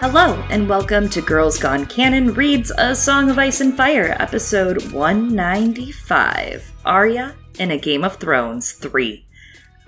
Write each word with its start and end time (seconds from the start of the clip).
Hello, 0.00 0.32
and 0.48 0.66
welcome 0.66 1.10
to 1.10 1.20
Girls 1.20 1.58
Gone 1.58 1.84
Canon 1.84 2.32
Reads 2.32 2.72
A 2.78 2.96
Song 2.96 3.28
of 3.28 3.38
Ice 3.38 3.60
and 3.60 3.76
Fire, 3.76 4.16
episode 4.18 4.92
195 4.92 6.72
Arya 6.86 7.34
in 7.58 7.70
a 7.70 7.76
Game 7.76 8.02
of 8.02 8.16
Thrones 8.16 8.72
3. 8.72 9.26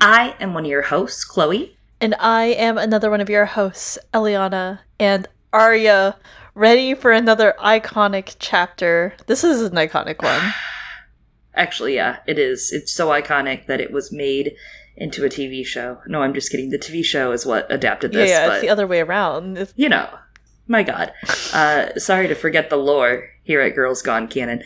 I 0.03 0.35
am 0.39 0.53
one 0.53 0.67
of 0.67 0.71
your 0.71 0.83
hosts, 0.83 1.25
Chloe. 1.25 1.79
And 1.99 2.15
I 2.21 2.45
am 2.45 2.77
another 2.77 3.09
one 3.09 3.23
of 3.23 3.31
your 3.31 3.47
hosts, 3.47 3.97
Eliana. 4.13 4.81
And 5.01 5.29
Arya, 5.51 6.19
ready 6.55 6.95
for 6.95 7.11
another 7.11 7.55
iconic 7.59 8.37
chapter. 8.39 9.15
This 9.29 9.43
is 9.43 9.63
an 9.63 9.77
iconic 9.77 10.23
one. 10.23 10.53
Actually, 11.55 11.95
yeah, 11.95 12.19
it 12.27 12.39
is. 12.39 12.71
It's 12.71 12.93
so 12.93 13.09
iconic 13.09 13.65
that 13.65 13.81
it 13.81 13.91
was 13.91 14.13
made 14.13 14.57
into 14.97 15.25
a 15.25 15.29
TV 15.29 15.65
show. 15.65 15.99
No, 16.07 16.23
I'm 16.23 16.35
just 16.35 16.51
kidding. 16.51 16.71
The 16.71 16.79
TV 16.79 17.05
show 17.05 17.33
is 17.33 17.47
what 17.47 17.67
adapted 17.71 18.13
this. 18.13 18.29
yeah, 18.31 18.41
yeah 18.43 18.47
but, 18.49 18.53
it's 18.57 18.63
the 18.63 18.69
other 18.71 18.87
way 18.87 19.01
around. 19.01 19.57
It's- 19.57 19.75
you 19.77 19.89
know, 19.89 20.09
my 20.67 20.83
God. 20.83 21.13
Uh, 21.55 21.95
sorry 21.99 22.29
to 22.29 22.35
forget 22.35 22.71
the 22.71 22.77
lore 22.79 23.29
here 23.43 23.61
at 23.61 23.75
Girls 23.75 24.01
Gone 24.01 24.27
Canon. 24.27 24.63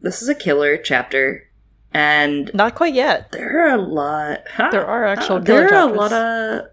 This 0.00 0.22
is 0.22 0.28
a 0.28 0.34
killer 0.36 0.76
chapter, 0.76 1.48
and 1.92 2.48
not 2.54 2.76
quite 2.76 2.94
yet. 2.94 3.32
there 3.32 3.66
are 3.66 3.74
a 3.74 3.82
lot. 3.82 4.42
huh? 4.48 4.68
There 4.70 4.86
are 4.86 5.04
actual 5.04 5.36
Uh, 5.36 5.40
there 5.40 5.74
are 5.74 5.88
a 5.88 5.92
lot 5.92 6.12
of 6.12 6.66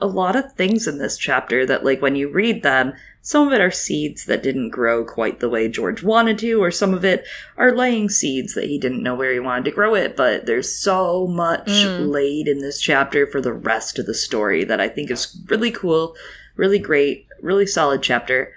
a 0.00 0.06
lot 0.06 0.36
of 0.36 0.52
things 0.52 0.86
in 0.86 0.98
this 0.98 1.18
chapter 1.18 1.66
that, 1.66 1.84
like, 1.84 2.00
when 2.00 2.14
you 2.14 2.28
read 2.30 2.62
them, 2.62 2.92
some 3.20 3.46
of 3.46 3.52
it 3.52 3.60
are 3.60 3.70
seeds 3.70 4.24
that 4.24 4.42
didn't 4.42 4.70
grow 4.70 5.04
quite 5.04 5.40
the 5.40 5.48
way 5.48 5.68
George 5.68 6.02
wanted 6.02 6.38
to, 6.38 6.62
or 6.62 6.70
some 6.70 6.94
of 6.94 7.04
it 7.04 7.26
are 7.56 7.74
laying 7.74 8.08
seeds 8.08 8.54
that 8.54 8.64
he 8.64 8.78
didn't 8.78 9.02
know 9.02 9.14
where 9.14 9.32
he 9.32 9.40
wanted 9.40 9.64
to 9.66 9.70
grow 9.70 9.94
it. 9.94 10.16
But 10.16 10.46
there's 10.46 10.74
so 10.74 11.26
much 11.26 11.66
Mm. 11.66 12.10
laid 12.10 12.48
in 12.48 12.60
this 12.60 12.80
chapter 12.80 13.26
for 13.26 13.40
the 13.40 13.52
rest 13.52 13.98
of 13.98 14.06
the 14.06 14.14
story 14.14 14.64
that 14.64 14.80
I 14.80 14.88
think 14.88 15.10
is 15.10 15.36
really 15.48 15.70
cool, 15.70 16.16
really 16.56 16.78
great, 16.78 17.26
really 17.42 17.66
solid 17.66 18.02
chapter. 18.02 18.52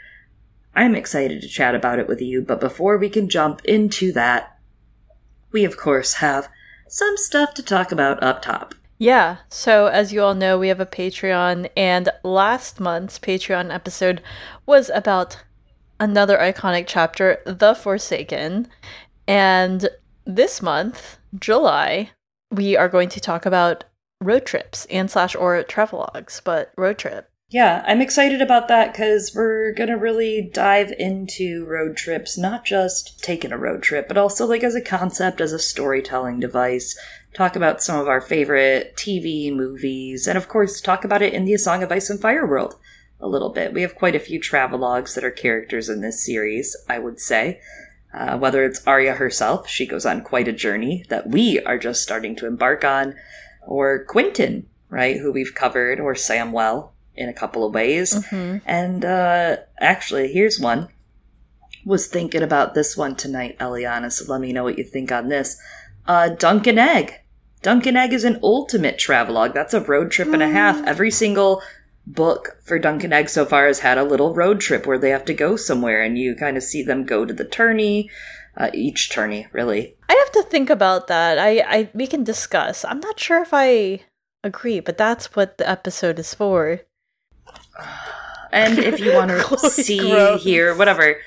I'm 0.73 0.95
excited 0.95 1.41
to 1.41 1.49
chat 1.49 1.75
about 1.75 1.99
it 1.99 2.07
with 2.07 2.21
you, 2.21 2.41
but 2.41 2.61
before 2.61 2.97
we 2.97 3.09
can 3.09 3.27
jump 3.27 3.61
into 3.65 4.13
that, 4.13 4.57
we 5.51 5.65
of 5.65 5.75
course 5.75 6.13
have 6.15 6.47
some 6.87 7.17
stuff 7.17 7.53
to 7.55 7.63
talk 7.63 7.91
about 7.91 8.23
up 8.23 8.41
top. 8.41 8.75
Yeah, 9.01 9.37
so 9.49 9.87
as 9.87 10.13
you 10.13 10.21
all 10.21 10.35
know, 10.35 10.59
we 10.59 10.67
have 10.67 10.79
a 10.79 10.85
Patreon, 10.85 11.71
and 11.75 12.09
last 12.23 12.79
month's 12.79 13.17
Patreon 13.17 13.73
episode 13.73 14.21
was 14.67 14.91
about 14.91 15.39
another 15.99 16.37
iconic 16.37 16.83
chapter, 16.85 17.39
The 17.47 17.73
Forsaken. 17.73 18.67
And 19.27 19.89
this 20.23 20.61
month, 20.61 21.17
July, 21.35 22.11
we 22.51 22.77
are 22.77 22.87
going 22.87 23.09
to 23.09 23.19
talk 23.19 23.47
about 23.47 23.85
road 24.21 24.45
trips 24.45 24.85
and 24.91 25.09
slash 25.09 25.35
or 25.35 25.63
travelogues, 25.63 26.39
but 26.43 26.71
road 26.77 26.99
trip. 26.99 27.27
Yeah, 27.49 27.83
I'm 27.85 28.01
excited 28.01 28.41
about 28.41 28.69
that 28.69 28.93
because 28.93 29.33
we're 29.35 29.73
gonna 29.73 29.97
really 29.97 30.49
dive 30.53 30.93
into 30.97 31.65
road 31.65 31.97
trips, 31.97 32.37
not 32.37 32.63
just 32.63 33.21
taking 33.23 33.51
a 33.51 33.57
road 33.57 33.83
trip, 33.83 34.07
but 34.07 34.17
also 34.17 34.45
like 34.45 34.63
as 34.63 34.73
a 34.75 34.79
concept, 34.79 35.41
as 35.41 35.51
a 35.51 35.59
storytelling 35.59 36.39
device. 36.39 36.95
Talk 37.33 37.55
about 37.55 37.81
some 37.81 37.99
of 37.99 38.07
our 38.07 38.19
favorite 38.19 38.95
TV, 38.97 39.53
movies, 39.53 40.27
and 40.27 40.37
of 40.37 40.47
course, 40.47 40.81
talk 40.81 41.05
about 41.05 41.21
it 41.21 41.33
in 41.33 41.45
the 41.45 41.53
A 41.53 41.57
Song 41.57 41.81
of 41.81 41.91
Ice 41.91 42.09
and 42.09 42.19
Fire 42.19 42.45
world 42.45 42.75
a 43.21 43.27
little 43.27 43.49
bit. 43.49 43.73
We 43.73 43.83
have 43.83 43.95
quite 43.95 44.15
a 44.15 44.19
few 44.19 44.39
travelogues 44.39 45.15
that 45.15 45.23
are 45.23 45.31
characters 45.31 45.89
in 45.89 46.01
this 46.01 46.25
series, 46.25 46.75
I 46.89 46.99
would 46.99 47.19
say. 47.19 47.61
Uh, 48.13 48.37
whether 48.37 48.65
it's 48.65 48.85
Arya 48.85 49.13
herself, 49.13 49.69
she 49.69 49.85
goes 49.85 50.05
on 50.05 50.21
quite 50.21 50.47
a 50.47 50.53
journey 50.53 51.05
that 51.07 51.29
we 51.29 51.61
are 51.61 51.77
just 51.77 52.03
starting 52.03 52.35
to 52.37 52.47
embark 52.47 52.83
on, 52.83 53.15
or 53.65 54.05
Quentyn, 54.05 54.65
right, 54.89 55.17
who 55.17 55.31
we've 55.31 55.55
covered, 55.55 55.99
or 55.99 56.13
Samwell 56.13 56.89
in 57.15 57.29
a 57.29 57.33
couple 57.33 57.63
of 57.63 57.73
ways. 57.73 58.13
Mm-hmm. 58.13 58.57
And 58.65 59.05
uh, 59.05 59.57
actually, 59.79 60.33
here's 60.33 60.59
one. 60.59 60.89
Was 61.85 62.07
thinking 62.07 62.43
about 62.43 62.73
this 62.73 62.97
one 62.97 63.15
tonight, 63.15 63.57
Eliana, 63.59 64.11
so 64.11 64.29
let 64.31 64.41
me 64.41 64.51
know 64.51 64.63
what 64.63 64.77
you 64.77 64.83
think 64.83 65.11
on 65.11 65.29
this. 65.29 65.59
Uh, 66.05 66.29
Dunk 66.29 66.67
and 66.67 66.79
Egg. 66.79 67.20
Dunk 67.61 67.85
and 67.85 67.97
Egg 67.97 68.11
is 68.13 68.23
an 68.23 68.39
ultimate 68.41 68.97
travelogue. 68.97 69.53
That's 69.53 69.73
a 69.73 69.81
road 69.81 70.11
trip 70.11 70.33
and 70.33 70.41
a 70.41 70.49
half. 70.49 70.83
Every 70.85 71.11
single 71.11 71.61
book 72.07 72.57
for 72.63 72.79
Dunk 72.79 73.03
and 73.03 73.13
Egg 73.13 73.29
so 73.29 73.45
far 73.45 73.67
has 73.67 73.79
had 73.79 73.99
a 73.99 74.03
little 74.03 74.33
road 74.33 74.59
trip 74.59 74.87
where 74.87 74.97
they 74.97 75.11
have 75.11 75.25
to 75.25 75.33
go 75.33 75.55
somewhere, 75.55 76.01
and 76.01 76.17
you 76.17 76.35
kind 76.35 76.57
of 76.57 76.63
see 76.63 76.81
them 76.81 77.05
go 77.05 77.23
to 77.23 77.33
the 77.33 77.45
tourney, 77.45 78.09
uh, 78.57 78.71
each 78.73 79.11
tourney, 79.11 79.47
really. 79.51 79.95
I 80.09 80.13
have 80.13 80.31
to 80.31 80.49
think 80.49 80.69
about 80.71 81.07
that. 81.07 81.37
I, 81.37 81.59
I 81.59 81.89
we 81.93 82.07
can 82.07 82.23
discuss. 82.23 82.83
I'm 82.83 82.99
not 82.99 83.19
sure 83.19 83.41
if 83.41 83.49
I 83.53 84.01
agree, 84.43 84.79
but 84.79 84.97
that's 84.97 85.35
what 85.35 85.59
the 85.59 85.69
episode 85.69 86.17
is 86.17 86.33
for. 86.33 86.81
And 88.51 88.79
if 88.79 88.99
you 88.99 89.13
want 89.13 89.29
to 89.29 89.57
see, 89.69 89.99
groans. 89.99 90.43
hear, 90.43 90.75
whatever. 90.75 91.17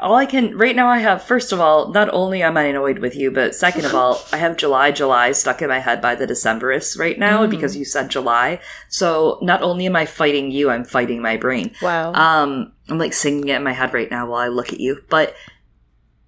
All 0.00 0.14
I 0.14 0.26
can 0.26 0.56
right 0.56 0.76
now, 0.76 0.86
I 0.86 0.98
have 0.98 1.24
first 1.24 1.50
of 1.52 1.58
all, 1.60 1.88
not 1.90 2.08
only 2.12 2.40
am 2.40 2.56
I 2.56 2.62
annoyed 2.64 3.00
with 3.00 3.16
you, 3.16 3.32
but 3.32 3.54
second 3.56 3.84
of 3.84 3.94
all, 3.96 4.22
I 4.32 4.36
have 4.36 4.56
July, 4.56 4.92
July 4.92 5.32
stuck 5.32 5.60
in 5.60 5.68
my 5.68 5.80
head 5.80 6.00
by 6.00 6.14
the 6.14 6.24
Decemberists 6.26 6.96
right 6.98 7.18
now 7.18 7.44
Mm. 7.46 7.50
because 7.50 7.76
you 7.76 7.84
said 7.84 8.08
July. 8.08 8.60
So 8.88 9.38
not 9.42 9.60
only 9.62 9.86
am 9.86 9.96
I 9.96 10.06
fighting 10.06 10.52
you, 10.52 10.70
I'm 10.70 10.84
fighting 10.84 11.20
my 11.20 11.36
brain. 11.36 11.72
Wow. 11.82 12.12
Um, 12.12 12.72
I'm 12.88 12.98
like 12.98 13.12
singing 13.12 13.48
it 13.48 13.56
in 13.56 13.64
my 13.64 13.72
head 13.72 13.92
right 13.92 14.10
now 14.10 14.28
while 14.28 14.38
I 14.40 14.48
look 14.48 14.72
at 14.72 14.78
you. 14.78 15.02
But 15.10 15.34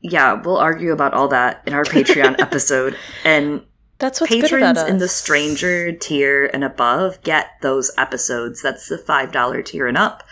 yeah, 0.01 0.33
we'll 0.35 0.57
argue 0.57 0.91
about 0.93 1.15
all 1.15 1.29
that 1.29 1.63
in 1.67 1.73
our 1.73 1.85
Patreon 1.85 2.41
episode. 2.41 2.97
And 3.25 3.63
that's 3.99 4.21
what's 4.21 4.33
good 4.33 4.53
about 4.53 4.75
patrons 4.77 4.91
in 4.91 4.99
the 4.99 5.09
stranger 5.09 5.93
tier 5.93 6.51
and 6.53 6.65
above 6.65 7.23
get 7.23 7.51
those 7.63 7.93
episodes. 7.97 8.63
That's 8.63 8.89
the 8.89 8.97
$5 8.97 9.65
tier 9.65 9.87
and 9.87 9.97
up. 9.99 10.25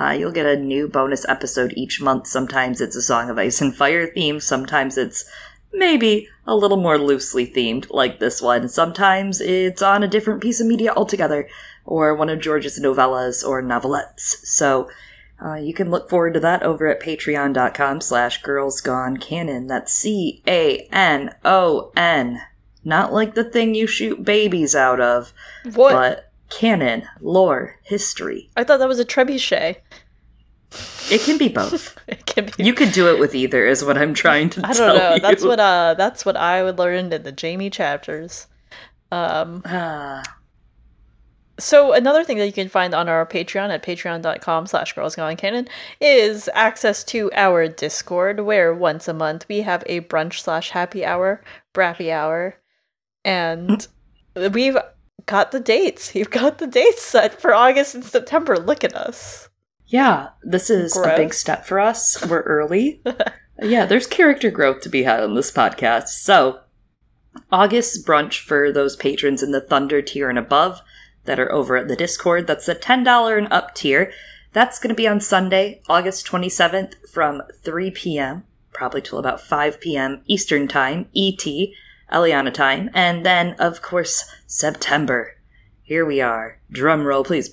Uh, 0.00 0.12
you'll 0.12 0.32
get 0.32 0.46
a 0.46 0.56
new 0.56 0.88
bonus 0.88 1.28
episode 1.28 1.74
each 1.76 2.00
month. 2.00 2.26
Sometimes 2.26 2.80
it's 2.80 2.96
a 2.96 3.02
Song 3.02 3.28
of 3.28 3.38
Ice 3.38 3.60
and 3.60 3.76
Fire 3.76 4.06
theme. 4.06 4.40
Sometimes 4.40 4.96
it's 4.96 5.30
maybe 5.72 6.26
a 6.46 6.56
little 6.56 6.78
more 6.78 6.98
loosely 6.98 7.46
themed, 7.46 7.86
like 7.90 8.18
this 8.18 8.40
one. 8.40 8.68
Sometimes 8.68 9.40
it's 9.40 9.82
on 9.82 10.02
a 10.02 10.08
different 10.08 10.40
piece 10.40 10.58
of 10.60 10.66
media 10.66 10.92
altogether, 10.96 11.48
or 11.84 12.14
one 12.14 12.30
of 12.30 12.40
George's 12.40 12.80
novellas 12.80 13.46
or 13.46 13.62
novelettes. 13.62 14.38
So 14.42 14.88
uh, 15.44 15.56
you 15.56 15.74
can 15.74 15.90
look 15.90 16.08
forward 16.08 16.34
to 16.34 16.40
that 16.40 16.62
over 16.62 16.86
at 16.86 17.00
patreon.com 17.00 18.00
slash 18.00 18.42
girls 18.42 18.80
gone 18.80 19.18
canon. 19.18 19.66
That's 19.66 19.92
C 19.92 20.42
A 20.46 20.88
N 20.90 21.34
O 21.44 21.92
N. 21.94 22.40
Not 22.82 23.12
like 23.12 23.34
the 23.34 23.44
thing 23.44 23.74
you 23.74 23.86
shoot 23.86 24.24
babies 24.24 24.74
out 24.74 25.00
of, 25.00 25.34
what? 25.74 26.29
Canon, 26.50 27.04
lore, 27.20 27.76
history. 27.82 28.50
I 28.56 28.64
thought 28.64 28.78
that 28.78 28.88
was 28.88 28.98
a 29.00 29.04
trebuchet. 29.04 29.76
It 31.10 31.20
can 31.22 31.38
be 31.38 31.48
both. 31.60 31.96
It 32.06 32.26
can 32.26 32.46
be. 32.56 32.62
you 32.62 32.74
could 32.74 32.92
do 32.92 33.08
it 33.12 33.18
with 33.18 33.34
either, 33.42 33.66
is 33.66 33.84
what 33.84 33.96
I'm 33.98 34.14
trying 34.14 34.50
to 34.50 34.66
I 34.66 34.72
don't 34.72 34.96
know. 34.98 35.14
you. 35.14 35.20
That's 35.20 35.44
what 35.44 35.60
uh 35.60 35.94
that's 35.96 36.24
what 36.26 36.36
I 36.36 36.62
would 36.62 36.78
learn 36.78 37.12
in 37.12 37.22
the 37.22 37.34
Jaime 37.40 37.70
chapters. 37.70 38.46
Um 39.10 39.62
Ah, 39.66 40.22
so 41.58 41.92
another 41.92 42.24
thing 42.24 42.38
that 42.38 42.46
you 42.46 42.52
can 42.52 42.68
find 42.68 42.94
on 42.94 43.08
our 43.08 43.26
Patreon 43.26 43.68
at 43.70 43.82
patreon.com 43.82 44.66
slash 44.66 44.94
girls 44.94 45.14
gone 45.14 45.36
canon 45.36 45.68
is 46.00 46.48
access 46.54 47.04
to 47.04 47.30
our 47.34 47.68
Discord 47.68 48.40
where 48.40 48.72
once 48.74 49.08
a 49.08 49.12
month 49.12 49.44
we 49.48 49.60
have 49.60 49.82
a 49.86 50.00
brunch 50.00 50.40
slash 50.40 50.70
happy 50.70 51.04
hour, 51.04 51.42
brappy 51.74 52.10
hour, 52.10 52.56
and 53.24 53.86
we've 54.52 54.78
got 55.26 55.52
the 55.52 55.60
dates. 55.60 56.14
You've 56.14 56.30
got 56.30 56.58
the 56.58 56.66
dates 56.66 57.02
set 57.02 57.40
for 57.40 57.54
August 57.54 57.94
and 57.94 58.04
September. 58.04 58.56
Look 58.56 58.84
at 58.84 58.94
us. 58.94 59.48
yeah, 59.86 60.28
this 60.42 60.70
is 60.70 60.96
a 60.96 61.16
big 61.16 61.34
step 61.34 61.66
for 61.66 61.80
us. 61.80 62.24
We're 62.26 62.42
early. 62.42 63.02
yeah, 63.62 63.86
there's 63.86 64.06
character 64.06 64.50
growth 64.50 64.80
to 64.82 64.88
be 64.88 65.02
had 65.02 65.22
on 65.22 65.34
this 65.34 65.50
podcast. 65.50 66.08
So, 66.08 66.60
August 67.52 68.06
brunch 68.06 68.40
for 68.40 68.72
those 68.72 68.96
patrons 68.96 69.42
in 69.42 69.52
the 69.52 69.60
Thunder 69.60 70.02
tier 70.02 70.28
and 70.28 70.38
above 70.38 70.80
that 71.24 71.38
are 71.38 71.52
over 71.52 71.76
at 71.76 71.88
the 71.88 71.96
Discord. 71.96 72.46
That's 72.46 72.66
the 72.66 72.74
$10 72.74 73.38
and 73.38 73.52
up 73.52 73.74
tier. 73.74 74.12
That's 74.52 74.78
going 74.78 74.88
to 74.88 74.94
be 74.94 75.06
on 75.06 75.20
Sunday, 75.20 75.80
August 75.88 76.26
27th 76.26 77.08
from 77.08 77.42
3 77.62 77.90
p.m., 77.92 78.44
probably 78.72 79.00
till 79.00 79.18
about 79.18 79.40
5 79.40 79.80
p.m. 79.80 80.22
Eastern 80.26 80.66
Time, 80.66 81.06
ET, 81.16 81.46
Eliana 82.12 82.52
time. 82.52 82.90
And 82.94 83.24
then, 83.24 83.54
of 83.58 83.82
course, 83.82 84.24
September. 84.46 85.36
Here 85.82 86.06
we 86.06 86.20
are. 86.20 86.58
Drum 86.70 87.04
roll, 87.04 87.24
please. 87.24 87.52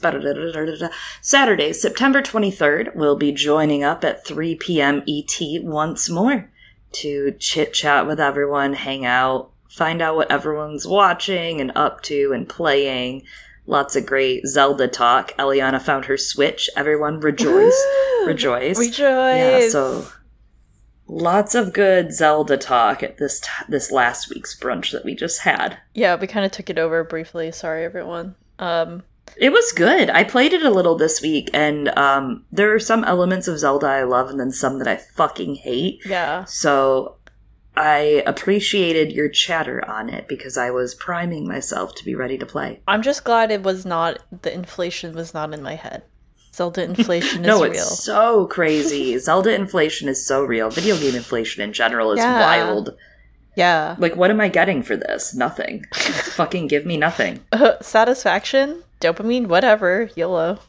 Saturday, 1.21 1.73
September 1.73 2.21
23rd, 2.21 2.95
we'll 2.95 3.15
be 3.15 3.31
joining 3.31 3.83
up 3.83 4.03
at 4.03 4.25
3 4.25 4.55
p.m. 4.55 5.03
ET 5.07 5.39
once 5.63 6.09
more 6.09 6.51
to 6.93 7.31
chit 7.39 7.73
chat 7.73 8.07
with 8.07 8.19
everyone, 8.19 8.73
hang 8.73 9.05
out, 9.05 9.51
find 9.69 10.01
out 10.01 10.15
what 10.15 10.31
everyone's 10.31 10.87
watching 10.87 11.59
and 11.61 11.71
up 11.75 12.01
to 12.03 12.31
and 12.33 12.47
playing. 12.47 13.23
Lots 13.65 13.95
of 13.95 14.05
great 14.05 14.47
Zelda 14.47 14.87
talk. 14.87 15.33
Eliana 15.37 15.81
found 15.81 16.05
her 16.05 16.17
Switch. 16.17 16.69
Everyone 16.75 17.19
rejoice. 17.19 17.77
rejoice. 18.25 18.79
Rejoice. 18.79 18.97
Yeah, 18.97 19.69
so 19.69 20.07
lots 21.07 21.55
of 21.55 21.73
good 21.73 22.13
Zelda 22.13 22.57
talk 22.57 23.01
at 23.03 23.17
this 23.17 23.39
t- 23.39 23.49
this 23.69 23.91
last 23.91 24.29
week's 24.29 24.57
brunch 24.59 24.91
that 24.91 25.05
we 25.05 25.15
just 25.15 25.41
had. 25.41 25.77
Yeah, 25.93 26.15
we 26.15 26.27
kind 26.27 26.45
of 26.45 26.51
took 26.51 26.69
it 26.69 26.77
over 26.77 27.03
briefly. 27.03 27.51
Sorry, 27.51 27.83
everyone. 27.83 28.35
Um, 28.59 29.03
It 29.35 29.51
was 29.51 29.71
good. 29.71 30.09
I 30.09 30.23
played 30.23 30.53
it 30.53 30.63
a 30.63 30.69
little 30.69 30.95
this 30.95 31.21
week, 31.21 31.49
and 31.53 31.89
um, 31.97 32.45
there 32.51 32.73
are 32.73 32.79
some 32.79 33.03
elements 33.03 33.47
of 33.47 33.59
Zelda 33.59 33.87
I 33.87 34.03
love, 34.03 34.29
and 34.29 34.39
then 34.39 34.51
some 34.51 34.79
that 34.79 34.87
I 34.87 34.97
fucking 34.97 35.55
hate. 35.55 35.99
Yeah. 36.05 36.45
So 36.45 37.17
I 37.75 38.23
appreciated 38.25 39.11
your 39.11 39.29
chatter 39.29 39.87
on 39.87 40.09
it 40.09 40.27
because 40.27 40.57
I 40.57 40.71
was 40.71 40.95
priming 40.95 41.47
myself 41.47 41.93
to 41.95 42.05
be 42.05 42.15
ready 42.15 42.37
to 42.39 42.45
play. 42.45 42.81
I'm 42.87 43.03
just 43.03 43.23
glad 43.23 43.51
it 43.51 43.61
was 43.61 43.85
not 43.85 44.19
the 44.41 44.51
inflation 44.53 45.13
was 45.13 45.33
not 45.33 45.53
in 45.53 45.61
my 45.61 45.75
head. 45.75 46.03
Zelda 46.57 46.83
inflation 46.91 47.41
is 47.41 47.47
no, 47.47 47.61
real. 47.61 47.71
it's 47.73 48.03
so 48.03 48.47
crazy. 48.47 49.17
Zelda 49.19 49.53
inflation 49.53 50.09
is 50.09 50.25
so 50.25 50.43
real. 50.43 50.71
Video 50.71 50.97
game 50.97 51.13
inflation 51.15 51.61
in 51.61 51.71
general 51.71 52.11
is 52.11 52.17
Yeah. 52.17 52.39
wild. 52.39 52.97
yeah. 53.55 53.95
Like, 53.99 54.15
what 54.15 54.31
am 54.31 54.41
I 54.41 54.49
getting 54.49 54.81
for 54.81 54.97
this? 54.97 55.35
Nothing. 55.35 55.85
fucking 55.93 56.67
give 56.67 56.85
me 56.85 56.97
nothing. 56.97 57.41
Satisfaction, 57.81 58.83
dopamine, 58.99 59.45
whatever, 59.47 60.09
YOLO. 60.15 60.59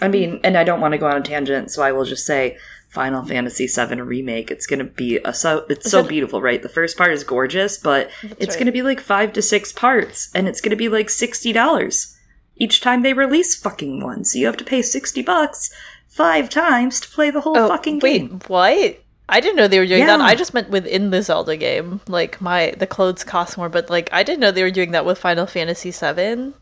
I 0.00 0.08
mean, 0.08 0.40
and 0.44 0.56
I 0.56 0.64
don't 0.64 0.80
want 0.80 0.92
to 0.92 0.98
go 0.98 1.06
on 1.08 1.16
a 1.16 1.22
tangent, 1.22 1.70
so 1.70 1.82
I 1.82 1.90
will 1.92 2.04
just 2.04 2.24
say 2.26 2.56
Final 2.88 3.24
Fantasy 3.24 3.66
VII 3.66 4.00
remake. 4.00 4.50
It's 4.50 4.66
gonna 4.66 4.84
be 4.84 5.18
a 5.24 5.32
so 5.34 5.66
it's 5.68 5.90
so 5.90 6.02
beautiful, 6.02 6.40
right? 6.40 6.62
The 6.62 6.68
first 6.68 6.96
part 6.96 7.12
is 7.12 7.24
gorgeous, 7.24 7.78
but 7.78 8.10
it's 8.38 8.54
right. 8.54 8.58
gonna 8.58 8.72
be 8.72 8.82
like 8.82 9.00
five 9.00 9.32
to 9.34 9.42
six 9.42 9.72
parts, 9.72 10.30
and 10.34 10.46
it's 10.48 10.60
gonna 10.60 10.76
be 10.76 10.88
like 10.88 11.10
sixty 11.10 11.52
dollars 11.52 12.13
each 12.56 12.80
time 12.80 13.02
they 13.02 13.12
release 13.12 13.54
fucking 13.56 14.02
one. 14.02 14.24
So 14.24 14.38
you 14.38 14.46
have 14.46 14.56
to 14.58 14.64
pay 14.64 14.82
sixty 14.82 15.22
bucks 15.22 15.70
five 16.08 16.48
times 16.48 17.00
to 17.00 17.08
play 17.08 17.30
the 17.30 17.40
whole 17.40 17.54
fucking 17.54 17.96
Oh, 17.96 18.00
wait, 18.02 18.18
game. 18.28 18.40
what? 18.46 19.00
I 19.26 19.40
didn't 19.40 19.56
know 19.56 19.66
they 19.68 19.78
were 19.78 19.86
doing 19.86 20.04
that. 20.06 20.20
I 20.20 20.34
just 20.34 20.52
meant 20.52 20.68
within 20.68 21.08
the 21.10 21.22
Zelda 21.22 21.56
game. 21.56 22.00
Like 22.06 22.40
my 22.40 22.74
the 22.76 22.86
clothes 22.86 23.24
cost 23.24 23.56
more, 23.56 23.68
but 23.70 23.88
like 23.88 24.08
I 24.12 24.22
didn't 24.22 24.40
know 24.40 24.50
they 24.50 24.62
were 24.62 24.70
doing 24.70 24.90
that 24.92 25.06
with 25.06 25.18
Final 25.18 25.46
Fantasy 25.46 25.90
VII. 25.90 26.52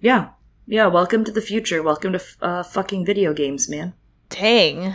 Yeah, 0.00 0.28
yeah. 0.66 0.86
Welcome 0.86 1.24
to 1.24 1.32
the 1.32 1.40
future. 1.40 1.82
Welcome 1.82 2.12
to 2.12 2.18
f- 2.20 2.36
uh, 2.40 2.62
fucking 2.62 3.04
video 3.04 3.32
games, 3.32 3.68
man. 3.68 3.92
Dang, 4.28 4.94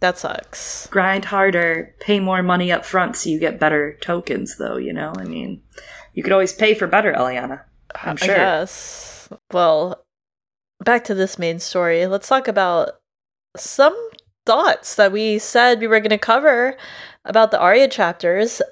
that 0.00 0.18
sucks. 0.18 0.86
Grind 0.86 1.26
harder, 1.26 1.94
pay 2.00 2.18
more 2.18 2.42
money 2.42 2.72
up 2.72 2.84
front, 2.86 3.16
so 3.16 3.28
you 3.28 3.38
get 3.38 3.60
better 3.60 3.98
tokens. 4.00 4.56
Though 4.56 4.76
you 4.78 4.92
know, 4.94 5.12
I 5.18 5.24
mean, 5.24 5.62
you 6.14 6.22
could 6.22 6.32
always 6.32 6.52
pay 6.54 6.72
for 6.74 6.86
better, 6.86 7.12
Eliana. 7.12 7.62
I'm 7.94 8.16
I 8.22 8.26
sure. 8.26 8.34
guess. 8.36 9.19
Well, 9.52 10.04
back 10.84 11.04
to 11.04 11.14
this 11.14 11.38
main 11.38 11.58
story. 11.58 12.06
Let's 12.06 12.28
talk 12.28 12.48
about 12.48 13.00
some 13.56 13.96
thoughts 14.46 14.94
that 14.94 15.12
we 15.12 15.38
said 15.38 15.80
we 15.80 15.86
were 15.86 16.00
going 16.00 16.10
to 16.10 16.18
cover 16.18 16.76
about 17.24 17.50
the 17.50 17.60
Arya 17.60 17.88
chapters. 17.88 18.62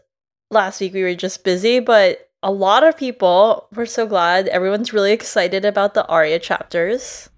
Last 0.51 0.81
week 0.81 0.95
we 0.95 1.03
were 1.03 1.15
just 1.15 1.45
busy, 1.45 1.81
but 1.81 2.31
a 2.43 2.51
lot 2.51 2.85
of 2.85 2.97
people 2.97 3.69
were 3.75 3.87
so 3.87 4.07
glad. 4.07 4.49
Everyone's 4.49 4.93
really 4.93 5.13
excited 5.13 5.65
about 5.65 5.95
the 5.95 6.07
Arya 6.07 6.39
chapters. 6.39 7.29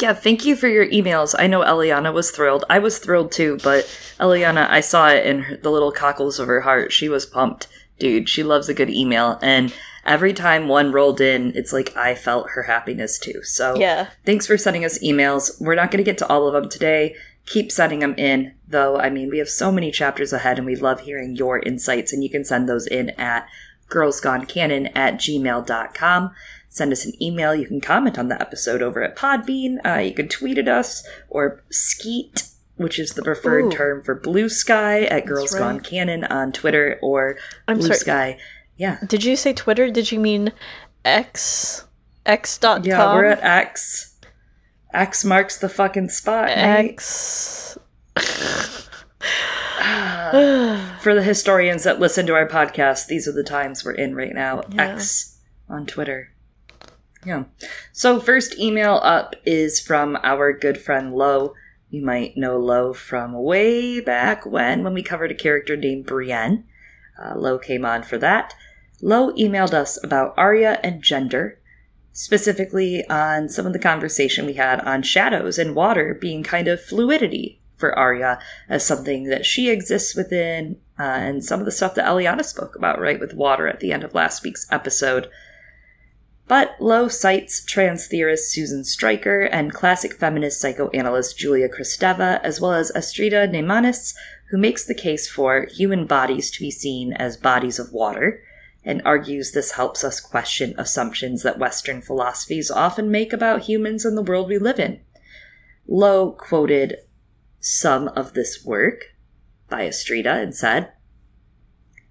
Yeah, 0.00 0.14
thank 0.14 0.46
you 0.46 0.56
for 0.56 0.68
your 0.68 0.86
emails. 0.86 1.34
I 1.38 1.46
know 1.46 1.60
Eliana 1.60 2.14
was 2.14 2.30
thrilled. 2.30 2.64
I 2.70 2.78
was 2.78 2.98
thrilled 2.98 3.32
too, 3.32 3.58
but 3.62 3.84
Eliana, 4.18 4.68
I 4.70 4.80
saw 4.80 5.08
it 5.08 5.26
in 5.26 5.42
her, 5.42 5.56
the 5.58 5.70
little 5.70 5.92
cockles 5.92 6.38
of 6.38 6.48
her 6.48 6.62
heart. 6.62 6.92
She 6.92 7.08
was 7.08 7.26
pumped. 7.26 7.66
Dude, 7.98 8.28
she 8.28 8.42
loves 8.42 8.70
a 8.70 8.74
good 8.74 8.88
email. 8.88 9.38
And 9.42 9.74
every 10.04 10.32
time 10.32 10.68
one 10.68 10.92
rolled 10.92 11.20
in, 11.20 11.52
it's 11.54 11.72
like 11.72 11.96
I 11.96 12.14
felt 12.14 12.50
her 12.50 12.62
happiness 12.64 13.18
too. 13.18 13.42
So 13.42 13.76
Yeah. 13.76 14.08
thanks 14.24 14.46
for 14.46 14.56
sending 14.58 14.84
us 14.84 14.98
emails. 14.98 15.60
We're 15.60 15.74
not 15.74 15.90
going 15.90 16.04
to 16.04 16.08
get 16.10 16.18
to 16.18 16.26
all 16.28 16.46
of 16.46 16.54
them 16.54 16.68
today. 16.68 17.14
Keep 17.46 17.72
sending 17.72 17.98
them 18.00 18.14
in, 18.16 18.52
though. 18.68 18.98
I 18.98 19.10
mean, 19.10 19.30
we 19.30 19.38
have 19.38 19.48
so 19.48 19.72
many 19.72 19.90
chapters 19.90 20.32
ahead, 20.32 20.58
and 20.58 20.66
we 20.66 20.76
love 20.76 21.00
hearing 21.00 21.34
your 21.34 21.58
insights, 21.58 22.12
and 22.12 22.22
you 22.22 22.30
can 22.30 22.44
send 22.44 22.68
those 22.68 22.86
in 22.86 23.10
at 23.18 23.48
girlsgonecanon 23.88 24.92
at 24.94 25.14
gmail.com. 25.14 26.30
Send 26.68 26.92
us 26.92 27.04
an 27.04 27.20
email. 27.20 27.54
You 27.54 27.66
can 27.66 27.80
comment 27.80 28.18
on 28.18 28.28
the 28.28 28.40
episode 28.40 28.82
over 28.82 29.02
at 29.02 29.16
Podbean. 29.16 29.78
Uh, 29.84 29.98
you 29.98 30.14
can 30.14 30.28
tweet 30.28 30.58
at 30.58 30.68
us 30.68 31.04
or 31.28 31.62
skeet, 31.70 32.44
which 32.76 32.98
is 32.98 33.14
the 33.14 33.22
preferred 33.22 33.66
Ooh. 33.66 33.76
term 33.76 34.02
for 34.02 34.14
Bluesky 34.18 35.10
at 35.10 35.26
Girls 35.26 35.52
right. 35.52 35.58
Gone 35.58 35.80
Canon 35.80 36.24
on 36.24 36.52
Twitter 36.52 36.98
or 37.02 37.36
I'm 37.66 37.78
Blue 37.78 37.88
sorry. 37.88 37.98
Sky. 37.98 38.38
Yeah. 38.80 38.96
Did 39.06 39.24
you 39.24 39.36
say 39.36 39.52
Twitter? 39.52 39.90
Did 39.90 40.10
you 40.10 40.18
mean 40.18 40.54
X? 41.04 41.84
X.com? 42.24 42.82
Yeah, 42.82 43.12
we're 43.12 43.26
at 43.26 43.44
X. 43.44 44.18
X 44.94 45.22
marks 45.22 45.58
the 45.58 45.68
fucking 45.68 46.08
spot. 46.08 46.46
mate. 46.46 46.88
X. 46.88 47.76
For 51.02 51.14
the 51.14 51.22
historians 51.22 51.84
that 51.84 52.00
listen 52.00 52.24
to 52.24 52.32
our 52.32 52.48
podcast, 52.48 53.06
these 53.06 53.28
are 53.28 53.32
the 53.32 53.44
times 53.44 53.84
we're 53.84 53.92
in 53.92 54.14
right 54.14 54.32
now. 54.32 54.62
Yeah. 54.70 54.94
X 54.94 55.38
on 55.68 55.84
Twitter. 55.84 56.32
Yeah. 57.26 57.44
So, 57.92 58.18
first 58.18 58.58
email 58.58 58.98
up 59.02 59.36
is 59.44 59.78
from 59.78 60.16
our 60.22 60.54
good 60.54 60.80
friend 60.80 61.12
Lo. 61.12 61.52
You 61.90 62.02
might 62.02 62.38
know 62.38 62.56
Lo 62.56 62.94
from 62.94 63.34
way 63.34 64.00
back 64.00 64.46
when, 64.46 64.82
when 64.84 64.94
we 64.94 65.02
covered 65.02 65.30
a 65.30 65.34
character 65.34 65.76
named 65.76 66.06
Brienne. 66.06 66.64
Uh, 67.22 67.34
Lo 67.36 67.58
came 67.58 67.84
on 67.84 68.02
for 68.02 68.16
that. 68.16 68.54
Lo 69.02 69.32
emailed 69.32 69.72
us 69.72 70.02
about 70.04 70.34
Arya 70.36 70.78
and 70.82 71.02
gender, 71.02 71.58
specifically 72.12 73.04
on 73.08 73.48
some 73.48 73.66
of 73.66 73.72
the 73.72 73.78
conversation 73.78 74.46
we 74.46 74.54
had 74.54 74.80
on 74.80 75.02
shadows 75.02 75.58
and 75.58 75.74
water 75.74 76.14
being 76.20 76.42
kind 76.42 76.68
of 76.68 76.82
fluidity 76.82 77.60
for 77.76 77.98
Arya 77.98 78.38
as 78.68 78.84
something 78.84 79.24
that 79.24 79.46
she 79.46 79.70
exists 79.70 80.14
within, 80.14 80.76
uh, 80.98 81.02
and 81.02 81.42
some 81.42 81.60
of 81.60 81.66
the 81.66 81.72
stuff 81.72 81.94
that 81.94 82.06
Eliana 82.06 82.44
spoke 82.44 82.76
about, 82.76 83.00
right, 83.00 83.18
with 83.18 83.32
water 83.32 83.66
at 83.66 83.80
the 83.80 83.92
end 83.92 84.04
of 84.04 84.14
last 84.14 84.42
week's 84.42 84.70
episode. 84.70 85.30
But 86.46 86.76
Lowe 86.80 87.08
cites 87.08 87.64
trans 87.64 88.06
theorist 88.06 88.52
Susan 88.52 88.84
Stryker 88.84 89.42
and 89.42 89.72
classic 89.72 90.14
feminist 90.14 90.60
psychoanalyst 90.60 91.38
Julia 91.38 91.68
Kristeva, 91.68 92.40
as 92.42 92.60
well 92.60 92.72
as 92.72 92.90
Astrida 92.90 93.48
Neimanis, 93.48 94.14
who 94.50 94.58
makes 94.58 94.84
the 94.84 94.94
case 94.94 95.30
for 95.30 95.66
human 95.70 96.06
bodies 96.06 96.50
to 96.50 96.60
be 96.60 96.70
seen 96.70 97.12
as 97.12 97.36
bodies 97.36 97.78
of 97.78 97.92
water, 97.92 98.42
and 98.90 99.00
argues 99.04 99.52
this 99.52 99.70
helps 99.72 100.02
us 100.02 100.18
question 100.18 100.74
assumptions 100.76 101.44
that 101.44 101.60
Western 101.60 102.02
philosophies 102.02 102.72
often 102.72 103.08
make 103.08 103.32
about 103.32 103.62
humans 103.62 104.04
and 104.04 104.18
the 104.18 104.22
world 104.22 104.48
we 104.48 104.58
live 104.58 104.80
in. 104.80 104.98
Lowe 105.86 106.32
quoted 106.32 106.96
some 107.60 108.08
of 108.08 108.34
this 108.34 108.64
work 108.64 109.14
by 109.68 109.82
Astrida 109.82 110.32
and 110.32 110.52
said, 110.52 110.90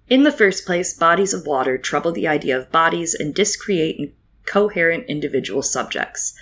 In 0.08 0.22
the 0.22 0.32
first 0.32 0.64
place, 0.64 0.96
bodies 0.96 1.34
of 1.34 1.46
water 1.46 1.76
trouble 1.76 2.12
the 2.12 2.26
idea 2.26 2.58
of 2.58 2.72
bodies 2.72 3.12
and 3.12 3.34
discreate 3.34 3.98
and 3.98 4.12
coherent 4.46 5.04
individual 5.06 5.62
subjects. 5.62 6.32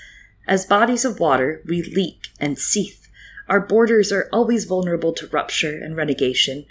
As 0.46 0.64
bodies 0.64 1.04
of 1.04 1.18
water, 1.18 1.62
we 1.66 1.82
leak 1.82 2.28
and 2.38 2.56
seethe. 2.56 3.08
Our 3.48 3.60
borders 3.60 4.12
are 4.12 4.28
always 4.32 4.66
vulnerable 4.66 5.12
to 5.14 5.26
rupture 5.26 5.82
and 5.82 5.96
renegation. 5.96 6.66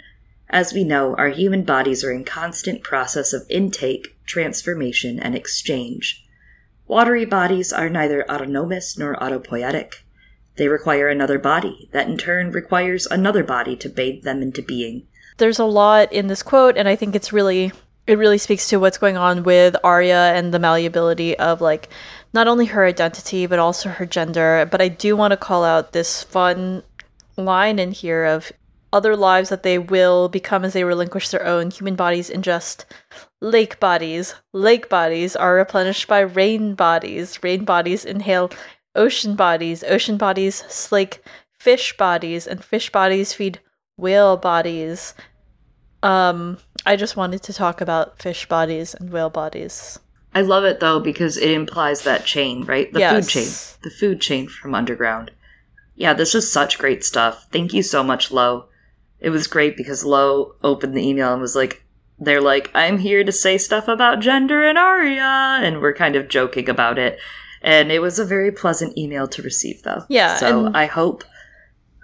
As 0.50 0.72
we 0.72 0.82
know, 0.84 1.14
our 1.16 1.28
human 1.28 1.62
bodies 1.62 2.02
are 2.02 2.12
in 2.12 2.24
constant 2.24 2.82
process 2.82 3.32
of 3.32 3.46
intake, 3.50 4.16
transformation, 4.24 5.18
and 5.18 5.34
exchange. 5.34 6.24
Watery 6.86 7.26
bodies 7.26 7.72
are 7.72 7.90
neither 7.90 8.24
autonomous 8.30 8.96
nor 8.96 9.14
autopoietic. 9.16 9.92
They 10.56 10.68
require 10.68 11.08
another 11.08 11.38
body, 11.38 11.88
that 11.92 12.08
in 12.08 12.16
turn 12.16 12.50
requires 12.50 13.06
another 13.06 13.44
body 13.44 13.76
to 13.76 13.88
bathe 13.88 14.24
them 14.24 14.42
into 14.42 14.62
being. 14.62 15.06
there's 15.38 15.58
a 15.58 15.64
lot 15.64 16.12
in 16.12 16.26
this 16.26 16.42
quote 16.42 16.76
and 16.76 16.88
i 16.88 16.96
think 16.96 17.14
it's 17.14 17.32
really 17.32 17.72
it 18.06 18.18
really 18.18 18.38
speaks 18.38 18.68
to 18.68 18.78
what's 18.78 18.98
going 18.98 19.16
on 19.16 19.42
with 19.44 19.76
Arya 19.84 20.32
and 20.34 20.52
the 20.52 20.58
malleability 20.58 21.38
of 21.38 21.60
like 21.60 21.88
not 22.32 22.48
only 22.48 22.66
her 22.66 22.84
identity 22.84 23.46
but 23.46 23.58
also 23.58 23.88
her 23.88 24.06
gender 24.06 24.66
but 24.70 24.80
i 24.80 24.88
do 24.88 25.16
want 25.16 25.30
to 25.30 25.36
call 25.36 25.62
out 25.64 25.92
this 25.92 26.24
fun 26.24 26.82
line 27.36 27.78
in 27.78 27.92
here 27.92 28.24
of 28.24 28.50
other 28.92 29.16
lives 29.16 29.48
that 29.50 29.62
they 29.62 29.78
will 29.78 30.28
become 30.28 30.64
as 30.64 30.72
they 30.72 30.84
relinquish 30.84 31.28
their 31.28 31.44
own 31.44 31.70
human 31.70 31.94
bodies 31.94 32.30
ingest 32.30 32.84
lake 33.40 33.78
bodies 33.78 34.34
lake 34.52 34.88
bodies 34.88 35.36
are 35.36 35.54
replenished 35.54 36.08
by 36.08 36.20
rain 36.20 36.74
bodies 36.74 37.42
rain 37.42 37.64
bodies 37.64 38.04
inhale 38.04 38.50
ocean 38.94 39.36
bodies 39.36 39.84
ocean 39.84 40.16
bodies 40.16 40.64
slake 40.68 41.22
fish 41.58 41.96
bodies 41.96 42.46
and 42.46 42.64
fish 42.64 42.90
bodies 42.90 43.32
feed 43.32 43.60
whale 43.96 44.36
bodies 44.36 45.14
um, 46.02 46.58
I 46.86 46.96
just 46.96 47.16
wanted 47.16 47.42
to 47.42 47.52
talk 47.52 47.80
about 47.80 48.22
fish 48.22 48.46
bodies 48.48 48.94
and 48.94 49.10
whale 49.10 49.30
bodies. 49.30 49.98
I 50.34 50.42
love 50.42 50.64
it 50.64 50.80
though 50.80 51.00
because 51.00 51.36
it 51.36 51.50
implies 51.50 52.02
that 52.02 52.24
chain, 52.24 52.64
right? 52.64 52.92
The 52.92 53.00
Yes. 53.00 53.24
food 53.24 53.30
chain. 53.32 53.80
The 53.82 53.90
food 53.90 54.20
chain 54.20 54.48
from 54.48 54.74
underground. 54.74 55.30
Yeah, 55.96 56.14
this 56.14 56.34
is 56.34 56.52
such 56.52 56.78
great 56.78 57.04
stuff. 57.04 57.46
Thank 57.50 57.72
you 57.74 57.82
so 57.82 58.04
much, 58.04 58.30
Lo. 58.30 58.66
It 59.20 59.30
was 59.30 59.46
great 59.46 59.76
because 59.76 60.04
Lo 60.04 60.54
opened 60.62 60.96
the 60.96 61.06
email 61.06 61.32
and 61.32 61.40
was 61.40 61.56
like, 61.56 61.84
they're 62.18 62.40
like, 62.40 62.70
I'm 62.74 62.98
here 62.98 63.22
to 63.24 63.32
say 63.32 63.58
stuff 63.58 63.86
about 63.88 64.20
gender 64.20 64.64
and 64.64 64.76
Arya, 64.78 65.60
and 65.62 65.80
we're 65.80 65.94
kind 65.94 66.16
of 66.16 66.28
joking 66.28 66.68
about 66.68 66.98
it. 66.98 67.18
And 67.62 67.90
it 67.92 68.00
was 68.00 68.18
a 68.18 68.24
very 68.24 68.52
pleasant 68.52 68.96
email 68.96 69.26
to 69.28 69.42
receive, 69.42 69.82
though. 69.82 70.04
Yeah, 70.08 70.36
So 70.36 70.66
and- 70.66 70.76
I 70.76 70.86
hope, 70.86 71.24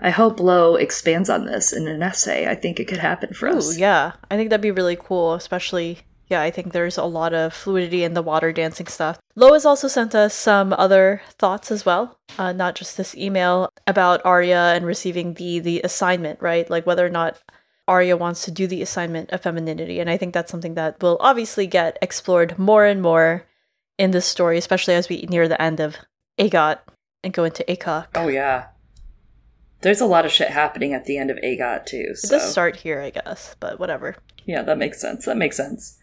I 0.00 0.10
hope 0.10 0.38
Lo 0.40 0.74
expands 0.76 1.30
on 1.30 1.46
this 1.46 1.72
in 1.72 1.86
an 1.86 2.02
essay. 2.02 2.48
I 2.48 2.54
think 2.54 2.78
it 2.80 2.86
could 2.86 2.98
happen 2.98 3.32
for 3.34 3.48
Ooh, 3.48 3.58
us. 3.58 3.76
yeah. 3.78 4.12
I 4.30 4.36
think 4.36 4.50
that'd 4.50 4.60
be 4.62 4.70
really 4.72 4.96
cool, 4.96 5.34
especially 5.34 6.00
Yeah, 6.34 6.42
I 6.42 6.50
think 6.50 6.72
there's 6.72 6.98
a 6.98 7.04
lot 7.04 7.32
of 7.32 7.54
fluidity 7.54 8.02
in 8.02 8.14
the 8.14 8.22
water 8.22 8.52
dancing 8.52 8.88
stuff. 8.88 9.20
Lois 9.36 9.64
also 9.64 9.86
sent 9.86 10.16
us 10.16 10.34
some 10.34 10.72
other 10.72 11.22
thoughts 11.38 11.70
as 11.70 11.86
well, 11.86 12.18
uh, 12.36 12.50
not 12.52 12.74
just 12.74 12.96
this 12.96 13.14
email 13.14 13.68
about 13.86 14.20
Arya 14.24 14.72
and 14.74 14.84
receiving 14.84 15.34
the 15.34 15.60
the 15.60 15.80
assignment, 15.82 16.42
right? 16.42 16.68
Like 16.68 16.86
whether 16.86 17.06
or 17.06 17.10
not 17.20 17.38
Arya 17.86 18.16
wants 18.16 18.44
to 18.46 18.50
do 18.50 18.66
the 18.66 18.82
assignment 18.82 19.30
of 19.30 19.42
femininity, 19.42 20.00
and 20.00 20.10
I 20.10 20.16
think 20.16 20.34
that's 20.34 20.50
something 20.50 20.74
that 20.74 21.00
will 21.00 21.18
obviously 21.20 21.68
get 21.68 21.98
explored 22.02 22.58
more 22.58 22.84
and 22.84 23.00
more 23.00 23.46
in 23.96 24.10
this 24.10 24.26
story, 24.26 24.58
especially 24.58 24.94
as 24.94 25.08
we 25.08 25.22
near 25.30 25.46
the 25.46 25.62
end 25.62 25.78
of 25.78 25.94
Agot 26.36 26.82
and 27.22 27.32
go 27.32 27.44
into 27.44 27.62
Akok. 27.68 28.08
Oh 28.16 28.26
yeah. 28.26 28.74
There's 29.82 30.00
a 30.00 30.06
lot 30.06 30.24
of 30.24 30.32
shit 30.32 30.48
happening 30.48 30.94
at 30.94 31.04
the 31.04 31.16
end 31.16 31.30
of 31.30 31.38
Agot 31.44 31.86
too. 31.86 32.06
It 32.10 32.18
So 32.18 32.38
does 32.38 32.50
start 32.50 32.74
here, 32.74 33.00
I 33.00 33.10
guess, 33.10 33.54
but 33.60 33.78
whatever. 33.78 34.16
yeah, 34.46 34.62
that 34.62 34.78
makes 34.78 35.00
sense. 35.00 35.26
That 35.26 35.36
makes 35.36 35.56
sense. 35.56 35.96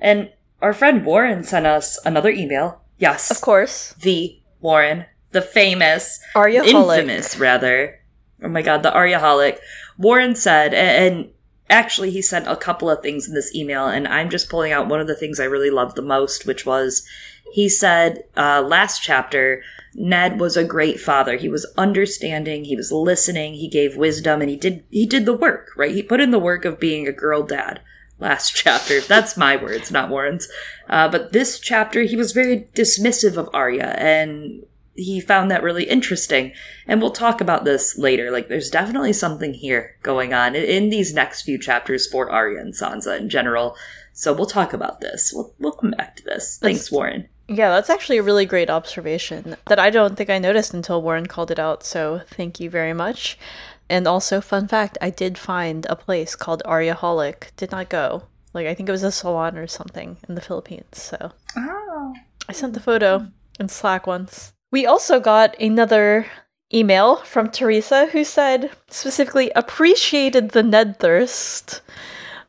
And 0.00 0.30
our 0.60 0.72
friend 0.72 1.04
Warren 1.04 1.44
sent 1.44 1.66
us 1.66 1.98
another 2.04 2.30
email. 2.30 2.82
Yes, 2.98 3.30
Of 3.30 3.40
course, 3.40 3.94
the 4.00 4.40
Warren, 4.60 5.04
the 5.32 5.42
famous, 5.42 6.18
Arya 6.34 6.64
infamous 6.64 7.38
rather. 7.38 8.00
Oh 8.42 8.48
my 8.48 8.62
god, 8.62 8.82
the 8.82 8.90
Aryaholic. 8.90 9.58
Warren 9.98 10.34
said, 10.34 10.72
and 10.72 11.30
actually 11.68 12.10
he 12.10 12.22
sent 12.22 12.46
a 12.46 12.56
couple 12.56 12.88
of 12.88 13.02
things 13.02 13.28
in 13.28 13.34
this 13.34 13.54
email, 13.54 13.86
and 13.86 14.08
I'm 14.08 14.30
just 14.30 14.48
pulling 14.48 14.72
out 14.72 14.88
one 14.88 15.00
of 15.00 15.06
the 15.06 15.14
things 15.14 15.38
I 15.38 15.44
really 15.44 15.70
loved 15.70 15.96
the 15.96 16.02
most, 16.02 16.46
which 16.46 16.64
was 16.64 17.06
he 17.52 17.68
said 17.68 18.24
uh, 18.36 18.62
last 18.62 19.02
chapter, 19.02 19.62
Ned 19.94 20.40
was 20.40 20.56
a 20.56 20.64
great 20.64 21.00
father. 21.00 21.36
He 21.36 21.48
was 21.48 21.66
understanding, 21.78 22.64
he 22.64 22.76
was 22.76 22.92
listening, 22.92 23.54
he 23.54 23.68
gave 23.68 23.96
wisdom, 23.96 24.40
and 24.40 24.50
he 24.50 24.56
did 24.56 24.84
he 24.90 25.06
did 25.06 25.26
the 25.26 25.36
work, 25.36 25.70
right? 25.76 25.94
He 25.94 26.02
put 26.02 26.20
in 26.20 26.30
the 26.30 26.38
work 26.38 26.64
of 26.64 26.80
being 26.80 27.06
a 27.06 27.12
girl 27.12 27.42
dad. 27.42 27.80
Last 28.18 28.50
chapter. 28.54 29.00
That's 29.00 29.36
my 29.36 29.56
words, 29.56 29.90
not 29.90 30.10
Warren's. 30.10 30.48
Uh, 30.88 31.08
but 31.08 31.32
this 31.32 31.60
chapter, 31.60 32.02
he 32.02 32.16
was 32.16 32.32
very 32.32 32.68
dismissive 32.74 33.36
of 33.36 33.50
Arya, 33.52 33.94
and 33.98 34.64
he 34.94 35.20
found 35.20 35.50
that 35.50 35.62
really 35.62 35.84
interesting. 35.84 36.52
And 36.86 37.00
we'll 37.00 37.10
talk 37.10 37.40
about 37.40 37.64
this 37.64 37.98
later. 37.98 38.30
Like, 38.30 38.48
there's 38.48 38.70
definitely 38.70 39.12
something 39.12 39.54
here 39.54 39.96
going 40.02 40.32
on 40.32 40.54
in, 40.54 40.90
these 40.90 41.12
next 41.12 41.42
few 41.42 41.58
chapters 41.58 42.06
for 42.06 42.30
Arya 42.30 42.60
and 42.60 42.74
Sansa 42.74 43.18
in 43.18 43.28
general. 43.28 43.76
So 44.12 44.32
we'll 44.32 44.46
talk 44.46 44.72
about 44.72 45.00
this. 45.00 45.32
We'll, 45.34 45.52
we'll 45.58 45.72
come 45.72 45.90
back 45.90 46.16
to 46.16 46.24
this. 46.24 46.58
Thanks, 46.58 46.90
Warren. 46.90 47.28
Yeah, 47.48 47.70
that's 47.70 47.90
actually 47.90 48.16
a 48.16 48.22
really 48.22 48.46
great 48.46 48.70
observation 48.70 49.56
that 49.66 49.78
I 49.78 49.90
don't 49.90 50.16
think 50.16 50.30
I 50.30 50.38
noticed 50.38 50.74
until 50.74 51.00
Warren 51.00 51.26
called 51.26 51.50
it 51.50 51.60
out. 51.60 51.84
So 51.84 52.22
thank 52.26 52.58
you 52.58 52.68
very 52.68 52.92
much. 52.92 53.38
And 53.88 54.06
also, 54.06 54.40
fun 54.40 54.68
fact: 54.68 54.98
I 55.00 55.10
did 55.10 55.38
find 55.38 55.86
a 55.86 55.96
place 55.96 56.34
called 56.34 56.62
Aryaholic. 56.64 57.54
Did 57.56 57.70
not 57.70 57.88
go. 57.88 58.24
Like 58.52 58.66
I 58.66 58.74
think 58.74 58.88
it 58.88 58.92
was 58.92 59.02
a 59.02 59.12
salon 59.12 59.58
or 59.58 59.66
something 59.66 60.16
in 60.28 60.34
the 60.34 60.40
Philippines. 60.40 61.02
So 61.02 61.32
Oh. 61.56 62.14
I 62.48 62.52
sent 62.52 62.74
the 62.74 62.80
photo 62.80 63.28
in 63.60 63.68
Slack 63.68 64.06
once. 64.06 64.52
We 64.72 64.86
also 64.86 65.20
got 65.20 65.60
another 65.60 66.26
email 66.72 67.16
from 67.16 67.50
Teresa 67.50 68.06
who 68.06 68.24
said 68.24 68.70
specifically 68.88 69.50
appreciated 69.54 70.50
the 70.50 70.62
Ned 70.62 70.98
thirst. 70.98 71.82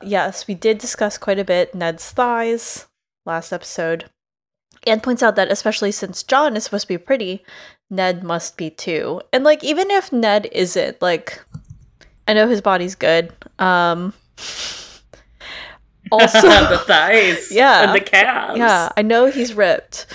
Yes, 0.01 0.47
we 0.47 0.55
did 0.55 0.77
discuss 0.77 1.17
quite 1.17 1.39
a 1.39 1.45
bit 1.45 1.75
Ned's 1.75 2.09
thighs 2.11 2.87
last 3.25 3.51
episode. 3.51 4.05
And 4.85 5.03
points 5.03 5.21
out 5.21 5.35
that 5.35 5.51
especially 5.51 5.91
since 5.91 6.23
Jon 6.23 6.55
is 6.55 6.63
supposed 6.63 6.83
to 6.83 6.93
be 6.93 6.97
pretty, 6.97 7.43
Ned 7.89 8.23
must 8.23 8.57
be 8.57 8.69
too. 8.69 9.21
And 9.31 9.43
like 9.43 9.63
even 9.63 9.89
if 9.91 10.11
Ned 10.11 10.47
isn't, 10.51 11.01
like 11.01 11.39
I 12.27 12.33
know 12.33 12.47
his 12.47 12.61
body's 12.61 12.95
good. 12.95 13.31
Um 13.59 14.13
also 16.11 16.41
the 16.41 16.81
thighs. 16.85 17.51
Yeah. 17.51 17.83
And 17.83 17.95
the 17.95 18.01
calves. 18.01 18.57
yeah, 18.57 18.89
I 18.97 19.01
know 19.01 19.25
he's 19.27 19.53
ripped, 19.53 20.05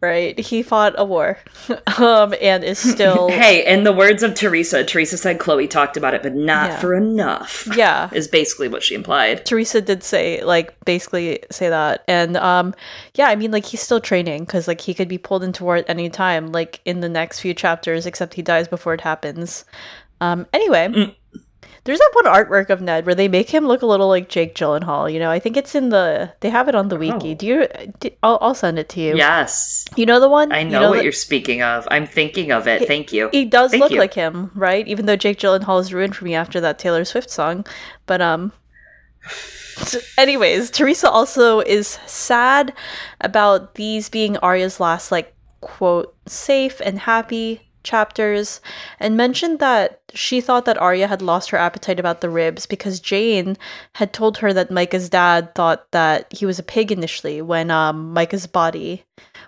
right? 0.00 0.38
He 0.38 0.62
fought 0.62 0.94
a 0.96 1.04
war, 1.04 1.38
um, 1.98 2.34
and 2.40 2.64
is 2.64 2.78
still 2.78 3.28
Hey, 3.30 3.64
in 3.66 3.84
the 3.84 3.92
words 3.92 4.22
of 4.22 4.34
Teresa, 4.34 4.82
Teresa 4.84 5.16
said 5.18 5.38
Chloe 5.38 5.68
talked 5.68 5.96
about 5.96 6.14
it, 6.14 6.22
but 6.22 6.34
not 6.34 6.70
Yeah. 6.70 6.78
for 6.80 6.94
enough. 6.94 7.68
yeah. 7.76 8.08
Is 8.12 8.28
basically 8.28 8.68
what 8.68 8.82
she 8.82 8.94
implied. 8.94 9.44
Teresa 9.46 9.80
did 9.80 10.02
say 10.02 10.42
like 10.42 10.74
basically 10.84 11.40
say 11.50 11.68
that, 11.68 12.02
and 12.08 12.36
um, 12.36 12.74
yeah, 13.14 13.28
I 13.28 13.36
mean 13.36 13.50
like 13.50 13.66
he's 13.66 13.82
still 13.82 14.00
training 14.00 14.44
because 14.44 14.66
like 14.68 14.80
he 14.80 14.94
could 14.94 15.08
be 15.08 15.18
pulled 15.18 15.44
into 15.44 15.64
war 15.64 15.76
at 15.76 15.88
any 15.90 16.08
time, 16.10 16.52
like 16.52 16.80
in 16.84 17.00
the 17.00 17.08
next 17.08 17.40
few 17.40 17.54
chapters, 17.54 18.06
except 18.06 18.34
he 18.34 18.42
dies 18.42 18.68
before 18.68 18.94
it 18.94 19.02
happens. 19.02 19.64
Um, 20.20 20.46
anyway. 20.52 20.88
Mm. 20.88 21.14
There's 21.84 21.98
that 21.98 22.10
one 22.12 22.26
artwork 22.26 22.68
of 22.70 22.80
Ned 22.82 23.06
where 23.06 23.14
they 23.14 23.26
make 23.28 23.50
him 23.50 23.66
look 23.66 23.80
a 23.82 23.86
little 23.86 24.08
like 24.08 24.28
Jake 24.28 24.54
Gyllenhaal. 24.54 25.10
You 25.12 25.18
know, 25.18 25.30
I 25.30 25.38
think 25.38 25.56
it's 25.56 25.74
in 25.74 25.88
the. 25.88 26.32
They 26.40 26.50
have 26.50 26.68
it 26.68 26.74
on 26.74 26.88
the 26.88 26.96
wiki. 26.96 27.32
Oh. 27.32 27.34
Do 27.34 27.46
you? 27.46 27.68
Do, 28.00 28.10
I'll, 28.22 28.38
I'll 28.40 28.54
send 28.54 28.78
it 28.78 28.88
to 28.90 29.00
you. 29.00 29.16
Yes. 29.16 29.86
You 29.96 30.04
know 30.06 30.20
the 30.20 30.28
one. 30.28 30.52
I 30.52 30.60
You 30.60 30.68
know, 30.70 30.90
what 30.90 30.98
the- 30.98 31.04
you're 31.04 31.12
speaking 31.12 31.62
of. 31.62 31.88
I'm 31.90 32.06
thinking 32.06 32.52
of 32.52 32.68
it. 32.68 32.86
Thank 32.86 33.12
you. 33.12 33.30
He 33.32 33.44
does 33.46 33.70
Thank 33.70 33.82
look 33.82 33.92
you. 33.92 33.98
like 33.98 34.14
him, 34.14 34.50
right? 34.54 34.86
Even 34.86 35.06
though 35.06 35.16
Jake 35.16 35.38
Gyllenhaal 35.38 35.80
is 35.80 35.92
ruined 35.94 36.14
for 36.16 36.24
me 36.24 36.34
after 36.34 36.60
that 36.60 36.78
Taylor 36.78 37.04
Swift 37.04 37.30
song. 37.30 37.66
But 38.06 38.20
um 38.20 38.52
anyways, 40.18 40.70
Teresa 40.70 41.08
also 41.10 41.60
is 41.60 41.98
sad 42.06 42.72
about 43.20 43.74
these 43.74 44.08
being 44.08 44.36
Arya's 44.38 44.80
last 44.80 45.10
like 45.10 45.34
quote 45.60 46.14
safe 46.26 46.80
and 46.84 47.00
happy 47.00 47.69
chapters 47.82 48.60
and 48.98 49.16
mentioned 49.16 49.58
that 49.58 50.00
she 50.12 50.40
thought 50.40 50.64
that 50.64 50.78
Arya 50.78 51.06
had 51.06 51.22
lost 51.22 51.50
her 51.50 51.58
appetite 51.58 52.00
about 52.00 52.20
the 52.20 52.30
ribs 52.30 52.66
because 52.66 53.00
Jeyne 53.00 53.56
had 53.94 54.12
told 54.12 54.38
her 54.38 54.52
that 54.52 54.70
Mycah's 54.70 55.08
dad 55.08 55.54
thought 55.54 55.90
that 55.92 56.32
he 56.32 56.46
was 56.46 56.58
a 56.58 56.64
pig 56.64 56.92
initially 56.92 57.40
when 57.42 57.70
um 57.70 58.14
Mycah's 58.14 58.46
body 58.46 59.04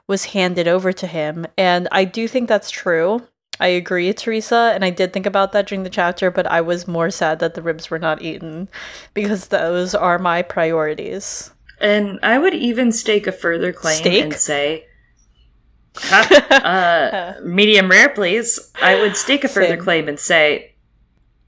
was 0.07 0.27
handed 0.27 0.69
over 0.69 0.93
to 0.93 1.07
him. 1.07 1.47
And 1.57 1.89
I 1.93 2.05
do 2.05 2.29
think 2.29 2.49
that's 2.49 2.71
true. 2.71 3.23
I 3.61 3.69
agree, 3.69 4.13
Teresa, 4.13 4.73
and 4.75 4.85
I 4.85 4.91
did 4.91 5.13
think 5.13 5.27
about 5.27 5.53
that 5.53 5.69
during 5.69 5.85
the 5.85 5.91
chapter, 5.91 6.31
but 6.31 6.47
I 6.47 6.61
was 6.61 6.89
more 6.89 7.11
sad 7.11 7.39
that 7.39 7.55
the 7.55 7.63
ribs 7.63 7.91
were 7.91 7.99
not 7.99 8.23
eaten 8.23 8.69
because 9.15 9.49
those 9.49 9.95
are 9.95 10.19
my 10.19 10.43
priorities. 10.43 11.53
And 11.81 12.19
I 12.23 12.39
would 12.39 12.55
even 12.55 12.93
stake 12.93 13.27
a 13.27 13.33
further 13.33 13.73
claim 13.73 13.99
Steak? 13.99 14.25
and 14.25 14.35
say, 14.35 14.87
uh, 16.13 17.35
medium 17.43 17.89
rare, 17.91 18.09
please. 18.09 18.59
I 18.81 19.01
would 19.01 19.17
stake 19.17 19.45
a 19.45 19.49
further 19.49 19.77
Same. 19.77 19.81
claim 19.85 20.09
and 20.09 20.19
say, 20.19 20.75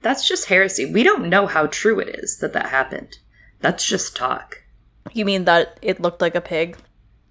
that's 0.03 0.27
just 0.29 0.47
heresy. 0.49 0.85
We 0.93 1.03
don't 1.03 1.29
know 1.29 1.47
how 1.47 1.67
true 1.67 1.99
it 2.01 2.09
is 2.23 2.39
that 2.39 2.53
that 2.53 2.67
happened. 2.67 3.19
That's 3.61 3.87
just 3.87 4.17
talk. 4.17 4.63
You 5.13 5.25
mean 5.25 5.45
that 5.45 5.79
it 5.83 6.01
looked 6.01 6.21
like 6.21 6.35
a 6.35 6.41
pig 6.41 6.77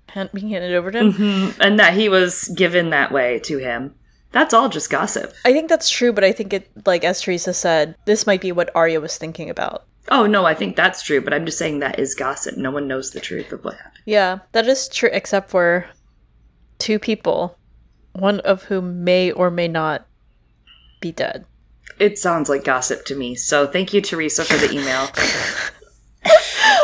hand- 0.10 0.29
being 0.34 0.50
handed 0.50 0.74
over 0.75 0.91
to 0.91 1.00
him? 1.00 1.13
Mhm. 1.13 1.58
And 1.60 1.79
that 1.79 1.93
he 1.93 2.10
was 2.10 2.48
given 2.50 2.89
that 2.89 3.12
way 3.12 3.39
to 3.39 3.58
him. 3.60 3.96
That's 4.32 4.53
all 4.53 4.67
just 4.70 4.89
gossip. 4.89 5.34
I 5.46 5.53
think 5.53 5.70
that's 5.70 5.89
true, 5.89 6.12
but 6.12 6.24
I 6.24 6.32
think 6.32 6.53
it, 6.53 6.70
like 6.88 7.03
as 7.03 7.22
Teresa 7.22 7.53
said, 7.53 7.96
this 8.05 8.25
might 8.25 8.41
be 8.41 8.51
what 8.51 8.72
Arya 8.74 9.00
was 9.00 9.17
thinking 9.17 9.50
about. 9.50 9.86
Oh, 10.10 10.25
no, 10.25 10.46
I 10.46 10.53
think 10.55 10.75
that's 10.75 11.03
true, 11.03 11.22
but 11.22 11.34
I'm 11.34 11.46
just 11.46 11.58
saying 11.60 11.79
that 11.79 12.00
is 12.00 12.15
gossip. 12.15 12.58
No 12.58 12.72
one 12.72 12.88
knows 12.88 13.12
the 13.12 13.20
truth 13.22 13.51
of 13.53 13.63
what 13.63 13.75
happened. 13.75 14.01
Yeah, 14.05 14.39
that 14.51 14.67
is 14.67 14.88
true, 14.89 15.10
except 15.13 15.50
for 15.51 15.86
two 16.80 17.00
people, 17.00 17.58
one 18.13 18.39
of 18.42 18.63
whom 18.63 19.03
may 19.03 19.32
or 19.32 19.50
may 19.50 19.68
not 19.68 20.06
be 21.00 21.12
dead. 21.12 21.46
It 22.00 22.18
sounds 22.18 22.50
like 22.50 22.63
gossip 22.63 23.06
to 23.06 23.15
me. 23.15 23.36
So 23.36 23.68
thank 23.68 23.94
you, 23.94 24.01
Teresa, 24.01 24.44
for 24.44 24.58
the 24.58 24.72
email. 24.72 25.10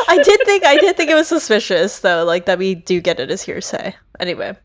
I 0.08 0.20
did 0.22 0.40
think 0.44 0.64
I 0.64 0.76
did 0.76 0.96
think 0.96 1.10
it 1.10 1.14
was 1.14 1.28
suspicious 1.28 2.00
though, 2.00 2.24
like 2.24 2.46
that 2.46 2.58
we 2.58 2.74
do 2.74 3.00
get 3.00 3.20
it 3.20 3.30
as 3.30 3.42
hearsay. 3.42 3.94
Anyway, 4.18 4.56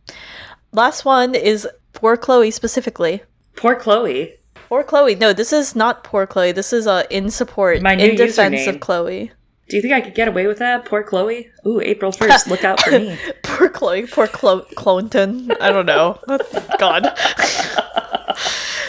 last 0.72 1.05
one 1.05 1.36
is 1.36 1.67
for 1.94 2.17
Chloe 2.17 2.51
specifically. 2.51 3.24
Poor 3.55 3.75
Chloe. 3.75 4.36
Poor 4.67 4.84
Chloe, 4.84 5.15
no, 5.15 5.32
this 5.32 5.53
is 5.53 5.75
not 5.75 6.03
poor 6.03 6.25
Chloe. 6.25 6.51
This 6.51 6.74
is 6.74 6.88
uh, 6.88 7.03
in 7.10 7.29
support, 7.29 7.77
in 7.77 8.15
defense 8.15 8.62
username. 8.62 8.67
of 8.67 8.79
Chloe. 8.79 9.32
Do 9.67 9.75
you 9.75 9.81
think 9.81 9.93
I 9.93 10.01
could 10.01 10.13
get 10.13 10.27
away 10.27 10.45
with 10.45 10.60
that? 10.60 10.86
Poor 10.86 11.01
Chloe? 11.03 11.50
Ooh, 11.65 11.79
April 11.81 12.12
1st. 12.12 12.48
Look 12.48 12.63
out 12.63 12.79
for 12.81 12.91
me. 12.91 13.17
Poor 13.43 13.67
Chloe, 13.69 14.05
poor 14.05 14.27
Clo- 14.27 14.65
Clonton. 14.75 15.55
I 15.60 15.72
don't 15.72 15.86
know. 15.86 16.19
God, 16.79 17.17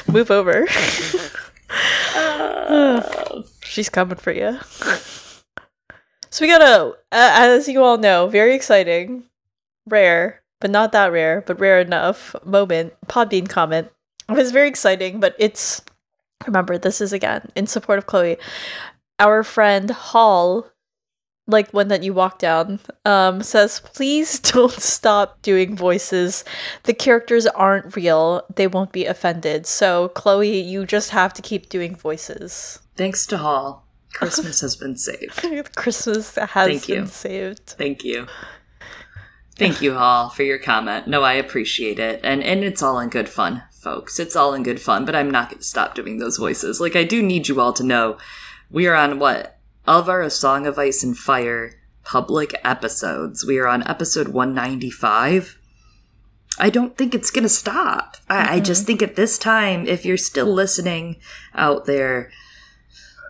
move 0.06 0.30
over. 0.30 0.66
She's 3.62 3.88
coming 3.88 4.16
for 4.16 4.32
you. 4.32 4.58
So 6.30 6.44
we 6.44 6.48
got 6.48 6.60
a, 6.60 6.88
uh, 6.88 6.94
as 7.10 7.68
you 7.68 7.82
all 7.82 7.96
know, 7.96 8.26
very 8.28 8.54
exciting, 8.54 9.24
rare, 9.86 10.42
but 10.60 10.70
not 10.70 10.92
that 10.92 11.12
rare, 11.12 11.42
but 11.46 11.58
rare 11.60 11.80
enough 11.80 12.34
moment. 12.44 12.92
Podbean 13.06 13.48
comment. 13.48 13.88
It 14.28 14.32
was 14.32 14.52
very 14.52 14.68
exciting, 14.68 15.20
but 15.20 15.34
it's 15.38 15.80
remember 16.46 16.76
this 16.76 17.00
is 17.00 17.12
again 17.12 17.48
in 17.54 17.66
support 17.66 17.98
of 17.98 18.06
Chloe. 18.06 18.36
Our 19.18 19.42
friend 19.42 19.90
Hall, 19.90 20.66
like 21.46 21.72
one 21.72 21.88
that 21.88 22.02
you 22.02 22.12
walk 22.12 22.38
down, 22.38 22.80
um, 23.04 23.42
says, 23.42 23.80
"Please 23.80 24.38
don't 24.52 24.72
stop 24.72 25.42
doing 25.42 25.76
voices. 25.76 26.44
The 26.84 26.94
characters 26.94 27.46
aren't 27.46 27.96
real. 27.96 28.42
They 28.54 28.66
won't 28.66 28.92
be 28.92 29.06
offended. 29.06 29.66
So 29.66 30.08
Chloe, 30.08 30.60
you 30.60 30.84
just 30.86 31.10
have 31.10 31.32
to 31.34 31.42
keep 31.42 31.68
doing 31.68 31.96
voices." 31.96 32.80
Thanks 32.96 33.26
to 33.26 33.38
Hall. 33.38 33.86
Christmas 34.12 34.60
has 34.62 34.76
been 34.76 34.96
saved. 34.96 35.42
Christmas 35.76 36.34
has 36.36 36.50
Thank 36.50 36.86
been 36.86 37.04
you. 37.04 37.06
saved. 37.06 37.74
Thank 37.78 38.02
you. 38.02 38.26
Thank 39.58 39.80
you, 39.80 39.94
Hall, 39.94 40.28
for 40.28 40.42
your 40.42 40.58
comment. 40.58 41.06
No, 41.06 41.22
I 41.22 41.34
appreciate 41.34 41.98
it. 41.98 42.20
And 42.22 42.42
and 42.42 42.62
it's 42.62 42.82
all 42.82 42.98
in 42.98 43.08
good 43.08 43.28
fun, 43.28 43.62
folks. 43.72 44.18
It's 44.18 44.36
all 44.36 44.52
in 44.52 44.62
good 44.62 44.80
fun, 44.80 45.04
but 45.04 45.14
I'm 45.16 45.30
not 45.30 45.48
going 45.50 45.60
to 45.60 45.64
stop 45.64 45.94
doing 45.94 46.18
those 46.18 46.36
voices. 46.36 46.80
Like, 46.80 46.94
I 46.96 47.04
do 47.04 47.22
need 47.22 47.48
you 47.48 47.60
all 47.60 47.72
to 47.74 47.82
know 47.82 48.18
we 48.70 48.86
are 48.86 48.94
on 48.94 49.18
what? 49.18 49.58
Of 49.86 50.08
our 50.08 50.22
A 50.22 50.30
Song 50.30 50.66
of 50.66 50.78
Ice 50.78 51.02
and 51.02 51.16
Fire 51.16 51.74
public 52.02 52.54
episodes. 52.64 53.44
We 53.44 53.58
are 53.58 53.66
on 53.66 53.86
episode 53.86 54.28
195. 54.28 55.58
I 56.58 56.70
don't 56.70 56.96
think 56.96 57.14
it's 57.14 57.30
going 57.30 57.42
to 57.42 57.48
stop. 57.48 58.16
I, 58.28 58.56
I 58.56 58.60
just 58.60 58.86
think 58.86 59.02
at 59.02 59.16
this 59.16 59.38
time, 59.38 59.86
if 59.86 60.04
you're 60.04 60.16
still 60.16 60.46
listening 60.46 61.16
out 61.54 61.84
there, 61.84 62.30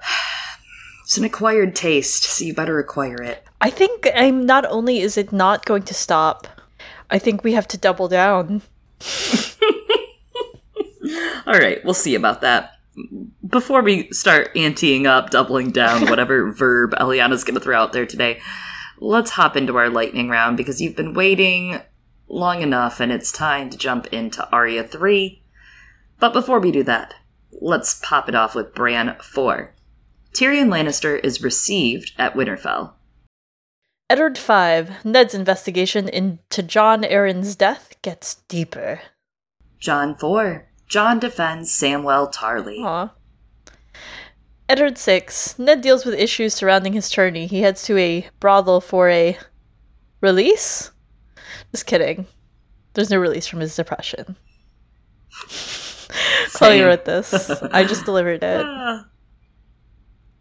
it's 1.02 1.18
an 1.18 1.24
acquired 1.24 1.74
taste, 1.74 2.24
so 2.24 2.44
you 2.44 2.54
better 2.54 2.78
acquire 2.78 3.22
it. 3.22 3.44
I 3.60 3.70
think 3.70 4.06
I'm 4.14 4.46
not 4.46 4.64
only 4.66 5.00
is 5.00 5.16
it 5.16 5.32
not 5.32 5.64
going 5.64 5.82
to 5.84 5.94
stop, 5.94 6.46
I 7.10 7.18
think 7.18 7.42
we 7.42 7.52
have 7.52 7.68
to 7.68 7.78
double 7.78 8.08
down. 8.08 8.62
All 11.46 11.54
right, 11.54 11.84
we'll 11.84 11.94
see 11.94 12.14
about 12.14 12.40
that. 12.42 12.75
Before 13.46 13.82
we 13.82 14.10
start 14.10 14.54
anteing 14.54 15.06
up, 15.06 15.30
doubling 15.30 15.70
down, 15.70 16.06
whatever 16.10 16.50
verb 16.52 16.92
Eliana's 16.92 17.44
going 17.44 17.54
to 17.54 17.60
throw 17.60 17.78
out 17.78 17.92
there 17.92 18.06
today, 18.06 18.40
let's 18.98 19.32
hop 19.32 19.56
into 19.56 19.76
our 19.76 19.88
lightning 19.88 20.28
round 20.28 20.56
because 20.56 20.80
you've 20.80 20.96
been 20.96 21.14
waiting 21.14 21.80
long 22.28 22.62
enough 22.62 23.00
and 23.00 23.12
it's 23.12 23.30
time 23.30 23.70
to 23.70 23.78
jump 23.78 24.06
into 24.08 24.48
Arya 24.50 24.84
3. 24.84 25.42
But 26.18 26.32
before 26.32 26.60
we 26.60 26.72
do 26.72 26.82
that, 26.84 27.14
let's 27.60 28.00
pop 28.02 28.28
it 28.28 28.34
off 28.34 28.54
with 28.54 28.74
Bran 28.74 29.16
4. 29.22 29.74
Tyrion 30.32 30.68
Lannister 30.68 31.22
is 31.22 31.42
received 31.42 32.12
at 32.18 32.34
Winterfell. 32.34 32.92
Eddard 34.08 34.38
5, 34.38 35.04
Ned's 35.04 35.34
investigation 35.34 36.08
into 36.08 36.62
Jon 36.62 37.02
Arryn's 37.02 37.56
death 37.56 37.94
gets 38.02 38.36
deeper. 38.48 39.00
Jon 39.80 40.14
4. 40.14 40.68
Jon 40.88 41.18
defends 41.18 41.70
Samwell 41.70 42.32
Tarly. 42.32 42.82
Aw. 42.84 43.12
Eddard 44.68 44.98
6, 44.98 45.58
Ned 45.60 45.80
deals 45.80 46.04
with 46.04 46.14
issues 46.14 46.52
surrounding 46.54 46.92
his 46.92 47.08
tourney. 47.08 47.46
He 47.46 47.60
heads 47.60 47.84
to 47.84 47.96
a 47.96 48.28
brothel 48.40 48.80
for 48.80 49.08
a 49.08 49.38
release? 50.20 50.90
Just 51.70 51.86
kidding. 51.86 52.26
There's 52.94 53.10
no 53.10 53.18
release 53.18 53.46
from 53.46 53.60
his 53.60 53.76
depression. 53.76 54.36
Chloe 56.48 56.80
wrote 56.80 57.04
this. 57.04 57.50
I 57.50 57.84
just 57.84 58.04
delivered 58.06 58.42
it. 58.42 58.66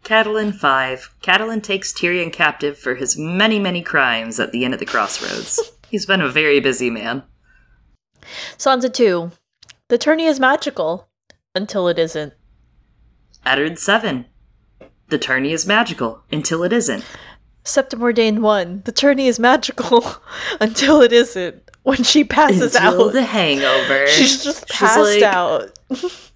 Catelyn 0.04 0.54
5. 0.54 1.14
Catelyn 1.22 1.62
takes 1.62 1.92
Tyrion 1.92 2.32
captive 2.32 2.78
for 2.78 2.94
his 2.94 3.18
many, 3.18 3.58
many 3.58 3.82
crimes 3.82 4.40
at 4.40 4.52
the 4.52 4.64
inn 4.64 4.72
at 4.72 4.78
the 4.78 4.86
crossroads. 4.86 5.72
He's 5.90 6.06
been 6.06 6.20
a 6.20 6.28
very 6.28 6.60
busy 6.60 6.90
man. 6.90 7.24
Sansa 8.56 8.92
2, 8.92 9.30
the 9.88 9.98
tourney 9.98 10.26
is 10.26 10.40
magical 10.40 11.08
until 11.54 11.88
it 11.88 11.98
isn't. 11.98 12.34
Eddard 13.44 13.78
7. 13.78 14.26
The 15.08 15.18
tourney 15.18 15.52
is 15.52 15.66
magical 15.66 16.22
until 16.32 16.64
it 16.64 16.72
isn't. 16.72 17.04
Septim 17.64 18.00
Ordained 18.00 18.42
1, 18.42 18.82
the 18.84 18.92
tourney 18.92 19.26
is 19.26 19.38
magical 19.38 20.04
until 20.60 21.00
it 21.00 21.12
isn't. 21.12 21.62
When 21.82 22.02
she 22.02 22.24
passes 22.24 22.74
out. 22.74 22.94
Until 22.94 23.08
out, 23.08 23.12
the 23.12 23.22
hangover. 23.22 24.06
she's 24.08 24.42
just 24.42 24.66
She's 24.68 24.78
passed 24.78 24.98
like- 24.98 25.22
out. 25.22 25.78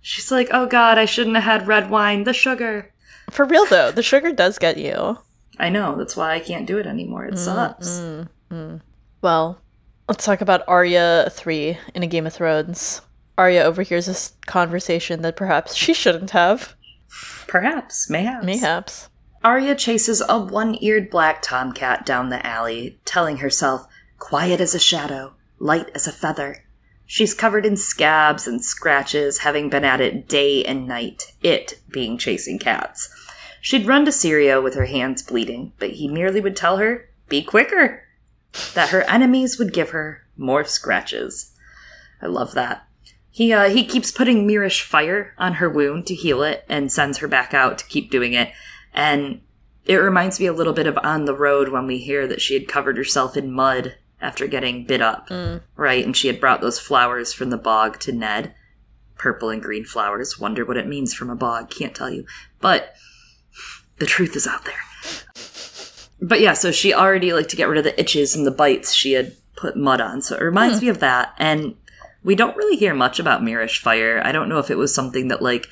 She's 0.00 0.30
like, 0.30 0.48
oh 0.52 0.66
god, 0.66 0.96
I 0.96 1.04
shouldn't 1.04 1.36
have 1.36 1.44
had 1.44 1.68
red 1.68 1.90
wine, 1.90 2.24
the 2.24 2.32
sugar. 2.32 2.92
For 3.30 3.44
real 3.44 3.66
though, 3.66 3.92
the 3.92 4.02
sugar 4.02 4.32
does 4.32 4.58
get 4.58 4.78
you. 4.78 5.18
I 5.58 5.68
know, 5.68 5.96
that's 5.96 6.16
why 6.16 6.32
I 6.32 6.40
can't 6.40 6.66
do 6.66 6.78
it 6.78 6.86
anymore. 6.86 7.26
It 7.26 7.34
mm-hmm. 7.34 7.44
sucks. 7.44 7.88
Mm-hmm. 8.50 8.76
Well, 9.20 9.60
let's 10.08 10.24
talk 10.24 10.40
about 10.40 10.66
Arya 10.66 11.28
3 11.30 11.78
in 11.94 12.02
a 12.02 12.06
Game 12.06 12.26
of 12.26 12.32
Thrones. 12.32 13.02
Arya 13.36 13.62
overhears 13.62 14.06
this 14.06 14.32
conversation 14.46 15.22
that 15.22 15.36
perhaps 15.36 15.74
she 15.74 15.92
shouldn't 15.92 16.30
have. 16.30 16.74
Perhaps, 17.46 18.10
mayhaps. 18.10 18.44
Mayhaps. 18.44 19.08
Arya 19.44 19.76
chases 19.76 20.22
a 20.28 20.38
one 20.38 20.76
eared 20.82 21.10
black 21.10 21.42
tomcat 21.42 22.04
down 22.04 22.30
the 22.30 22.44
alley, 22.44 22.98
telling 23.04 23.38
herself, 23.38 23.86
quiet 24.18 24.60
as 24.60 24.74
a 24.74 24.80
shadow, 24.80 25.34
light 25.58 25.90
as 25.94 26.08
a 26.08 26.12
feather. 26.12 26.64
She's 27.06 27.34
covered 27.34 27.64
in 27.64 27.76
scabs 27.76 28.46
and 28.46 28.64
scratches, 28.64 29.38
having 29.38 29.70
been 29.70 29.84
at 29.84 30.00
it 30.00 30.28
day 30.28 30.64
and 30.64 30.88
night, 30.88 31.32
it 31.42 31.80
being 31.90 32.18
chasing 32.18 32.58
cats. 32.58 33.08
She'd 33.60 33.86
run 33.86 34.04
to 34.06 34.10
Syrio 34.10 34.62
with 34.62 34.74
her 34.74 34.86
hands 34.86 35.22
bleeding, 35.22 35.72
but 35.78 35.90
he 35.90 36.08
merely 36.08 36.40
would 36.40 36.56
tell 36.56 36.78
her, 36.78 37.08
be 37.28 37.42
quicker, 37.42 38.07
that 38.74 38.90
her 38.90 39.02
enemies 39.02 39.58
would 39.58 39.72
give 39.72 39.90
her 39.90 40.26
more 40.36 40.64
scratches. 40.64 41.52
I 42.22 42.26
love 42.26 42.54
that. 42.54 42.86
He 43.30 43.52
uh, 43.52 43.68
he 43.68 43.84
keeps 43.84 44.10
putting 44.10 44.46
Myrish 44.46 44.82
fire 44.82 45.34
on 45.38 45.54
her 45.54 45.68
wound 45.70 46.06
to 46.08 46.14
heal 46.14 46.42
it 46.42 46.64
and 46.68 46.90
sends 46.90 47.18
her 47.18 47.28
back 47.28 47.54
out 47.54 47.78
to 47.78 47.86
keep 47.86 48.10
doing 48.10 48.32
it. 48.32 48.50
And 48.92 49.42
it 49.84 49.96
reminds 49.96 50.40
me 50.40 50.46
a 50.46 50.52
little 50.52 50.72
bit 50.72 50.86
of 50.86 50.98
On 51.02 51.24
the 51.24 51.36
Road 51.36 51.68
when 51.68 51.86
we 51.86 51.98
hear 51.98 52.26
that 52.26 52.40
she 52.40 52.54
had 52.54 52.68
covered 52.68 52.96
herself 52.96 53.36
in 53.36 53.52
mud 53.52 53.96
after 54.20 54.46
getting 54.46 54.84
bit 54.84 55.00
up, 55.00 55.30
right? 55.76 56.04
And 56.04 56.16
she 56.16 56.26
had 56.26 56.40
brought 56.40 56.60
those 56.60 56.80
flowers 56.80 57.32
from 57.32 57.50
the 57.50 57.56
bog 57.56 58.00
to 58.00 58.12
Ned. 58.12 58.54
Purple 59.16 59.50
and 59.50 59.62
green 59.62 59.84
flowers. 59.84 60.38
Wonder 60.38 60.64
what 60.64 60.76
it 60.76 60.86
means 60.86 61.14
from 61.14 61.30
a 61.30 61.36
bog. 61.36 61.70
Can't 61.70 61.94
tell 61.94 62.10
you. 62.10 62.24
But 62.60 62.94
the 63.98 64.06
truth 64.06 64.36
is 64.36 64.46
out 64.46 64.64
there. 64.64 64.74
But 66.20 66.40
yeah, 66.40 66.54
so 66.54 66.72
she 66.72 66.92
already, 66.92 67.32
like, 67.32 67.48
to 67.48 67.56
get 67.56 67.68
rid 67.68 67.78
of 67.78 67.84
the 67.84 67.98
itches 67.98 68.34
and 68.34 68.46
the 68.46 68.50
bites, 68.50 68.92
she 68.92 69.12
had 69.12 69.36
put 69.56 69.76
mud 69.76 70.00
on. 70.00 70.22
So 70.22 70.36
it 70.36 70.42
reminds 70.42 70.78
hmm. 70.78 70.86
me 70.86 70.90
of 70.90 71.00
that. 71.00 71.34
And 71.38 71.76
we 72.24 72.34
don't 72.34 72.56
really 72.56 72.76
hear 72.76 72.94
much 72.94 73.18
about 73.18 73.42
Myrish 73.42 73.80
fire. 73.80 74.20
I 74.24 74.32
don't 74.32 74.48
know 74.48 74.58
if 74.58 74.70
it 74.70 74.78
was 74.78 74.94
something 74.94 75.28
that, 75.28 75.42
like, 75.42 75.66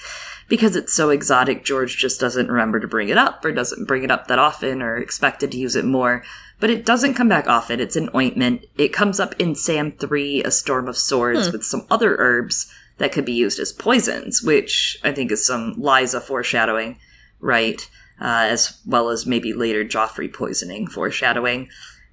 because 0.49 0.77
it's 0.77 0.93
so 0.93 1.11
exotic, 1.11 1.65
George 1.65 1.97
just 1.97 2.21
doesn't 2.21 2.51
remember 2.51 2.79
to 2.79 2.87
bring 2.87 3.09
it 3.09 3.19
up 3.19 3.45
or 3.45 3.51
doesn't 3.51 3.87
bring 3.87 4.05
it 4.05 4.11
up 4.11 4.29
that 4.29 4.39
often 4.39 4.81
or 4.81 4.97
expected 4.97 5.51
to 5.53 5.59
use 5.59 5.75
it 5.75 5.85
more. 5.85 6.23
But 6.61 6.71
it 6.71 6.87
doesn't 6.87 7.15
come 7.15 7.29
back 7.29 7.49
often. 7.49 7.81
It's 7.81 7.97
an 7.97 8.11
ointment. 8.15 8.65
It 8.79 8.93
comes 8.93 9.19
up 9.19 9.35
in 9.39 9.55
Sam 9.55 9.91
3, 9.93 10.45
A 10.45 10.51
Storm 10.51 10.89
of 10.89 10.97
Swords, 10.97 11.47
hmm. 11.47 11.53
with 11.53 11.65
some 11.65 11.87
other 11.91 12.17
herbs 12.19 12.73
that 12.99 13.13
could 13.13 13.25
be 13.25 13.33
used 13.33 13.59
as 13.59 13.73
poisons, 13.73 14.43
which 14.43 14.99
I 15.05 15.13
think 15.13 15.31
is 15.31 15.45
some 15.45 15.75
Lysa 15.77 16.23
foreshadowing, 16.23 16.99
right? 17.41 17.87
Uh, 18.21 18.47
as 18.49 18.81
well 18.87 19.11
as 19.11 19.27
maybe 19.27 19.53
later 19.53 19.85
Joffrey 19.85 20.33
poisoning 20.33 20.87
foreshadowing. 20.87 21.69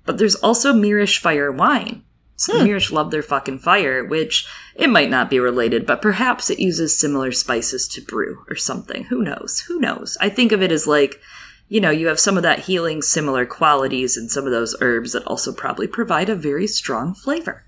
But 0.06 0.18
there's 0.18 0.36
also 0.36 0.74
Myrish 0.74 1.18
fire 1.18 1.52
wine. 1.52 2.04
So 2.36 2.58
the 2.58 2.66
Myrish 2.66 2.92
love 2.92 3.12
their 3.12 3.22
fucking 3.22 3.60
fire, 3.60 4.04
which 4.04 4.46
it 4.76 4.89
might 4.89 5.10
not 5.10 5.30
be 5.30 5.39
related, 5.39 5.86
but 5.86 6.02
perhaps 6.02 6.50
it 6.50 6.60
uses 6.60 6.98
similar 6.98 7.32
spices 7.32 7.88
to 7.89 8.02
brew 8.02 8.44
or 8.50 8.56
something. 8.56 9.06
Who 9.06 9.22
knows? 9.22 9.62
Who 9.62 9.80
knows? 9.80 10.18
I 10.20 10.30
think 10.30 10.52
of 10.52 10.62
it 10.62 10.72
as 10.72 10.86
like, 10.86 11.22
you 11.70 11.80
know, 11.80 11.92
you 11.92 12.08
have 12.08 12.20
some 12.20 12.36
of 12.36 12.44
that 12.44 12.60
healing 12.60 13.02
similar 13.02 13.46
qualities 13.46 14.18
and 14.18 14.30
some 14.30 14.46
of 14.46 14.52
those 14.52 14.76
herbs 14.82 15.13
that 15.13 15.26
also 15.26 15.54
probably 15.54 15.88
provide 15.88 16.28
a 16.28 16.36
very 16.36 16.68
strong 16.68 17.13
flavor. 17.13 17.66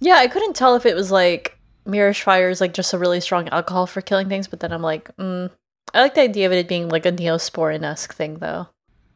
Yeah, 0.00 0.16
I 0.16 0.28
couldn't 0.28 0.56
tell 0.56 0.74
if 0.76 0.86
it 0.86 0.94
was 0.94 1.10
like 1.10 1.58
Myrish 1.86 2.22
Fire 2.22 2.48
is 2.48 2.60
like 2.60 2.72
just 2.72 2.94
a 2.94 2.98
really 2.98 3.20
strong 3.20 3.48
alcohol 3.50 3.86
for 3.86 4.00
killing 4.00 4.28
things, 4.28 4.48
but 4.48 4.60
then 4.60 4.72
I'm 4.72 4.82
like, 4.82 5.14
mm. 5.16 5.50
I 5.92 6.00
like 6.00 6.14
the 6.14 6.22
idea 6.22 6.46
of 6.46 6.52
it 6.52 6.68
being 6.68 6.88
like 6.88 7.06
a 7.06 7.12
Neosporin 7.12 7.84
esque 7.84 8.14
thing 8.14 8.38
though. 8.38 8.68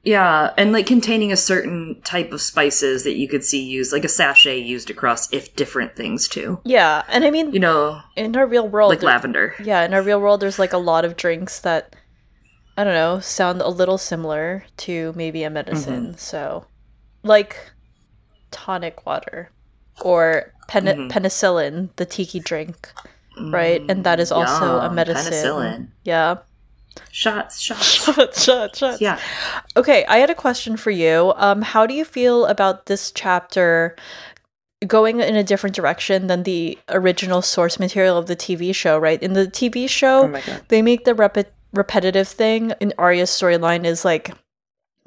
Yeah, 0.05 0.55
and 0.57 0.73
like 0.73 0.87
containing 0.87 1.33
a 1.33 1.37
certain 1.37 2.01
type 2.03 2.33
of 2.33 2.41
spices 2.41 3.05
that 3.05 3.17
you 3.17 3.29
could 3.29 3.45
see 3.45 3.63
used, 3.63 3.93
like 3.93 4.05
a 4.05 4.09
sachet 4.09 4.59
used 4.59 4.91
across 4.91 5.31
if 5.33 5.55
different 5.57 5.97
things 5.97 6.29
too. 6.29 6.61
Yeah, 6.65 7.03
and 7.09 7.25
I 7.25 7.31
mean, 7.31 7.53
You 7.53 7.59
know, 7.61 8.01
in 8.17 8.35
our 8.37 8.47
real 8.47 8.69
world, 8.69 8.91
like 8.91 9.01
there- 9.01 9.09
lavender. 9.09 9.55
yeah, 9.63 9.83
in 9.85 9.93
our 9.93 10.03
real 10.03 10.21
world, 10.21 10.41
there's 10.41 10.59
like 10.59 10.73
a 10.73 10.79
lot 10.79 11.05
of 11.05 11.17
drinks 11.17 11.59
that 11.61 11.95
I 12.77 12.85
don't 12.85 12.95
know 12.95 13.19
sound 13.19 13.61
a 13.61 13.69
little 13.69 13.99
similar 13.99 14.65
to 14.79 15.13
maybe 15.17 15.43
a 15.43 15.51
medicine. 15.51 16.07
Mm-hmm. 16.07 16.17
So, 16.17 16.67
like 17.25 17.73
tonic 18.53 19.05
water 19.05 19.51
or 20.01 20.55
pen- 20.69 20.87
mm-hmm. 20.87 21.09
penicillin, 21.09 21.91
the 21.97 22.07
tiki 22.07 22.39
drink, 22.39 22.93
right? 23.51 23.83
And 23.89 24.05
that 24.05 24.21
is 24.21 24.31
mm, 24.31 24.37
also 24.37 24.79
a 24.79 24.91
medicine. 24.91 25.33
penicillin. 25.33 25.89
Yeah. 26.05 26.37
Shots, 27.11 27.61
shots. 27.61 27.85
shots, 27.85 28.45
shots, 28.45 28.79
shut. 28.79 29.01
Yeah. 29.01 29.19
Okay, 29.77 30.05
I 30.07 30.19
had 30.19 30.31
a 30.31 30.35
question 30.35 30.77
for 30.77 30.91
you. 30.91 31.33
Um, 31.37 31.63
how 31.63 31.87
do 31.87 31.95
you 31.95 32.05
feel 32.05 32.47
about 32.47 32.87
this 32.87 33.11
chapter 33.11 33.97
going 34.87 35.21
in 35.21 35.35
a 35.35 35.43
different 35.43 35.75
direction 35.75 36.29
than 36.29 36.45
the 36.45 36.79
original 36.89 37.43
source 37.43 37.81
material 37.81 38.17
of 38.17 38.27
the 38.27 38.37
TV 38.37 38.75
show? 38.75 38.99
Right 38.99 39.23
in 39.23 39.33
the 39.33 39.47
TV 39.47 39.89
show, 39.89 40.33
Oh 40.35 40.61
they 40.69 40.83
make 40.83 41.05
the 41.05 41.15
repe- 41.15 41.47
repetitive 41.73 42.29
thing 42.29 42.73
in 42.81 42.93
Arya's 42.99 43.31
storyline 43.31 43.85
is 43.85 44.05
like 44.05 44.31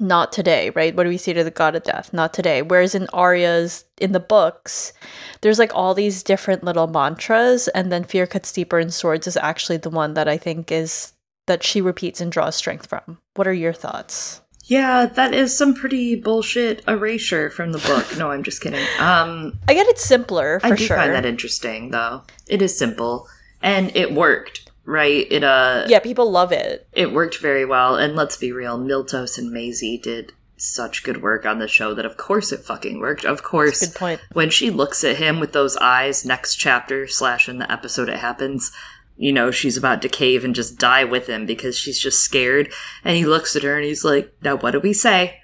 not 0.02 0.32
today, 0.32 0.70
right? 0.70 0.94
What 0.94 1.04
do 1.04 1.08
we 1.08 1.16
say 1.16 1.32
to 1.32 1.44
the 1.44 1.50
god 1.50 1.76
of 1.76 1.84
death? 1.84 2.12
Not 2.12 2.34
today. 2.34 2.60
Whereas 2.60 2.94
in 2.94 3.06
Arya's 3.12 3.84
in 3.98 4.12
the 4.12 4.20
books, 4.20 4.92
there's 5.40 5.58
like 5.58 5.74
all 5.74 5.94
these 5.94 6.22
different 6.22 6.64
little 6.64 6.88
mantras, 6.88 7.68
and 7.68 7.90
then 7.90 8.04
Fear 8.04 8.26
Cuts 8.26 8.52
Deeper 8.52 8.78
in 8.78 8.90
Swords 8.90 9.26
is 9.26 9.36
actually 9.36 9.78
the 9.78 9.90
one 9.90 10.14
that 10.14 10.28
I 10.28 10.36
think 10.36 10.72
is 10.72 11.12
that 11.46 11.62
she 11.62 11.80
repeats 11.80 12.20
and 12.20 12.30
draws 12.30 12.56
strength 12.56 12.86
from. 12.86 13.18
What 13.34 13.46
are 13.46 13.52
your 13.52 13.72
thoughts? 13.72 14.40
Yeah, 14.64 15.06
that 15.06 15.34
is 15.34 15.56
some 15.56 15.74
pretty 15.74 16.14
bullshit 16.14 16.82
erasure 16.86 17.50
from 17.50 17.72
the 17.72 17.78
book. 17.78 18.16
No, 18.16 18.30
I'm 18.30 18.42
just 18.44 18.62
kidding. 18.62 18.84
Um, 19.00 19.58
I 19.68 19.74
get 19.74 19.88
it's 19.88 20.04
simpler 20.04 20.60
for 20.60 20.66
I 20.68 20.76
do 20.76 20.84
sure. 20.84 20.96
find 20.96 21.12
that 21.14 21.26
interesting, 21.26 21.90
though. 21.90 22.22
It 22.46 22.62
is 22.62 22.78
simple, 22.78 23.26
and 23.60 23.94
it 23.96 24.14
worked, 24.14 24.70
right? 24.84 25.26
It 25.30 25.42
uh, 25.42 25.86
yeah, 25.88 25.98
people 25.98 26.30
love 26.30 26.52
it. 26.52 26.86
it 26.92 27.12
worked 27.12 27.38
very 27.38 27.64
well. 27.64 27.96
And 27.96 28.14
let's 28.14 28.36
be 28.36 28.52
real, 28.52 28.78
Miltos 28.78 29.36
and 29.36 29.50
Maisie 29.50 29.98
did 29.98 30.32
such 30.56 31.02
good 31.02 31.22
work 31.22 31.44
on 31.44 31.58
the 31.58 31.66
show 31.66 31.92
that 31.92 32.06
of 32.06 32.16
course 32.16 32.52
it 32.52 32.60
fucking 32.60 33.00
worked. 33.00 33.24
Of 33.24 33.42
course, 33.42 33.80
Good 33.84 33.96
point. 33.98 34.20
when 34.32 34.48
she 34.48 34.70
looks 34.70 35.02
at 35.02 35.16
him 35.16 35.40
with 35.40 35.52
those 35.52 35.76
eyes 35.78 36.24
next 36.24 36.54
chapter 36.54 37.08
slash 37.08 37.48
in 37.48 37.58
the 37.58 37.70
episode 37.70 38.08
it 38.08 38.18
happens 38.20 38.70
you 39.16 39.32
know 39.32 39.50
she's 39.50 39.76
about 39.76 40.02
to 40.02 40.08
cave 40.08 40.44
and 40.44 40.54
just 40.54 40.78
die 40.78 41.04
with 41.04 41.26
him 41.28 41.46
because 41.46 41.76
she's 41.76 41.98
just 41.98 42.22
scared. 42.22 42.72
And 43.04 43.16
he 43.16 43.24
looks 43.26 43.54
at 43.56 43.62
her 43.62 43.76
and 43.76 43.84
he's 43.84 44.04
like 44.04 44.32
now 44.42 44.56
what 44.56 44.70
do 44.72 44.80
we 44.80 44.92
say? 44.92 45.38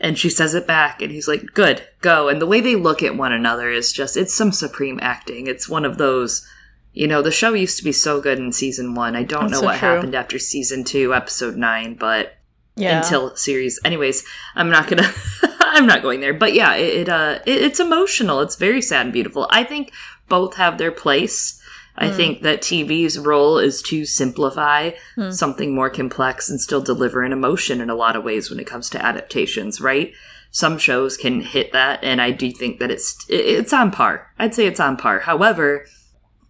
And 0.00 0.18
she 0.18 0.28
says 0.28 0.54
it 0.54 0.66
back 0.66 1.00
and 1.00 1.12
he's 1.12 1.28
like 1.28 1.46
good 1.54 1.86
go. 2.00 2.28
And 2.28 2.40
the 2.40 2.46
way 2.46 2.60
they 2.60 2.74
look 2.74 3.02
at 3.02 3.16
one 3.16 3.32
another 3.32 3.70
is 3.70 3.92
just 3.92 4.16
it's 4.16 4.34
some 4.34 4.52
supreme 4.52 4.98
acting. 5.02 5.46
It's 5.46 5.68
one 5.68 5.84
of 5.84 5.98
those 5.98 6.46
you 6.92 7.06
know 7.06 7.22
the 7.22 7.30
show 7.30 7.54
used 7.54 7.78
to 7.78 7.84
be 7.84 7.92
so 7.92 8.20
good 8.20 8.38
in 8.38 8.52
season 8.52 8.94
one. 8.94 9.16
I 9.16 9.22
don't 9.22 9.42
That's 9.42 9.52
know 9.52 9.60
so 9.60 9.64
what 9.66 9.78
true. 9.78 9.88
happened 9.88 10.14
after 10.14 10.38
season 10.38 10.84
two 10.84 11.14
episode 11.14 11.56
nine 11.56 11.94
but 11.94 12.36
Yeah. 12.76 12.98
until 12.98 13.36
series 13.36 13.78
anyways 13.84 14.24
i'm 14.56 14.68
not 14.70 14.88
gonna 14.88 15.10
i'm 15.60 15.86
not 15.86 16.02
going 16.02 16.20
there. 16.20 16.34
But 16.34 16.52
yeah 16.54 16.74
it, 16.74 16.94
it 17.02 17.08
uh 17.08 17.38
it, 17.46 17.62
it's 17.62 17.80
emotional. 17.80 18.40
It's 18.40 18.56
very 18.56 18.82
sad 18.82 19.06
and 19.06 19.12
beautiful. 19.12 19.46
I 19.50 19.62
think 19.64 19.92
both 20.28 20.56
have 20.56 20.76
their 20.78 20.92
place 20.92 21.61
i 21.96 22.08
Hmm. 22.08 22.16
think 22.16 22.42
that 22.42 22.62
tv's 22.62 23.18
role 23.18 23.58
is 23.58 23.82
to 23.82 24.04
simplify 24.04 24.90
Hmm. 25.16 25.30
something 25.30 25.74
more 25.74 25.90
complex 25.90 26.48
and 26.50 26.60
still 26.60 26.80
deliver 26.80 27.22
an 27.22 27.32
emotion 27.32 27.80
in 27.80 27.90
a 27.90 27.94
lot 27.94 28.16
of 28.16 28.24
ways 28.24 28.50
when 28.50 28.60
it 28.60 28.66
comes 28.66 28.88
to 28.90 29.04
adaptations 29.04 29.80
right 29.80 30.12
some 30.50 30.76
shows 30.78 31.16
can 31.16 31.40
hit 31.40 31.72
that 31.72 32.02
and 32.02 32.20
i 32.20 32.30
do 32.30 32.50
think 32.50 32.78
that 32.78 32.90
it's 32.90 33.16
it's 33.28 33.72
on 33.72 33.90
par 33.90 34.28
i'd 34.38 34.54
say 34.54 34.66
it's 34.66 34.80
on 34.80 34.96
par 34.96 35.20
however 35.20 35.84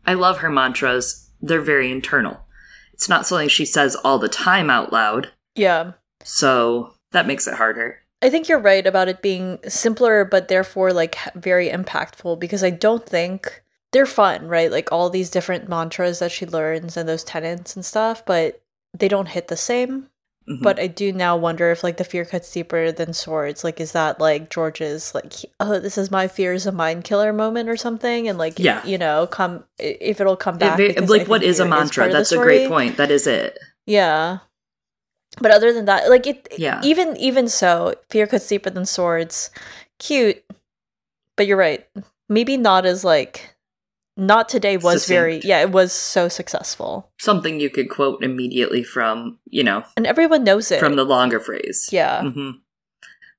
i 0.07 0.15
love 0.15 0.39
her 0.39 0.51
mantras 0.51 1.31
they're 1.41 1.61
very 1.61 1.91
internal 1.91 2.41
it's 2.93 3.09
not 3.09 3.27
something 3.27 3.49
she 3.49 3.65
says 3.65 3.97
all 3.97 4.19
the 4.19 4.29
time 4.29 4.71
out 4.71 4.93
loud 4.93 5.31
yeah. 5.55 5.93
so 6.25 6.95
that 7.13 7.27
makes 7.27 7.47
it 7.47 7.55
harder. 7.55 7.99
I 8.23 8.31
think 8.31 8.49
you're 8.49 8.59
right 8.61 8.87
about 8.87 9.09
it 9.09 9.21
being 9.21 9.59
simpler, 9.69 10.25
but 10.25 10.49
therefore 10.49 10.93
like 10.93 11.17
very 11.35 11.69
impactful 11.69 12.39
because 12.41 12.63
I 12.65 12.71
don't 12.71 13.05
think 13.05 13.62
they're 13.93 14.07
fun, 14.07 14.49
right? 14.49 14.71
Like 14.71 14.91
all 14.91 15.11
these 15.11 15.31
different 15.31 15.69
mantras 15.69 16.19
that 16.19 16.33
she 16.33 16.47
learns 16.47 16.97
and 16.97 17.09
those 17.09 17.25
tenets 17.25 17.77
and 17.77 17.85
stuff, 17.85 18.25
but 18.25 18.63
they 18.97 19.09
don't 19.09 19.29
hit 19.29 19.49
the 19.49 19.57
same. 19.57 20.09
Mhm. 20.49 20.63
But 20.63 20.81
I 20.81 20.89
do 20.89 21.13
now 21.13 21.37
wonder 21.37 21.71
if 21.71 21.85
like 21.85 21.99
the 21.99 22.05
fear 22.05 22.25
cuts 22.25 22.51
deeper 22.51 22.91
than 22.91 23.13
swords. 23.13 23.63
Like, 23.63 23.81
is 23.81 23.93
that 23.93 24.19
like 24.19 24.51
George's 24.51 25.15
like, 25.15 25.33
oh, 25.61 25.79
this 25.79 25.97
is 25.97 26.11
my 26.11 26.27
fear 26.27 26.53
is 26.53 26.67
a 26.67 26.73
mind 26.73 27.05
killer 27.05 27.33
moment 27.33 27.69
or 27.69 27.77
something? 27.77 28.27
And 28.29 28.39
like, 28.39 28.59
Yeah. 28.59 28.85
you 28.85 28.99
know, 28.99 29.29
come 29.29 29.65
if 29.79 30.21
it'll 30.21 30.37
come 30.37 30.59
back. 30.59 30.79
because 30.79 31.09
like, 31.11 31.29
what 31.29 31.43
is 31.45 31.61
a 31.61 31.65
mantra? 31.65 32.09
the 32.09 32.13
That's 32.15 32.33
a 32.33 32.39
great 32.39 32.69
point. 32.69 32.97
That 32.97 33.11
is 33.13 33.27
it. 33.29 33.57
Yeah. 33.87 34.39
But 35.41 35.51
other 35.53 35.73
than 35.73 35.85
that, 35.85 36.11
like 36.11 36.27
it 36.27 36.49
Yeah. 36.59 36.81
even 36.83 37.17
even 37.19 37.49
so, 37.49 37.95
fear 38.11 38.27
cuts 38.27 38.49
deeper 38.49 38.71
than 38.71 38.85
swords. 38.85 39.51
Cute. 40.01 40.43
But 41.37 41.47
you're 41.47 41.57
right. 41.57 41.87
Maybe 42.29 42.57
not 42.57 42.85
as 42.85 43.05
like 43.05 43.52
not 44.17 44.49
today 44.49 44.77
was 44.77 45.07
very 45.07 45.41
yeah, 45.43 45.61
it 45.61 45.71
was 45.71 45.93
so 45.93 46.29
successful. 46.29 47.11
Something 47.19 47.61
you 47.61 47.71
could 47.71 47.89
quote 47.91 48.23
immediately 48.23 48.83
from, 48.83 49.39
you 49.47 49.63
know, 49.65 49.85
And 49.97 50.07
everyone 50.07 50.45
knows 50.45 50.71
it. 50.71 50.81
from 50.81 50.97
the 50.97 51.05
longer 51.05 51.41
phrase. 51.41 51.89
Yeah. 51.93 52.23
hmm 52.23 52.51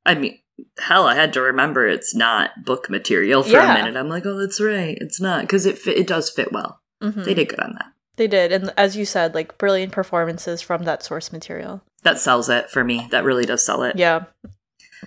I 0.05 0.15
mean, 0.15 0.39
hell, 0.79 1.07
I 1.07 1.15
had 1.15 1.31
to 1.33 1.41
remember 1.41 1.87
it's 1.87 2.13
not 2.13 2.65
book 2.65 2.89
material 2.89 3.41
for 3.43 3.51
Yeah. 3.51 3.71
a 3.71 3.77
minute. 3.83 3.97
I'm 3.97 4.09
like, 4.09 4.25
oh, 4.25 4.37
that's 4.37 4.59
right. 4.59 4.97
It's 4.99 5.21
not 5.21 5.41
because 5.41 5.65
it 5.65 5.77
fit, 5.77 5.97
it 5.97 6.07
does 6.07 6.29
fit 6.29 6.51
well. 6.51 6.81
Mhm. 7.01 7.23
They 7.23 7.33
did 7.33 7.49
good 7.49 7.59
on 7.61 7.73
that. 7.73 7.91
They 8.17 8.27
did. 8.27 8.51
And 8.51 8.73
as 8.77 8.95
you 8.97 9.05
said, 9.05 9.33
like 9.33 9.57
brilliant 9.57 9.91
performances 9.91 10.61
from 10.61 10.83
that 10.83 11.03
source 11.03 11.31
material. 11.31 11.81
That 12.03 12.19
sells 12.19 12.49
it 12.49 12.69
for 12.69 12.83
me. 12.83 13.07
That 13.11 13.23
really 13.23 13.45
does 13.45 13.65
sell 13.65 13.81
it. 13.83 13.95
Yeah. 13.97 14.25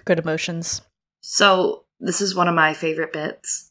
Good 0.05 0.19
emotions. 0.19 0.81
So 1.21 1.85
this 2.01 2.21
is 2.21 2.35
one 2.35 2.49
of 2.49 2.55
my 2.55 2.73
favorite 2.75 3.13
bits. 3.13 3.66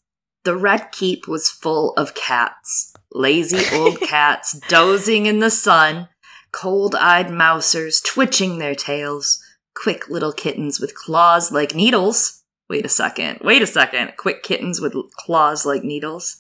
The 0.46 0.56
Red 0.56 0.92
Keep 0.92 1.28
was 1.28 1.50
full 1.50 1.94
of 1.98 2.14
cats. 2.14 2.94
Lazy 3.12 3.66
old 3.76 4.00
cats 4.02 4.54
dozing 4.68 5.26
in 5.26 5.40
the 5.40 5.50
sun, 5.50 6.08
cold 6.52 6.94
eyed 6.94 7.32
mousers 7.32 8.00
twitching 8.00 8.60
their 8.60 8.76
tails, 8.76 9.44
quick 9.74 10.08
little 10.08 10.32
kittens 10.32 10.80
with 10.80 10.94
claws 10.94 11.52
like 11.52 11.74
needles. 11.74 12.44
Wait 12.70 12.86
a 12.86 12.90
second, 12.90 13.40
wait 13.42 13.64
a 13.64 13.68
second. 13.68 14.14
Quick 14.18 14.44
kittens 14.44 14.80
with 14.80 14.94
claws 15.18 15.66
like 15.66 15.84
needles. 15.84 16.38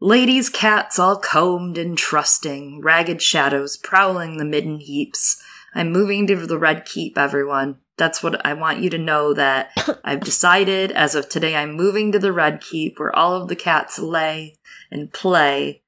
Ladies' 0.00 0.48
cats 0.48 1.00
all 1.00 1.16
combed 1.16 1.76
and 1.76 1.98
trusting, 1.98 2.82
ragged 2.82 3.20
shadows 3.20 3.76
prowling 3.76 4.36
the 4.36 4.44
midden 4.44 4.78
heaps. 4.78 5.42
I'm 5.74 5.90
moving 5.90 6.28
to 6.28 6.46
the 6.46 6.58
Red 6.58 6.84
Keep, 6.84 7.18
everyone. 7.18 7.78
That's 7.96 8.22
what 8.22 8.44
I 8.44 8.54
want 8.54 8.80
you 8.80 8.90
to 8.90 8.98
know 8.98 9.34
that 9.34 9.70
I've 10.04 10.20
decided 10.20 10.90
as 10.92 11.14
of 11.14 11.28
today 11.28 11.56
I'm 11.56 11.72
moving 11.72 12.12
to 12.12 12.18
the 12.18 12.32
Red 12.32 12.60
Keep 12.60 12.98
where 12.98 13.14
all 13.14 13.34
of 13.34 13.48
the 13.48 13.56
cats 13.56 13.98
lay 13.98 14.56
and 14.90 15.12
play. 15.12 15.82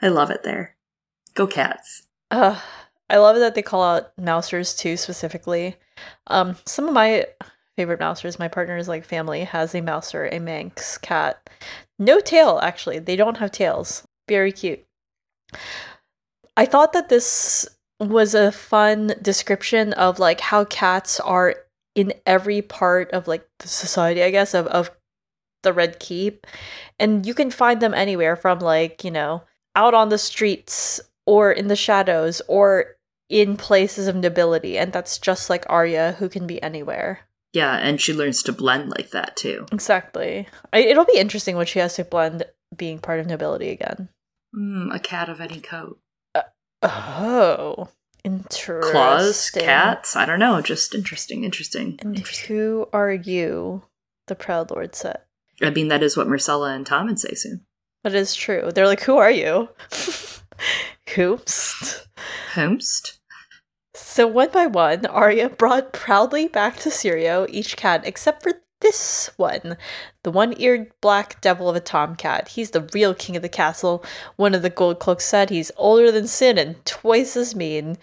I 0.00 0.08
love 0.08 0.30
it 0.30 0.42
there. 0.42 0.76
Go 1.34 1.46
cats. 1.46 2.08
Uh, 2.30 2.58
I 3.08 3.18
love 3.18 3.36
that 3.36 3.54
they 3.54 3.62
call 3.62 3.82
out 3.82 4.16
mousers 4.16 4.76
too 4.76 4.96
specifically. 4.96 5.76
Um, 6.26 6.56
some 6.66 6.88
of 6.88 6.94
my 6.94 7.26
favorite 7.76 8.00
mousers, 8.00 8.38
my 8.38 8.48
partner's 8.48 8.88
like 8.88 9.04
family 9.04 9.44
has 9.44 9.74
a 9.74 9.80
mouser, 9.80 10.28
a 10.30 10.38
Manx 10.38 10.98
cat. 10.98 11.48
No 11.98 12.20
tail, 12.20 12.58
actually. 12.62 12.98
They 12.98 13.16
don't 13.16 13.36
have 13.36 13.52
tails. 13.52 14.06
Very 14.28 14.52
cute. 14.52 14.84
I 16.56 16.66
thought 16.66 16.92
that 16.92 17.08
this 17.08 17.68
was 18.08 18.34
a 18.34 18.52
fun 18.52 19.14
description 19.20 19.92
of 19.94 20.18
like 20.18 20.40
how 20.40 20.64
cats 20.64 21.20
are 21.20 21.56
in 21.94 22.12
every 22.26 22.62
part 22.62 23.10
of 23.12 23.28
like 23.28 23.46
the 23.58 23.68
society, 23.68 24.22
I 24.22 24.30
guess, 24.30 24.54
of, 24.54 24.66
of 24.68 24.90
the 25.62 25.72
Red 25.72 25.98
Keep. 25.98 26.46
And 26.98 27.26
you 27.26 27.34
can 27.34 27.50
find 27.50 27.80
them 27.80 27.94
anywhere 27.94 28.36
from 28.36 28.58
like, 28.58 29.04
you 29.04 29.10
know, 29.10 29.42
out 29.74 29.94
on 29.94 30.08
the 30.08 30.18
streets 30.18 31.00
or 31.26 31.52
in 31.52 31.68
the 31.68 31.76
shadows 31.76 32.42
or 32.48 32.96
in 33.28 33.56
places 33.56 34.08
of 34.08 34.16
nobility. 34.16 34.78
And 34.78 34.92
that's 34.92 35.18
just 35.18 35.48
like 35.48 35.64
Arya, 35.68 36.16
who 36.18 36.28
can 36.28 36.46
be 36.46 36.62
anywhere. 36.62 37.20
Yeah, 37.52 37.76
and 37.76 38.00
she 38.00 38.14
learns 38.14 38.42
to 38.44 38.52
blend 38.52 38.90
like 38.90 39.10
that 39.10 39.36
too. 39.36 39.66
Exactly. 39.72 40.48
I, 40.72 40.78
it'll 40.78 41.04
be 41.04 41.18
interesting 41.18 41.56
when 41.56 41.66
she 41.66 41.78
has 41.80 41.94
to 41.96 42.04
blend 42.04 42.44
being 42.74 42.98
part 42.98 43.20
of 43.20 43.26
nobility 43.26 43.68
again. 43.68 44.08
Mm, 44.56 44.94
a 44.94 44.98
cat 44.98 45.28
of 45.28 45.40
any 45.40 45.60
coat. 45.60 45.98
Oh, 46.82 47.88
interesting. 48.24 48.92
Claws, 48.92 49.50
cats, 49.50 50.16
I 50.16 50.26
don't 50.26 50.38
know, 50.38 50.60
just 50.60 50.94
interesting, 50.94 51.44
interesting. 51.44 51.98
And 52.00 52.16
interesting. 52.16 52.56
who 52.56 52.88
are 52.92 53.12
you? 53.12 53.82
The 54.28 54.34
Proud 54.34 54.70
Lord 54.70 54.94
said. 54.94 55.18
I 55.60 55.70
mean, 55.70 55.88
that 55.88 56.02
is 56.02 56.16
what 56.16 56.26
Myrcella 56.26 56.74
and 56.74 56.86
Tom 56.86 57.06
would 57.06 57.20
say 57.20 57.34
soon. 57.34 57.64
That 58.04 58.14
is 58.14 58.34
true. 58.34 58.70
They're 58.74 58.86
like, 58.86 59.02
who 59.02 59.16
are 59.16 59.30
you? 59.30 59.68
Oops. 61.18 62.06
Homst? 62.54 63.18
So 63.94 64.26
one 64.26 64.50
by 64.50 64.66
one, 64.66 65.06
Arya 65.06 65.50
brought 65.50 65.92
proudly 65.92 66.48
back 66.48 66.76
to 66.78 66.88
Syrio 66.88 67.46
each 67.48 67.76
cat 67.76 68.02
except 68.04 68.42
for 68.42 68.61
this 68.82 69.30
one, 69.36 69.76
the 70.22 70.30
one-eared 70.30 70.92
black 71.00 71.40
devil 71.40 71.70
of 71.70 71.76
a 71.76 71.80
tomcat. 71.80 72.48
He's 72.48 72.72
the 72.72 72.88
real 72.92 73.14
king 73.14 73.36
of 73.36 73.42
the 73.42 73.48
castle. 73.48 74.04
One 74.36 74.54
of 74.54 74.62
the 74.62 74.70
gold 74.70 74.98
cloaks 74.98 75.24
said 75.24 75.48
he's 75.48 75.72
older 75.76 76.12
than 76.12 76.26
Sin 76.26 76.58
and 76.58 76.84
twice 76.84 77.36
as 77.36 77.54
mean. 77.54 77.96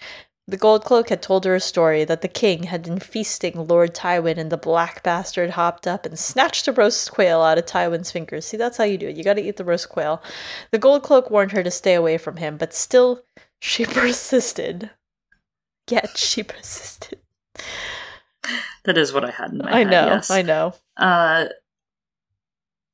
The 0.47 0.57
gold 0.57 0.83
cloak 0.83 1.09
had 1.09 1.21
told 1.21 1.45
her 1.45 1.53
a 1.53 1.59
story 1.59 2.03
that 2.05 2.21
the 2.21 2.27
king 2.27 2.63
had 2.63 2.81
been 2.81 2.99
feasting 2.99 3.67
Lord 3.67 3.93
Tywin, 3.93 4.39
and 4.39 4.51
the 4.51 4.57
black 4.57 5.03
bastard 5.03 5.51
hopped 5.51 5.85
up 5.85 6.07
and 6.07 6.17
snatched 6.17 6.67
a 6.67 6.71
roast 6.71 7.11
quail 7.11 7.41
out 7.41 7.59
of 7.59 7.67
Tywin's 7.67 8.09
fingers. 8.09 8.47
See, 8.47 8.57
that's 8.57 8.77
how 8.77 8.85
you 8.85 8.97
do 8.97 9.09
it. 9.09 9.15
You 9.15 9.23
got 9.23 9.35
to 9.35 9.47
eat 9.47 9.57
the 9.57 9.63
roast 9.63 9.89
quail. 9.89 10.23
The 10.71 10.79
gold 10.79 11.03
cloak 11.03 11.29
warned 11.29 11.51
her 11.51 11.61
to 11.61 11.69
stay 11.69 11.93
away 11.93 12.17
from 12.17 12.37
him, 12.37 12.57
but 12.57 12.73
still, 12.73 13.21
she 13.59 13.85
persisted. 13.85 14.89
Yet 15.87 16.17
she 16.17 16.41
persisted. 16.41 17.19
That 18.85 18.97
is 18.97 19.11
what 19.13 19.25
I 19.25 19.31
had 19.31 19.51
in 19.51 19.59
my 19.59 19.71
I 19.73 19.77
head, 19.79 19.87
know, 19.89 20.05
yes. 20.07 20.31
I 20.31 20.41
know. 20.41 20.73
Uh, 20.97 21.45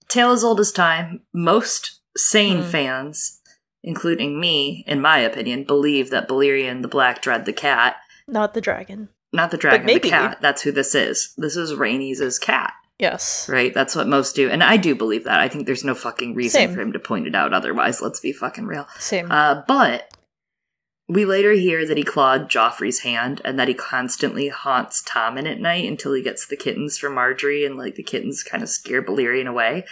Tale 0.07 0.31
as 0.31 0.43
old 0.43 0.59
as 0.59 0.71
time. 0.71 1.21
Most 1.33 1.99
sane 2.17 2.61
Hmm. 2.63 2.69
fans, 2.69 3.41
including 3.83 4.39
me, 4.39 4.83
in 4.87 5.01
my 5.01 5.19
opinion, 5.19 5.63
believe 5.63 6.09
that 6.11 6.27
Balerion 6.27 6.81
the 6.81 6.87
Black 6.87 7.21
Dread 7.21 7.45
the 7.45 7.53
cat, 7.53 7.97
Not 8.27 8.53
the 8.53 8.61
dragon. 8.61 9.09
not 9.33 9.51
the 9.51 9.57
dragon, 9.57 9.85
the 9.87 9.99
cat. 9.99 10.37
That's 10.41 10.61
who 10.61 10.71
this 10.71 10.95
is. 10.95 11.33
This 11.37 11.55
is 11.57 11.73
Rhaenys' 11.73 12.39
cat, 12.39 12.73
Yes. 12.99 13.49
right? 13.49 13.73
That's 13.73 13.95
what 13.95 14.07
most 14.07 14.35
do, 14.35 14.49
and 14.49 14.63
I 14.63 14.77
do 14.77 14.95
believe 14.95 15.23
that. 15.25 15.39
I 15.39 15.47
think 15.49 15.65
there's 15.65 15.83
no 15.83 15.95
fucking 15.95 16.35
reason 16.35 16.59
Same. 16.59 16.73
for 16.73 16.81
him 16.81 16.93
to 16.93 16.99
point 16.99 17.27
it 17.27 17.35
out 17.35 17.53
otherwise. 17.53 18.01
Let's 18.01 18.19
be 18.19 18.31
fucking 18.31 18.65
real. 18.65 18.87
Same. 18.99 19.31
Uh, 19.31 19.63
but 19.67 20.09
We 21.07 21.23
later 21.23 21.51
hear 21.51 21.85
that 21.85 21.97
he 21.97 22.03
clawed 22.03 22.49
Joffrey's 22.49 22.99
hand 22.99 23.39
and 23.45 23.59
that 23.59 23.67
he 23.67 23.75
constantly 23.75 24.47
haunts 24.47 25.03
Tommen 25.03 25.49
at 25.49 25.59
night 25.59 25.87
until 25.87 26.13
he 26.13 26.23
gets 26.23 26.47
the 26.47 26.57
kittens 26.57 26.97
from 26.97 27.13
Margaery 27.13 27.65
and 27.65 27.77
like 27.77 27.95
the 27.95 28.03
kittens 28.03 28.41
kind 28.41 28.63
of 28.63 28.69
scare 28.69 29.03
Balerion 29.03 29.47
away. 29.47 29.85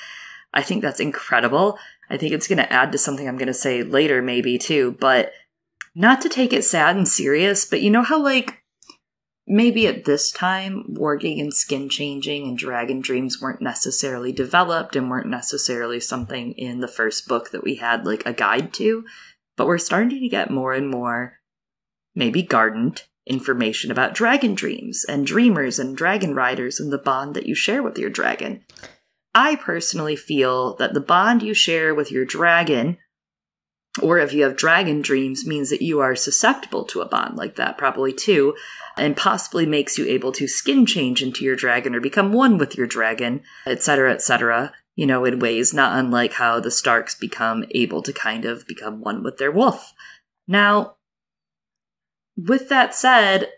I 0.54 0.64
think 0.64 0.82
that's 0.82 1.00
incredible. 1.00 1.78
I 2.10 2.18
think 2.18 2.34
it's 2.34 2.48
going 2.48 2.58
to 2.58 2.74
add 2.74 2.92
to 2.92 2.98
something 2.98 3.28
I'm 3.28 3.38
going 3.38 3.48
to 3.48 3.54
say 3.54 3.84
later, 3.84 4.22
maybe 4.22 4.58
too, 4.58 4.98
but 5.00 5.32
not 5.96 6.22
to 6.22 6.30
take 6.30 6.52
it 6.52 6.66
sad 6.66 6.96
and 6.96 7.08
serious, 7.08 7.66
but 7.66 7.82
you 7.82 7.92
know 7.92 8.04
how 8.04 8.22
like 8.22 8.64
maybe 9.46 9.86
at 9.88 10.06
this 10.06 10.32
time 10.32 10.84
warging 10.90 11.40
and 11.40 11.54
skin 11.54 11.90
changing 11.90 12.48
and 12.48 12.58
dragon 12.58 13.02
dreams 13.02 13.42
weren't 13.42 13.62
necessarily 13.62 14.32
developed 14.32 14.96
and 14.96 15.10
weren't 15.10 15.28
necessarily 15.28 16.00
something 16.00 16.54
in 16.54 16.80
the 16.80 16.88
first 16.88 17.28
book 17.28 17.52
that 17.52 17.64
we 17.64 17.76
had 17.76 18.06
like 18.06 18.26
a 18.26 18.34
guide 18.34 18.74
to 18.74 19.04
but 19.58 19.68
we're 19.68 19.78
starting 19.78 20.22
to 20.22 20.30
get 20.30 20.52
more 20.52 20.74
and 20.74 20.90
more, 20.90 21.40
maybe 22.16 22.42
gardened, 22.42 23.04
information 23.26 23.92
about 23.92 24.14
dragon 24.14 24.54
dreams 24.54 25.06
and 25.08 25.26
dreamers 25.26 25.80
and 25.80 25.96
dragon 25.96 26.36
riders 26.36 26.80
and 26.80 26.92
the 26.92 26.98
bond 26.98 27.36
that 27.36 27.46
you 27.46 27.56
share 27.56 27.82
with 27.82 27.98
your 27.98 28.10
dragon. 28.10 28.66
I 29.34 29.56
personally 29.56 30.16
feel 30.16 30.76
that 30.76 30.94
the 30.94 31.00
bond 31.00 31.42
you 31.42 31.54
share 31.54 31.96
with 31.96 32.12
your 32.12 32.26
dragon, 32.26 32.98
or 34.02 34.20
if 34.20 34.34
you 34.34 34.44
have 34.44 34.58
dragon 34.58 35.02
dreams, 35.02 35.48
means 35.48 35.70
that 35.70 35.82
you 35.82 36.00
are 36.02 36.16
susceptible 36.16 36.84
to 36.86 37.02
a 37.02 37.08
bond 37.08 37.36
like 37.36 37.56
that, 37.56 37.78
probably 37.78 38.14
too, 38.14 38.56
and 38.98 39.18
possibly 39.18 39.66
makes 39.66 39.98
you 39.98 40.06
able 40.06 40.32
to 40.34 40.48
skin 40.48 40.86
change 40.86 41.24
into 41.24 41.44
your 41.44 41.56
dragon 41.56 41.96
or 41.96 42.02
become 42.02 42.34
one 42.34 42.58
with 42.58 42.78
your 42.78 42.88
dragon, 42.88 43.42
etc., 43.66 44.12
etc 44.14 44.74
you 44.96 45.06
know, 45.06 45.26
in 45.26 45.40
ways 45.40 45.74
not 45.74 45.98
unlike 45.98 46.34
how 46.34 46.60
the 46.60 46.72
Starks 46.72 47.16
become 47.16 47.66
able 47.72 48.02
to 48.02 48.14
kind 48.14 48.46
of 48.46 48.68
become 48.68 49.02
one 49.02 49.24
with 49.24 49.38
their 49.38 49.52
wolf. 49.52 49.94
Now, 50.48 50.96
with 52.38 52.70
that 52.70 52.94
said, 52.94 53.50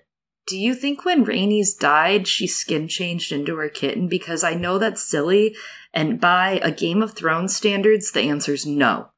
do 0.47 0.57
you 0.57 0.75
think 0.75 1.03
when 1.03 1.25
Rhaenys 1.25 1.77
died, 1.77 2.27
she 2.27 2.45
skin 2.45 2.87
changed 2.87 3.31
into 3.31 3.55
her 3.55 3.69
kitten? 3.69 4.07
Because 4.07 4.43
I 4.43 4.53
know 4.53 4.77
that's 4.77 5.01
silly, 5.01 5.55
and 5.93 6.19
by 6.21 6.59
a 6.61 6.71
Game 6.71 7.01
of 7.01 7.13
Thrones 7.13 7.55
standards, 7.55 8.11
the 8.11 8.21
answer's 8.21 8.65
no. 8.65 9.09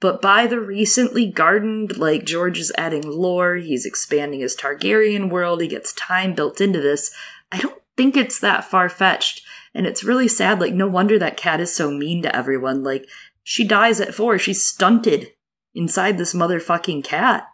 But 0.00 0.20
by 0.20 0.46
the 0.46 0.60
recently 0.60 1.26
gardened, 1.26 1.96
like 1.96 2.24
George 2.24 2.58
is 2.58 2.72
adding 2.76 3.02
lore, 3.02 3.56
he's 3.56 3.86
expanding 3.86 4.40
his 4.40 4.54
Targaryen 4.54 5.30
world, 5.30 5.60
he 5.60 5.68
gets 5.68 5.92
time 5.94 6.34
built 6.34 6.60
into 6.60 6.80
this, 6.80 7.12
I 7.50 7.58
don't 7.58 7.82
think 7.96 8.16
it's 8.16 8.38
that 8.40 8.64
far 8.64 8.88
fetched 8.88 9.42
and 9.76 9.86
it's 9.86 10.02
really 10.02 10.28
sad. 10.28 10.60
Like, 10.60 10.74
no 10.74 10.88
wonder 10.88 11.18
that 11.18 11.36
cat 11.36 11.60
is 11.60 11.74
so 11.74 11.90
mean 11.90 12.22
to 12.22 12.34
everyone. 12.34 12.82
Like, 12.82 13.06
she 13.42 13.66
dies 13.66 14.00
at 14.00 14.14
four. 14.14 14.38
She's 14.38 14.64
stunted 14.64 15.32
inside 15.74 16.18
this 16.18 16.34
motherfucking 16.34 17.04
cat. 17.04 17.46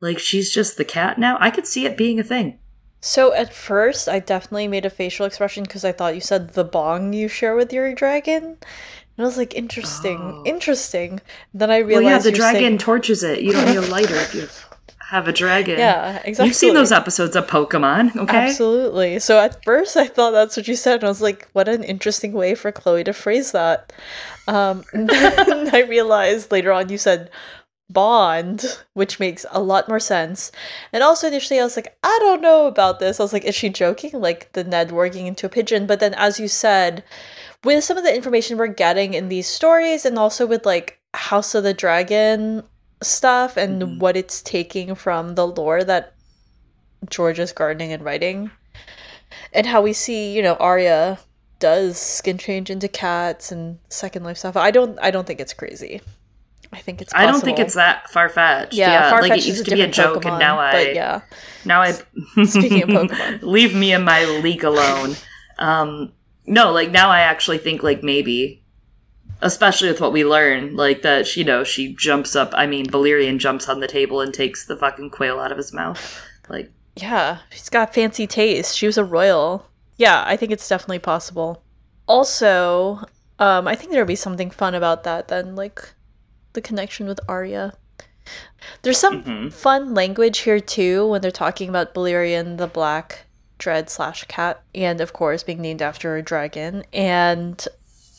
Like, 0.00 0.18
she's 0.18 0.52
just 0.52 0.76
the 0.76 0.84
cat 0.84 1.18
now. 1.18 1.36
I 1.40 1.50
could 1.50 1.66
see 1.66 1.86
it 1.86 1.96
being 1.96 2.20
a 2.20 2.24
thing. 2.24 2.58
So 3.00 3.32
at 3.32 3.54
first, 3.54 4.08
I 4.08 4.18
definitely 4.18 4.68
made 4.68 4.84
a 4.84 4.90
facial 4.90 5.24
expression 5.24 5.64
because 5.64 5.84
I 5.84 5.92
thought 5.92 6.14
you 6.14 6.20
said 6.20 6.50
the 6.50 6.64
bong 6.64 7.14
you 7.14 7.28
share 7.28 7.56
with 7.56 7.72
your 7.72 7.94
dragon. 7.94 8.44
And 8.44 8.58
I 9.18 9.22
was 9.22 9.38
like, 9.38 9.54
interesting, 9.54 10.18
oh. 10.20 10.42
interesting. 10.44 11.20
Then 11.54 11.70
I 11.70 11.78
realized. 11.78 12.04
Well, 12.04 12.12
yeah, 12.12 12.18
the 12.18 12.32
dragon 12.32 12.60
saying- 12.60 12.78
torches 12.78 13.22
it. 13.22 13.40
You 13.42 13.52
don't 13.52 13.66
need 13.66 13.76
a 13.76 13.82
lighter 13.82 14.16
if 14.16 14.34
you 14.34 14.48
have 15.10 15.26
a 15.26 15.32
dragon. 15.32 15.76
Yeah, 15.76 16.22
exactly. 16.24 16.46
You've 16.46 16.56
seen 16.56 16.74
those 16.74 16.92
episodes 16.92 17.34
of 17.34 17.48
Pokemon, 17.48 18.14
okay? 18.14 18.46
Absolutely. 18.46 19.18
So 19.18 19.40
at 19.40 19.64
first 19.64 19.96
I 19.96 20.06
thought 20.06 20.30
that's 20.30 20.56
what 20.56 20.68
you 20.68 20.76
said, 20.76 21.00
and 21.00 21.04
I 21.04 21.08
was 21.08 21.20
like, 21.20 21.48
what 21.52 21.66
an 21.66 21.82
interesting 21.82 22.32
way 22.32 22.54
for 22.54 22.70
Chloe 22.70 23.02
to 23.02 23.12
phrase 23.12 23.50
that. 23.50 23.92
Um, 24.46 24.84
then 24.92 25.74
I 25.74 25.80
realized 25.80 26.52
later 26.52 26.70
on 26.72 26.90
you 26.90 26.96
said 26.96 27.28
bond, 27.88 28.84
which 28.94 29.18
makes 29.18 29.44
a 29.50 29.60
lot 29.60 29.88
more 29.88 29.98
sense. 29.98 30.52
And 30.92 31.02
also 31.02 31.26
initially 31.26 31.58
I 31.58 31.64
was 31.64 31.74
like, 31.74 31.96
I 32.04 32.16
don't 32.20 32.40
know 32.40 32.68
about 32.68 33.00
this. 33.00 33.18
I 33.18 33.24
was 33.24 33.32
like, 33.32 33.44
is 33.44 33.56
she 33.56 33.68
joking? 33.68 34.12
Like 34.12 34.52
the 34.52 34.62
Ned 34.62 34.92
working 34.92 35.26
into 35.26 35.46
a 35.46 35.48
pigeon. 35.48 35.86
But 35.88 35.98
then 35.98 36.14
as 36.14 36.38
you 36.38 36.46
said, 36.46 37.02
with 37.64 37.82
some 37.82 37.98
of 37.98 38.04
the 38.04 38.14
information 38.14 38.58
we're 38.58 38.68
getting 38.68 39.14
in 39.14 39.28
these 39.28 39.48
stories 39.48 40.06
and 40.06 40.16
also 40.16 40.46
with 40.46 40.64
like 40.64 41.00
House 41.14 41.56
of 41.56 41.64
the 41.64 41.74
Dragon 41.74 42.62
stuff 43.02 43.56
and 43.56 43.82
mm-hmm. 43.82 43.98
what 43.98 44.16
it's 44.16 44.42
taking 44.42 44.94
from 44.94 45.34
the 45.34 45.46
lore 45.46 45.84
that 45.84 46.14
George 47.08 47.38
is 47.38 47.52
gardening 47.52 47.92
and 47.92 48.04
writing. 48.04 48.50
And 49.52 49.66
how 49.66 49.80
we 49.80 49.92
see, 49.92 50.34
you 50.34 50.42
know, 50.42 50.54
Arya 50.54 51.20
does 51.58 51.98
skin 51.98 52.38
change 52.38 52.70
into 52.70 52.88
cats 52.88 53.52
and 53.52 53.78
second 53.88 54.24
life 54.24 54.38
stuff. 54.38 54.56
I 54.56 54.70
don't 54.70 54.98
I 55.00 55.10
don't 55.10 55.26
think 55.26 55.40
it's 55.40 55.52
crazy. 55.52 56.00
I 56.72 56.78
think 56.78 57.00
it's 57.00 57.12
possible. 57.12 57.28
I 57.28 57.32
don't 57.32 57.40
think 57.40 57.58
it's 57.58 57.74
that 57.74 58.10
far 58.10 58.28
fetched. 58.28 58.74
Yeah, 58.74 58.90
yeah 58.90 59.10
far-fetched 59.10 59.30
like 59.30 59.40
it 59.40 59.46
used 59.46 59.64
to 59.64 59.74
be 59.74 59.82
a 59.82 59.88
joke 59.88 60.22
Pokemon, 60.22 60.30
and 60.30 60.38
now 60.38 60.58
I 60.58 60.80
yeah. 60.92 61.20
Now 61.64 61.82
I 61.82 61.92
Speaking 62.44 62.82
of 62.82 62.88
Pokemon. 63.10 63.42
leave 63.42 63.74
me 63.74 63.92
and 63.92 64.04
my 64.04 64.24
league 64.24 64.64
alone. 64.64 65.16
Um 65.58 66.12
no, 66.46 66.72
like 66.72 66.90
now 66.90 67.10
I 67.10 67.20
actually 67.20 67.58
think 67.58 67.82
like 67.82 68.02
maybe 68.02 68.62
especially 69.42 69.88
with 69.88 70.00
what 70.00 70.12
we 70.12 70.24
learn, 70.24 70.76
like 70.76 71.02
that, 71.02 71.36
you 71.36 71.44
know, 71.44 71.64
she 71.64 71.94
jumps 71.94 72.36
up. 72.36 72.52
I 72.54 72.66
mean, 72.66 72.86
Balerion 72.86 73.38
jumps 73.38 73.68
on 73.68 73.80
the 73.80 73.88
table 73.88 74.20
and 74.20 74.32
takes 74.32 74.66
the 74.66 74.76
fucking 74.76 75.10
quail 75.10 75.40
out 75.40 75.52
of 75.52 75.58
his 75.58 75.72
mouth. 75.72 76.22
Like, 76.48 76.70
yeah, 76.96 77.38
she's 77.50 77.68
got 77.68 77.94
fancy 77.94 78.26
taste. 78.26 78.76
She 78.76 78.86
was 78.86 78.98
a 78.98 79.04
royal. 79.04 79.66
Yeah, 79.96 80.24
I 80.26 80.36
think 80.36 80.52
it's 80.52 80.68
definitely 80.68 80.98
possible. 80.98 81.62
Also, 82.06 83.04
um, 83.38 83.68
I 83.68 83.74
think 83.74 83.92
there'll 83.92 84.06
be 84.06 84.14
something 84.14 84.50
fun 84.50 84.74
about 84.74 85.04
that 85.04 85.28
then, 85.28 85.54
like 85.56 85.94
the 86.52 86.60
connection 86.60 87.06
with 87.06 87.20
Arya. 87.28 87.74
There's 88.82 88.98
some 88.98 89.22
mm-hmm. 89.22 89.48
fun 89.48 89.94
language 89.94 90.40
here 90.40 90.60
too 90.60 91.06
when 91.06 91.20
they're 91.20 91.30
talking 91.30 91.68
about 91.68 91.94
Balerion 91.94 92.58
the 92.58 92.66
Black 92.66 93.26
Dread 93.58 93.90
slash 93.90 94.24
Cat, 94.24 94.62
and 94.74 95.00
of 95.00 95.12
course 95.12 95.42
being 95.42 95.60
named 95.60 95.82
after 95.82 96.16
a 96.16 96.22
dragon. 96.22 96.84
And 96.92 97.66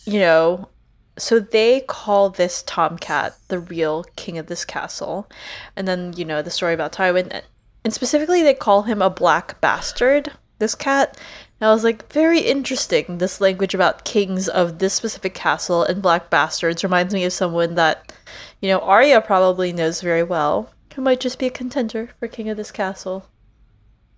you 0.05 0.19
know, 0.19 0.69
so 1.17 1.39
they 1.39 1.81
call 1.81 2.29
this 2.29 2.63
Tomcat 2.63 3.35
the 3.47 3.59
real 3.59 4.03
king 4.15 4.37
of 4.37 4.47
this 4.47 4.65
castle. 4.65 5.29
And 5.75 5.87
then, 5.87 6.13
you 6.15 6.25
know, 6.25 6.41
the 6.41 6.49
story 6.49 6.73
about 6.73 6.93
Tywin. 6.93 7.41
And 7.83 7.93
specifically, 7.93 8.43
they 8.43 8.53
call 8.53 8.83
him 8.83 9.01
a 9.01 9.09
black 9.09 9.59
bastard, 9.61 10.31
this 10.59 10.75
cat. 10.75 11.17
And 11.59 11.67
I 11.69 11.73
was 11.73 11.83
like, 11.83 12.11
very 12.11 12.39
interesting. 12.39 13.17
This 13.17 13.41
language 13.41 13.73
about 13.73 14.05
kings 14.05 14.47
of 14.47 14.79
this 14.79 14.93
specific 14.93 15.33
castle 15.33 15.83
and 15.83 16.01
black 16.01 16.29
bastards 16.29 16.83
reminds 16.83 17.13
me 17.13 17.25
of 17.25 17.33
someone 17.33 17.75
that, 17.75 18.13
you 18.61 18.69
know, 18.69 18.79
Arya 18.79 19.21
probably 19.21 19.73
knows 19.73 20.01
very 20.01 20.23
well, 20.23 20.71
who 20.95 21.01
might 21.01 21.19
just 21.19 21.39
be 21.39 21.47
a 21.47 21.51
contender 21.51 22.09
for 22.19 22.27
king 22.27 22.49
of 22.49 22.57
this 22.57 22.71
castle, 22.71 23.27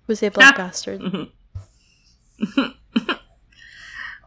who's 0.08 0.22
a 0.24 0.30
black 0.30 0.56
bastard. 0.58 1.02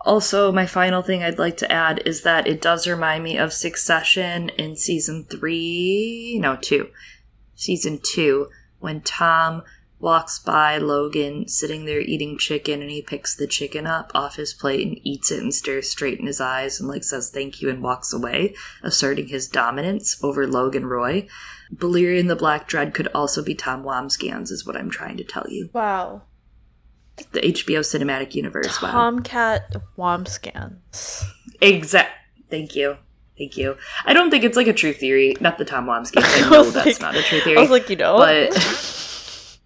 Also, 0.06 0.52
my 0.52 0.66
final 0.66 1.02
thing 1.02 1.24
I'd 1.24 1.36
like 1.36 1.56
to 1.56 1.72
add 1.72 2.00
is 2.06 2.22
that 2.22 2.46
it 2.46 2.62
does 2.62 2.86
remind 2.86 3.24
me 3.24 3.36
of 3.36 3.52
Succession 3.52 4.50
in 4.50 4.76
season 4.76 5.24
three, 5.24 6.38
no, 6.40 6.54
two, 6.54 6.90
season 7.56 7.98
two, 8.00 8.46
when 8.78 9.00
Tom 9.00 9.64
walks 9.98 10.38
by 10.38 10.78
Logan 10.78 11.48
sitting 11.48 11.86
there 11.86 12.00
eating 12.00 12.38
chicken 12.38 12.82
and 12.82 12.90
he 12.90 13.02
picks 13.02 13.34
the 13.34 13.48
chicken 13.48 13.84
up 13.84 14.12
off 14.14 14.36
his 14.36 14.54
plate 14.54 14.86
and 14.86 15.00
eats 15.02 15.32
it 15.32 15.42
and 15.42 15.52
stares 15.52 15.90
straight 15.90 16.20
in 16.20 16.26
his 16.26 16.40
eyes 16.40 16.78
and 16.78 16.88
like 16.88 17.02
says 17.02 17.30
thank 17.30 17.60
you 17.60 17.68
and 17.68 17.82
walks 17.82 18.12
away, 18.12 18.54
asserting 18.84 19.26
his 19.26 19.48
dominance 19.48 20.22
over 20.22 20.46
Logan 20.46 20.86
Roy. 20.86 21.26
Balerion 21.74 22.28
the 22.28 22.36
Black 22.36 22.68
Dread 22.68 22.94
could 22.94 23.08
also 23.08 23.42
be 23.42 23.56
Tom 23.56 23.82
Wambsgans, 23.82 24.52
is 24.52 24.64
what 24.64 24.76
I'm 24.76 24.90
trying 24.90 25.16
to 25.16 25.24
tell 25.24 25.46
you. 25.48 25.68
Wow 25.72 26.22
the 27.32 27.40
HBO 27.40 27.80
cinematic 27.80 28.34
universe. 28.34 28.78
Tomcat 28.78 29.76
wow. 29.96 30.18
Wambsgans. 30.18 31.24
Exact. 31.60 32.12
Thank 32.50 32.76
you. 32.76 32.96
Thank 33.38 33.56
you. 33.56 33.76
I 34.04 34.14
don't 34.14 34.30
think 34.30 34.44
it's 34.44 34.56
like 34.56 34.66
a 34.66 34.72
true 34.72 34.92
theory. 34.92 35.36
Not 35.40 35.58
the 35.58 35.64
Tom 35.64 35.86
Wambsgans. 35.86 36.24
I 36.24 36.50
know 36.50 36.64
that's 36.64 36.86
like, 36.86 37.00
not 37.00 37.16
a 37.16 37.22
true 37.22 37.40
theory. 37.40 37.58
I 37.58 37.60
was 37.60 37.70
like, 37.70 37.90
you 37.90 37.96
know, 37.96 38.16
but 38.16 39.58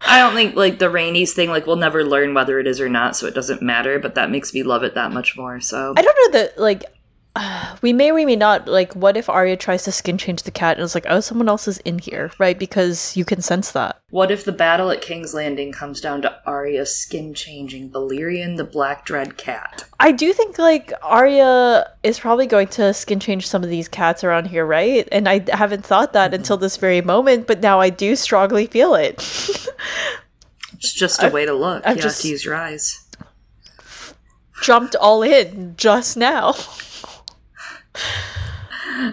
I 0.00 0.18
don't 0.18 0.34
think 0.34 0.56
like 0.56 0.78
the 0.78 0.86
Rhaenys 0.86 1.32
thing. 1.32 1.50
Like 1.50 1.66
we'll 1.66 1.76
never 1.76 2.04
learn 2.04 2.32
whether 2.32 2.58
it 2.58 2.66
is 2.66 2.80
or 2.80 2.88
not, 2.88 3.16
so 3.16 3.26
it 3.26 3.34
doesn't 3.34 3.60
matter. 3.60 3.98
But 3.98 4.14
that 4.14 4.30
makes 4.30 4.54
me 4.54 4.62
love 4.62 4.82
it 4.82 4.94
that 4.94 5.12
much 5.12 5.36
more. 5.36 5.60
So 5.60 5.94
I 5.96 6.02
don't 6.02 6.32
know 6.32 6.40
that 6.40 6.58
like 6.58 6.84
we 7.82 7.92
may 7.92 8.10
or 8.10 8.14
we 8.14 8.24
may 8.24 8.36
not 8.36 8.68
like 8.68 8.94
what 8.94 9.16
if 9.16 9.28
Arya 9.28 9.56
tries 9.56 9.84
to 9.84 9.92
skin 9.92 10.18
change 10.18 10.42
the 10.42 10.50
cat 10.50 10.76
and 10.76 10.84
it's 10.84 10.94
like, 10.94 11.06
oh 11.08 11.20
someone 11.20 11.48
else 11.48 11.68
is 11.68 11.78
in 11.78 11.98
here, 11.98 12.30
right? 12.38 12.58
Because 12.58 13.16
you 13.16 13.24
can 13.24 13.40
sense 13.40 13.72
that. 13.72 14.00
What 14.10 14.30
if 14.30 14.44
the 14.44 14.52
battle 14.52 14.90
at 14.90 15.02
King's 15.02 15.34
Landing 15.34 15.72
comes 15.72 16.00
down 16.00 16.22
to 16.22 16.40
Arya 16.46 16.86
skin 16.86 17.34
changing 17.34 17.90
Balerion 17.90 18.56
the 18.56 18.64
Black 18.64 19.04
Dread 19.04 19.36
cat? 19.36 19.84
I 19.98 20.12
do 20.12 20.32
think 20.32 20.58
like 20.58 20.92
Arya 21.02 21.90
is 22.02 22.18
probably 22.18 22.46
going 22.46 22.68
to 22.68 22.94
skin 22.94 23.20
change 23.20 23.46
some 23.46 23.62
of 23.62 23.70
these 23.70 23.88
cats 23.88 24.24
around 24.24 24.46
here, 24.46 24.64
right? 24.64 25.08
And 25.10 25.28
I 25.28 25.44
haven't 25.52 25.84
thought 25.84 26.12
that 26.12 26.30
mm-hmm. 26.30 26.40
until 26.40 26.56
this 26.56 26.76
very 26.76 27.00
moment, 27.00 27.46
but 27.46 27.60
now 27.60 27.80
I 27.80 27.90
do 27.90 28.16
strongly 28.16 28.66
feel 28.66 28.94
it. 28.94 29.14
it's 30.72 30.92
just 30.92 31.22
a 31.22 31.26
i 31.26 31.30
way 31.30 31.46
to 31.46 31.54
look. 31.54 31.86
I've 31.86 31.96
you 31.96 32.02
just 32.02 32.18
have 32.18 32.22
to 32.22 32.28
use 32.28 32.44
your 32.44 32.54
eyes. 32.54 33.02
Jumped 34.62 34.96
all 34.96 35.22
in 35.22 35.74
just 35.76 36.16
now. 36.16 36.54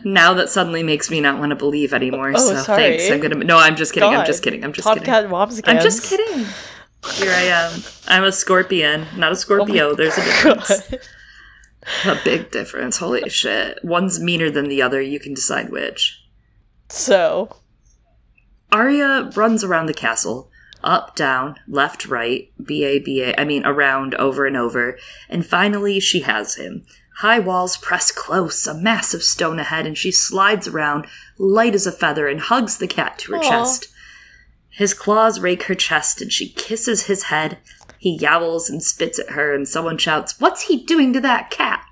now 0.04 0.34
that 0.34 0.50
suddenly 0.50 0.84
makes 0.84 1.10
me 1.10 1.22
not 1.22 1.40
want 1.40 1.52
to 1.52 1.56
believe 1.56 1.94
anymore. 1.94 2.34
Oh, 2.36 2.40
so 2.40 2.56
sorry. 2.56 2.98
thanks. 2.98 3.12
I'm 3.12 3.20
gonna. 3.20 3.44
No, 3.44 3.58
I'm 3.58 3.76
just 3.76 3.94
kidding. 3.94 4.10
I'm 4.10 4.26
just 4.26 4.44
kidding. 4.44 4.64
I'm 4.64 4.74
just 4.74 4.88
Top 4.88 4.98
kidding. 5.00 5.30
moms 5.30 5.62
I'm 5.66 5.82
just 5.82 6.10
kidding. 6.10 6.46
Here 7.12 7.32
I 7.32 7.44
am. 7.44 7.84
I'm 8.08 8.24
a 8.24 8.32
scorpion, 8.32 9.08
not 9.18 9.34
a 9.34 9.36
Scorpio. 9.36 9.94
There's 9.94 10.18
a 10.18 10.24
difference. 10.24 10.72
A 12.06 12.18
big 12.24 12.50
difference. 12.50 12.98
Holy 12.98 13.28
shit. 13.30 13.80
One's 13.84 14.20
meaner 14.20 14.50
than 14.50 14.70
the 14.70 14.82
other. 14.82 15.02
You 15.02 15.20
can 15.20 15.34
decide 15.34 15.70
which. 15.70 16.24
So, 16.88 17.58
Arya 18.72 19.32
runs 19.36 19.64
around 19.64 19.88
the 19.88 19.94
castle, 19.94 20.50
up, 20.84 21.16
down, 21.16 21.56
left, 21.68 22.06
right, 22.06 22.52
B 22.64 22.84
A 22.86 23.00
B 23.00 23.22
A, 23.22 23.40
I 23.40 23.44
mean, 23.44 23.66
around, 23.66 24.16
over 24.16 24.46
and 24.46 24.56
over, 24.56 24.98
and 25.30 25.46
finally 25.46 26.00
she 26.00 26.22
has 26.22 26.56
him. 26.56 26.86
High 27.18 27.40
walls 27.40 27.78
press 27.78 28.12
close, 28.12 28.66
a 28.66 28.74
massive 28.74 29.24
stone 29.24 29.60
ahead, 29.60 29.86
and 29.86 29.98
she 29.98 30.12
slides 30.12 30.68
around, 30.68 31.06
light 31.38 31.76
as 31.76 31.86
a 31.86 31.92
feather, 31.92 32.28
and 32.28 32.40
hugs 32.40 32.78
the 32.78 32.88
cat 32.88 33.20
to 33.20 33.34
her 33.34 33.38
Aw. 33.40 33.50
chest. 33.50 33.88
His 34.70 34.94
claws 34.94 35.40
rake 35.40 35.64
her 35.64 35.76
chest, 35.76 36.22
and 36.22 36.32
she 36.32 36.50
kisses 36.50 37.04
his 37.06 37.24
head. 37.24 37.60
He 38.00 38.18
yowls 38.18 38.70
and 38.70 38.82
spits 38.82 39.20
at 39.20 39.32
her, 39.32 39.54
and 39.54 39.68
someone 39.68 39.98
shouts, 39.98 40.40
What's 40.40 40.64
he 40.64 40.84
doing 40.84 41.14
to 41.14 41.22
that 41.22 41.52
cat? 41.52 41.86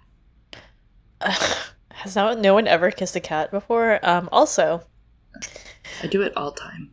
has 1.92 2.16
no, 2.16 2.34
no 2.34 2.56
one 2.56 2.68
ever 2.68 2.90
kissed 2.90 3.16
a 3.16 3.20
cat 3.20 3.52
before? 3.52 4.00
Um, 4.04 4.28
also, 4.32 4.84
I 6.02 6.08
do 6.08 6.22
it 6.24 6.36
all 6.36 6.52
time. 6.52 6.92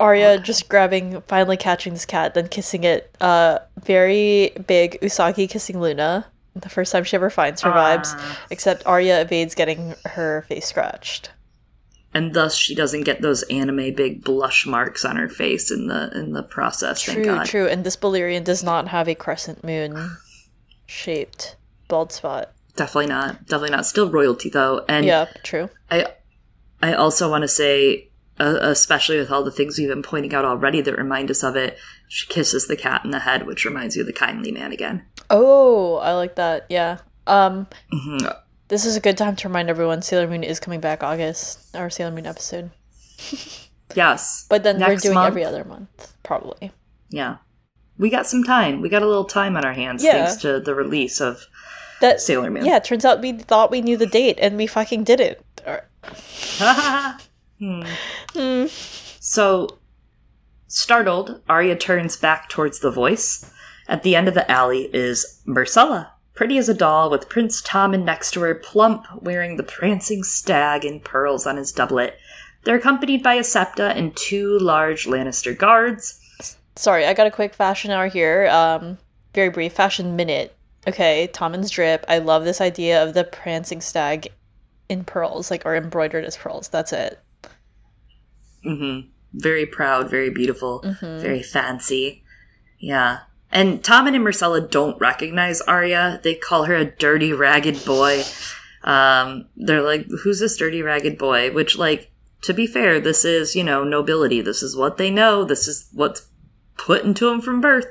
Arya 0.00 0.38
just 0.38 0.68
grabbing, 0.68 1.22
finally 1.22 1.56
catching 1.56 1.92
this 1.92 2.06
cat, 2.06 2.34
then 2.34 2.48
kissing 2.48 2.84
it. 2.84 3.16
Uh, 3.20 3.58
very 3.82 4.52
big 4.66 4.98
Usagi 5.00 5.48
kissing 5.48 5.80
Luna. 5.80 6.26
The 6.60 6.68
first 6.68 6.92
time 6.92 7.04
she 7.04 7.16
ever 7.16 7.30
finds 7.30 7.62
her 7.62 7.70
vibes. 7.70 8.14
Ah. 8.16 8.38
Except 8.50 8.86
Arya 8.86 9.20
evades 9.22 9.54
getting 9.54 9.94
her 10.04 10.42
face 10.48 10.66
scratched. 10.66 11.30
And 12.14 12.34
thus 12.34 12.56
she 12.56 12.74
doesn't 12.74 13.04
get 13.04 13.20
those 13.20 13.42
anime 13.44 13.94
big 13.94 14.24
blush 14.24 14.66
marks 14.66 15.04
on 15.04 15.16
her 15.16 15.28
face 15.28 15.70
in 15.70 15.88
the 15.88 16.10
in 16.18 16.32
the 16.32 16.42
process. 16.42 17.04
Thank 17.04 17.18
True, 17.18 17.24
God. 17.26 17.46
true. 17.46 17.68
And 17.68 17.84
this 17.84 17.96
Balerion 17.96 18.44
does 18.44 18.64
not 18.64 18.88
have 18.88 19.08
a 19.08 19.14
crescent 19.14 19.62
moon 19.62 20.16
shaped 20.86 21.56
bald 21.86 22.12
spot. 22.12 22.52
Definitely 22.76 23.08
not. 23.08 23.46
Definitely 23.46 23.76
not. 23.76 23.86
Still 23.86 24.10
royalty 24.10 24.48
though. 24.48 24.84
And 24.88 25.04
Yeah, 25.04 25.26
true. 25.42 25.68
I 25.90 26.06
I 26.80 26.94
also 26.94 27.28
want 27.30 27.42
to 27.42 27.48
say, 27.48 28.08
uh, 28.40 28.58
especially 28.62 29.18
with 29.18 29.30
all 29.30 29.44
the 29.44 29.50
things 29.50 29.78
we've 29.78 29.88
been 29.88 30.02
pointing 30.02 30.34
out 30.34 30.44
already 30.44 30.80
that 30.80 30.96
remind 30.96 31.30
us 31.30 31.42
of 31.42 31.56
it, 31.56 31.76
she 32.08 32.26
kisses 32.28 32.68
the 32.68 32.76
cat 32.76 33.04
in 33.04 33.10
the 33.10 33.20
head, 33.20 33.46
which 33.46 33.64
reminds 33.64 33.96
you 33.96 34.02
of 34.02 34.06
the 34.06 34.12
kindly 34.12 34.52
man 34.52 34.72
again. 34.72 35.04
Oh, 35.30 35.96
I 35.96 36.12
like 36.14 36.36
that. 36.36 36.66
Yeah. 36.68 36.98
Um, 37.26 37.66
Mhm. 37.92 38.34
this 38.68 38.84
is 38.86 38.96
a 38.96 39.00
good 39.00 39.18
time 39.18 39.36
to 39.36 39.48
remind 39.48 39.68
everyone 39.68 40.00
Sailor 40.02 40.26
Moon 40.28 40.42
is 40.42 40.58
coming 40.60 40.80
back 40.80 41.02
August, 41.02 41.74
our 41.76 41.90
Sailor 41.90 42.10
Moon 42.12 42.26
episode. 42.26 42.70
Yes. 43.94 44.44
But 44.50 44.64
then 44.64 44.78
Next 44.78 44.90
we're 44.90 45.08
doing 45.08 45.14
month- 45.14 45.28
every 45.28 45.44
other 45.46 45.64
month, 45.64 46.12
probably. 46.22 46.72
Yeah. 47.08 47.36
We 47.96 48.10
got 48.10 48.26
some 48.26 48.44
time. 48.44 48.82
We 48.82 48.90
got 48.90 49.00
a 49.02 49.06
little 49.08 49.24
time 49.24 49.56
on 49.56 49.64
our 49.64 49.72
hands 49.72 50.04
Yeah. 50.04 50.12
thanks 50.26 50.36
to 50.42 50.60
the 50.60 50.74
release 50.74 51.22
of 51.22 51.46
That 52.02 52.20
Sailor 52.20 52.50
Moon. 52.50 52.66
Yeah, 52.66 52.76
it 52.76 52.84
turns 52.84 53.06
out 53.06 53.22
we 53.22 53.32
thought 53.32 53.70
we 53.70 53.80
knew 53.80 53.96
the 53.96 54.04
date 54.06 54.38
and 54.42 54.58
we 54.58 54.66
fucking 54.66 55.04
did 55.04 55.20
it. 55.20 55.42
Hmm. 57.58 57.82
Hmm. 58.34 58.66
So, 59.20 59.78
startled, 60.68 61.40
Arya 61.48 61.74
turns 61.76 62.16
back 62.16 62.48
towards 62.50 62.80
the 62.80 62.90
voice. 62.90 63.50
At 63.88 64.02
the 64.02 64.14
end 64.14 64.28
of 64.28 64.34
the 64.34 64.48
alley 64.50 64.90
is 64.92 65.40
Myrcella, 65.46 66.10
pretty 66.34 66.58
as 66.58 66.68
a 66.68 66.74
doll, 66.74 67.08
with 67.10 67.28
Prince 67.28 67.62
Tommen 67.62 68.04
next 68.04 68.32
to 68.32 68.40
her, 68.40 68.54
plump, 68.54 69.06
wearing 69.22 69.56
the 69.56 69.62
prancing 69.62 70.22
stag 70.22 70.84
and 70.84 71.02
pearls 71.02 71.46
on 71.46 71.56
his 71.56 71.72
doublet. 71.72 72.18
They're 72.64 72.76
accompanied 72.76 73.22
by 73.22 73.34
a 73.34 73.44
septa 73.44 73.92
and 73.96 74.14
two 74.14 74.58
large 74.58 75.06
Lannister 75.06 75.56
guards. 75.56 76.20
Sorry, 76.76 77.06
I 77.06 77.14
got 77.14 77.26
a 77.26 77.30
quick 77.30 77.54
fashion 77.54 77.90
hour 77.90 78.08
here. 78.08 78.46
Um, 78.48 78.98
very 79.34 79.48
brief 79.48 79.72
fashion 79.72 80.16
minute. 80.16 80.54
Okay, 80.86 81.28
Tommen's 81.32 81.70
drip. 81.70 82.04
I 82.08 82.18
love 82.18 82.44
this 82.44 82.60
idea 82.60 83.02
of 83.02 83.14
the 83.14 83.24
prancing 83.24 83.80
stag 83.80 84.28
in 84.88 85.04
pearls, 85.04 85.50
like 85.50 85.64
or 85.66 85.76
embroidered 85.76 86.24
as 86.24 86.36
pearls. 86.36 86.68
That's 86.68 86.92
it. 86.92 87.18
hmm 88.62 89.00
Very 89.32 89.66
proud, 89.66 90.10
very 90.10 90.30
beautiful, 90.30 90.82
very 91.00 91.42
fancy. 91.42 92.22
Yeah. 92.78 93.20
And 93.50 93.82
Tommen 93.82 94.14
and 94.14 94.24
Myrcella 94.24 94.70
don't 94.70 95.00
recognize 95.00 95.60
Arya. 95.62 96.20
They 96.22 96.34
call 96.34 96.64
her 96.64 96.74
a 96.74 96.84
dirty, 96.84 97.32
ragged 97.32 97.84
boy. 97.84 98.24
Um, 98.84 99.46
they're 99.56 99.82
like, 99.82 100.06
who's 100.22 100.40
this 100.40 100.56
dirty, 100.56 100.82
ragged 100.82 101.16
boy? 101.18 101.52
Which, 101.52 101.78
like, 101.78 102.10
to 102.42 102.52
be 102.52 102.66
fair, 102.66 103.00
this 103.00 103.24
is, 103.24 103.56
you 103.56 103.64
know, 103.64 103.84
nobility. 103.84 104.40
This 104.40 104.62
is 104.62 104.76
what 104.76 104.98
they 104.98 105.10
know. 105.10 105.44
This 105.44 105.66
is 105.66 105.88
what's 105.92 106.28
put 106.76 107.04
into 107.04 107.26
them 107.26 107.40
from 107.40 107.60
birth. 107.60 107.86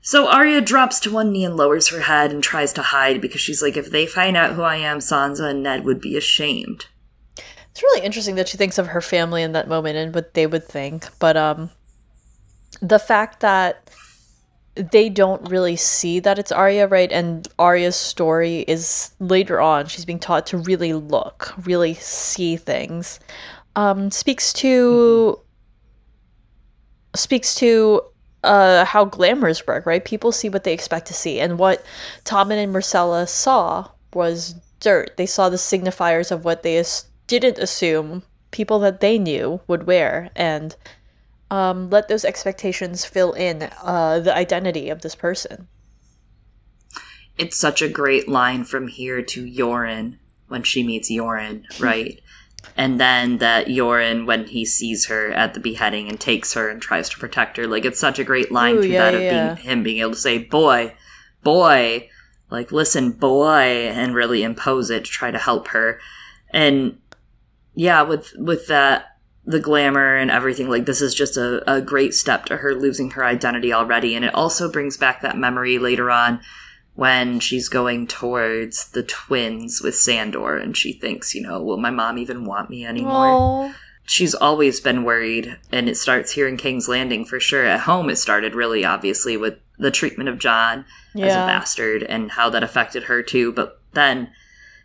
So 0.00 0.28
Arya 0.28 0.60
drops 0.60 1.00
to 1.00 1.12
one 1.12 1.32
knee 1.32 1.44
and 1.44 1.56
lowers 1.56 1.88
her 1.88 2.02
head 2.02 2.30
and 2.30 2.42
tries 2.42 2.72
to 2.74 2.82
hide 2.82 3.20
because 3.20 3.40
she's 3.40 3.60
like, 3.60 3.76
if 3.76 3.90
they 3.90 4.06
find 4.06 4.36
out 4.36 4.52
who 4.52 4.62
I 4.62 4.76
am, 4.76 4.98
Sansa 5.00 5.50
and 5.50 5.64
Ned 5.64 5.84
would 5.84 6.00
be 6.00 6.16
ashamed. 6.16 6.86
It's 7.72 7.82
really 7.82 8.06
interesting 8.06 8.36
that 8.36 8.48
she 8.48 8.56
thinks 8.56 8.78
of 8.78 8.86
her 8.88 9.00
family 9.00 9.42
in 9.42 9.50
that 9.52 9.68
moment 9.68 9.96
and 9.96 10.14
what 10.14 10.34
they 10.34 10.46
would 10.46 10.64
think. 10.64 11.08
But 11.18 11.36
um, 11.36 11.70
the 12.80 13.00
fact 13.00 13.40
that 13.40 13.85
they 14.76 15.08
don't 15.08 15.50
really 15.50 15.76
see 15.76 16.20
that 16.20 16.38
it's 16.38 16.52
Arya, 16.52 16.86
right? 16.86 17.10
And 17.10 17.48
Arya's 17.58 17.96
story 17.96 18.60
is 18.68 19.12
later 19.18 19.60
on. 19.60 19.86
She's 19.86 20.04
being 20.04 20.18
taught 20.18 20.46
to 20.48 20.58
really 20.58 20.92
look, 20.92 21.54
really 21.64 21.94
see 21.94 22.56
things. 22.56 23.18
Um, 23.74 24.10
speaks 24.10 24.52
to 24.54 25.40
speaks 27.14 27.54
to 27.56 28.02
uh, 28.44 28.84
how 28.84 29.04
glamours 29.04 29.66
work, 29.66 29.86
right? 29.86 30.04
People 30.04 30.30
see 30.30 30.48
what 30.48 30.64
they 30.64 30.72
expect 30.72 31.06
to 31.06 31.14
see, 31.14 31.40
and 31.40 31.58
what 31.58 31.84
Tommen 32.24 32.62
and 32.62 32.74
Myrcella 32.74 33.28
saw 33.28 33.90
was 34.12 34.54
dirt. 34.80 35.16
They 35.16 35.26
saw 35.26 35.48
the 35.48 35.56
signifiers 35.56 36.30
of 36.30 36.44
what 36.44 36.62
they 36.62 36.76
as- 36.76 37.06
didn't 37.26 37.58
assume 37.58 38.22
people 38.50 38.78
that 38.80 39.00
they 39.00 39.18
knew 39.18 39.60
would 39.66 39.86
wear, 39.86 40.30
and 40.36 40.76
um, 41.50 41.90
let 41.90 42.08
those 42.08 42.24
expectations 42.24 43.04
fill 43.04 43.32
in 43.32 43.70
uh, 43.82 44.20
the 44.20 44.34
identity 44.34 44.88
of 44.88 45.02
this 45.02 45.14
person. 45.14 45.68
it's 47.38 47.56
such 47.56 47.82
a 47.82 47.88
great 47.88 48.28
line 48.28 48.64
from 48.64 48.88
here 48.88 49.22
to 49.22 49.44
Yoren 49.44 50.18
when 50.48 50.62
she 50.62 50.82
meets 50.82 51.10
Yoren, 51.10 51.64
right? 51.80 52.20
and 52.76 52.98
then 53.00 53.38
that 53.38 53.68
Yoren 53.68 54.26
when 54.26 54.46
he 54.46 54.64
sees 54.64 55.06
her 55.06 55.30
at 55.32 55.54
the 55.54 55.60
beheading 55.60 56.08
and 56.08 56.18
takes 56.18 56.54
her 56.54 56.68
and 56.68 56.80
tries 56.82 57.08
to 57.10 57.18
protect 57.18 57.56
her. 57.56 57.66
Like 57.66 57.84
it's 57.84 58.00
such 58.00 58.18
a 58.18 58.24
great 58.24 58.50
line 58.50 58.76
Ooh, 58.76 58.82
through 58.82 58.90
yeah, 58.90 59.10
that 59.10 59.14
of 59.14 59.20
being 59.20 59.66
him 59.68 59.82
being 59.82 60.00
able 60.00 60.12
to 60.12 60.16
say, 60.16 60.38
Boy, 60.38 60.94
boy, 61.42 62.08
like 62.50 62.72
listen, 62.72 63.12
boy, 63.12 63.88
and 63.88 64.14
really 64.14 64.42
impose 64.42 64.90
it 64.90 65.04
to 65.04 65.10
try 65.10 65.30
to 65.30 65.38
help 65.38 65.68
her. 65.68 66.00
And 66.50 66.98
yeah, 67.74 68.02
with 68.02 68.32
with 68.36 68.66
that 68.66 69.15
the 69.46 69.60
glamour 69.60 70.16
and 70.16 70.30
everything 70.30 70.68
like 70.68 70.86
this 70.86 71.00
is 71.00 71.14
just 71.14 71.36
a, 71.36 71.62
a 71.72 71.80
great 71.80 72.12
step 72.12 72.46
to 72.46 72.56
her 72.58 72.74
losing 72.74 73.12
her 73.12 73.24
identity 73.24 73.72
already. 73.72 74.16
And 74.16 74.24
it 74.24 74.34
also 74.34 74.70
brings 74.70 74.96
back 74.96 75.22
that 75.22 75.38
memory 75.38 75.78
later 75.78 76.10
on 76.10 76.40
when 76.96 77.38
she's 77.38 77.68
going 77.68 78.08
towards 78.08 78.88
the 78.90 79.04
twins 79.04 79.80
with 79.82 79.94
Sandor 79.94 80.56
and 80.56 80.76
she 80.76 80.92
thinks, 80.92 81.34
you 81.34 81.42
know, 81.42 81.62
will 81.62 81.76
my 81.76 81.90
mom 81.90 82.18
even 82.18 82.44
want 82.44 82.70
me 82.70 82.84
anymore? 82.84 83.26
Oh, 83.26 83.74
She's 84.08 84.34
always 84.34 84.80
been 84.80 85.04
worried 85.04 85.58
and 85.72 85.88
it 85.88 85.96
starts 85.96 86.32
here 86.32 86.48
in 86.48 86.56
King's 86.56 86.88
Landing 86.88 87.24
for 87.24 87.38
sure. 87.38 87.64
At 87.64 87.80
home 87.80 88.10
it 88.10 88.16
started 88.16 88.54
really 88.54 88.84
obviously 88.84 89.36
with 89.36 89.58
the 89.78 89.90
treatment 89.90 90.28
of 90.28 90.38
Jon 90.38 90.84
as 91.16 91.34
a 91.34 91.46
bastard 91.46 92.02
and 92.02 92.32
how 92.32 92.50
that 92.50 92.62
affected 92.62 93.04
her 93.04 93.22
too, 93.22 93.52
but 93.52 93.80
then 93.92 94.30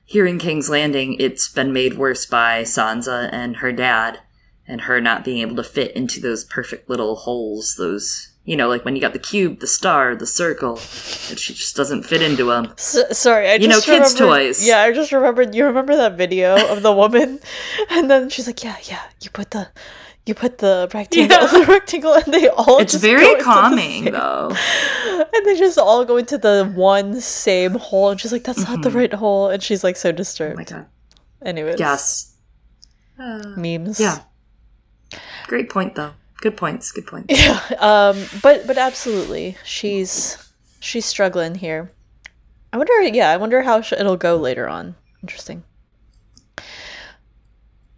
here 0.06 0.26
in 0.28 0.38
King's 0.38 0.70
Landing 0.70 1.16
it's 1.20 1.48
been 1.48 1.72
made 1.72 1.98
worse 1.98 2.26
by 2.26 2.64
Sansa 2.64 3.30
and 3.32 3.58
her 3.58 3.72
dad 3.72 4.20
and 4.72 4.82
her 4.82 5.00
not 5.02 5.24
being 5.24 5.40
able 5.46 5.56
to 5.58 5.64
fit 5.64 5.92
into 5.96 6.20
those 6.20 6.44
perfect 6.46 6.90
little 6.90 7.16
holes, 7.16 7.76
those 7.78 8.30
you 8.44 8.56
know, 8.58 8.68
like 8.68 8.84
when 8.84 8.96
you 8.96 9.02
got 9.02 9.14
the 9.14 9.20
cube, 9.20 9.60
the 9.60 9.68
star, 9.68 10.16
the 10.16 10.26
circle, 10.26 10.72
and 11.30 11.38
she 11.38 11.54
just 11.54 11.76
doesn't 11.76 12.02
fit 12.04 12.24
into 12.24 12.46
them. 12.46 12.74
S- 12.76 13.20
sorry, 13.20 13.48
I 13.52 13.54
You 13.56 13.68
know, 13.68 13.76
just 13.76 13.86
kids' 13.86 14.14
toys. 14.16 14.66
Yeah, 14.66 14.80
I 14.82 14.92
just 14.94 15.12
remembered. 15.12 15.54
You 15.54 15.66
remember 15.66 15.96
that 15.96 16.18
video 16.18 16.56
of 16.74 16.82
the 16.82 16.92
woman, 16.92 17.40
and 17.92 18.10
then 18.10 18.30
she's 18.32 18.48
like, 18.48 18.64
"Yeah, 18.64 18.78
yeah, 18.86 19.02
you 19.22 19.30
put 19.30 19.52
the, 19.52 19.68
you 20.26 20.34
put 20.34 20.58
the 20.58 20.90
rectangle, 20.92 21.38
Yeah. 21.38 21.46
the 21.60 21.66
rectangle," 21.68 22.14
and 22.16 22.34
they 22.34 22.48
all 22.48 22.80
It's 22.80 22.96
very 22.96 23.36
calming, 23.44 24.06
though. 24.06 24.50
and 25.34 25.46
they 25.46 25.56
just 25.56 25.78
all 25.78 26.04
go 26.04 26.18
into 26.18 26.40
the 26.40 26.66
one 26.76 27.22
same 27.22 27.76
hole, 27.76 28.10
and 28.10 28.20
she's 28.20 28.32
like, 28.32 28.44
"That's 28.46 28.68
not 28.68 28.82
the 28.82 28.90
right 28.90 29.14
hole," 29.14 29.50
and 29.50 29.62
she's 29.62 29.84
like 29.84 29.96
so 29.98 30.10
Mm-hmm. 30.10 30.16
Oh 30.16 30.18
disturbed. 30.18 30.58
my 30.58 30.64
god. 30.64 30.86
Anyways, 31.46 31.80
Yes. 31.80 32.34
memes. 33.18 34.00
Yeah. 34.00 34.20
Great 35.52 35.70
point, 35.70 35.95
though. 35.95 36.14
Good 36.38 36.56
points. 36.56 36.93
Good 36.93 37.06
points. 37.06 37.28
Yeah, 37.38 37.60
um, 37.80 38.24
but 38.41 38.66
but 38.66 38.78
absolutely, 38.78 39.58
she's 39.66 40.38
she's 40.80 41.06
struggling 41.06 41.56
here. 41.56 41.91
I 42.72 42.78
wonder. 42.78 43.02
Yeah, 43.02 43.32
I 43.32 43.36
wonder 43.36 43.62
how 43.64 43.80
it'll 43.80 44.16
go 44.16 44.38
later 44.38 44.70
on. 44.70 44.95
Interesting. 45.22 45.64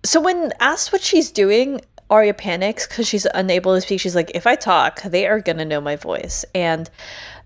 So 0.03 0.19
when 0.19 0.51
asked 0.59 0.91
what 0.91 1.03
she's 1.03 1.29
doing, 1.29 1.81
Arya 2.09 2.33
panics 2.33 2.87
because 2.87 3.07
she's 3.07 3.27
unable 3.35 3.75
to 3.75 3.81
speak. 3.81 3.99
She's 3.99 4.15
like, 4.15 4.31
if 4.33 4.47
I 4.47 4.55
talk, 4.55 5.03
they 5.03 5.27
are 5.27 5.39
gonna 5.39 5.63
know 5.63 5.79
my 5.79 5.95
voice. 5.95 6.43
And 6.55 6.89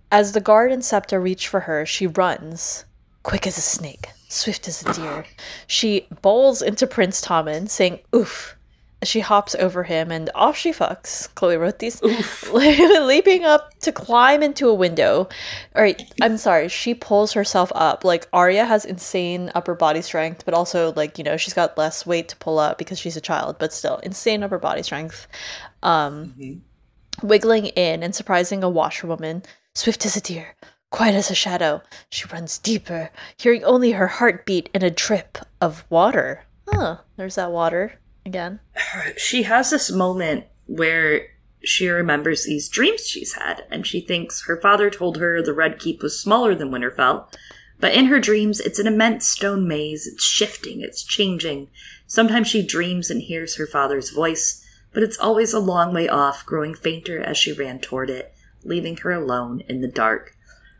as 0.09 0.31
the 0.31 0.39
guard 0.39 0.71
and 0.71 0.85
Septa 0.85 1.19
reach 1.19 1.49
for 1.49 1.59
her, 1.61 1.85
she 1.85 2.07
runs, 2.07 2.85
quick 3.23 3.45
as 3.45 3.57
a 3.57 3.61
snake, 3.61 4.07
swift 4.29 4.69
as 4.69 4.85
a 4.85 4.93
deer. 4.93 5.25
She 5.67 6.07
bowls 6.21 6.61
into 6.61 6.87
Prince 6.87 7.19
Tommen, 7.19 7.67
saying, 7.67 7.99
oof. 8.15 8.56
She 9.03 9.19
hops 9.19 9.53
over 9.53 9.83
him 9.83 10.11
and 10.11 10.31
off 10.33 10.57
she 10.57 10.71
fucks. 10.71 11.33
Chloe 11.35 11.55
wrote 11.55 11.77
these. 11.77 12.01
leaping 12.51 13.45
up 13.45 13.77
to 13.81 13.91
climb 13.91 14.41
into 14.41 14.67
a 14.67 14.73
window. 14.73 15.29
All 15.75 15.83
right, 15.83 16.01
I'm 16.19 16.37
sorry. 16.37 16.67
She 16.67 16.95
pulls 16.95 17.33
herself 17.33 17.71
up. 17.75 18.03
Like 18.03 18.27
Arya 18.33 18.65
has 18.65 18.85
insane 18.85 19.51
upper 19.53 19.75
body 19.75 20.01
strength, 20.01 20.45
but 20.45 20.55
also 20.55 20.93
like 20.93 21.19
you 21.19 21.23
know 21.23 21.37
she's 21.37 21.53
got 21.53 21.77
less 21.77 22.07
weight 22.07 22.27
to 22.29 22.35
pull 22.37 22.57
up 22.57 22.79
because 22.79 22.97
she's 22.97 23.15
a 23.15 23.21
child, 23.21 23.57
but 23.59 23.71
still 23.71 23.97
insane 23.97 24.41
upper 24.41 24.57
body 24.57 24.81
strength. 24.81 25.27
Um, 25.83 26.33
mm-hmm. 26.39 27.27
wiggling 27.27 27.67
in 27.67 28.01
and 28.01 28.15
surprising 28.15 28.63
a 28.63 28.69
washerwoman, 28.69 29.43
swift 29.75 30.07
as 30.07 30.17
a 30.17 30.21
deer, 30.21 30.55
quiet 30.89 31.13
as 31.13 31.29
a 31.29 31.35
shadow. 31.35 31.83
She 32.09 32.25
runs 32.29 32.57
deeper, 32.57 33.11
hearing 33.37 33.63
only 33.63 33.91
her 33.91 34.07
heartbeat 34.07 34.71
and 34.73 34.81
a 34.81 34.89
drip 34.89 35.37
of 35.61 35.85
water. 35.87 36.45
Huh, 36.67 36.97
there's 37.15 37.35
that 37.35 37.51
water 37.51 37.99
again. 38.27 38.59
She 39.17 39.43
has 39.43 39.71
this 39.71 39.91
moment 39.91 40.45
where 40.67 41.27
she 41.63 41.87
remembers 41.87 42.45
these 42.45 42.69
dreams 42.69 43.07
she's 43.07 43.33
had, 43.33 43.65
and 43.71 43.87
she 43.87 43.99
thinks 43.99 44.45
her 44.45 44.61
father 44.61 44.89
told 44.89 45.17
her 45.17 45.41
the 45.41 45.53
Red 45.53 45.79
Keep 45.79 46.03
was 46.03 46.19
smaller 46.19 46.53
than 46.53 46.69
Winterfell. 46.69 47.33
But 47.79 47.93
in 47.93 48.05
her 48.05 48.19
dreams, 48.19 48.59
it's 48.59 48.79
an 48.79 48.87
immense 48.87 49.27
stone 49.27 49.67
maze. 49.67 50.07
It's 50.07 50.23
shifting, 50.23 50.81
it's 50.81 51.03
changing. 51.03 51.69
Sometimes 52.05 52.47
she 52.47 52.65
dreams 52.65 53.09
and 53.09 53.21
hears 53.21 53.55
her 53.55 53.67
father's 53.67 54.09
voice, 54.09 54.63
but 54.93 55.03
it's 55.03 55.19
always 55.19 55.53
a 55.53 55.59
long 55.59 55.93
way 55.93 56.07
off, 56.07 56.45
growing 56.45 56.73
fainter 56.73 57.19
as 57.19 57.37
she 57.37 57.51
ran 57.53 57.79
toward 57.79 58.09
it, 58.09 58.33
leaving 58.63 58.97
her 58.97 59.11
alone 59.11 59.61
in 59.67 59.81
the 59.81 59.87
dark. 59.87 60.35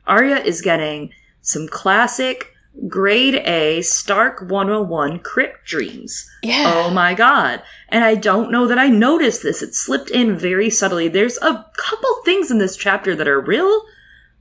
Arya 0.06 0.38
is 0.38 0.62
getting 0.62 1.12
some 1.42 1.68
classic 1.68 2.54
grade 2.88 3.36
A 3.36 3.82
Stark 3.82 4.42
101 4.42 5.20
Crypt 5.20 5.66
Dreams. 5.66 6.30
Yeah. 6.44 6.72
Oh 6.76 6.90
my 6.90 7.14
god. 7.14 7.64
And 7.90 8.04
I 8.04 8.16
don't 8.16 8.52
know 8.52 8.68
that 8.68 8.78
I 8.78 8.88
noticed 8.88 9.42
this. 9.42 9.62
It 9.62 9.74
slipped 9.74 10.10
in 10.10 10.38
very 10.38 10.70
subtly. 10.70 11.08
There's 11.08 11.38
a 11.38 11.66
couple 11.78 12.22
things 12.24 12.52
in 12.52 12.60
this 12.60 12.78
chapter 12.78 13.16
that 13.16 13.28
are 13.28 13.42
real 13.42 13.84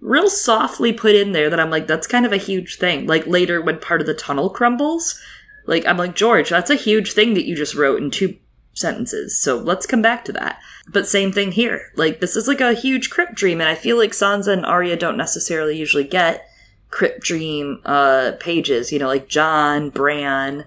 real 0.01 0.29
softly 0.29 0.93
put 0.93 1.15
in 1.15 1.33
there 1.33 1.49
that 1.49 1.59
I'm 1.59 1.71
like 1.71 1.87
that's 1.87 2.07
kind 2.07 2.27
of 2.27 2.33
a 2.33 2.37
huge 2.37 2.77
thing. 2.77 3.07
Like 3.07 3.27
later 3.27 3.63
when 3.63 3.79
part 3.79 4.01
of 4.01 4.07
the 4.07 4.15
tunnel 4.15 4.51
crumbles, 4.51 5.21
like 5.67 5.87
I'm 5.87 5.97
like 5.97 6.15
George, 6.15 6.51
that's 6.51 6.71
a 6.71 6.77
huge 6.77 7.13
thing 7.13 7.35
that 7.35 7.47
you 7.47 7.57
just 7.57 7.75
wrote 7.75 8.03
in 8.03 8.11
two 8.11 8.37
sentences. 8.75 9.41
So 9.41 9.57
let's 9.57 9.87
come 9.87 10.03
back 10.03 10.25
to 10.27 10.33
that. 10.33 10.61
But 10.89 11.07
same 11.09 11.33
thing 11.33 11.53
here. 11.53 11.93
Like 11.97 12.21
this 12.21 12.37
is 12.37 12.47
like 12.47 12.61
a 12.61 12.75
huge 12.75 13.09
crypt 13.09 13.35
dream 13.35 13.61
and 13.61 13.71
I 13.71 13.75
feel 13.75 13.97
like 13.97 14.13
Sansa 14.13 14.53
and 14.53 14.67
Arya 14.67 14.97
don't 14.97 15.17
necessarily 15.17 15.77
usually 15.77 16.05
get 16.05 16.47
Crypt 16.91 17.21
Dream 17.21 17.81
uh, 17.85 18.33
pages. 18.41 18.93
You 18.93 18.99
know, 18.99 19.09
like 19.09 19.29
Jon, 19.29 19.91
Bran, 19.91 20.65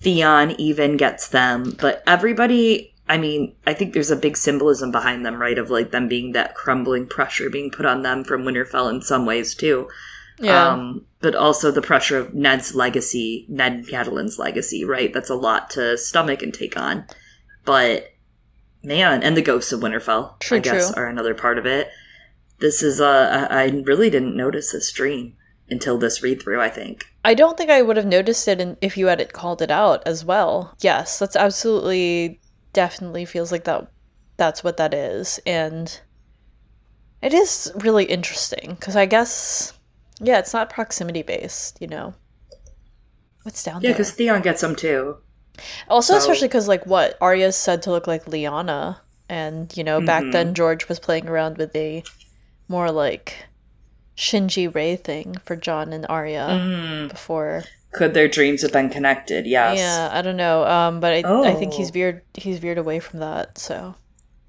Theon 0.00 0.52
even 0.60 0.96
gets 0.96 1.28
them, 1.28 1.76
but 1.80 2.02
everybody. 2.06 2.92
I 3.08 3.18
mean, 3.18 3.54
I 3.64 3.72
think 3.72 3.92
there's 3.92 4.10
a 4.10 4.16
big 4.16 4.36
symbolism 4.36 4.90
behind 4.90 5.24
them, 5.24 5.40
right? 5.40 5.58
Of 5.58 5.70
like 5.70 5.92
them 5.92 6.08
being 6.08 6.32
that 6.32 6.56
crumbling 6.56 7.06
pressure 7.06 7.48
being 7.48 7.70
put 7.70 7.86
on 7.86 8.02
them 8.02 8.24
from 8.24 8.42
Winterfell 8.42 8.90
in 8.92 9.00
some 9.00 9.24
ways 9.24 9.54
too. 9.54 9.88
Yeah. 10.40 10.70
Um, 10.70 11.06
but 11.20 11.34
also 11.34 11.70
the 11.70 11.82
pressure 11.82 12.18
of 12.18 12.34
Ned's 12.34 12.74
legacy, 12.74 13.46
Ned 13.48 13.86
Catelyn's 13.86 14.38
legacy, 14.38 14.84
right? 14.84 15.12
That's 15.12 15.30
a 15.30 15.34
lot 15.34 15.70
to 15.70 15.96
stomach 15.96 16.42
and 16.42 16.52
take 16.52 16.76
on. 16.76 17.06
But 17.64 18.12
man, 18.82 19.22
and 19.22 19.36
the 19.36 19.42
ghosts 19.42 19.72
of 19.72 19.80
Winterfell, 19.80 20.38
true, 20.40 20.58
I 20.58 20.60
guess, 20.60 20.92
true. 20.92 21.02
are 21.02 21.08
another 21.08 21.34
part 21.34 21.58
of 21.58 21.66
it. 21.66 21.90
This 22.58 22.82
is 22.82 23.00
uh, 23.00 23.48
I 23.50 23.82
really 23.84 24.10
didn't 24.10 24.36
notice 24.36 24.72
this 24.72 24.92
dream 24.92 25.36
until 25.68 25.98
this 25.98 26.22
read 26.22 26.42
through, 26.42 26.60
I 26.60 26.68
think. 26.68 27.06
I 27.24 27.34
don't 27.34 27.56
think 27.56 27.70
I 27.70 27.82
would 27.82 27.96
have 27.96 28.06
noticed 28.06 28.46
it 28.48 28.60
in, 28.60 28.76
if 28.80 28.96
you 28.96 29.06
had 29.06 29.20
it 29.20 29.32
called 29.32 29.62
it 29.62 29.70
out 29.70 30.02
as 30.06 30.24
well. 30.24 30.76
Yes, 30.80 31.18
that's 31.18 31.36
absolutely 31.36 32.40
definitely 32.72 33.24
feels 33.24 33.50
like 33.50 33.64
that 33.64 33.90
that's 34.36 34.62
what 34.62 34.76
that 34.76 34.92
is 34.92 35.40
and 35.46 35.98
it 37.22 37.32
is 37.32 37.72
really 37.74 38.04
interesting 38.04 38.76
because 38.78 38.94
I 38.94 39.06
guess 39.06 39.72
yeah, 40.20 40.38
it's 40.38 40.52
not 40.52 40.70
proximity 40.70 41.22
based, 41.22 41.78
you 41.80 41.86
know. 41.86 42.14
What's 43.42 43.62
down 43.62 43.76
yeah, 43.76 43.80
there? 43.80 43.90
Yeah, 43.90 43.94
because 43.94 44.12
Theon 44.12 44.42
gets 44.42 44.60
them 44.60 44.74
too. 44.74 45.18
Also, 45.88 46.14
so. 46.14 46.18
especially 46.18 46.48
because 46.48 46.68
like 46.68 46.86
what 46.86 47.16
Arya's 47.20 47.56
said 47.56 47.82
to 47.82 47.90
look 47.90 48.06
like 48.06 48.24
Lyanna, 48.24 48.98
and 49.28 49.74
you 49.76 49.84
know, 49.84 49.98
mm-hmm. 49.98 50.06
back 50.06 50.24
then 50.32 50.54
George 50.54 50.88
was 50.88 50.98
playing 50.98 51.28
around 51.28 51.58
with 51.58 51.74
a 51.76 52.02
more 52.68 52.90
like 52.90 53.46
Shinji 54.16 54.72
Rei 54.72 54.96
thing 54.96 55.36
for 55.44 55.56
Jon 55.56 55.92
and 55.92 56.06
Arya 56.08 56.48
mm. 56.48 57.08
before. 57.08 57.64
Could 57.92 58.14
their 58.14 58.28
dreams 58.28 58.62
have 58.62 58.72
been 58.72 58.90
connected? 58.90 59.46
Yes. 59.46 59.78
Yeah, 59.78 60.10
I 60.12 60.22
don't 60.22 60.36
know. 60.36 60.64
Um, 60.66 61.00
but 61.00 61.12
I, 61.12 61.22
oh. 61.24 61.44
I 61.44 61.54
think 61.54 61.72
he's 61.72 61.90
oh. 61.90 61.92
veered 61.92 62.22
he's 62.34 62.58
veered 62.58 62.78
away 62.78 63.00
from 63.00 63.20
that. 63.20 63.58
So 63.58 63.94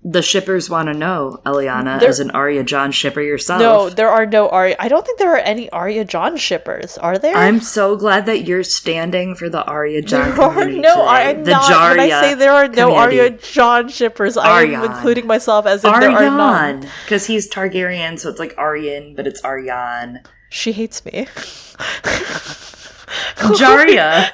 the 0.03 0.21
shippers 0.21 0.69
want 0.69 0.87
to 0.87 0.93
know, 0.93 1.41
Eliana, 1.45 1.99
there, 1.99 2.09
as 2.09 2.19
an 2.19 2.31
Arya 2.31 2.63
Jon 2.63 2.91
shipper 2.91 3.21
yourself. 3.21 3.59
No, 3.59 3.89
there 3.89 4.09
are 4.09 4.25
no 4.25 4.47
Arya. 4.47 4.75
I 4.79 4.87
don't 4.87 5.05
think 5.05 5.19
there 5.19 5.33
are 5.33 5.39
any 5.39 5.69
Arya 5.71 6.05
Jon 6.05 6.37
shippers. 6.37 6.97
Are 6.97 7.17
there? 7.17 7.35
I'm 7.35 7.59
so 7.59 7.95
glad 7.95 8.25
that 8.27 8.45
you're 8.45 8.63
standing 8.63 9.35
for 9.35 9.49
the 9.49 9.63
Arya 9.65 10.03
Jon. 10.03 10.35
There 10.35 10.41
are 10.41 10.65
no. 10.69 11.05
I'm 11.05 11.43
the 11.43 11.51
not. 11.51 11.63
Jarya 11.63 11.97
when 11.97 12.11
I 12.11 12.21
say 12.21 12.33
there 12.35 12.53
are 12.53 12.67
no 12.67 12.93
community. 12.93 13.19
Arya 13.19 13.29
Jon 13.37 13.89
shippers, 13.89 14.37
I 14.37 14.63
am 14.63 14.83
including 14.83 15.27
myself 15.27 15.65
as 15.65 15.83
if 15.83 15.91
Aryan, 15.91 16.13
there 16.13 16.23
are 16.23 16.37
none. 16.37 16.89
Because 17.03 17.25
he's 17.25 17.49
Targaryen, 17.49 18.19
so 18.19 18.29
it's 18.29 18.39
like 18.39 18.53
Aryan, 18.57 19.15
but 19.15 19.27
it's 19.27 19.41
Aryan. 19.41 20.21
She 20.49 20.71
hates 20.71 21.03
me. 21.05 21.27
Jarya. 23.07 24.31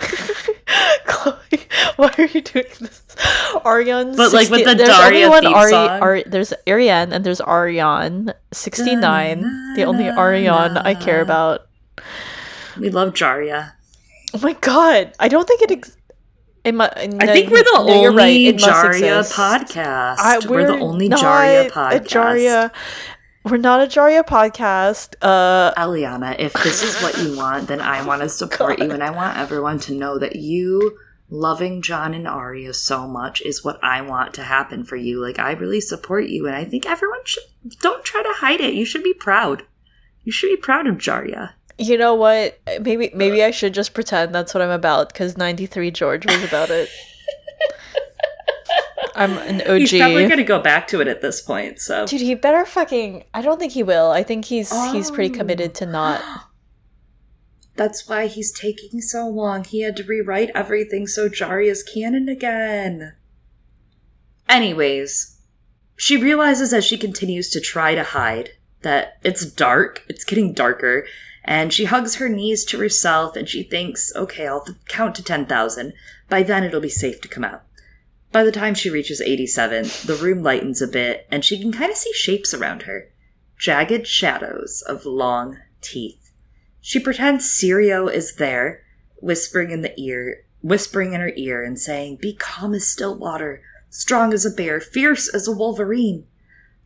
Chloe, 1.05 1.59
why 1.95 2.11
are 2.17 2.25
you 2.25 2.41
doing 2.41 2.65
this? 2.79 3.03
Ariane, 3.65 4.15
but 4.15 4.31
60, 4.31 4.37
like 4.37 4.49
with 4.49 4.65
the 4.65 4.75
there's 4.75 4.89
Daria 4.89 5.25
only 5.27 5.47
one 5.47 5.53
Ari, 5.53 5.69
song. 5.69 5.89
Ari, 6.01 6.23
there's 6.25 6.53
Ariane 6.67 7.13
and 7.13 7.23
there's 7.23 7.41
Ariane 7.41 8.33
sixty 8.51 8.95
nine. 8.95 9.41
The 9.75 9.83
only 9.83 10.09
Ariane 10.09 10.77
I 10.77 10.95
care 10.95 11.21
about. 11.21 11.67
We 12.79 12.89
love 12.89 13.13
Jaria. 13.13 13.73
Oh 14.33 14.39
my 14.39 14.53
god! 14.53 15.13
I 15.19 15.27
don't 15.27 15.47
think 15.47 15.61
it. 15.61 15.71
Ex- 15.71 15.97
it 16.63 16.73
mu- 16.73 16.85
I 16.85 17.27
think 17.27 17.51
we're 17.51 17.63
the 17.63 17.71
no, 17.73 17.89
only 17.89 18.07
right, 18.17 18.55
Jarya 18.55 19.31
podcast. 19.31 20.15
I, 20.17 20.39
we're, 20.39 20.61
we're, 20.61 20.67
the 20.67 20.79
only 20.79 21.09
Jaria 21.09 21.69
podcast. 21.69 22.07
Jarya. 22.07 22.71
We're 23.43 23.57
not 23.57 23.81
a 23.81 23.87
Jaria 23.87 24.23
podcast. 24.23 25.15
Uh 25.21 25.73
Eliana, 25.75 26.35
if 26.39 26.53
this 26.53 26.81
is 26.81 27.01
what 27.01 27.17
you 27.21 27.35
want, 27.35 27.67
then 27.67 27.81
I 27.81 28.05
want 28.05 28.21
to 28.21 28.29
support 28.29 28.79
God. 28.79 28.87
you 28.87 28.91
and 28.93 29.03
I 29.03 29.09
want 29.09 29.37
everyone 29.37 29.79
to 29.81 29.93
know 29.93 30.17
that 30.17 30.37
you 30.37 30.97
loving 31.29 31.81
Jon 31.81 32.13
and 32.13 32.27
Arya 32.27 32.73
so 32.73 33.07
much 33.07 33.41
is 33.41 33.63
what 33.63 33.83
I 33.83 34.01
want 34.01 34.33
to 34.35 34.43
happen 34.43 34.83
for 34.85 34.95
you. 34.95 35.21
Like 35.21 35.39
I 35.39 35.51
really 35.53 35.81
support 35.81 36.27
you 36.27 36.47
and 36.47 36.55
I 36.55 36.63
think 36.63 36.85
everyone 36.85 37.19
should 37.25 37.43
don't 37.81 38.05
try 38.05 38.23
to 38.23 38.33
hide 38.33 38.61
it. 38.61 38.75
You 38.75 38.85
should 38.85 39.03
be 39.03 39.13
proud. 39.13 39.63
You 40.23 40.31
should 40.31 40.49
be 40.49 40.57
proud 40.57 40.87
of 40.87 40.95
Jaria. 40.95 41.51
You 41.77 41.97
know 41.97 42.15
what? 42.15 42.61
Maybe 42.81 43.11
maybe 43.13 43.43
I 43.43 43.51
should 43.51 43.73
just 43.73 43.93
pretend 43.93 44.33
that's 44.33 44.53
what 44.53 44.61
I'm 44.61 44.69
about 44.69 45.13
cuz 45.13 45.37
93 45.37 45.91
George 45.91 46.25
was 46.25 46.43
about 46.43 46.69
it. 46.69 46.89
I'm 49.15 49.37
an 49.37 49.61
OG. 49.61 49.79
He's 49.79 49.91
probably 49.97 50.27
gonna 50.27 50.43
go 50.43 50.59
back 50.59 50.87
to 50.89 51.01
it 51.01 51.07
at 51.07 51.21
this 51.21 51.41
point. 51.41 51.79
So, 51.79 52.05
dude, 52.05 52.21
he 52.21 52.35
better 52.35 52.65
fucking. 52.65 53.23
I 53.33 53.41
don't 53.41 53.59
think 53.59 53.73
he 53.73 53.83
will. 53.83 54.11
I 54.11 54.23
think 54.23 54.45
he's 54.45 54.71
oh. 54.71 54.93
he's 54.93 55.11
pretty 55.11 55.33
oh. 55.33 55.37
committed 55.37 55.75
to 55.75 55.85
not. 55.85 56.21
That's 57.75 58.07
why 58.07 58.27
he's 58.27 58.51
taking 58.51 59.01
so 59.01 59.27
long. 59.27 59.63
He 59.63 59.81
had 59.81 59.97
to 59.97 60.03
rewrite 60.03 60.51
everything 60.53 61.07
so 61.07 61.27
Jari 61.27 61.67
is 61.67 61.81
canon 61.81 62.29
again. 62.29 63.15
Anyways, 64.47 65.39
she 65.95 66.17
realizes 66.17 66.73
as 66.73 66.85
she 66.85 66.97
continues 66.97 67.49
to 67.49 67.59
try 67.59 67.95
to 67.95 68.03
hide 68.03 68.51
that 68.83 69.17
it's 69.23 69.45
dark. 69.45 70.03
It's 70.07 70.23
getting 70.23 70.53
darker. 70.53 71.05
And 71.45 71.73
she 71.73 71.85
hugs 71.85 72.15
her 72.15 72.29
knees 72.29 72.63
to 72.65 72.79
herself 72.79 73.35
and 73.35 73.49
she 73.49 73.63
thinks, 73.63 74.13
okay, 74.15 74.47
I'll 74.47 74.65
count 74.87 75.15
to 75.15 75.23
10,000. 75.23 75.93
By 76.29 76.43
then 76.43 76.63
it'll 76.63 76.79
be 76.79 76.89
safe 76.89 77.19
to 77.21 77.27
come 77.27 77.43
out. 77.43 77.63
By 78.33 78.43
the 78.43 78.51
time 78.51 78.73
she 78.73 78.89
reaches 78.89 79.21
87, 79.21 79.83
the 80.05 80.19
room 80.19 80.41
lightens 80.41 80.81
a 80.81 80.87
bit, 80.87 81.27
and 81.29 81.45
she 81.45 81.61
can 81.61 81.71
kind 81.71 81.91
of 81.91 81.97
see 81.97 82.11
shapes 82.13 82.51
around 82.51 82.81
her 82.81 83.09
jagged 83.59 84.07
shadows 84.07 84.83
of 84.87 85.05
long 85.05 85.59
teeth. 85.79 86.31
She 86.81 86.99
pretends 86.99 87.45
Syrio 87.45 88.11
is 88.11 88.35
there, 88.35 88.81
whispering 89.17 89.69
in 89.69 89.81
the 89.81 89.97
ear, 90.01 90.45
whispering 90.61 91.13
in 91.13 91.21
her 91.21 91.31
ear 91.35 91.63
and 91.63 91.79
saying, 91.79 92.17
Be 92.21 92.33
calm 92.33 92.73
as 92.73 92.87
still 92.87 93.15
water, 93.15 93.61
strong 93.91 94.33
as 94.33 94.45
a 94.45 94.51
bear, 94.51 94.81
fierce 94.81 95.29
as 95.33 95.47
a 95.47 95.55
wolverine. 95.55 96.25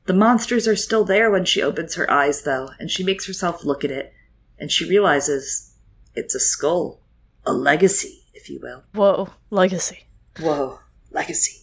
The 0.06 0.14
monsters 0.14 0.68
are 0.68 0.76
still 0.76 1.06
there 1.06 1.32
when 1.32 1.46
she 1.46 1.62
opens 1.62 1.96
her 1.96 2.12
eyes, 2.12 2.42
though, 2.42 2.72
and 2.78 2.92
she 2.92 3.06
makes 3.06 3.26
herself 3.26 3.64
look 3.64 3.86
at 3.86 3.92
it, 3.92 4.14
and 4.60 4.70
she 4.70 4.88
realizes 4.88 5.74
it's 6.14 6.36
a 6.36 6.42
skull. 6.42 7.00
A 7.46 7.54
legacy, 7.54 8.26
if 8.34 8.50
you 8.50 8.60
will. 8.62 8.84
Whoa, 8.94 9.30
legacy. 9.50 10.08
Whoa, 10.40 10.80
legacy. 11.18 11.62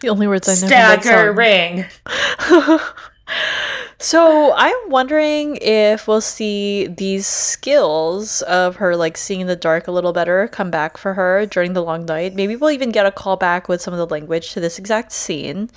The 0.00 0.08
only 0.08 0.26
words 0.26 0.48
I 0.48 0.54
know. 0.54 0.60
from 0.60 0.68
that 0.70 1.02
song. 1.04 1.12
Staggering. 1.12 1.84
So 4.02 4.52
I'm 4.56 4.90
wondering 4.90 5.58
if 5.62 6.08
we'll 6.08 6.20
see 6.20 6.88
these 6.88 7.24
skills 7.24 8.42
of 8.42 8.76
her 8.76 8.96
like 8.96 9.16
seeing 9.16 9.40
in 9.42 9.46
the 9.46 9.54
dark 9.54 9.86
a 9.86 9.92
little 9.92 10.12
better 10.12 10.48
come 10.48 10.72
back 10.72 10.96
for 10.96 11.14
her 11.14 11.46
during 11.46 11.74
the 11.74 11.84
long 11.84 12.04
night. 12.04 12.34
Maybe 12.34 12.56
we'll 12.56 12.72
even 12.72 12.90
get 12.90 13.06
a 13.06 13.12
call 13.12 13.36
back 13.36 13.68
with 13.68 13.80
some 13.80 13.94
of 13.94 13.98
the 13.98 14.12
language 14.12 14.52
to 14.54 14.60
this 14.60 14.76
exact 14.76 15.12
scene 15.12 15.70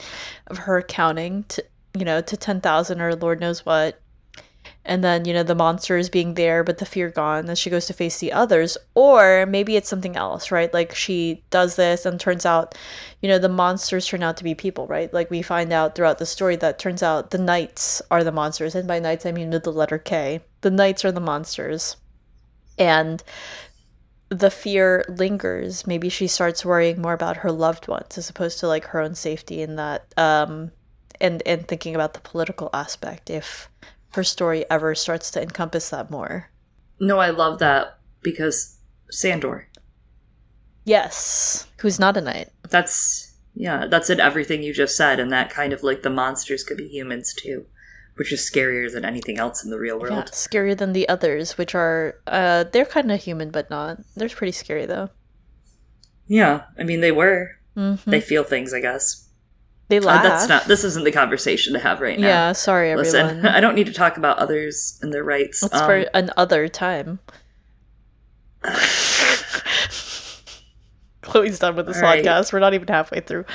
of 0.48 0.58
her 0.58 0.82
counting 0.82 1.43
to 1.50 1.64
you 1.96 2.04
know 2.04 2.20
to 2.20 2.36
ten 2.36 2.62
thousand 2.62 3.00
or 3.00 3.16
Lord 3.16 3.39
knows 3.39 3.64
what. 3.64 4.02
And 4.86 5.04
then, 5.04 5.26
you 5.26 5.34
know, 5.34 5.42
the 5.42 5.56
monsters 5.56 6.10
being 6.10 6.36
there, 6.36 6.64
but 6.64 6.78
the 6.78 6.86
fear 6.86 7.10
gone 7.10 7.50
as 7.50 7.58
she 7.58 7.72
goes 7.72 7.88
to 7.88 7.94
face 7.94 8.20
the 8.20 8.32
others. 8.32 8.78
Or 8.94 9.46
maybe 9.48 9.76
it's 9.76 9.90
something 9.90 10.16
else, 10.16 10.52
right? 10.52 10.72
Like 10.72 10.94
she 10.94 11.44
does 11.50 11.76
this 11.76 12.06
and 12.06 12.20
turns 12.20 12.46
out, 12.46 12.76
you 13.20 13.28
know, 13.28 13.40
the 13.40 13.50
monsters 13.50 14.06
turn 14.06 14.22
out 14.22 14.38
to 14.38 14.44
be 14.44 14.54
people, 14.54 14.86
right? 14.86 15.12
Like 15.12 15.32
we 15.32 15.42
find 15.42 15.74
out 15.74 15.96
throughout 15.96 16.20
the 16.20 16.26
story 16.26 16.56
that 16.58 16.78
turns 16.78 17.02
out 17.02 17.32
the 17.32 17.40
knights 17.40 18.02
are 18.12 18.24
the 18.24 18.32
monsters. 18.32 18.76
And 18.76 18.88
by 18.88 19.00
knights, 19.00 19.26
I 19.26 19.32
mean 19.32 19.50
with 19.50 19.64
the 19.64 19.72
letter 19.72 19.98
K. 19.98 20.42
The 20.62 20.72
knights 20.72 21.04
are 21.04 21.12
the 21.12 21.20
monsters. 21.20 21.98
And 22.78 23.24
the 24.30 24.52
fear 24.52 25.06
lingers. 25.08 25.88
Maybe 25.88 26.10
she 26.10 26.28
starts 26.28 26.66
worrying 26.66 27.02
more 27.02 27.14
about 27.14 27.38
her 27.38 27.52
loved 27.52 27.88
ones 27.88 28.18
as 28.18 28.30
opposed 28.30 28.60
to 28.60 28.68
like 28.68 28.86
her 28.86 29.00
own 29.00 29.16
safety 29.16 29.62
in 29.62 29.76
that 29.76 30.14
um 30.18 30.72
and 31.22 31.44
and 31.46 31.68
thinking 31.68 31.96
about 31.96 32.14
the 32.14 32.20
political 32.20 32.70
aspect 32.74 33.30
if 33.30 33.70
her 34.16 34.24
story 34.24 34.66
ever 34.70 34.95
starts 34.95 35.30
to 35.32 35.41
encompass 35.41 35.89
that 35.91 36.09
more. 36.09 36.49
No, 36.99 37.20
I 37.20 37.30
love 37.30 37.59
that 37.59 37.99
because 38.22 38.78
Sandor. 39.11 39.68
Yes, 40.84 41.68
who's 41.80 41.99
not 41.99 42.18
a 42.18 42.22
knight. 42.22 42.49
That's 42.70 43.34
yeah, 43.55 43.88
that's 43.88 44.09
in 44.09 44.20
everything 44.20 44.61
you 44.63 44.74
just 44.74 44.95
said, 44.97 45.20
and 45.20 45.32
that 45.32 45.49
kind 45.49 45.74
of 45.74 45.82
like 45.84 46.03
the 46.03 46.09
monsters 46.09 46.63
could 46.63 46.78
be 46.78 46.88
humans 46.88 47.34
too, 47.34 47.66
which 48.16 48.32
is 48.32 48.41
scarier 48.41 48.91
than 48.91 49.05
anything 49.05 49.39
else 49.39 49.63
in 49.63 49.72
the 49.72 49.80
real 49.80 49.97
Yeah, 49.97 50.09
world. 50.16 50.26
scarier 50.32 50.78
than 50.78 50.93
the 50.93 51.07
others, 51.09 51.57
which 51.57 51.74
are 51.74 52.16
uh 52.28 52.66
they're 52.72 52.86
kind 52.86 53.11
of 53.11 53.22
human 53.22 53.49
but 53.51 53.70
not. 53.70 53.99
They're 54.16 54.30
pretty 54.30 54.51
scary 54.51 54.86
though. 54.86 55.09
Yeah, 56.28 56.63
I 56.78 56.84
mean 56.84 57.01
they 57.01 57.11
were. 57.11 57.51
hmm 57.76 57.95
They 58.05 58.22
feel 58.22 58.43
things, 58.43 58.74
I 58.74 58.80
guess. 58.82 59.24
They 59.88 59.98
Uh, 59.98 60.02
laugh. 60.02 60.24
that's 60.24 60.48
not. 60.50 60.66
This 60.66 60.84
isn't 60.84 61.04
the 61.06 61.12
conversation 61.12 61.74
to 61.74 61.80
have 61.80 62.02
right 62.02 62.18
now. 62.20 62.28
Yeah, 62.28 62.52
sorry 62.54 62.92
everyone. 62.92 63.06
Listen, 63.36 63.46
I 63.56 63.60
don't 63.60 63.76
need 63.76 63.86
to 63.88 63.94
talk 63.94 64.18
about 64.18 64.40
others 64.40 64.98
and 65.02 65.14
their 65.14 65.24
rights. 65.24 65.62
That's 65.62 65.76
Um, 65.82 65.86
for 65.88 65.96
an 66.14 66.32
other 66.38 66.68
time. 66.68 67.20
Chloe's 71.22 71.60
done 71.60 71.76
with 71.76 71.88
this 71.88 71.98
All 71.98 72.04
right. 72.04 72.24
podcast. 72.24 72.54
We're 72.54 72.60
not 72.60 72.74
even 72.74 72.88
halfway 72.88 73.20
through. 73.20 73.46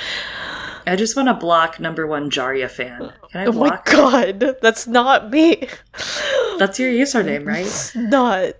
I 0.87 0.95
just 0.95 1.15
want 1.15 1.27
to 1.27 1.33
block 1.33 1.79
number 1.79 2.07
one 2.07 2.29
Jaria 2.29 2.69
fan. 2.69 3.13
Can 3.31 3.41
I 3.41 3.45
Oh 3.45 3.51
my 3.51 3.67
block? 3.69 3.85
god, 3.85 4.55
that's 4.61 4.87
not 4.87 5.29
me. 5.29 5.67
That's 6.57 6.79
your 6.79 6.91
username, 6.91 7.45
right? 7.45 7.65
It's 7.65 7.95
not. 7.95 8.53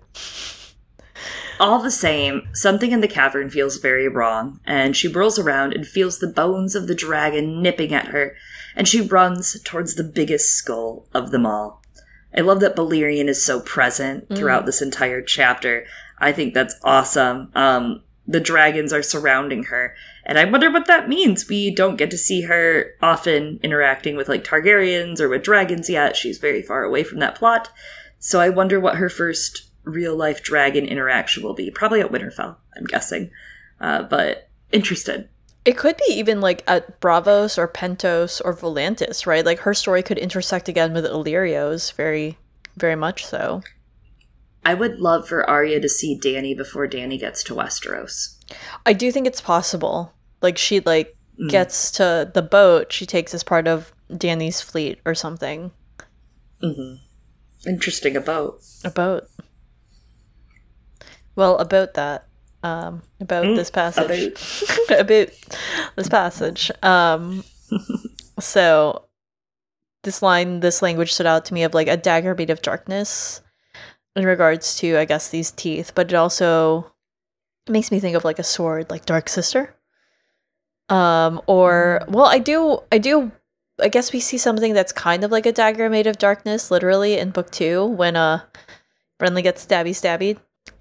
All 1.62 1.78
the 1.78 1.92
same, 1.92 2.48
something 2.52 2.90
in 2.90 3.02
the 3.02 3.06
cavern 3.06 3.48
feels 3.48 3.76
very 3.76 4.08
wrong, 4.08 4.58
and 4.66 4.96
she 4.96 5.06
whirls 5.06 5.38
around 5.38 5.72
and 5.72 5.86
feels 5.86 6.18
the 6.18 6.26
bones 6.26 6.74
of 6.74 6.88
the 6.88 6.94
dragon 6.94 7.62
nipping 7.62 7.94
at 7.94 8.08
her, 8.08 8.34
and 8.74 8.88
she 8.88 9.00
runs 9.00 9.56
towards 9.62 9.94
the 9.94 10.02
biggest 10.02 10.56
skull 10.56 11.06
of 11.14 11.30
them 11.30 11.46
all. 11.46 11.80
I 12.36 12.40
love 12.40 12.58
that 12.62 12.74
Balerion 12.74 13.28
is 13.28 13.44
so 13.44 13.60
present 13.60 14.28
throughout 14.34 14.66
this 14.66 14.82
entire 14.82 15.22
chapter. 15.22 15.86
I 16.18 16.32
think 16.32 16.52
that's 16.52 16.74
awesome. 16.82 17.52
Um, 17.54 18.02
the 18.26 18.40
dragons 18.40 18.92
are 18.92 19.00
surrounding 19.00 19.62
her, 19.64 19.94
and 20.26 20.40
I 20.40 20.44
wonder 20.46 20.68
what 20.68 20.88
that 20.88 21.08
means. 21.08 21.48
We 21.48 21.72
don't 21.72 21.94
get 21.94 22.10
to 22.10 22.18
see 22.18 22.42
her 22.42 22.90
often 23.00 23.60
interacting 23.62 24.16
with 24.16 24.28
like 24.28 24.42
Targaryens 24.42 25.20
or 25.20 25.28
with 25.28 25.44
dragons 25.44 25.88
yet. 25.88 26.16
She's 26.16 26.38
very 26.38 26.60
far 26.60 26.82
away 26.82 27.04
from 27.04 27.20
that 27.20 27.36
plot. 27.36 27.70
So 28.18 28.40
I 28.40 28.48
wonder 28.48 28.80
what 28.80 28.96
her 28.96 29.08
first 29.08 29.68
real 29.84 30.16
life 30.16 30.42
dragon 30.42 30.86
interaction 30.86 31.42
will 31.42 31.54
be. 31.54 31.70
Probably 31.70 32.00
at 32.00 32.10
Winterfell, 32.12 32.56
I'm 32.76 32.84
guessing. 32.84 33.30
Uh, 33.80 34.02
but 34.02 34.48
interested. 34.70 35.28
It 35.64 35.76
could 35.76 35.96
be 35.96 36.12
even 36.14 36.40
like 36.40 36.64
at 36.66 37.00
Braavos 37.00 37.56
or 37.58 37.68
Pentos 37.68 38.40
or 38.44 38.54
Volantis, 38.54 39.26
right? 39.26 39.44
Like 39.44 39.60
her 39.60 39.74
story 39.74 40.02
could 40.02 40.18
intersect 40.18 40.68
again 40.68 40.92
with 40.92 41.04
Illyrio's 41.04 41.90
very, 41.92 42.38
very 42.76 42.96
much 42.96 43.24
so. 43.24 43.62
I 44.64 44.74
would 44.74 44.98
love 45.00 45.26
for 45.28 45.48
Arya 45.48 45.80
to 45.80 45.88
see 45.88 46.18
Dany 46.18 46.56
before 46.56 46.86
Dany 46.88 47.18
gets 47.18 47.42
to 47.44 47.54
Westeros. 47.54 48.36
I 48.86 48.92
do 48.92 49.10
think 49.12 49.26
it's 49.26 49.40
possible. 49.40 50.12
Like 50.40 50.58
she 50.58 50.80
like 50.80 51.16
Mm. 51.40 51.48
gets 51.48 51.90
to 51.92 52.30
the 52.34 52.42
boat 52.42 52.92
she 52.92 53.06
takes 53.06 53.32
as 53.32 53.42
part 53.42 53.66
of 53.66 53.94
Dany's 54.10 54.60
fleet 54.60 55.00
or 55.06 55.14
something. 55.14 55.70
Hmm. 56.60 56.96
Interesting 57.66 58.16
about. 58.16 58.60
A 58.84 58.90
boat. 58.90 59.28
Well, 61.36 61.58
about 61.58 61.94
that. 61.94 62.26
Um, 62.62 63.02
about 63.20 63.44
Mm, 63.44 63.56
this 63.56 63.70
passage. 63.70 64.64
about 64.88 65.30
this 65.96 66.08
passage. 66.08 66.70
Um, 66.82 67.42
so 68.40 69.06
this 70.04 70.22
line, 70.22 70.60
this 70.60 70.80
language 70.82 71.12
stood 71.12 71.26
out 71.26 71.44
to 71.46 71.54
me 71.54 71.64
of 71.64 71.74
like 71.74 71.88
a 71.88 71.96
dagger 71.96 72.34
made 72.34 72.50
of 72.50 72.62
darkness 72.62 73.40
in 74.14 74.24
regards 74.24 74.76
to, 74.76 74.96
I 74.96 75.04
guess, 75.06 75.28
these 75.28 75.50
teeth, 75.50 75.92
but 75.94 76.12
it 76.12 76.14
also 76.14 76.92
makes 77.68 77.90
me 77.90 77.98
think 77.98 78.16
of 78.16 78.24
like 78.24 78.38
a 78.38 78.44
sword, 78.44 78.90
like 78.90 79.06
Dark 79.06 79.28
Sister. 79.28 79.74
Um, 80.88 81.40
or 81.46 82.02
well, 82.08 82.26
I 82.26 82.38
do, 82.38 82.80
I 82.92 82.98
do. 82.98 83.32
I 83.80 83.88
guess 83.88 84.12
we 84.12 84.20
see 84.20 84.36
something 84.38 84.74
that's 84.74 84.92
kind 84.92 85.24
of 85.24 85.32
like 85.32 85.46
a 85.46 85.52
dagger 85.52 85.88
made 85.88 86.06
of 86.06 86.18
darkness, 86.18 86.70
literally 86.70 87.18
in 87.18 87.30
book 87.30 87.50
two, 87.50 87.84
when 87.86 88.14
uh, 88.16 88.42
Renly 89.20 89.42
gets 89.42 89.64
stabby 89.64 89.90
stabby. 89.90 90.38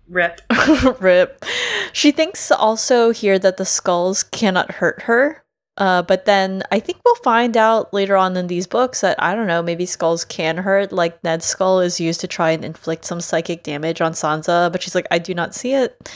Rip. 0.08 0.42
Rip. 1.00 1.46
She 1.94 2.12
thinks 2.12 2.52
also 2.52 3.12
here 3.12 3.40
that 3.40 3.58
the 3.58 3.66
skulls 3.66 4.24
cannot 4.24 4.74
hurt 4.74 5.04
her. 5.04 5.44
Uh, 5.78 6.02
but 6.02 6.26
then 6.26 6.62
I 6.72 6.80
think 6.80 7.00
we'll 7.04 7.16
find 7.16 7.56
out 7.56 7.94
later 7.94 8.18
on 8.18 8.36
in 8.36 8.48
these 8.48 8.68
books 8.68 9.02
that 9.02 9.22
I 9.22 9.34
don't 9.34 9.48
know, 9.48 9.64
maybe 9.64 9.86
skulls 9.86 10.26
can 10.26 10.58
hurt. 10.58 10.92
Like 10.92 11.24
Ned's 11.24 11.46
skull 11.46 11.80
is 11.80 12.00
used 12.00 12.20
to 12.22 12.28
try 12.28 12.52
and 12.52 12.64
inflict 12.64 13.06
some 13.06 13.22
psychic 13.22 13.64
damage 13.64 14.02
on 14.02 14.12
Sansa, 14.12 14.72
but 14.72 14.84
she's 14.84 14.96
like, 14.96 15.08
I 15.10 15.18
do 15.18 15.34
not 15.34 15.56
see 15.56 15.74
it. 15.74 16.10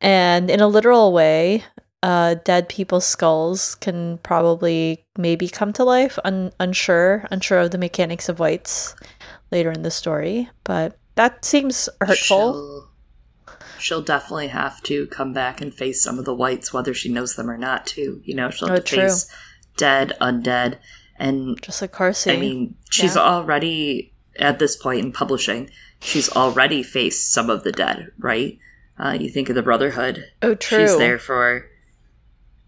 And 0.00 0.50
in 0.50 0.60
a 0.60 0.68
literal 0.68 1.12
way, 1.12 1.64
uh, 2.02 2.34
dead 2.44 2.68
people's 2.68 3.06
skulls 3.06 3.76
can 3.76 4.18
probably 4.18 5.04
maybe 5.16 5.48
come 5.48 5.72
to 5.74 5.84
life. 5.84 6.18
Un- 6.24 6.52
unsure, 6.60 7.26
unsure 7.30 7.60
of 7.60 7.70
the 7.70 7.78
mechanics 7.78 8.28
of 8.28 8.40
whites 8.40 8.94
later 9.50 9.70
in 9.70 9.82
the 9.82 9.90
story, 9.90 10.50
but 10.64 10.98
that 11.14 11.44
seems 11.44 11.88
hurtful. 12.00 12.14
She'll, 12.14 12.81
she'll 13.82 14.02
definitely 14.02 14.48
have 14.48 14.82
to 14.84 15.06
come 15.08 15.32
back 15.32 15.60
and 15.60 15.74
face 15.74 16.02
some 16.02 16.18
of 16.18 16.24
the 16.24 16.34
whites, 16.34 16.72
whether 16.72 16.94
she 16.94 17.08
knows 17.10 17.34
them 17.36 17.50
or 17.50 17.58
not, 17.58 17.86
too. 17.86 18.20
You 18.24 18.34
know, 18.34 18.50
she'll 18.50 18.68
have 18.68 18.78
Oh, 18.78 18.80
to 18.80 18.86
true. 18.86 19.02
face 19.02 19.26
dead, 19.76 20.12
undead, 20.20 20.78
and 21.18 21.60
Just 21.62 21.82
like 21.82 21.92
Carsey. 21.92 22.32
I 22.32 22.36
mean, 22.36 22.74
she's 22.90 23.16
Yeah. 23.16 23.22
already 23.22 24.12
at 24.38 24.58
this 24.58 24.76
point 24.76 25.04
in 25.04 25.12
publishing. 25.12 25.70
She's 26.00 26.30
already 26.30 26.82
faced 26.82 27.30
some 27.32 27.50
of 27.50 27.64
the 27.64 27.72
dead, 27.72 28.10
right? 28.18 28.58
Uh, 28.98 29.16
you 29.20 29.28
think 29.28 29.48
of 29.48 29.54
the 29.54 29.62
Brotherhood. 29.62 30.30
oh, 30.42 30.54
true. 30.54 30.80
She's 30.86 30.96
there 30.98 31.18
for 31.18 31.66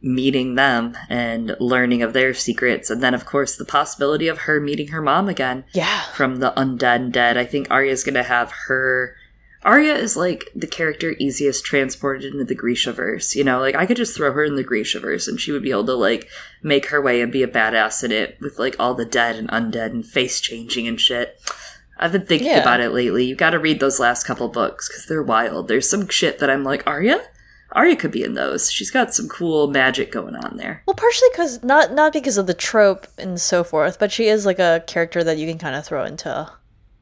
meeting 0.01 0.55
them 0.55 0.97
and 1.09 1.57
learning 1.59 2.03
of 2.03 2.13
their 2.13 2.35
secrets, 2.35 2.91
and 2.91 3.03
then, 3.03 3.15
of 3.15 3.25
course, 3.25 3.57
the 3.57 3.65
possibility 3.65 4.29
of 4.29 4.39
her 4.41 4.61
meeting 4.61 4.89
her 4.89 5.01
mom 5.01 5.29
again 5.29 5.65
Yeah. 5.73 6.03
from 6.15 6.41
the 6.41 6.53
undead 6.57 6.97
and 6.97 7.13
dead. 7.13 7.37
I 7.39 7.45
think 7.47 7.69
Arya's 7.71 8.05
gonna 8.05 8.23
have 8.23 8.53
her. 8.67 9.17
Arya 9.65 9.95
is 9.95 10.17
like 10.17 10.51
the 10.55 10.67
character 10.67 11.15
easiest 11.19 11.65
transported 11.65 12.33
into 12.33 12.45
the 12.45 12.55
Grishaverse. 12.57 13.35
You 13.35 13.45
know, 13.45 13.61
like 13.61 13.75
I 13.75 13.87
could 13.87 13.97
just 13.97 14.15
throw 14.17 14.33
her 14.33 14.45
in 14.45 14.57
the 14.57 14.65
Grishaverse 14.65 15.27
and 15.27 15.41
she 15.41 15.53
would 15.53 15.63
be 15.63 15.71
able 15.71 15.87
to 15.87 15.95
like 15.95 16.29
make 16.63 16.87
her 16.87 17.01
way 17.01 17.21
and 17.23 17.33
be 17.33 17.43
a 17.43 17.49
badass 17.49 18.05
in 18.05 18.13
it 18.13 18.37
with 18.41 18.59
like 18.59 18.77
all 18.79 18.95
the 18.95 19.05
dead 19.07 19.37
and 19.37 19.49
undead 19.49 19.91
and 19.91 20.05
face 20.07 20.41
changing 20.41 20.87
and 20.87 21.01
shit. 21.01 21.41
I've 21.99 22.13
been 22.13 22.27
thinking 22.27 22.49
Yeah. 22.49 22.61
about 22.61 22.81
it 22.81 22.91
lately. 22.91 23.25
You 23.25 23.37
got 23.37 23.51
to 23.51 23.59
read 23.59 23.81
those 23.81 24.01
last 24.01 24.25
couple 24.27 24.49
books 24.49 24.89
because 24.89 25.07
they're 25.07 25.23
wild. 25.23 25.69
There's 25.69 25.89
some 25.89 26.09
shit 26.09 26.41
that 26.41 26.51
I'm 26.51 26.65
like, 26.65 26.83
Arya, 26.87 27.23
Arya 27.73 27.97
could 27.97 28.11
be 28.11 28.23
in 28.25 28.35
those. 28.35 28.71
She's 28.71 28.91
got 28.91 29.15
some 29.15 29.29
cool 29.29 29.69
magic 29.69 30.13
going 30.13 30.35
on 30.37 30.57
there. 30.57 30.83
Well, 30.87 30.95
partially 30.97 31.29
because 31.33 31.63
not 31.63 31.93
not 31.93 32.13
because 32.13 32.37
of 32.37 32.47
the 32.47 32.55
trope 32.55 33.07
and 33.17 33.41
so 33.41 33.65
forth, 33.65 33.99
but 33.99 34.13
she 34.13 34.27
is 34.29 34.45
like 34.45 34.59
a 34.59 34.83
character 34.87 35.25
that 35.25 35.39
you 35.39 35.47
can 35.47 35.59
kind 35.59 35.75
of 35.77 35.87
throw 35.87 36.05
into 36.05 36.51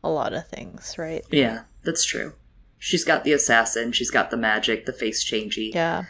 a 0.05 0.09
lot 0.11 0.33
of 0.33 0.47
things, 0.47 0.95
right? 0.99 1.25
Yeah, 1.31 1.63
that's 1.85 2.05
true. 2.05 2.35
She's 2.85 3.05
got 3.05 3.23
the 3.23 3.33
assassin. 3.33 3.93
She's 3.93 4.11
got 4.11 4.33
the 4.33 4.37
magic, 4.37 4.87
the 4.87 4.93
face 4.93 5.25
changey. 5.25 5.73
Yeah. 5.73 6.07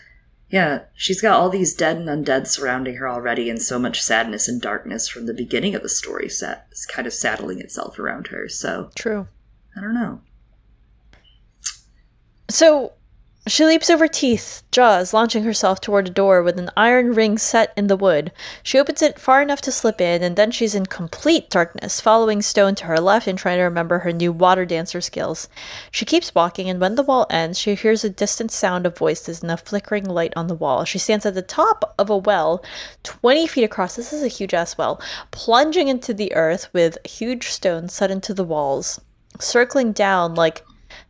Yeah, 0.48 0.84
she's 0.94 1.20
got 1.20 1.38
all 1.38 1.50
these 1.50 1.74
dead 1.74 1.98
and 1.98 2.08
undead 2.08 2.46
surrounding 2.46 2.96
her 2.96 3.06
already, 3.06 3.50
and 3.50 3.60
so 3.60 3.78
much 3.78 4.00
sadness 4.02 4.48
and 4.48 4.58
darkness 4.58 5.06
from 5.06 5.26
the 5.26 5.34
beginning 5.34 5.74
of 5.74 5.82
the 5.82 5.90
story 5.90 6.30
set 6.30 6.68
is 6.72 6.86
kind 6.86 7.06
of 7.06 7.12
saddling 7.12 7.60
itself 7.60 7.98
around 7.98 8.28
her. 8.28 8.48
So 8.48 8.88
True. 8.96 9.28
I 9.76 9.82
don't 9.82 9.92
know. 9.92 10.22
So 12.48 12.94
She 13.49 13.64
leaps 13.64 13.90
over 13.90 14.07
teeth, 14.07 14.62
jaws, 14.70 15.12
launching 15.12 15.43
herself 15.43 15.80
toward 15.80 16.07
a 16.07 16.12
door 16.12 16.45
with 16.45 16.61
an 16.61 16.70
iron 16.76 17.12
ring 17.12 17.38
set 17.38 17.72
in 17.76 17.88
the 17.88 17.97
wood. 17.97 18.30
She 18.62 18.78
opens 18.78 19.03
it 19.03 19.18
far 19.18 19.43
enough 19.43 19.61
to 19.62 19.72
slip 19.72 20.01
in, 20.01 20.22
and 20.22 20.36
then 20.36 20.53
she's 20.53 20.76
in 20.76 20.86
complete 20.86 21.51
darkness, 21.51 22.01
following 22.01 22.40
Stone 22.40 22.76
to 22.76 22.84
her 22.84 23.01
left 23.01 23.26
and 23.26 23.36
trying 23.36 23.59
to 23.59 23.64
remember 23.64 23.99
her 23.99 24.12
new 24.12 24.30
water 24.30 24.64
dancer 24.64 25.01
skills. 25.01 25.49
She 25.90 26.05
keeps 26.05 26.36
walking, 26.36 26.70
and 26.70 26.80
when 26.80 26.95
the 26.95 27.03
wall 27.03 27.26
ends, 27.30 27.59
she 27.59 27.74
hears 27.74 28.05
a 28.05 28.11
distant 28.11 28.53
sound 28.53 28.86
of 28.86 28.97
voices 28.97 29.43
and 29.43 29.51
a 29.51 29.57
flickering 29.57 30.05
light 30.05 30.32
on 30.36 30.47
the 30.47 30.55
wall. 30.55 30.84
She 30.84 31.01
stands 31.01 31.26
at 31.26 31.34
the 31.34 31.43
top 31.43 31.97
of 31.99 32.09
a 32.11 32.16
well, 32.16 32.62
20 33.03 33.49
feet 33.49 33.64
across. 33.64 33.97
This 33.97 34.12
is 34.12 34.22
a 34.22 34.28
huge 34.28 34.55
ass 34.55 34.78
well, 34.78 35.03
plunging 35.32 35.88
into 35.88 36.14
the 36.14 36.32
earth 36.34 36.72
with 36.72 36.97
huge 37.05 37.49
stones 37.49 37.93
set 37.93 38.09
into 38.09 38.34
the 38.34 38.45
walls, 38.45 39.01
circling 39.40 39.90
down 39.90 40.36
like 40.36 40.64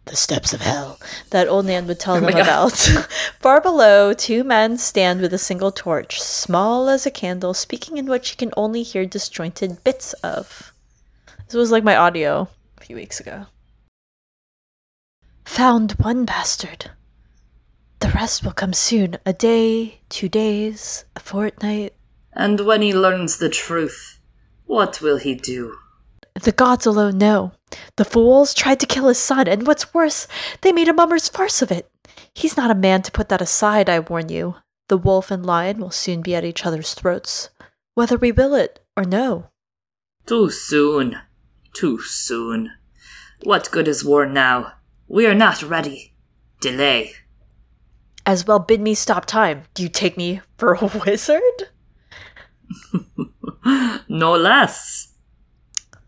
the 0.05 0.17
steps 0.17 0.53
of 0.53 0.61
hell 0.61 0.99
that 1.31 1.49
old 1.49 1.67
Nan 1.67 1.87
would 1.87 2.01
tell 2.01 2.17
oh 2.17 2.21
them 2.21 2.37
about. 2.37 2.73
Far 3.41 3.61
below, 3.61 4.13
two 4.13 4.45
men 4.45 4.79
stand 4.79 5.21
with 5.21 5.33
a 5.33 5.39
single 5.39 5.73
torch, 5.73 6.21
small 6.21 6.89
as 6.89 7.07
a 7.07 7.11
candle, 7.11 7.55
speaking 7.55 7.99
in 7.99 8.07
what 8.07 8.25
she 8.25 8.37
can 8.37 8.53
only 8.57 8.83
hear 8.83 9.07
disjointed 9.07 9.85
bits 9.85 10.13
of. 10.15 10.73
This 11.47 11.55
was 11.55 11.71
like 11.71 11.85
my 11.85 11.97
audio 11.97 12.49
a 12.79 12.85
few 12.85 12.97
weeks 12.97 13.21
ago. 13.21 13.47
Found 15.45 15.93
one 15.93 16.25
bastard. 16.25 16.91
The 18.01 18.09
rest 18.09 18.45
will 18.45 18.53
come 18.53 18.73
soon. 18.73 19.19
A 19.25 19.33
day, 19.33 20.01
two 20.09 20.29
days, 20.29 21.05
a 21.15 21.21
fortnight. 21.21 21.95
And 22.33 22.61
when 22.61 22.83
he 22.83 22.93
learns 22.93 23.39
the 23.39 23.49
truth, 23.49 24.19
what 24.67 25.01
will 25.01 25.19
he 25.19 25.35
do? 25.35 25.77
The 26.35 26.53
gods 26.53 26.87
alone 26.87 27.19
know. 27.19 27.53
The 27.97 28.05
fools 28.05 28.55
tried 28.55 28.81
to 28.81 28.87
kill 28.87 29.09
his 29.09 29.19
son, 29.19 29.49
and 29.49 29.67
what's 29.67 29.93
worse, 29.95 30.27
they 30.63 30.73
made 30.73 30.89
a 30.89 30.95
mummer's 30.95 31.29
farce 31.29 31.63
of 31.63 31.71
it. 31.71 31.91
He's 32.35 32.57
not 32.57 32.71
a 32.71 32.75
man 32.75 33.03
to 33.03 33.13
put 33.13 33.29
that 33.29 33.43
aside, 33.43 33.89
I 33.89 34.01
warn 34.01 34.29
you. 34.29 34.57
The 34.89 34.99
wolf 34.99 35.31
and 35.31 35.45
lion 35.45 35.79
will 35.79 35.91
soon 35.91 36.23
be 36.23 36.35
at 36.35 36.45
each 36.45 36.67
other's 36.67 36.95
throats, 36.95 37.51
whether 37.95 38.17
we 38.17 38.33
will 38.33 38.55
it 38.55 38.81
or 38.97 39.05
no. 39.05 39.49
Too 40.27 40.51
soon. 40.51 41.19
Too 41.75 42.01
soon. 42.01 42.73
What 43.43 43.71
good 43.71 43.89
is 43.89 44.05
war 44.05 44.27
now? 44.27 44.75
We 45.09 45.27
are 45.27 45.35
not 45.35 45.63
ready. 45.63 46.15
Delay. 46.61 47.13
As 48.25 48.47
well 48.47 48.59
bid 48.59 48.81
me 48.81 48.95
stop 48.95 49.27
time. 49.27 49.65
Do 49.75 49.83
you 49.83 49.89
take 49.89 50.17
me 50.17 50.41
for 50.57 50.75
a 50.75 50.87
wizard? 51.07 51.69
no 54.09 54.35
less. 54.35 55.12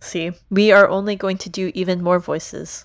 See, 0.05 0.33
we 0.51 0.71
are 0.73 0.89
only 0.89 1.17
going 1.17 1.39
to 1.39 1.49
do 1.49 1.73
even 1.75 2.03
more 2.03 2.19
voices. 2.19 2.85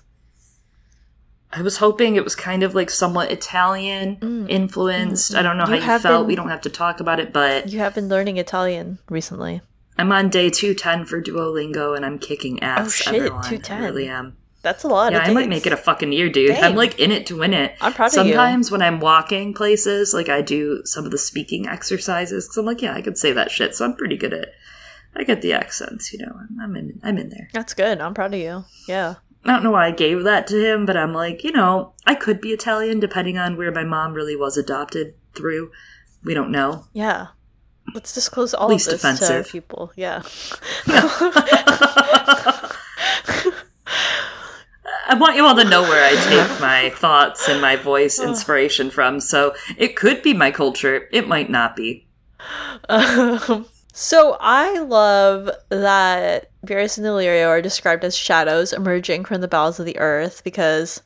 I 1.52 1.62
was 1.62 1.78
hoping 1.78 2.14
it 2.14 2.22
was 2.24 2.36
kind 2.36 2.62
of 2.62 2.74
like 2.74 2.90
somewhat 2.90 3.30
Italian 3.32 4.16
Mm. 4.16 4.48
influenced. 4.48 5.34
I 5.34 5.42
don't 5.42 5.56
know 5.56 5.64
You 5.66 5.80
how 5.80 5.94
you 5.94 5.98
felt. 6.00 6.22
been- 6.22 6.28
We 6.28 6.36
don't 6.36 6.48
have 6.48 6.60
to 6.62 6.70
talk 6.70 7.00
about 7.00 7.18
it, 7.18 7.32
but 7.32 7.68
You 7.68 7.80
have 7.80 7.94
been 7.94 8.08
learning 8.08 8.36
Italian 8.36 8.98
recently. 9.08 9.60
I'm 9.98 10.12
on 10.12 10.28
day 10.28 10.48
210 10.48 11.04
for 11.06 11.20
Duolingo 11.20 11.96
and 11.96 12.06
I'm 12.06 12.18
kicking 12.18 12.62
ass. 12.62 12.86
Oh, 12.86 12.88
shit, 12.88 13.08
everyone. 13.14 13.42
210. 13.42 13.82
I 13.82 13.84
really 13.84 14.06
am. 14.08 14.36
That's 14.62 14.84
a 14.84 14.88
lot. 14.88 15.12
Yeah, 15.12 15.20
I 15.20 15.32
might 15.32 15.48
make 15.48 15.66
it 15.66 15.72
a 15.72 15.76
fucking 15.76 16.12
year, 16.12 16.28
dude. 16.28 16.50
Dang. 16.50 16.62
I'm 16.62 16.74
like 16.76 16.98
in 17.00 17.10
it 17.10 17.26
to 17.26 17.36
win 17.38 17.54
it. 17.54 17.74
I'm 17.80 17.94
proud 17.94 18.08
of 18.16 18.26
you. 18.26 18.32
Sometimes 18.34 18.70
when 18.70 18.82
I'm 18.82 19.00
walking 19.00 19.52
places, 19.54 20.12
like 20.14 20.28
I 20.28 20.42
do 20.42 20.82
some 20.84 21.04
of 21.06 21.10
the 21.10 21.18
speaking 21.18 21.66
exercises, 21.66 22.44
because 22.46 22.58
I'm 22.58 22.66
like, 22.66 22.82
yeah, 22.82 22.94
I 22.94 23.00
could 23.00 23.16
say 23.18 23.32
that 23.32 23.50
shit. 23.50 23.74
So 23.74 23.84
I'm 23.86 23.94
pretty 23.96 24.16
good 24.18 24.34
at. 24.34 24.48
I 25.16 25.24
get 25.24 25.42
the 25.42 25.52
accents, 25.52 26.12
you 26.12 26.18
know. 26.20 26.32
I'm- 26.36 26.58
I'm 26.62 26.76
in. 26.76 27.00
I'm 27.02 27.18
in 27.18 27.28
there. 27.30 27.48
That's 27.52 27.74
good. 27.74 28.00
I'm 28.00 28.14
proud 28.14 28.32
of 28.34 28.40
you. 28.40 28.64
Yeah. 28.88 29.16
I 29.44 29.52
don't 29.52 29.62
know 29.64 29.70
why 29.70 29.86
I 29.86 29.90
gave 29.90 30.22
that 30.24 30.46
to 30.48 30.56
him, 30.64 30.84
but 30.86 30.96
I'm 30.96 31.12
like, 31.14 31.42
you 31.44 31.52
know, 31.52 31.94
I 32.06 32.14
could 32.14 32.40
be 32.40 32.50
Italian 32.50 33.00
depending 33.00 33.38
on 33.38 33.56
where 33.56 33.72
my 33.72 33.84
mom 33.84 34.12
really 34.14 34.36
was 34.36 34.56
adopted 34.56 35.14
through. 35.34 35.70
We 36.22 36.34
don't 36.34 36.50
know. 36.50 36.84
Yeah. 36.92 37.28
Let's 37.94 38.12
disclose 38.12 38.52
all 38.54 38.68
Least 38.68 38.86
of 38.88 38.92
this 38.92 39.02
to 39.02 39.08
offensive. 39.08 39.48
people. 39.50 39.92
Yeah. 39.96 40.22
I 45.08 45.14
want 45.14 45.34
you 45.36 45.44
all 45.44 45.56
to 45.56 45.64
know 45.64 45.82
where 45.82 46.04
I 46.04 46.10
take 46.28 46.60
my 46.60 46.90
thoughts 46.90 47.48
and 47.48 47.60
my 47.60 47.74
voice 47.76 48.20
inspiration 48.20 48.90
from. 48.90 49.18
So 49.20 49.54
it 49.76 49.96
could 49.96 50.22
be 50.22 50.34
my 50.34 50.50
culture. 50.52 51.08
It 51.12 51.26
might 51.26 51.50
not 51.50 51.74
be. 51.74 52.06
Um, 52.88 53.66
so 53.92 54.36
I 54.40 54.78
love 54.78 55.50
that 55.68 56.50
Varys 56.66 56.98
and 56.98 57.06
Illyrio 57.06 57.48
are 57.48 57.62
described 57.62 58.04
as 58.04 58.16
shadows 58.16 58.72
emerging 58.72 59.24
from 59.24 59.40
the 59.40 59.48
bowels 59.48 59.80
of 59.80 59.86
the 59.86 59.98
earth 59.98 60.44
because 60.44 61.02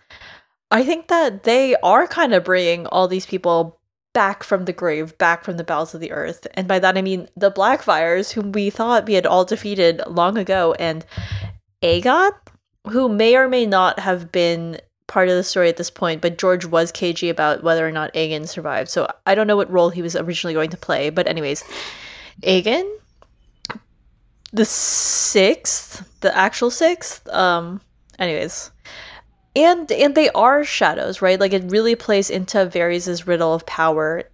I 0.71 0.85
think 0.85 1.09
that 1.09 1.45
they 1.45 1.77
are 1.77 2.07
kind 2.07 2.35
of 2.35 2.45
bringing 2.45 2.87
all 2.87 3.09
these 3.09 3.27
people 3.27 3.81
back 4.13 4.43
from 4.43 4.65
the 4.65 4.73
grave, 4.73 5.17
back 5.19 5.45
from 5.45 5.57
the 5.57 5.65
bowels 5.65 5.95
of 5.95 6.01
the 6.01 6.13
earth. 6.13 6.47
And 6.55 6.67
by 6.69 6.79
that 6.79 6.97
I 6.97 7.03
mean 7.03 7.29
the 7.37 7.51
Blackfyres, 7.51 8.33
whom 8.33 8.53
we 8.53 8.71
thought 8.71 9.07
we 9.07 9.15
had 9.15 9.27
all 9.27 9.45
defeated 9.45 10.01
long 10.07 10.39
ago, 10.39 10.75
and 10.79 11.05
Aegon, 11.83 12.33
who 12.89 13.09
may 13.09 13.37
or 13.37 13.49
may 13.49 13.67
not 13.67 13.99
have 13.99 14.31
been 14.33 14.81
part 15.07 15.29
of 15.29 15.37
the 15.37 15.45
story 15.45 15.69
at 15.69 15.77
this 15.77 15.91
point, 15.91 16.23
but 16.23 16.39
George 16.39 16.65
was 16.65 16.91
cagey 16.91 17.29
about 17.29 17.63
whether 17.63 17.87
or 17.87 17.93
not 17.93 18.13
Aegon 18.15 18.49
survived. 18.49 18.89
So 18.89 19.09
I 19.27 19.35
don't 19.35 19.47
know 19.47 19.57
what 19.57 19.71
role 19.71 19.91
he 19.91 20.03
was 20.03 20.17
originally 20.17 20.55
going 20.55 20.71
to 20.71 20.77
play. 20.77 21.11
But 21.11 21.27
anyways, 21.27 21.63
Aegon, 22.43 22.99
the 24.53 24.65
sixth, 24.65 26.09
the 26.21 26.37
actual 26.37 26.71
sixth. 26.71 27.29
Um, 27.29 27.81
anyways, 28.19 28.71
and 29.57 29.91
and 29.91 30.15
they 30.15 30.31
are 30.31 30.65
shadows, 30.65 31.23
right? 31.23 31.39
Like 31.39 31.53
it 31.53 31.71
really 31.71 31.95
plays 31.95 32.31
into 32.31 32.59
Varys' 32.67 33.27
riddle 33.27 33.55
of 33.55 33.67
power. 33.67 34.25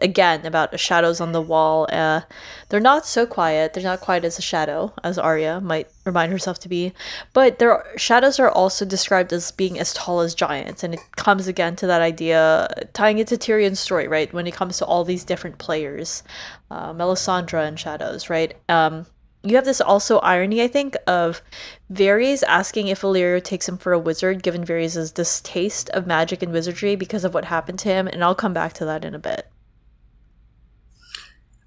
Again, 0.00 0.46
about 0.46 0.78
shadows 0.78 1.20
on 1.20 1.32
the 1.32 1.42
wall. 1.42 1.86
Uh, 1.90 2.22
they're 2.68 2.80
not 2.80 3.06
so 3.06 3.26
quiet. 3.26 3.72
They're 3.72 3.82
not 3.82 4.00
quiet 4.00 4.24
as 4.24 4.38
a 4.38 4.42
shadow, 4.42 4.92
as 5.02 5.18
Arya 5.18 5.60
might 5.60 5.88
remind 6.04 6.32
herself 6.32 6.58
to 6.60 6.68
be. 6.68 6.92
But 7.32 7.58
their 7.58 7.84
shadows 7.96 8.38
are 8.38 8.50
also 8.50 8.84
described 8.84 9.32
as 9.32 9.50
being 9.50 9.78
as 9.78 9.92
tall 9.92 10.20
as 10.20 10.34
giants, 10.34 10.82
and 10.84 10.94
it 10.94 11.00
comes 11.16 11.46
again 11.46 11.76
to 11.76 11.86
that 11.86 12.02
idea, 12.02 12.68
tying 12.92 13.18
it 13.18 13.26
to 13.28 13.36
Tyrion's 13.36 13.80
story, 13.80 14.06
right? 14.08 14.32
When 14.32 14.46
it 14.46 14.54
comes 14.54 14.78
to 14.78 14.86
all 14.86 15.04
these 15.04 15.24
different 15.24 15.58
players, 15.58 16.22
uh, 16.70 16.92
Melisandre 16.92 17.66
and 17.66 17.78
shadows, 17.78 18.30
right? 18.30 18.54
Um, 18.68 19.06
you 19.42 19.56
have 19.56 19.64
this 19.64 19.80
also 19.80 20.18
irony, 20.18 20.62
I 20.62 20.68
think, 20.68 20.96
of 21.06 21.42
Varys 21.92 22.42
asking 22.46 22.88
if 22.88 23.02
Illyrio 23.02 23.42
takes 23.42 23.68
him 23.68 23.78
for 23.78 23.92
a 23.92 23.98
wizard, 23.98 24.42
given 24.42 24.64
Varys' 24.64 25.14
distaste 25.14 25.88
of 25.90 26.06
magic 26.06 26.42
and 26.42 26.52
wizardry 26.52 26.96
because 26.96 27.24
of 27.24 27.34
what 27.34 27.46
happened 27.46 27.78
to 27.80 27.88
him, 27.88 28.08
and 28.08 28.22
I'll 28.24 28.34
come 28.34 28.52
back 28.52 28.72
to 28.74 28.84
that 28.84 29.04
in 29.04 29.14
a 29.14 29.18
bit. 29.18 29.48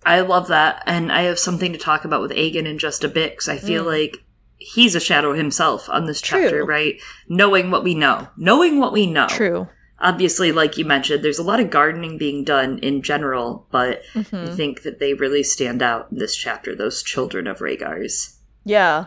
I 0.05 0.21
love 0.21 0.47
that. 0.47 0.83
And 0.85 1.11
I 1.11 1.23
have 1.23 1.39
something 1.39 1.71
to 1.73 1.77
talk 1.79 2.05
about 2.05 2.21
with 2.21 2.31
Aegon 2.31 2.65
in 2.65 2.77
just 2.79 3.03
a 3.03 3.07
bit 3.09 3.33
because 3.33 3.49
I 3.49 3.57
feel 3.57 3.83
like 3.83 4.17
he's 4.57 4.95
a 4.95 4.99
shadow 4.99 5.33
himself 5.33 5.89
on 5.89 6.05
this 6.05 6.21
chapter, 6.21 6.47
Mm. 6.47 6.49
True. 6.49 6.65
right? 6.65 7.01
Knowing 7.27 7.71
what 7.71 7.83
we 7.83 7.93
know. 7.95 8.27
Knowing 8.37 8.79
what 8.79 8.93
we 8.93 9.05
know. 9.07 9.27
True. 9.27 9.67
Obviously, 9.99 10.51
like 10.51 10.77
you 10.77 10.85
mentioned, 10.85 11.23
there's 11.23 11.37
a 11.39 11.43
lot 11.43 11.59
of 11.59 11.69
gardening 11.69 12.17
being 12.17 12.43
done 12.43 12.79
in 12.79 13.03
general, 13.03 13.67
but 13.71 14.01
I 14.15 14.19
Mhm. 14.19 14.55
think 14.55 14.81
that 14.81 14.99
they 14.99 15.13
really 15.13 15.43
stand 15.43 15.83
out 15.83 16.07
in 16.11 16.17
this 16.17 16.35
chapter, 16.35 16.75
those 16.75 17.03
children 17.03 17.45
of 17.45 17.59
Rhaegar's. 17.59 18.37
Yeah. 18.65 19.05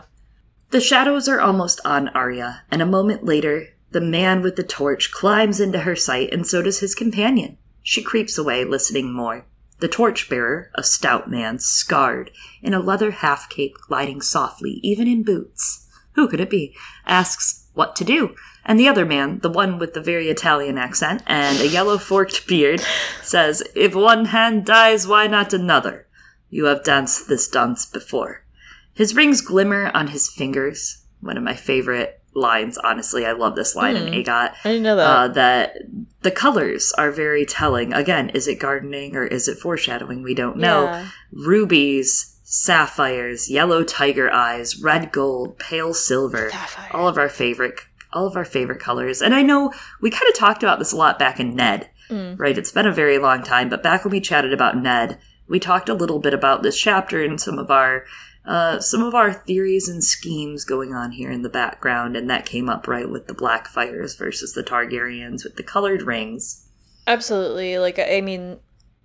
The 0.71 0.79
shadows 0.81 1.27
are 1.27 1.41
almost 1.41 1.79
on 1.83 2.07
Arya, 2.09 2.63
and 2.71 2.81
a 2.81 2.85
moment 2.85 3.25
later, 3.25 3.67
the 3.91 4.01
man 4.01 4.41
with 4.41 4.55
the 4.55 4.63
torch 4.63 5.11
climbs 5.11 5.59
into 5.59 5.79
her 5.79 5.95
sight, 5.97 6.29
and 6.33 6.47
so 6.47 6.61
does 6.61 6.79
his 6.79 6.95
companion. 6.95 7.57
She 7.83 8.01
creeps 8.01 8.37
away, 8.37 8.63
listening 8.65 9.13
more. 9.13 9.45
The 9.79 9.87
torchbearer, 9.87 10.71
a 10.75 10.83
stout 10.83 11.29
man, 11.29 11.59
scarred, 11.59 12.31
in 12.61 12.73
a 12.73 12.79
leather 12.79 13.11
half 13.11 13.49
cape, 13.49 13.75
gliding 13.87 14.21
softly, 14.21 14.79
even 14.83 15.07
in 15.07 15.23
boots. 15.23 15.87
Who 16.13 16.27
could 16.27 16.39
it 16.39 16.49
be? 16.49 16.75
Asks 17.05 17.67
what 17.73 17.95
to 17.97 18.05
do. 18.05 18.35
And 18.65 18.79
the 18.79 18.87
other 18.87 19.05
man, 19.05 19.39
the 19.39 19.49
one 19.49 19.77
with 19.77 19.93
the 19.93 20.01
very 20.01 20.29
Italian 20.29 20.77
accent 20.77 21.23
and 21.27 21.59
a 21.59 21.67
yellow 21.67 21.97
forked 21.97 22.47
beard, 22.47 22.81
says, 23.21 23.63
If 23.75 23.93
one 23.93 24.25
hand 24.25 24.65
dies, 24.65 25.07
why 25.07 25.27
not 25.27 25.53
another? 25.53 26.07
You 26.49 26.65
have 26.65 26.83
danced 26.83 27.27
this 27.27 27.47
dance 27.47 27.85
before. 27.85 28.45
His 28.93 29.15
rings 29.15 29.41
glimmer 29.41 29.91
on 29.93 30.07
his 30.07 30.29
fingers. 30.29 31.03
One 31.19 31.37
of 31.37 31.43
my 31.43 31.53
favorite 31.53 32.21
lines, 32.35 32.77
honestly. 32.77 33.25
I 33.25 33.31
love 33.31 33.55
this 33.55 33.75
line 33.75 33.95
in 33.95 34.13
AGOT. 34.13 34.27
I 34.63 34.67
didn't 34.67 34.83
know 34.83 34.95
that. 34.97 35.07
Uh, 35.17 35.27
that 35.29 35.77
the 36.21 36.31
colors 36.31 36.91
are 36.97 37.11
very 37.11 37.45
telling. 37.45 37.93
Again, 37.93 38.29
is 38.31 38.47
it 38.47 38.59
gardening 38.59 39.15
or 39.15 39.25
is 39.25 39.47
it 39.47 39.57
foreshadowing? 39.57 40.21
We 40.21 40.35
don't 40.35 40.57
know. 40.57 40.83
Yeah. 40.85 41.07
Rubies, 41.31 42.37
sapphires, 42.43 43.49
yellow 43.49 43.83
tiger 43.83 44.31
eyes, 44.31 44.81
red 44.81 45.11
gold, 45.11 45.57
pale 45.59 45.93
silver. 45.93 46.49
Sapphire. 46.51 46.89
All 46.91 47.07
of 47.07 47.17
our 47.17 47.29
favorite 47.29 47.79
all 48.13 48.27
of 48.27 48.37
our 48.37 48.45
favorite 48.45 48.79
colors. 48.79 49.21
And 49.21 49.35
I 49.35 49.41
know 49.41 49.73
we 50.01 50.09
kind 50.09 50.23
of 50.29 50.35
talked 50.35 50.63
about 50.63 50.79
this 50.79 50.93
a 50.93 50.95
lot 50.95 51.19
back 51.19 51.37
in 51.39 51.53
Ned, 51.53 51.89
Mm. 52.09 52.39
right? 52.39 52.57
It's 52.57 52.71
been 52.71 52.85
a 52.87 52.93
very 52.93 53.17
long 53.17 53.43
time, 53.43 53.67
but 53.67 53.83
back 53.83 54.05
when 54.05 54.11
we 54.13 54.21
chatted 54.21 54.53
about 54.53 54.77
Ned, 54.77 55.17
we 55.49 55.59
talked 55.59 55.89
a 55.89 55.93
little 55.93 56.19
bit 56.19 56.33
about 56.33 56.63
this 56.63 56.77
chapter 56.77 57.21
and 57.21 57.41
some 57.41 57.59
of 57.59 57.69
our 57.69 58.05
uh, 58.45 58.79
some 58.79 59.01
of 59.01 59.15
our 59.15 59.33
theories 59.33 59.87
and 59.87 60.03
schemes 60.03 60.63
going 60.63 60.93
on 60.93 61.11
here 61.11 61.31
in 61.31 61.41
the 61.41 61.49
background, 61.49 62.15
and 62.15 62.29
that 62.29 62.45
came 62.45 62.69
up 62.69 62.87
right 62.87 63.09
with 63.09 63.27
the 63.27 63.33
Blackfyres 63.33 64.17
versus 64.17 64.53
the 64.53 64.63
Targaryens 64.63 65.43
with 65.43 65.55
the 65.55 65.63
colored 65.63 66.03
rings. 66.03 66.67
Absolutely. 67.07 67.77
Like, 67.77 67.99
I 67.99 68.21
mean, 68.21 68.59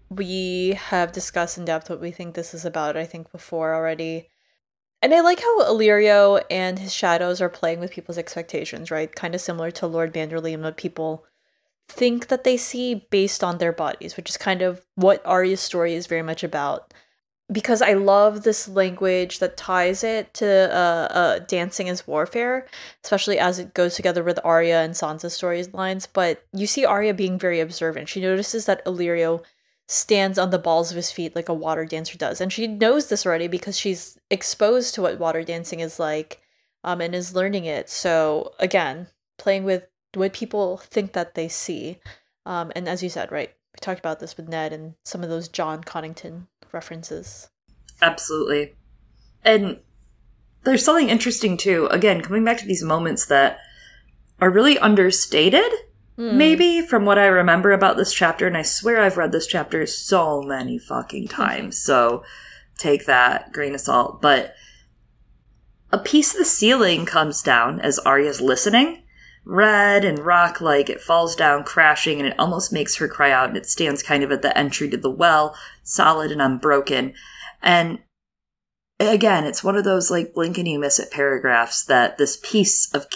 we 0.09 0.79
have 0.89 1.13
discussed 1.13 1.57
in 1.57 1.65
depth 1.65 1.89
what 1.89 2.01
we 2.01 2.11
think 2.11 2.35
this 2.35 2.53
is 2.53 2.65
about, 2.65 2.97
I 2.97 3.05
think, 3.05 3.31
before 3.31 3.75
already. 3.75 4.29
And 5.03 5.15
I 5.15 5.21
like 5.21 5.41
how 5.41 5.63
Illyrio 5.65 6.43
and 6.51 6.79
his 6.79 6.93
shadows 6.93 7.41
are 7.41 7.49
playing 7.49 7.81
with 7.81 7.93
people's 7.93 8.19
expectations, 8.19 8.91
right? 8.91 9.15
Kind 9.15 9.35
of 9.35 9.41
similar 9.41 9.71
to 9.73 9.87
Lord 9.87 10.13
Vanderlei 10.13 10.53
and 10.53 10.63
what 10.63 10.77
people 10.77 11.25
think 11.89 12.29
that 12.29 12.45
they 12.45 12.57
see 12.57 13.07
based 13.11 13.43
on 13.43 13.59
their 13.59 13.73
bodies, 13.73 14.17
which 14.17 14.29
is 14.29 14.37
kind 14.37 14.61
of 14.61 14.83
what 14.97 15.25
Arya's 15.25 15.61
story 15.61 15.95
is 15.95 16.07
very 16.07 16.23
much 16.23 16.45
about. 16.45 16.93
Because 17.51 17.83
I 17.83 17.95
love 17.95 18.43
this 18.43 18.69
language 18.69 19.41
that 19.41 19.57
ties 19.57 20.05
it 20.05 20.33
to 20.35 20.47
uh, 20.47 21.13
uh, 21.13 21.39
dancing 21.41 21.89
as 21.89 22.07
warfare, 22.07 22.67
especially 23.03 23.39
as 23.39 23.59
it 23.59 23.75
goes 23.75 23.97
together 23.97 24.23
with 24.23 24.39
Arya 24.45 24.83
and 24.83 24.95
Sansa's 24.95 25.37
storylines. 25.37 26.07
But 26.13 26.45
you 26.53 26.67
see 26.67 26.85
Arya 26.85 27.15
being 27.15 27.39
very 27.39 27.59
observant. 27.59 28.09
She 28.09 28.21
notices 28.21 28.67
that 28.67 28.85
Illyrio 28.85 29.43
stands 29.91 30.39
on 30.39 30.51
the 30.51 30.59
balls 30.59 30.93
of 30.93 30.97
his 30.97 31.11
feet 31.11 31.35
like 31.35 31.49
a 31.49 31.55
water 31.55 31.85
dancer 31.85 32.17
does. 32.17 32.41
And 32.41 32.53
she 32.53 32.69
knows 32.69 33.09
this 33.09 33.27
already 33.27 33.49
because 33.49 33.77
she's 33.77 34.17
exposed 34.31 34.95
to 34.95 35.03
what 35.03 35.19
water 35.19 35.43
dancing 35.43 35.81
is 35.81 35.99
like 35.99 36.41
um, 36.85 37.01
and 37.01 37.13
is 37.13 37.35
learning 37.35 37.65
it. 37.65 37.91
So, 37.91 38.53
again, 38.61 39.09
playing 39.37 39.65
with 39.65 39.89
what 40.15 40.33
people 40.33 40.77
think 40.77 41.13
that 41.15 41.35
they 41.35 41.49
see. 41.49 41.99
Um, 42.47 42.71
and 42.77 42.89
as 42.89 43.03
you 43.03 43.09
said, 43.09 43.33
right, 43.33 43.53
talked 43.81 43.99
about 43.99 44.21
this 44.21 44.37
with 44.37 44.49
Ned 44.49 44.73
and 44.73 44.95
some 45.05 45.23
of 45.23 45.31
those 45.31 45.49
Jon 45.49 45.83
Connington 45.83 46.47
references. 46.73 47.49
Absolutely. 48.03 48.75
And 49.45 49.81
there's 50.65 50.85
something 50.85 51.09
interesting 51.09 51.57
too. 51.57 51.87
Again, 51.91 52.21
coming 52.21 52.45
back 52.45 52.59
to 52.59 52.67
these 52.67 52.83
moments 52.83 53.27
that 53.27 53.59
are 54.41 54.51
really 54.51 54.79
understated 54.79 55.71
Hmm. 56.21 56.37
maybe 56.37 56.83
from 56.83 57.07
what 57.07 57.19
I 57.19 57.27
remember 57.29 57.73
about 57.73 57.97
this 57.97 58.13
chapter, 58.13 58.47
and 58.47 58.55
I 58.55 58.61
swear 58.61 59.01
I've 59.01 59.17
read 59.17 59.33
this 59.33 59.47
chapter 59.47 59.87
so 59.87 60.43
many 60.43 60.79
fucking 60.79 61.29
times, 61.41 61.79
so 61.79 62.23
take 62.77 63.07
that 63.07 63.53
grain 63.53 63.75
of 63.75 63.81
salt. 63.81 64.21
But 64.21 64.55
a 65.91 65.99
piece 65.99 66.35
of 66.35 66.39
the 66.39 66.45
ceiling 66.45 67.07
comes 67.07 67.43
down 67.43 67.81
as 67.81 67.99
Arya's 68.01 68.43
listening, 68.43 69.03
red 69.51 70.05
and 70.05 70.21
rock 70.21 70.61
like. 70.61 70.89
It 70.89 71.01
falls 71.01 71.35
down, 71.35 71.65
crashing, 71.65 72.19
and 72.21 72.29
it 72.29 72.39
almost 72.39 72.73
makes 72.73 72.97
her 72.97 73.09
cry 73.09 73.33
out. 73.33 73.49
And 73.49 73.57
it 73.57 73.67
stands 73.67 74.03
kind 74.03 74.23
of 74.23 74.31
at 74.31 74.43
the 74.43 74.57
entry 74.57 74.89
to 74.91 74.97
the 74.97 75.11
well, 75.11 75.57
solid 75.83 76.31
and 76.31 76.41
unbroken. 76.41 77.15
And 77.61 77.99
again, 79.01 79.45
it's 79.45 79.65
one 79.65 79.77
of 79.77 79.85
those 79.85 80.11
like 80.11 80.35
blink 80.35 80.57
and 80.57 80.69
you 80.69 80.79
miss 80.79 81.01
it 81.01 81.11
paragraphs 81.11 81.85
that 81.85 82.17
this 82.17 82.39
piece 82.43 82.93
of 82.95 83.07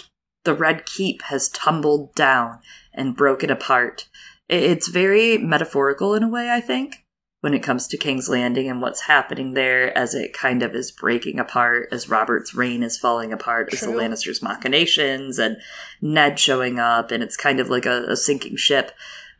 the 0.43 0.53
Red 0.53 0.85
Keep 0.85 1.23
has 1.23 1.49
tumbled 1.49 2.13
down 2.13 2.59
and 2.93 3.15
broken 3.15 3.49
apart. 3.49 4.07
It's 4.47 4.89
very 4.89 5.37
metaphorical 5.37 6.13
in 6.13 6.21
a 6.21 6.29
way, 6.29 6.51
I 6.51 6.59
think, 6.61 7.04
when 7.45 7.53
it 7.53 7.61
comes 7.61 7.85
to 7.87 7.95
King's 7.95 8.27
Landing 8.27 8.67
and 8.67 8.81
what's 8.81 9.01
happening 9.01 9.53
there 9.53 9.95
as 9.95 10.15
it 10.15 10.33
kind 10.33 10.63
of 10.63 10.73
is 10.73 10.91
breaking 10.91 11.39
apart, 11.39 11.89
as 11.91 12.09
Robert's 12.09 12.55
reign 12.55 12.81
is 12.81 12.97
falling 12.97 13.31
apart, 13.31 13.71
as 13.71 13.81
the 13.81 13.89
Lannisters' 13.89 14.41
machinations 14.41 15.37
and 15.37 15.57
Ned 16.01 16.39
showing 16.39 16.79
up, 16.79 17.11
and 17.11 17.21
it's 17.21 17.37
kind 17.37 17.59
of 17.59 17.69
like 17.69 17.85
a, 17.85 18.05
a 18.05 18.17
sinking 18.17 18.55
ship. 18.55 18.93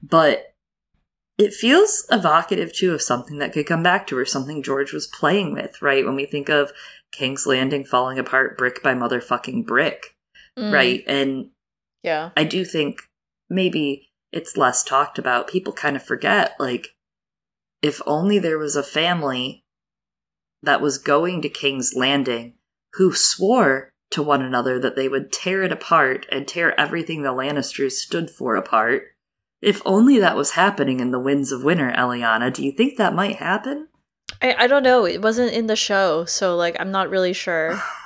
But 0.04 0.54
it 1.40 1.52
feels 1.52 2.06
evocative 2.12 2.72
too 2.72 2.94
of 2.94 3.02
something 3.02 3.40
that 3.40 3.54
could 3.54 3.66
come 3.66 3.82
back 3.82 4.06
to 4.06 4.18
or 4.20 4.26
something 4.26 4.62
George 4.62 4.94
was 4.94 5.08
playing 5.08 5.54
with, 5.54 5.82
right? 5.82 6.06
When 6.06 6.16
we 6.16 6.28
think 6.28 6.48
of 6.48 6.74
King's 7.12 7.48
Landing 7.48 7.86
falling 7.86 8.20
apart 8.20 8.56
brick 8.56 8.84
by 8.84 8.94
motherfucking 8.94 9.66
brick, 9.66 10.16
Mm, 10.56 10.72
right? 10.72 11.04
And 11.08 11.50
Yeah. 12.04 12.30
I 12.38 12.44
do 12.44 12.66
think 12.66 13.02
maybe 13.50 14.12
it's 14.32 14.58
less 14.58 14.84
talked 14.84 15.18
about. 15.18 15.48
People 15.48 15.74
kind 15.74 15.96
of 15.96 16.04
forget, 16.04 16.56
like, 16.60 16.95
if 17.86 18.02
only 18.08 18.40
there 18.40 18.58
was 18.58 18.76
a 18.76 18.82
family 18.82 19.64
that 20.64 20.82
was 20.82 20.98
going 20.98 21.44
to 21.44 21.50
King's 21.50 21.94
Landing 21.96 22.56
who 22.94 23.14
swore 23.14 23.92
to 24.10 24.24
one 24.24 24.42
another 24.42 24.80
that 24.80 24.96
they 24.96 25.08
would 25.08 25.32
tear 25.32 25.62
it 25.62 25.72
apart 25.72 26.26
and 26.32 26.48
tear 26.48 26.78
everything 26.80 27.22
the 27.22 27.30
Lannisters 27.30 27.92
stood 27.92 28.32
for 28.32 28.56
apart. 28.56 29.04
If 29.62 29.84
only 29.86 30.18
that 30.18 30.36
was 30.36 30.52
happening 30.52 31.00
in 31.00 31.12
the 31.12 31.20
Winds 31.20 31.52
of 31.52 31.64
Winter, 31.64 31.94
Eliana, 31.96 32.52
do 32.52 32.66
you 32.66 32.72
think 32.72 32.98
that 32.98 33.14
might 33.14 33.36
happen? 33.36 33.90
I, 34.42 34.56
I 34.58 34.68
don't 34.68 34.82
know. 34.82 35.06
It 35.06 35.22
wasn't 35.22 35.54
in 35.54 35.68
the 35.68 35.76
show, 35.76 36.26
so 36.26 36.56
like 36.56 36.76
I'm 36.80 36.92
not 36.92 37.12
really 37.12 37.34
sure. 37.34 37.80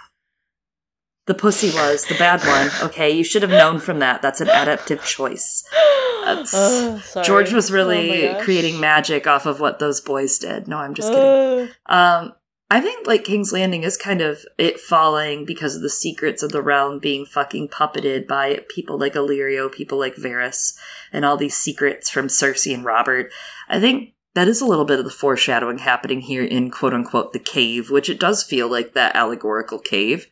The 1.30 1.36
pussy 1.36 1.69
was 1.69 2.05
the 2.05 2.15
bad 2.17 2.43
one. 2.43 2.71
Okay, 2.89 3.11
you 3.11 3.23
should 3.23 3.43
have 3.43 3.51
known 3.51 3.80
from 3.80 3.99
that. 3.99 4.23
That's 4.23 4.41
an 4.41 4.47
adaptive 4.49 5.03
choice. 5.05 5.63
That's- 6.25 6.51
Oh. 6.55 7.21
George 7.23 7.53
was 7.53 7.69
Oh 7.69 7.75
really 7.75 8.23
gosh. 8.23 8.43
creating 8.43 8.80
magic 8.80 9.27
off 9.27 9.45
of 9.45 9.59
what 9.59 9.77
those 9.77 10.01
boys 10.01 10.39
did. 10.39 10.67
No, 10.67 10.77
I'm 10.77 10.95
just 10.95 11.09
kidding. 11.13 11.69
Um, 11.86 12.34
I 12.71 12.82
think 12.82 13.05
like 13.05 13.23
King's 13.25 13.53
Landing 13.53 13.84
is 13.84 13.95
kind 13.95 14.21
of 14.21 14.43
it 14.57 14.80
falling 14.80 15.45
because 15.45 15.75
of 15.75 15.84
the 15.84 15.89
secrets 15.89 16.41
of 16.41 16.51
the 16.51 16.63
realm 16.63 16.97
being 16.97 17.27
fucking 17.27 17.67
puppeted 17.69 18.25
by 18.27 18.61
people 18.67 18.97
like 18.97 19.13
Illyrio, 19.13 19.71
people 19.71 19.99
like 19.99 20.15
Varys, 20.15 20.73
and 21.13 21.23
all 21.25 21.38
these 21.38 21.55
secrets 21.55 22.09
from 22.09 22.25
Cersei 22.27 22.73
and 22.73 22.84
Robert. 22.84 23.32
I 23.67 23.80
think 23.80 24.13
that 24.34 24.47
is 24.47 24.61
a 24.61 24.65
little 24.65 24.86
bit 24.86 24.97
of 24.97 25.05
the 25.05 25.11
foreshadowing 25.11 25.77
happening 25.80 26.21
here 26.21 26.43
in 26.43 26.71
quote 26.71 26.93
unquote 26.95 27.34
the 27.34 27.39
cave, 27.39 27.91
which 27.91 28.09
it 28.09 28.19
does 28.19 28.41
feel 28.43 28.67
like 28.67 28.93
that 28.93 29.15
allegorical 29.15 29.77
cave. 29.77 30.25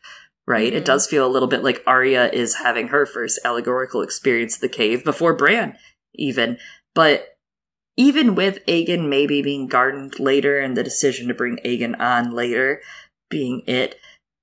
Right? 0.48 0.72
It 0.72 0.82
Mhm. 0.84 0.86
does 0.86 1.06
feel 1.06 1.26
a 1.26 1.28
little 1.28 1.46
bit 1.46 1.62
like 1.62 1.82
Arya 1.86 2.30
is 2.32 2.54
having 2.54 2.88
her 2.88 3.04
first 3.04 3.38
allegorical 3.44 4.00
experience 4.00 4.54
of 4.54 4.62
the 4.62 4.68
cave 4.70 5.04
before 5.04 5.34
Bran, 5.34 5.76
even. 6.14 6.56
But 6.94 7.36
even 7.98 8.34
with 8.34 8.64
Aegon 8.66 9.08
maybe 9.10 9.42
being 9.42 9.66
gardened 9.66 10.18
later 10.18 10.58
and 10.58 10.74
the 10.74 10.82
decision 10.82 11.28
to 11.28 11.34
bring 11.34 11.58
Aegon 11.66 12.00
on 12.00 12.30
later 12.30 12.80
being 13.28 13.62
it, 13.66 13.96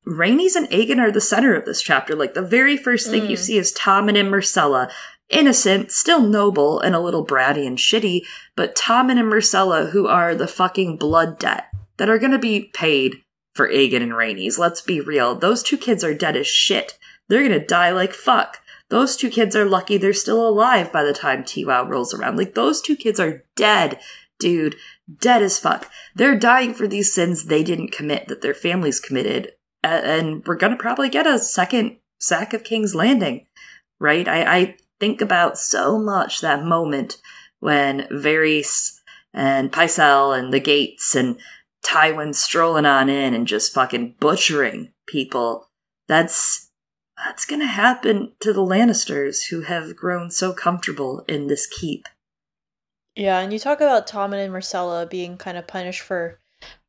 Rhaenys 0.07 0.55
and 0.55 0.69
Aegon 0.69 0.99
are 0.99 1.09
the 1.09 1.19
center 1.19 1.55
of 1.55 1.65
this 1.65 1.81
chapter. 1.81 2.13
Like 2.15 2.35
the 2.35 2.41
very 2.43 2.77
first 2.77 3.09
thing 3.09 3.27
you 3.27 3.37
Mm. 3.37 3.39
see 3.39 3.57
is 3.57 3.73
Tommen 3.73 4.19
and 4.19 4.29
Myrcella. 4.31 4.91
Innocent, 5.29 5.91
still 5.91 6.21
noble, 6.21 6.79
and 6.79 6.93
a 6.93 6.99
little 6.99 7.25
bratty 7.25 7.65
and 7.65 7.79
shitty, 7.79 8.21
but 8.55 8.75
Tommen 8.75 9.17
and 9.17 9.31
Myrcella, 9.31 9.89
who 9.89 10.05
are 10.05 10.35
the 10.35 10.47
fucking 10.47 10.97
blood 10.97 11.39
debt 11.39 11.65
that 11.97 12.09
are 12.09 12.19
gonna 12.19 12.37
be 12.37 12.69
paid 12.75 13.23
for 13.55 13.67
Aegon 13.69 14.03
and 14.03 14.11
Rhaenys. 14.11 14.59
Let's 14.59 14.81
be 14.81 15.01
real. 15.01 15.33
Those 15.33 15.63
two 15.63 15.77
kids 15.77 16.03
are 16.03 16.13
dead 16.13 16.35
as 16.35 16.45
shit. 16.45 16.99
They're 17.27 17.41
gonna 17.41 17.65
die 17.65 17.91
like 17.91 18.13
fuck. 18.13 18.59
Those 18.89 19.15
two 19.15 19.29
kids 19.29 19.55
are 19.55 19.65
lucky 19.65 19.97
they're 19.97 20.13
still 20.13 20.47
alive 20.47 20.91
by 20.91 21.03
the 21.03 21.13
time 21.13 21.43
TWOW 21.43 21.89
rolls 21.89 22.13
around. 22.13 22.37
Like, 22.37 22.53
those 22.53 22.81
two 22.81 22.95
kids 22.95 23.19
are 23.19 23.43
dead, 23.55 23.99
dude. 24.37 24.75
Dead 25.19 25.41
as 25.41 25.57
fuck. 25.57 25.89
They're 26.13 26.37
dying 26.37 26.73
for 26.73 26.87
these 26.87 27.13
sins 27.13 27.45
they 27.45 27.63
didn't 27.63 27.91
commit, 27.91 28.27
that 28.27 28.41
their 28.41 28.53
families 28.53 28.99
committed. 28.99 29.53
And 29.83 30.45
we're 30.45 30.55
gonna 30.55 30.77
probably 30.77 31.09
get 31.09 31.25
a 31.25 31.39
second 31.39 31.97
sack 32.19 32.53
of 32.53 32.63
King's 32.63 32.93
Landing, 32.93 33.47
right? 33.99 34.27
I, 34.27 34.57
I 34.57 34.75
think 34.99 35.21
about 35.21 35.57
so 35.57 35.97
much 35.97 36.41
that 36.41 36.63
moment 36.63 37.17
when 37.59 38.01
Varys 38.11 38.99
and 39.33 39.71
Pycelle 39.71 40.37
and 40.37 40.53
the 40.53 40.59
Gates 40.59 41.15
and 41.15 41.37
Tywin 41.85 42.33
strolling 42.33 42.85
on 42.85 43.09
in 43.09 43.33
and 43.33 43.47
just 43.47 43.73
fucking 43.73 44.15
butchering 44.19 44.91
people. 45.07 45.69
That's 46.07 46.71
that's 47.17 47.45
gonna 47.45 47.67
happen 47.67 48.33
to 48.41 48.51
the 48.51 48.65
Lannisters 48.65 49.49
who 49.49 49.61
have 49.61 49.95
grown 49.95 50.31
so 50.31 50.51
comfortable 50.53 51.23
in 51.27 51.47
this 51.47 51.67
keep. 51.67 52.07
yeah, 53.15 53.39
and 53.39 53.53
you 53.53 53.59
talk 53.59 53.79
about 53.79 54.07
Tommen 54.07 54.43
and 54.43 54.53
Myrcella 54.53 55.09
being 55.09 55.37
kind 55.37 55.57
of 55.57 55.67
punished 55.67 56.01
for. 56.01 56.39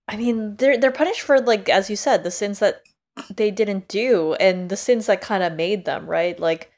I 0.08 0.16
mean, 0.16 0.56
they're 0.56 0.78
they're 0.78 0.92
punished 0.92 1.20
for 1.22 1.40
like 1.40 1.68
as 1.68 1.90
you 1.90 1.96
said, 1.96 2.22
the 2.24 2.30
sins 2.30 2.58
that 2.60 2.82
they 3.34 3.50
didn't 3.50 3.88
do 3.88 4.34
and 4.34 4.68
the 4.70 4.76
sins 4.76 5.06
that 5.06 5.20
kind 5.20 5.42
of 5.42 5.52
made 5.54 5.84
them 5.84 6.06
right, 6.08 6.38
like 6.38 6.70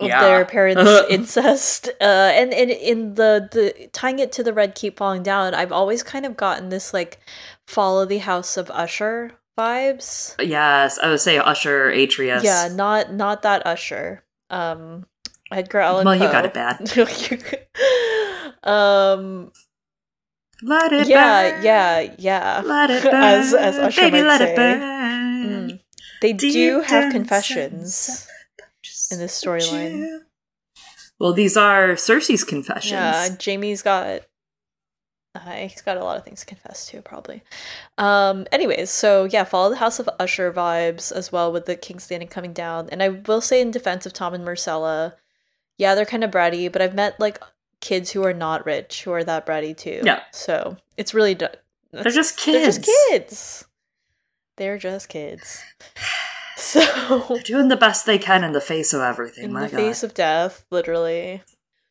of 0.00 0.08
Yeah. 0.08 0.20
their 0.22 0.44
parents' 0.44 0.90
incest. 1.10 1.88
Uh, 2.00 2.04
and 2.34 2.52
and 2.52 2.70
in 2.70 3.14
the 3.14 3.48
the 3.50 3.88
tying 3.92 4.18
it 4.18 4.32
to 4.32 4.42
the 4.42 4.52
Red 4.52 4.74
Keep 4.74 4.98
falling 4.98 5.22
down, 5.22 5.54
I've 5.54 5.72
always 5.72 6.02
kind 6.02 6.26
of 6.26 6.36
gotten 6.36 6.68
this 6.68 6.92
like 6.94 7.18
follow 7.66 8.04
the 8.04 8.18
House 8.18 8.56
of 8.56 8.70
Usher 8.70 9.32
vibes. 9.58 10.34
Yes, 10.42 10.98
I 10.98 11.08
would 11.10 11.20
say 11.20 11.38
Usher 11.38 11.88
Atreus. 11.88 12.44
Yeah, 12.44 12.68
not 12.72 13.12
not 13.12 13.42
that 13.42 13.66
Usher. 13.66 14.22
Um, 14.50 15.06
Edgar 15.50 15.80
Allan 15.80 16.04
Well, 16.04 16.14
you 16.14 16.20
got 16.22 16.44
it 16.44 16.54
bad. 16.54 16.80
um, 18.62 19.52
Let 20.62 20.92
it 20.92 21.08
yeah, 21.08 21.50
burn. 21.52 21.64
yeah, 21.64 22.14
yeah. 22.18 22.62
Let 22.64 22.90
it 22.90 23.02
burn. 23.02 23.14
As 23.14 23.54
as 23.54 23.76
Usher 23.78 24.02
Baby, 24.02 24.22
might 24.22 24.26
let 24.26 24.38
say. 24.40 24.52
it 24.52 24.56
burn. 24.56 24.80
Mm. 24.80 25.80
They 26.22 26.32
Deep 26.32 26.52
do 26.52 26.80
have 26.80 27.12
confessions 27.12 27.84
inside, 28.08 28.32
in 29.10 29.18
this 29.18 29.40
storyline. 29.40 30.20
Well, 31.18 31.32
these 31.32 31.56
are 31.56 31.92
Cersei's 31.92 32.44
confessions. 32.44 32.92
Yeah, 32.92 33.28
Jaime's 33.42 33.82
got. 33.82 34.22
Uh, 35.34 35.52
he's 35.66 35.82
got 35.82 35.98
a 35.98 36.04
lot 36.04 36.16
of 36.16 36.24
things 36.24 36.40
to 36.40 36.46
confess 36.46 36.86
to, 36.86 37.02
probably. 37.02 37.42
Um. 37.98 38.46
Anyways, 38.52 38.90
so 38.90 39.24
yeah, 39.24 39.44
follow 39.44 39.70
the 39.70 39.76
House 39.76 39.98
of 39.98 40.08
Usher 40.18 40.52
vibes 40.52 41.12
as 41.12 41.30
well 41.30 41.52
with 41.52 41.66
the 41.66 41.76
King's 41.76 42.10
Landing 42.10 42.28
coming 42.28 42.52
down. 42.52 42.88
And 42.90 43.02
I 43.02 43.08
will 43.10 43.40
say, 43.40 43.60
in 43.60 43.70
defense 43.70 44.06
of 44.06 44.12
Tom 44.12 44.34
and 44.34 44.46
Myrcella, 44.46 45.14
yeah, 45.78 45.94
they're 45.94 46.06
kind 46.06 46.24
of 46.24 46.30
bratty, 46.30 46.70
but 46.72 46.80
I've 46.82 46.94
met 46.94 47.20
like 47.20 47.42
kids 47.80 48.12
who 48.12 48.24
are 48.24 48.32
not 48.32 48.64
rich 48.64 49.04
who 49.04 49.12
are 49.12 49.24
that 49.24 49.46
bratty 49.46 49.76
too. 49.76 50.00
Yeah. 50.02 50.22
So 50.32 50.76
it's 50.96 51.12
really 51.14 51.34
d- 51.34 51.46
They're 51.92 52.04
just 52.04 52.38
kids. 52.38 52.56
they're 52.56 52.66
just 52.66 52.90
kids. 53.10 53.64
They're 54.56 54.78
just 54.78 55.08
kids. 55.10 55.62
So 56.56 57.26
They're 57.28 57.42
doing 57.44 57.68
the 57.68 57.76
best 57.76 58.06
they 58.06 58.18
can 58.18 58.42
in 58.42 58.52
the 58.52 58.60
face 58.60 58.92
of 58.92 59.02
everything. 59.02 59.44
in 59.44 59.52
the 59.52 59.60
God. 59.60 59.70
face 59.70 60.02
of 60.02 60.14
death, 60.14 60.64
literally. 60.70 61.42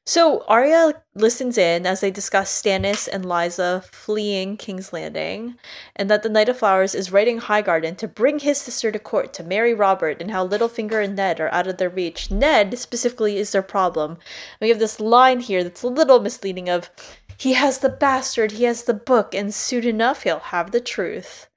So 0.07 0.43
Arya 0.47 1.01
listens 1.15 1.57
in 1.57 1.87
as 1.87 2.01
they 2.01 2.11
discuss 2.11 2.51
Stannis 2.51 3.07
and 3.11 3.25
Lysa 3.25 3.83
fleeing 3.85 4.55
King's 4.55 4.93
Landing, 4.93 5.55
and 5.95 6.11
that 6.11 6.21
the 6.21 6.29
Knight 6.29 6.47
of 6.47 6.59
Flowers 6.59 6.93
is 6.93 7.11
writing 7.11 7.39
Highgarden 7.39 7.97
to 7.97 8.07
bring 8.07 8.37
his 8.39 8.59
sister 8.59 8.91
to 8.91 8.99
court 8.99 9.33
to 9.33 9.43
marry 9.43 9.73
Robert, 9.73 10.21
and 10.21 10.29
how 10.29 10.47
Littlefinger 10.47 11.03
and 11.03 11.15
Ned 11.15 11.39
are 11.39 11.51
out 11.51 11.65
of 11.65 11.77
their 11.77 11.89
reach. 11.89 12.29
Ned 12.29 12.77
specifically 12.77 13.37
is 13.37 13.51
their 13.51 13.63
problem. 13.63 14.19
We 14.61 14.69
have 14.69 14.77
this 14.79 14.99
line 14.99 15.39
here 15.39 15.63
that's 15.63 15.81
a 15.81 15.87
little 15.87 16.19
misleading 16.19 16.69
of 16.69 16.91
he 17.37 17.53
has 17.53 17.79
the 17.79 17.89
bastard, 17.89 18.53
he 18.53 18.65
has 18.65 18.83
the 18.83 18.93
book, 18.93 19.33
and 19.33 19.53
soon 19.53 19.85
enough 19.85 20.21
he'll 20.21 20.39
have 20.39 20.69
the 20.69 20.81
truth. 20.81 21.49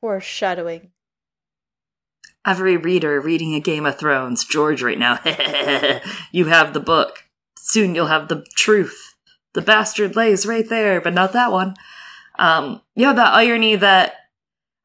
Foreshadowing. 0.00 0.92
Every 2.46 2.76
reader 2.76 3.20
reading 3.20 3.54
a 3.54 3.60
Game 3.60 3.84
of 3.84 3.98
Thrones, 3.98 4.44
George 4.44 4.82
right 4.82 4.98
now, 4.98 5.20
you 6.32 6.46
have 6.46 6.72
the 6.72 6.80
book. 6.80 7.24
Soon 7.58 7.94
you'll 7.94 8.06
have 8.06 8.28
the 8.28 8.46
truth. 8.56 9.14
The 9.52 9.60
bastard 9.60 10.16
lays 10.16 10.46
right 10.46 10.66
there, 10.68 11.00
but 11.00 11.12
not 11.12 11.32
that 11.34 11.52
one. 11.52 11.74
Um, 12.38 12.80
you 12.94 13.04
know, 13.04 13.12
that 13.12 13.34
irony 13.34 13.76
that 13.76 14.14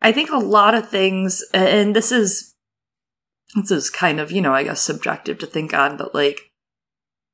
I 0.02 0.12
think 0.12 0.30
a 0.30 0.38
lot 0.38 0.76
of 0.76 0.90
things, 0.90 1.44
and 1.54 1.96
this 1.96 2.12
is, 2.12 2.56
this 3.56 3.72
is 3.72 3.90
kind 3.90 4.20
of, 4.20 4.32
you 4.32 4.42
know, 4.42 4.54
I 4.54 4.64
guess 4.64 4.82
subjective 4.82 5.38
to 5.40 5.46
think 5.46 5.74
on, 5.74 5.96
but 5.96 6.14
like, 6.14 6.52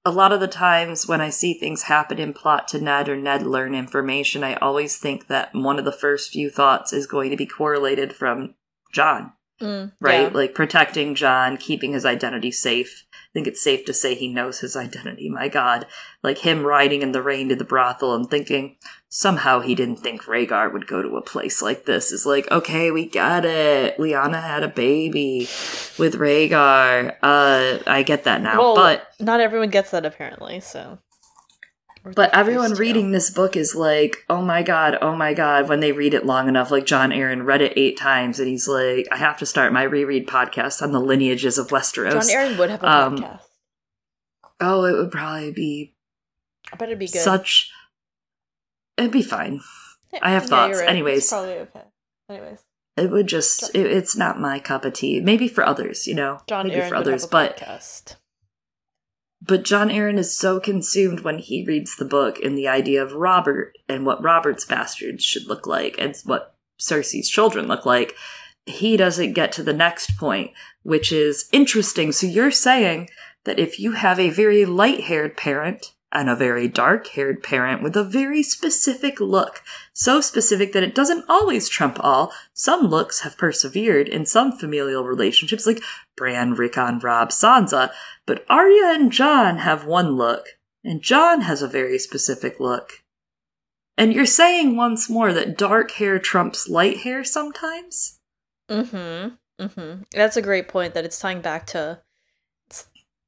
a 0.05 0.11
lot 0.11 0.31
of 0.31 0.39
the 0.39 0.47
times 0.47 1.07
when 1.07 1.21
I 1.21 1.29
see 1.29 1.53
things 1.53 1.83
happen 1.83 2.17
in 2.17 2.33
plot 2.33 2.67
to 2.69 2.81
Ned 2.81 3.07
or 3.07 3.15
Ned 3.15 3.43
learn 3.43 3.75
information, 3.75 4.43
I 4.43 4.55
always 4.55 4.97
think 4.97 5.27
that 5.27 5.53
one 5.53 5.77
of 5.79 5.85
the 5.85 5.91
first 5.91 6.31
few 6.31 6.49
thoughts 6.49 6.91
is 6.91 7.05
going 7.05 7.29
to 7.29 7.37
be 7.37 7.45
correlated 7.45 8.13
from 8.13 8.55
Jon 8.91 9.33
Mm, 9.61 9.91
right? 9.99 10.21
yeah. 10.23 10.27
Like 10.27 10.55
protecting 10.55 11.15
Jon, 11.15 11.57
keeping 11.57 11.93
his 11.93 12.05
identity 12.05 12.51
safe. 12.51 13.05
I 13.13 13.31
think 13.33 13.47
it's 13.47 13.63
safe 13.63 13.85
to 13.85 13.93
say 13.93 14.13
he 14.13 14.27
knows 14.27 14.59
his 14.59 14.75
identity. 14.75 15.29
My 15.29 15.47
God. 15.47 15.85
Like 16.21 16.39
him 16.39 16.65
riding 16.65 17.01
in 17.01 17.13
the 17.13 17.21
rain 17.21 17.47
to 17.47 17.55
the 17.55 17.63
brothel 17.63 18.13
and 18.13 18.29
thinking 18.29 18.75
somehow 19.07 19.61
he 19.61 19.75
didn't 19.75 19.97
think 19.97 20.23
Rhaegar 20.23 20.73
would 20.73 20.85
go 20.85 21.01
to 21.01 21.15
a 21.15 21.21
place 21.21 21.61
like 21.61 21.85
this 21.85 22.11
is 22.11 22.25
like, 22.25 22.51
okay, 22.51 22.91
we 22.91 23.05
got 23.05 23.45
it. 23.45 23.97
Lyanna 23.97 24.41
had 24.41 24.63
a 24.63 24.67
baby 24.67 25.47
with 25.97 26.15
Rhaegar. 26.15 27.15
Uh, 27.21 27.79
I 27.87 28.03
get 28.03 28.25
that 28.25 28.41
now. 28.41 28.59
Well, 28.59 28.75
but 28.75 29.13
not 29.19 29.39
everyone 29.39 29.69
gets 29.69 29.91
that 29.91 30.05
apparently, 30.05 30.59
so. 30.59 30.99
But 32.03 32.33
everyone 32.35 32.73
reading 32.73 33.11
this 33.11 33.29
book 33.29 33.55
is 33.55 33.75
like, 33.75 34.25
oh 34.29 34.41
my 34.41 34.63
god, 34.63 34.97
oh 35.01 35.15
my 35.15 35.33
god, 35.35 35.69
when 35.69 35.81
they 35.81 35.91
read 35.91 36.13
it 36.15 36.25
long 36.25 36.47
enough. 36.47 36.71
Like 36.71 36.85
Jon 36.85 37.11
Arryn 37.11 37.45
read 37.45 37.61
it 37.61 37.73
eight 37.75 37.97
times 37.97 38.39
and 38.39 38.47
he's 38.47 38.67
like, 38.67 39.07
I 39.11 39.17
have 39.17 39.37
to 39.39 39.45
start 39.45 39.71
my 39.71 39.83
reread 39.83 40.27
podcast 40.27 40.81
on 40.81 40.91
the 40.93 40.99
lineages 40.99 41.57
of 41.59 41.67
Westeros. 41.67 42.11
Jon 42.13 42.21
Arryn 42.23 42.57
would 42.57 42.69
have 42.71 42.83
a 42.83 42.89
Um, 42.89 43.17
podcast. 43.17 43.39
Oh, 44.59 44.85
it 44.85 44.93
would 44.93 45.11
probably 45.11 45.51
be 45.51 45.93
I 46.73 46.75
bet 46.75 46.89
it'd 46.89 46.99
be 46.99 47.07
good. 47.07 47.21
such. 47.21 47.69
It'd 48.97 49.11
be 49.11 49.21
fine. 49.23 49.61
Yeah, 50.13 50.19
I 50.23 50.31
have 50.31 50.43
yeah, 50.43 50.49
thoughts. 50.49 50.79
right. 50.79 50.89
Anyways. 50.89 51.17
It's 51.19 51.29
probably 51.29 51.53
okay. 51.53 51.81
Anyways, 52.29 52.59
It 52.97 53.09
would 53.11 53.27
just. 53.27 53.75
It, 53.75 53.85
it's 53.87 54.15
not 54.15 54.39
my 54.39 54.59
cup 54.59 54.85
of 54.85 54.93
tea. 54.93 55.19
Maybe 55.19 55.47
for 55.47 55.63
others, 55.63 56.07
you 56.07 56.15
know. 56.15 56.41
Jon 56.47 56.67
Maybe 56.67 56.79
Arryn 56.79 56.89
for 56.89 56.95
would 56.97 57.07
others, 57.07 57.21
have 57.23 57.29
a 57.29 57.31
but 57.31 57.57
podcast. 57.57 58.15
But 59.41 59.63
Jon 59.63 59.89
Arryn 59.89 60.19
is 60.19 60.37
so 60.37 60.59
consumed 60.59 61.21
when 61.21 61.39
he 61.39 61.65
reads 61.65 61.95
the 61.95 62.05
book 62.05 62.39
in 62.39 62.55
the 62.55 62.67
idea 62.67 63.01
of 63.01 63.13
Robert 63.13 63.77
and 63.89 64.05
what 64.05 64.23
Robert's 64.23 64.65
bastards 64.65 65.23
should 65.23 65.47
look 65.47 65.65
like 65.65 65.95
and 65.97 66.15
what 66.25 66.55
Cersei's 66.79 67.27
children 67.27 67.67
look 67.67 67.85
like. 67.85 68.15
He 68.65 68.95
doesn't 68.97 69.33
get 69.33 69.51
to 69.53 69.63
the 69.63 69.73
next 69.73 70.17
point, 70.17 70.51
which 70.83 71.11
is 71.11 71.49
interesting. 71.51 72.11
So 72.11 72.27
you're 72.27 72.51
saying 72.51 73.09
that 73.45 73.59
if 73.59 73.79
you 73.79 73.93
have 73.93 74.19
a 74.19 74.29
very 74.29 74.65
light 74.65 75.01
haired 75.01 75.35
parent 75.35 75.93
and 76.11 76.29
a 76.29 76.35
very 76.35 76.67
dark 76.67 77.07
haired 77.07 77.41
parent 77.41 77.81
with 77.81 77.95
a 77.95 78.03
very 78.03 78.43
specific 78.43 79.19
look, 79.19 79.63
so 79.93 80.21
specific 80.21 80.73
that 80.73 80.83
it 80.83 80.95
doesn't 80.95 81.25
always 81.29 81.69
trump 81.69 81.97
all, 82.01 82.31
some 82.53 82.81
looks 82.81 83.21
have 83.21 83.37
persevered 83.37 84.07
in 84.07 84.25
some 84.25 84.51
familial 84.51 85.03
relationships, 85.03 85.65
like 85.65 85.81
Bran, 86.17 86.53
Rickon, 86.53 86.99
Robb, 86.99 87.29
Sansa, 87.29 87.91
but 88.25 88.45
Arya 88.49 88.93
and 88.93 89.11
Jon 89.11 89.59
have 89.59 89.85
one 89.85 90.11
look, 90.11 90.57
and 90.83 91.01
Jon 91.01 91.41
has 91.41 91.61
a 91.61 91.67
very 91.67 91.97
specific 91.97 92.59
look. 92.59 93.03
And 93.97 94.13
you're 94.13 94.25
saying 94.25 94.75
once 94.75 95.09
more 95.09 95.33
that 95.33 95.57
dark 95.57 95.91
hair 95.91 96.17
trumps 96.19 96.67
light 96.67 97.01
hair 97.01 97.23
sometimes? 97.23 98.19
Mm-hmm. 98.69 99.35
Mm-hmm. 99.63 100.01
That's 100.13 100.37
a 100.37 100.41
great 100.41 100.67
point. 100.67 100.93
That 100.93 101.05
it's 101.05 101.19
tying 101.19 101.41
back 101.41 101.67
to 101.67 102.01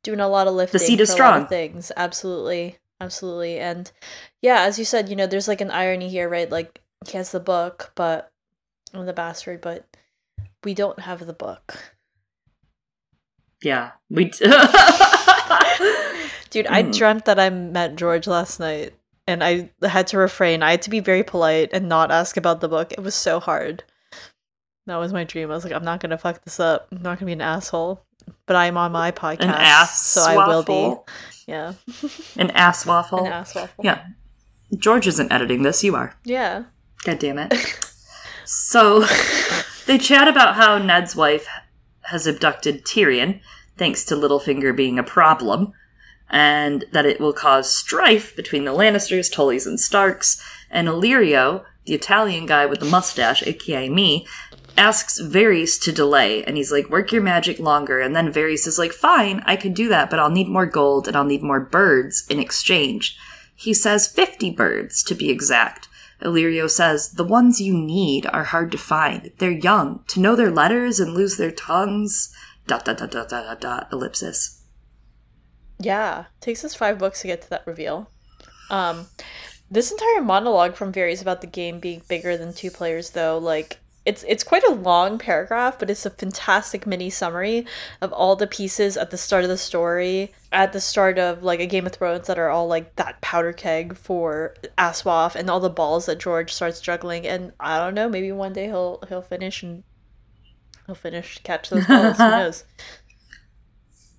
doing 0.03 0.19
a 0.19 0.27
lot 0.27 0.47
of 0.47 0.53
lifting. 0.53 0.79
seed 0.79 1.01
is 1.01 1.13
for 1.15 1.23
a 1.23 1.25
lot 1.25 1.33
of 1.37 1.41
strong. 1.41 1.47
things. 1.49 1.91
Absolutely. 1.97 2.77
Absolutely. 3.01 3.59
And 3.59 3.91
yeah, 4.41 4.61
as 4.61 4.79
you 4.79 4.85
said, 4.85 5.09
you 5.09 5.15
know, 5.15 5.27
there's 5.27 5.47
like 5.47 5.61
an 5.61 5.71
irony 5.71 6.09
here, 6.09 6.29
right? 6.29 6.49
Like 6.49 6.81
he 7.07 7.17
has 7.17 7.31
the 7.31 7.39
book, 7.39 7.91
but 7.95 8.31
the 8.93 9.13
bastard, 9.13 9.61
but 9.61 9.85
we 10.63 10.73
don't 10.73 10.99
have 10.99 11.25
the 11.25 11.33
book. 11.33 11.93
Yeah, 13.63 13.91
we. 14.09 14.25
D- 14.25 14.37
Dude, 16.49 16.67
I 16.67 16.83
Hmm. 16.83 16.91
dreamt 16.91 17.25
that 17.25 17.39
I 17.39 17.49
met 17.49 17.95
George 17.95 18.27
last 18.27 18.59
night 18.59 18.93
and 19.25 19.43
I 19.43 19.71
had 19.81 20.07
to 20.07 20.17
refrain. 20.17 20.61
I 20.61 20.71
had 20.71 20.81
to 20.83 20.89
be 20.89 20.99
very 20.99 21.23
polite 21.23 21.69
and 21.73 21.89
not 21.89 22.11
ask 22.11 22.37
about 22.37 22.61
the 22.61 22.67
book. 22.69 22.91
It 22.91 22.99
was 23.01 23.15
so 23.15 23.39
hard. 23.39 23.83
That 24.85 24.97
was 24.97 25.13
my 25.13 25.23
dream. 25.23 25.49
I 25.49 25.55
was 25.55 25.63
like, 25.63 25.73
I'm 25.73 25.85
not 25.85 25.99
gonna 26.01 26.17
fuck 26.17 26.43
this 26.43 26.59
up. 26.59 26.87
I'm 26.91 27.01
not 27.01 27.17
gonna 27.17 27.27
be 27.27 27.33
an 27.33 27.41
asshole. 27.41 28.03
But 28.45 28.55
I'm 28.55 28.77
on 28.77 28.91
my 28.91 29.11
podcast, 29.11 29.41
An 29.43 29.49
ass 29.51 30.01
so 30.05 30.21
I 30.21 30.47
will 30.47 30.63
be. 30.63 30.95
Yeah, 31.47 31.73
An 32.37 32.51
ass 32.51 32.85
waffle. 32.85 33.25
an 33.25 33.31
ass 33.31 33.55
waffle. 33.55 33.83
Yeah. 33.83 34.05
George 34.77 35.07
isn't 35.07 35.31
editing 35.31 35.63
this, 35.63 35.83
you 35.83 35.95
are. 35.95 36.15
yeah. 36.23 36.63
God 37.03 37.19
damn 37.19 37.37
it. 37.37 37.53
so 38.45 39.05
they 39.85 39.97
chat 39.97 40.27
about 40.27 40.55
how 40.55 40.77
Ned's 40.77 41.15
wife 41.15 41.45
has 42.03 42.25
abducted 42.25 42.85
Tyrion, 42.85 43.41
thanks 43.77 44.05
to 44.05 44.15
Littlefinger 44.15 44.75
being 44.75 44.97
a 44.97 45.03
problem, 45.03 45.73
and 46.29 46.85
that 46.93 47.05
it 47.05 47.19
will 47.19 47.33
cause 47.33 47.69
strife 47.73 48.35
between 48.35 48.63
the 48.65 48.71
Lannisters, 48.71 49.29
Tullys, 49.33 49.65
and 49.67 49.79
Starks. 49.79 50.41
And 50.71 50.87
Illyrio, 50.87 51.63
the 51.85 51.93
Italian 51.93 52.45
guy 52.45 52.65
with 52.65 52.79
the 52.79 52.85
mustache, 52.85 53.43
aka 53.45 53.89
me, 53.89 54.25
asks 54.77 55.21
Varys 55.21 55.79
to 55.81 55.91
delay, 55.91 56.43
and 56.43 56.57
he's 56.57 56.71
like, 56.71 56.89
"Work 56.89 57.11
your 57.11 57.21
magic 57.21 57.59
longer." 57.59 57.99
And 57.99 58.15
then 58.15 58.33
Varys 58.33 58.67
is 58.67 58.79
like, 58.79 58.91
"Fine, 58.91 59.43
I 59.45 59.55
could 59.55 59.73
do 59.73 59.89
that, 59.89 60.09
but 60.09 60.19
I'll 60.19 60.29
need 60.29 60.47
more 60.47 60.65
gold 60.65 61.07
and 61.07 61.15
I'll 61.15 61.23
need 61.23 61.43
more 61.43 61.59
birds 61.59 62.25
in 62.29 62.39
exchange." 62.39 63.17
He 63.55 63.73
says 63.73 64.07
50 64.07 64.51
birds, 64.51 65.03
to 65.03 65.15
be 65.15 65.29
exact. 65.29 65.87
Illyrio 66.21 66.69
says, 66.69 67.11
The 67.11 67.23
ones 67.23 67.61
you 67.61 67.73
need 67.73 68.25
are 68.27 68.45
hard 68.45 68.71
to 68.71 68.77
find. 68.77 69.31
They're 69.37 69.51
young. 69.51 70.03
To 70.07 70.19
know 70.19 70.35
their 70.35 70.51
letters 70.51 70.99
and 70.99 71.13
lose 71.13 71.37
their 71.37 71.51
tongues. 71.51 72.33
Dot, 72.65 72.85
dot, 72.85 72.97
dot, 72.97 73.11
dot, 73.11 73.29
dot, 73.29 73.45
dot, 73.45 73.61
dot, 73.61 73.89
ellipsis. 73.91 74.61
Yeah, 75.79 76.25
takes 76.39 76.63
us 76.63 76.75
five 76.75 76.97
books 76.97 77.21
to 77.21 77.27
get 77.27 77.41
to 77.41 77.49
that 77.49 77.67
reveal. 77.67 78.09
Um, 78.69 79.07
this 79.69 79.91
entire 79.91 80.21
monologue 80.21 80.75
from 80.75 80.93
Varys 80.93 81.21
about 81.21 81.41
the 81.41 81.47
game 81.47 81.79
being 81.79 82.01
bigger 82.07 82.37
than 82.37 82.53
two 82.53 82.71
players, 82.71 83.11
though, 83.11 83.37
like 83.37 83.79
it's 84.05 84.23
it's 84.27 84.43
quite 84.43 84.63
a 84.63 84.71
long 84.71 85.17
paragraph, 85.17 85.79
but 85.79 85.89
it's 85.89 86.05
a 86.05 86.09
fantastic 86.09 86.85
mini 86.85 87.09
summary 87.09 87.65
of 88.01 88.11
all 88.11 88.35
the 88.35 88.47
pieces 88.47 88.97
at 88.97 89.11
the 89.11 89.17
start 89.17 89.43
of 89.43 89.49
the 89.49 89.57
story, 89.57 90.33
at 90.51 90.73
the 90.73 90.81
start 90.81 91.17
of 91.17 91.41
like 91.41 91.61
a 91.61 91.65
Game 91.65 91.85
of 91.85 91.93
Thrones 91.93 92.27
that 92.27 92.37
are 92.37 92.49
all 92.49 92.67
like 92.67 92.95
that 92.97 93.21
powder 93.21 93.53
keg 93.53 93.95
for 93.95 94.55
ASOIAF 94.77 95.35
and 95.35 95.49
all 95.49 95.61
the 95.61 95.69
balls 95.69 96.05
that 96.07 96.19
George 96.19 96.51
starts 96.51 96.81
juggling. 96.81 97.25
And 97.25 97.53
I 97.59 97.77
don't 97.77 97.93
know, 97.93 98.09
maybe 98.09 98.31
one 98.31 98.53
day 98.53 98.65
he'll 98.65 99.01
he'll 99.07 99.21
finish 99.21 99.63
and 99.63 99.83
he'll 100.85 100.95
finish 100.95 101.39
catch 101.43 101.69
those 101.69 101.87
balls. 101.87 102.17
Who 102.17 102.23
knows? 102.29 102.65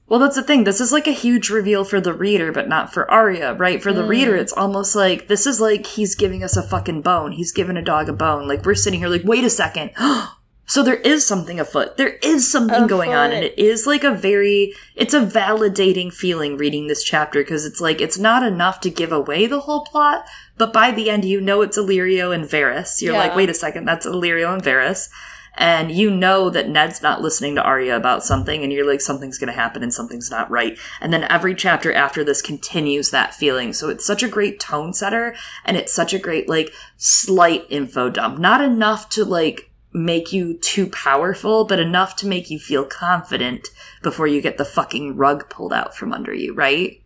Well, 0.07 0.20
that's 0.20 0.36
the 0.36 0.42
thing. 0.42 0.64
This 0.64 0.80
is 0.80 0.92
like 0.92 1.07
a 1.07 1.12
huge 1.12 1.48
reveal 1.48 1.82
for 1.84 2.00
the 2.00 2.12
reader, 2.12 2.52
but 2.52 2.68
not 2.68 2.92
for 2.92 3.11
Arya, 3.11 3.55
right? 3.55 3.82
For 3.82 3.92
the 3.92 4.02
Mm. 4.02 4.09
reader, 4.09 4.36
it's 4.36 4.52
almost 4.52 4.94
like 4.94 5.28
this 5.28 5.46
is 5.46 5.61
like 5.61 5.86
he's 5.86 6.14
giving 6.14 6.44
us 6.44 6.57
a 6.57 6.62
fucking 6.62 7.00
bone. 7.02 7.32
He's 7.32 7.52
giving 7.52 7.76
a 7.78 7.82
dog 7.82 8.09
a 8.09 8.12
bone. 8.12 8.46
Like 8.46 8.64
we're 8.66 8.74
sitting 8.74 9.00
here, 9.00 9.09
like, 9.09 9.24
wait 9.24 9.44
a 9.44 9.50
second. 9.50 9.92
so 10.66 10.82
there 10.82 10.96
is 10.96 11.26
something 11.26 11.59
afoot. 11.59 11.96
There 11.96 12.18
is 12.22 12.50
something 12.50 12.86
going 12.86 13.14
on, 13.14 13.32
and 13.32 13.44
it 13.44 13.59
is 13.59 13.86
like 13.86 14.05
a 14.05 14.14
very, 14.14 14.74
it's 14.94 15.14
a 15.14 15.20
validating 15.24 16.12
feeling 16.12 16.59
reading 16.59 16.86
this 16.86 17.02
chapter 17.02 17.40
because 17.40 17.64
it's 17.64 17.80
like 17.80 18.02
it's 18.02 18.18
not 18.18 18.42
enough 18.42 18.80
to 18.82 18.90
give 18.90 19.11
away 19.12 19.46
the 19.46 19.61
whole 19.61 19.84
plot, 19.84 20.26
but 20.59 20.70
by 20.72 20.90
the 20.90 21.09
end, 21.09 21.24
you 21.24 21.40
know 21.40 21.62
it's 21.62 21.78
Illyrio 21.78 22.34
and 22.34 22.44
Varys. 22.44 23.00
You're 23.00 23.14
like, 23.16 23.34
wait 23.34 23.48
a 23.50 23.55
second, 23.55 23.86
that's 23.86 24.07
Illyrio 24.07 24.52
and 24.52 24.62
Varys. 24.62 25.09
And 25.57 25.92
you 25.92 26.11
know 26.11 26.50
that 26.50 26.68
Ned's 26.68 27.02
not 27.02 27.22
listening 27.22 27.55
to 27.55 27.62
Arya 27.62 27.96
about 27.96 28.24
something, 28.24 28.62
and 28.62 28.72
you're 28.72 28.90
like, 28.90 29.00
something's 29.00 29.38
going 29.38 29.48
to 29.48 29.52
happen 29.52 29.82
and 29.82 29.94
something's 29.94 30.30
not 30.30 30.50
right. 30.50 30.78
And 31.00 31.12
then 31.12 31.24
every 31.24 31.55
chapter 31.55 31.92
after 31.92 32.24
this 32.24 32.42
continues 32.42 33.11
that 33.11 33.34
feeling. 33.34 33.72
So 33.72 33.88
it's 33.88 34.07
such 34.07 34.22
a 34.22 34.28
great 34.28 34.59
tone 34.59 34.92
setter, 34.92 35.34
and 35.64 35.76
it's 35.76 35.92
such 35.92 36.12
a 36.12 36.18
great, 36.18 36.48
like, 36.48 36.72
slight 36.96 37.66
info 37.70 38.11
dump. 38.11 38.38
Not 38.38 38.61
enough 38.61 39.09
to, 39.11 39.24
like, 39.24 39.70
make 39.92 40.32
you 40.32 40.59
too 40.59 40.88
powerful, 40.88 41.64
but 41.64 41.78
enough 41.78 42.16
to 42.16 42.26
make 42.26 42.50
you 42.50 42.59
feel 42.59 42.84
confident 42.84 43.68
before 44.02 44.26
you 44.26 44.40
get 44.40 44.59
the 44.59 44.64
fucking 44.64 45.16
rug 45.16 45.48
pulled 45.48 45.72
out 45.72 45.96
from 45.96 46.12
under 46.12 46.34
you, 46.34 46.52
right? 46.52 47.00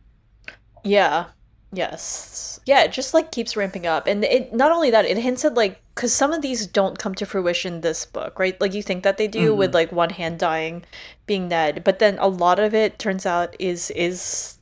Yeah. 0.84 1.26
Yes. 1.73 2.61
Yeah, 2.64 2.85
it 2.85 2.93
just 2.93 3.12
like 3.12 3.31
keeps 3.31 3.57
ramping 3.57 3.87
up. 3.87 4.07
And 4.07 4.25
it 4.25 4.55
not 4.55 4.73
only 4.73 4.91
that, 4.91 5.05
it 5.05 5.19
hints 5.19 5.45
at 5.45 5.55
like 5.55 5.81
cuz 5.95 6.12
some 6.12 6.33
of 6.33 6.43
these 6.43 6.66
don't 6.66 6.99
come 6.99 7.14
to 7.16 7.27
fruition 7.27 7.81
this 7.81 8.07
book, 8.07 8.39
right? 8.39 8.59
Like 8.61 8.75
you 8.75 8.83
think 8.83 9.03
that 9.05 9.19
they 9.19 9.29
do 9.29 9.51
mm-hmm. 9.51 9.59
with 9.59 9.75
like 9.75 9.93
one 9.93 10.11
hand 10.11 10.39
dying 10.39 10.85
being 11.27 11.49
Ned, 11.49 11.85
but 11.85 11.99
then 11.99 12.19
a 12.19 12.29
lot 12.29 12.59
of 12.59 12.75
it 12.75 12.99
turns 12.99 13.27
out 13.27 13.55
is 13.59 13.91
is 13.91 14.59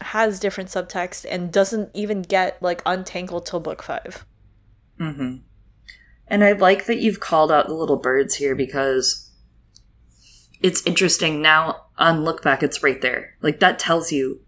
has 0.00 0.38
different 0.40 0.70
subtext 0.70 1.26
and 1.28 1.52
doesn't 1.52 1.90
even 1.94 2.22
get 2.22 2.60
like 2.62 2.82
untangled 2.86 3.46
till 3.46 3.60
book 3.60 3.82
5. 3.82 4.24
Mhm. 5.00 5.42
And 6.26 6.44
I 6.44 6.52
like 6.52 6.86
that 6.86 7.00
you've 7.00 7.20
called 7.20 7.50
out 7.50 7.66
the 7.66 7.74
little 7.74 7.96
birds 7.96 8.36
here 8.36 8.54
because 8.54 9.30
it's 10.60 10.84
interesting 10.84 11.40
now 11.40 11.86
on 11.96 12.24
look 12.24 12.42
back 12.42 12.62
it's 12.62 12.82
right 12.82 13.00
there. 13.00 13.36
Like 13.40 13.60
that 13.60 13.78
tells 13.78 14.10
you 14.12 14.40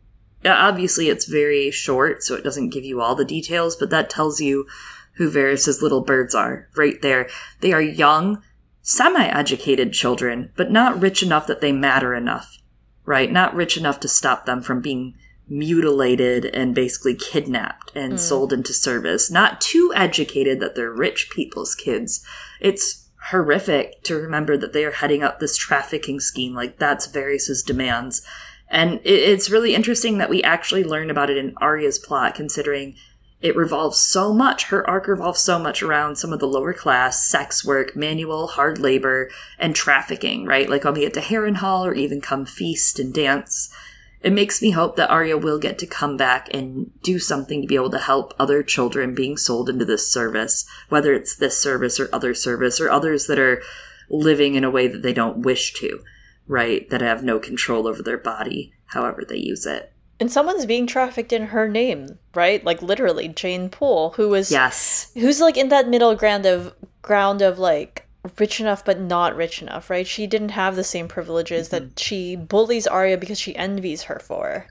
obviously 0.44 1.08
it's 1.08 1.26
very 1.26 1.70
short 1.70 2.22
so 2.22 2.34
it 2.34 2.44
doesn't 2.44 2.70
give 2.70 2.84
you 2.84 3.00
all 3.00 3.14
the 3.14 3.24
details, 3.24 3.76
but 3.76 3.90
that 3.90 4.10
tells 4.10 4.40
you 4.40 4.66
who 5.14 5.30
Varys's 5.30 5.82
little 5.82 6.00
birds 6.00 6.34
are 6.34 6.68
right 6.76 7.00
there. 7.02 7.28
They 7.60 7.72
are 7.72 7.82
young, 7.82 8.42
semi-educated 8.82 9.92
children, 9.92 10.52
but 10.56 10.70
not 10.70 11.00
rich 11.00 11.22
enough 11.22 11.46
that 11.46 11.60
they 11.60 11.72
matter 11.72 12.14
enough. 12.14 12.58
Right? 13.04 13.30
Not 13.30 13.54
rich 13.54 13.76
enough 13.76 14.00
to 14.00 14.08
stop 14.08 14.46
them 14.46 14.62
from 14.62 14.80
being 14.80 15.14
mutilated 15.48 16.44
and 16.46 16.74
basically 16.74 17.14
kidnapped 17.14 17.90
and 17.94 18.14
mm. 18.14 18.18
sold 18.18 18.52
into 18.52 18.72
service. 18.72 19.30
Not 19.30 19.60
too 19.60 19.92
educated 19.96 20.60
that 20.60 20.76
they're 20.76 20.92
rich 20.92 21.28
people's 21.30 21.74
kids. 21.74 22.24
It's 22.60 23.08
horrific 23.30 24.02
to 24.04 24.14
remember 24.14 24.56
that 24.56 24.72
they 24.72 24.84
are 24.84 24.92
heading 24.92 25.22
up 25.22 25.40
this 25.40 25.56
trafficking 25.56 26.20
scheme. 26.20 26.54
Like 26.54 26.78
that's 26.78 27.06
Varys's 27.06 27.62
demands. 27.62 28.22
And 28.70 29.00
it's 29.04 29.50
really 29.50 29.74
interesting 29.74 30.18
that 30.18 30.30
we 30.30 30.42
actually 30.42 30.84
learn 30.84 31.10
about 31.10 31.28
it 31.28 31.36
in 31.36 31.54
Arya's 31.56 31.98
plot, 31.98 32.36
considering 32.36 32.94
it 33.42 33.56
revolves 33.56 33.98
so 33.98 34.32
much, 34.32 34.66
her 34.66 34.88
arc 34.88 35.08
revolves 35.08 35.40
so 35.40 35.58
much 35.58 35.82
around 35.82 36.16
some 36.16 36.32
of 36.32 36.40
the 36.40 36.46
lower 36.46 36.72
class, 36.72 37.26
sex 37.26 37.64
work, 37.64 37.96
manual, 37.96 38.46
hard 38.48 38.78
labor, 38.78 39.30
and 39.58 39.74
trafficking, 39.74 40.44
right? 40.44 40.68
Like, 40.68 40.86
I'll 40.86 40.92
be 40.92 41.06
at 41.06 41.14
the 41.14 41.20
Harrenhal 41.20 41.84
or 41.84 41.94
even 41.94 42.20
come 42.20 42.46
feast 42.46 43.00
and 43.00 43.12
dance 43.12 43.74
it 44.22 44.32
makes 44.32 44.60
me 44.60 44.70
hope 44.70 44.96
that 44.96 45.10
Arya 45.10 45.38
will 45.38 45.58
get 45.58 45.78
to 45.78 45.86
come 45.86 46.16
back 46.16 46.52
and 46.52 46.90
do 47.02 47.18
something 47.18 47.62
to 47.62 47.66
be 47.66 47.74
able 47.74 47.90
to 47.90 47.98
help 47.98 48.34
other 48.38 48.62
children 48.62 49.14
being 49.14 49.36
sold 49.36 49.70
into 49.70 49.84
this 49.84 50.10
service, 50.12 50.66
whether 50.90 51.14
it's 51.14 51.34
this 51.36 51.60
service 51.60 51.98
or 51.98 52.08
other 52.12 52.34
service 52.34 52.80
or 52.80 52.90
others 52.90 53.26
that 53.28 53.38
are 53.38 53.62
living 54.10 54.56
in 54.56 54.64
a 54.64 54.70
way 54.70 54.88
that 54.88 55.02
they 55.02 55.14
don't 55.14 55.38
wish 55.38 55.72
to, 55.74 56.02
right? 56.50 56.90
That 56.90 57.00
have 57.00 57.22
no 57.22 57.38
control 57.38 57.86
over 57.86 58.02
their 58.02 58.18
body, 58.18 58.72
however 58.86 59.24
they 59.26 59.38
use 59.38 59.64
it. 59.64 59.92
And 60.18 60.30
someone's 60.30 60.66
being 60.66 60.86
trafficked 60.86 61.32
in 61.32 61.46
her 61.46 61.68
name, 61.68 62.18
right? 62.34 62.62
Like 62.62 62.82
literally 62.82 63.28
Jeyne 63.28 63.70
Poole, 63.70 64.10
who 64.16 64.28
was 64.28 64.50
yes, 64.50 65.10
who's 65.14 65.40
like 65.40 65.56
in 65.56 65.68
that 65.70 65.88
middle 65.88 66.14
ground 66.14 66.44
of 66.44 66.74
ground 67.00 67.40
of 67.40 67.58
like 67.58 68.06
rich 68.38 68.60
enough 68.60 68.84
but 68.84 69.00
not 69.00 69.34
rich 69.34 69.62
enough, 69.62 69.88
right? 69.88 70.06
She 70.06 70.26
didn't 70.26 70.50
have 70.50 70.76
the 70.76 70.84
same 70.84 71.08
privileges 71.08 71.68
mm-hmm. 71.68 71.86
that 71.86 71.98
she 71.98 72.36
bullies 72.36 72.86
Arya 72.86 73.16
because 73.16 73.40
she 73.40 73.56
envies 73.56 74.02
her 74.04 74.18
for. 74.18 74.66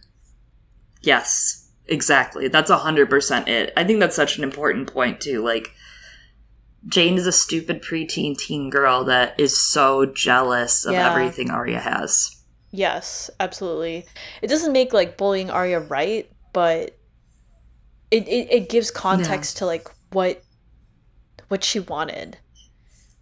Yes, 1.02 1.70
exactly. 1.88 2.48
That's 2.48 2.70
a 2.70 2.78
100% 2.78 3.48
it. 3.48 3.74
I 3.76 3.84
think 3.86 4.00
that's 4.00 4.16
such 4.16 4.38
an 4.38 4.44
important 4.44 4.92
point, 4.94 5.22
too. 5.22 5.42
Like, 5.42 5.74
Jeyne 6.88 7.18
is 7.18 7.28
a 7.28 7.32
stupid 7.32 7.82
preteen 7.82 8.38
teen 8.38 8.70
girl 8.70 9.04
that 9.06 9.40
is 9.40 9.60
so 9.60 10.06
jealous 10.06 10.86
of 10.86 10.94
yeah. 10.94 11.10
everything 11.12 11.52
Arya 11.52 11.80
has. 11.80 12.44
Yes, 12.72 13.30
absolutely. 13.40 14.06
It 14.42 14.48
doesn't 14.48 14.74
make, 14.74 14.94
like, 14.94 15.18
bullying 15.18 15.50
Arya 15.50 15.80
right, 15.80 16.32
but 16.54 16.98
it, 18.12 18.28
it, 18.28 18.48
it 18.52 18.70
gives 18.70 18.92
context 18.92 19.56
yeah. 19.56 19.60
to, 19.60 19.66
like, 19.66 19.88
what 20.12 20.44
what 21.50 21.64
she 21.64 21.80
wanted 21.80 22.38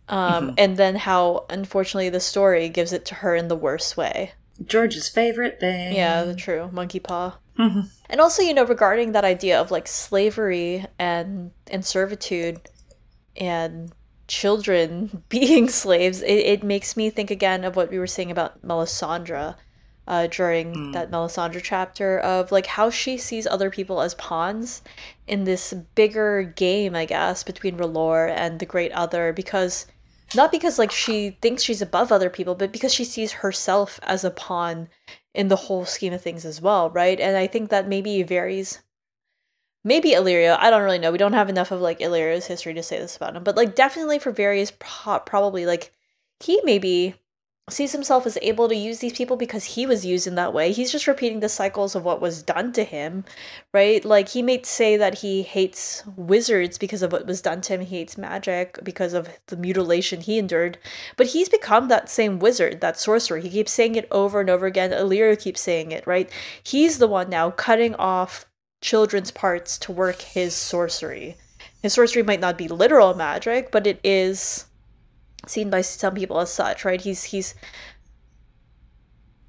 um, 0.10 0.48
mm-hmm. 0.48 0.56
and 0.58 0.78
then 0.78 0.96
how 0.96 1.46
unfortunately 1.50 2.10
the 2.10 2.20
story 2.20 2.70
gives 2.70 2.94
it 2.94 3.06
to 3.06 3.16
her 3.16 3.36
in 3.36 3.48
the 3.48 3.56
worst 3.56 3.98
way. 3.98 4.34
George's 4.66 5.10
favorite 5.10 5.60
thing. 5.60 5.96
Yeah, 5.96 6.24
the 6.24 6.36
true. 6.36 6.70
Monkey 6.72 7.00
paw. 7.00 7.38
Mm-hmm. 7.58 7.82
And 8.10 8.22
also, 8.22 8.42
you 8.42 8.54
know, 8.54 8.66
regarding 8.66 9.14
that 9.14 9.24
idea 9.24 9.60
of 9.60 9.72
like 9.72 9.88
slavery 9.88 10.86
and 11.00 11.52
and 11.68 11.86
servitude 11.86 12.60
and 13.38 13.92
children 14.28 15.24
being 15.30 15.70
slaves, 15.70 16.22
it, 16.22 16.40
it 16.46 16.64
makes 16.64 16.98
me 16.98 17.10
think 17.10 17.32
again 17.32 17.64
of 17.64 17.76
what 17.76 17.90
we 17.90 18.00
were 18.00 18.08
saying 18.08 18.32
about 18.32 18.62
Melisandre 18.62 19.56
uh, 20.08 20.28
during 20.28 20.74
mm. 20.74 20.94
that 20.94 21.12
Melisandre 21.12 21.62
chapter 21.62 22.20
of 22.20 22.52
like 22.52 22.68
how 22.68 22.90
she 22.90 23.18
sees 23.18 23.46
other 23.46 23.70
people 23.70 24.02
as 24.02 24.16
pawns 24.16 24.82
in 25.28 25.44
this 25.44 25.74
bigger 25.96 26.44
game, 26.44 26.96
I 26.96 27.06
guess, 27.06 27.44
between 27.44 27.78
R'hllor 27.78 28.30
and 28.30 28.60
the 28.60 28.66
Great 28.66 28.92
Other 28.94 29.34
because 29.34 29.86
not 30.36 30.52
because 30.52 30.80
like 30.80 30.92
she 30.92 31.38
thinks 31.42 31.64
she's 31.64 31.82
above 31.82 32.12
other 32.12 32.30
people 32.30 32.56
but 32.56 32.72
because 32.72 32.94
she 32.94 33.04
sees 33.04 33.32
herself 33.34 34.00
as 34.04 34.24
a 34.24 34.32
pawn 34.32 34.90
in 35.34 35.48
the 35.48 35.56
whole 35.56 35.86
scheme 35.86 36.14
of 36.14 36.22
things 36.22 36.46
as 36.46 36.62
well 36.62 36.90
right 36.90 37.20
and 37.20 37.38
i 37.38 37.48
think 37.48 37.70
that 37.70 37.88
maybe 37.88 38.24
Varys 38.24 38.80
maybe 39.84 40.12
illyrio 40.12 40.58
i 40.60 40.70
don't 40.70 40.84
really 40.84 41.00
know 41.00 41.12
we 41.12 41.18
don't 41.18 41.34
have 41.34 41.50
enough 41.50 41.72
of 41.72 41.82
like 41.82 42.00
illyrio's 42.00 42.48
history 42.48 42.74
to 42.74 42.84
say 42.84 43.00
this 43.00 43.16
about 43.16 43.36
him 43.36 43.44
but 43.44 43.56
like 43.56 43.76
definitely 43.76 44.20
for 44.20 44.34
Varys 44.34 44.72
pro- 44.78 45.20
probably 45.20 45.66
like 45.66 45.94
he 46.40 46.60
maybe 46.64 47.16
sees 47.70 47.92
himself 47.92 48.26
as 48.26 48.38
able 48.42 48.70
to 48.70 48.76
use 48.76 49.00
these 49.00 49.12
people 49.18 49.36
because 49.36 49.66
he 49.76 49.86
was 49.86 50.06
used 50.06 50.26
in 50.26 50.36
that 50.36 50.54
way. 50.54 50.72
He's 50.72 50.92
just 50.92 51.06
repeating 51.06 51.42
the 51.42 51.50
cycles 51.50 51.96
of 51.96 52.06
what 52.06 52.22
was 52.22 52.42
done 52.42 52.72
to 52.74 52.86
him, 52.86 53.26
right? 53.74 54.04
Like 54.06 54.30
he 54.30 54.42
may 54.42 54.62
say 54.64 54.96
that 54.96 55.20
he 55.20 55.44
hates 55.44 56.04
wizards 56.16 56.78
because 56.78 57.02
of 57.02 57.12
what 57.12 57.28
was 57.28 57.42
done 57.42 57.60
to 57.62 57.74
him. 57.74 57.82
He 57.82 57.98
hates 57.98 58.18
magic 58.18 58.80
because 58.84 59.14
of 59.14 59.28
the 59.48 59.58
mutilation 59.58 60.22
he 60.22 60.38
endured. 60.38 60.78
But 61.18 61.28
he's 61.28 61.50
become 61.50 61.90
that 61.90 62.10
same 62.10 62.40
wizard, 62.40 62.80
that 62.80 62.98
sorcerer. 62.98 63.40
He 63.40 63.50
keeps 63.50 63.74
saying 63.74 63.96
it 63.96 64.08
over 64.12 64.40
and 64.40 64.50
over 64.50 64.66
again. 64.66 64.92
Illyrio 64.92 65.38
keeps 65.38 65.60
saying 65.60 65.92
it, 65.92 66.08
right? 66.08 66.30
He's 66.64 67.00
the 67.00 67.08
one 67.08 67.30
now 67.30 67.52
cutting 67.52 67.96
off 67.96 68.46
children's 68.82 69.32
parts 69.32 69.78
to 69.80 69.92
work 69.92 70.22
his 70.22 70.56
sorcery. 70.56 71.38
His 71.82 71.94
sorcery 71.94 72.24
might 72.24 72.40
not 72.40 72.58
be 72.58 72.68
literal 72.68 73.14
magic, 73.14 73.72
but 73.72 73.88
it 73.88 74.00
is 74.04 74.66
seen 75.46 75.70
by 75.70 75.82
some 75.82 76.16
people 76.16 76.40
as 76.40 76.52
such, 76.52 76.84
right? 76.84 77.02
He's 77.02 77.26
he's 77.26 77.56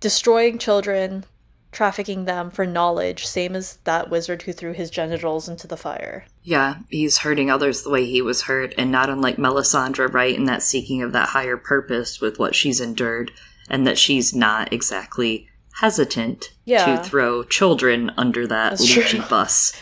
destroying 0.01 0.59
children, 0.59 1.24
trafficking 1.72 2.24
them 2.24 2.51
for 2.51 2.64
knowledge, 2.64 3.26
same 3.26 3.57
as 3.57 3.79
that 3.85 4.11
wizard 4.11 4.43
who 4.43 4.53
threw 4.53 4.72
his 4.72 4.91
genitals 4.91 5.49
into 5.49 5.66
the 5.66 5.76
fire. 5.76 6.24
Yeah, 6.43 6.79
he's 6.89 7.18
hurting 7.18 7.51
others 7.51 7.83
the 7.83 7.91
way 7.91 8.05
he 8.05 8.22
was 8.22 8.43
hurt, 8.43 8.74
and 8.79 8.93
not 8.93 9.11
unlike 9.11 9.37
Melisandre, 9.37 10.12
right, 10.12 10.35
in 10.35 10.45
that 10.45 10.62
seeking 10.62 11.03
of 11.03 11.12
that 11.12 11.31
higher 11.31 11.57
purpose 11.57 12.20
with 12.20 12.39
what 12.39 12.55
she's 12.55 12.81
endured, 12.81 13.33
and 13.68 13.87
that 13.87 13.99
she's 13.99 14.35
not 14.35 14.72
exactly 14.72 15.47
hesitant 15.81 16.53
yeah. 16.64 16.97
to 16.97 17.03
throw 17.03 17.43
children 17.45 18.11
under 18.16 18.47
that 18.47 18.70
That's 18.70 18.83
leechy 18.83 19.18
true. 19.18 19.29
bus. 19.29 19.72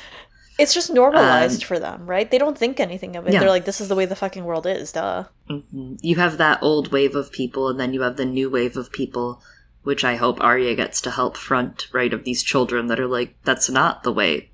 It's 0.59 0.73
just 0.73 0.93
normalized 0.93 1.63
um, 1.63 1.67
for 1.67 1.79
them, 1.79 2.07
right? 2.07 2.31
They 2.31 2.39
don't 2.39 2.57
think 2.57 2.81
anything 2.81 3.15
of 3.17 3.27
it. 3.27 3.33
Yeah. 3.33 3.41
They're 3.41 3.51
like, 3.51 3.67
this 3.67 3.81
is 3.81 3.89
the 3.89 3.95
way 3.95 4.07
the 4.07 4.17
fucking 4.17 4.45
world 4.45 4.67
is, 4.67 4.93
duh. 4.93 5.25
Mm-hmm. 5.51 5.97
You 6.01 6.17
have 6.17 6.39
that 6.39 6.63
old 6.63 6.93
wave 6.93 7.15
of 7.15 7.31
people, 7.31 7.69
and 7.69 7.79
then 7.79 7.93
you 7.93 8.03
have 8.03 8.17
the 8.17 8.25
new 8.25 8.49
wave 8.49 8.77
of 8.77 8.91
people, 8.91 9.43
which 9.83 10.03
I 10.03 10.17
hope 10.17 10.43
Arya 10.43 10.75
gets 10.75 11.01
to 11.03 11.11
help 11.11 11.37
front, 11.37 11.89
right? 11.93 12.13
Of 12.13 12.25
these 12.25 12.43
children 12.43 12.87
that 12.87 13.01
are 13.01 13.07
like, 13.07 13.37
that's 13.45 13.69
not 13.69 14.03
the 14.03 14.13
way 14.13 14.51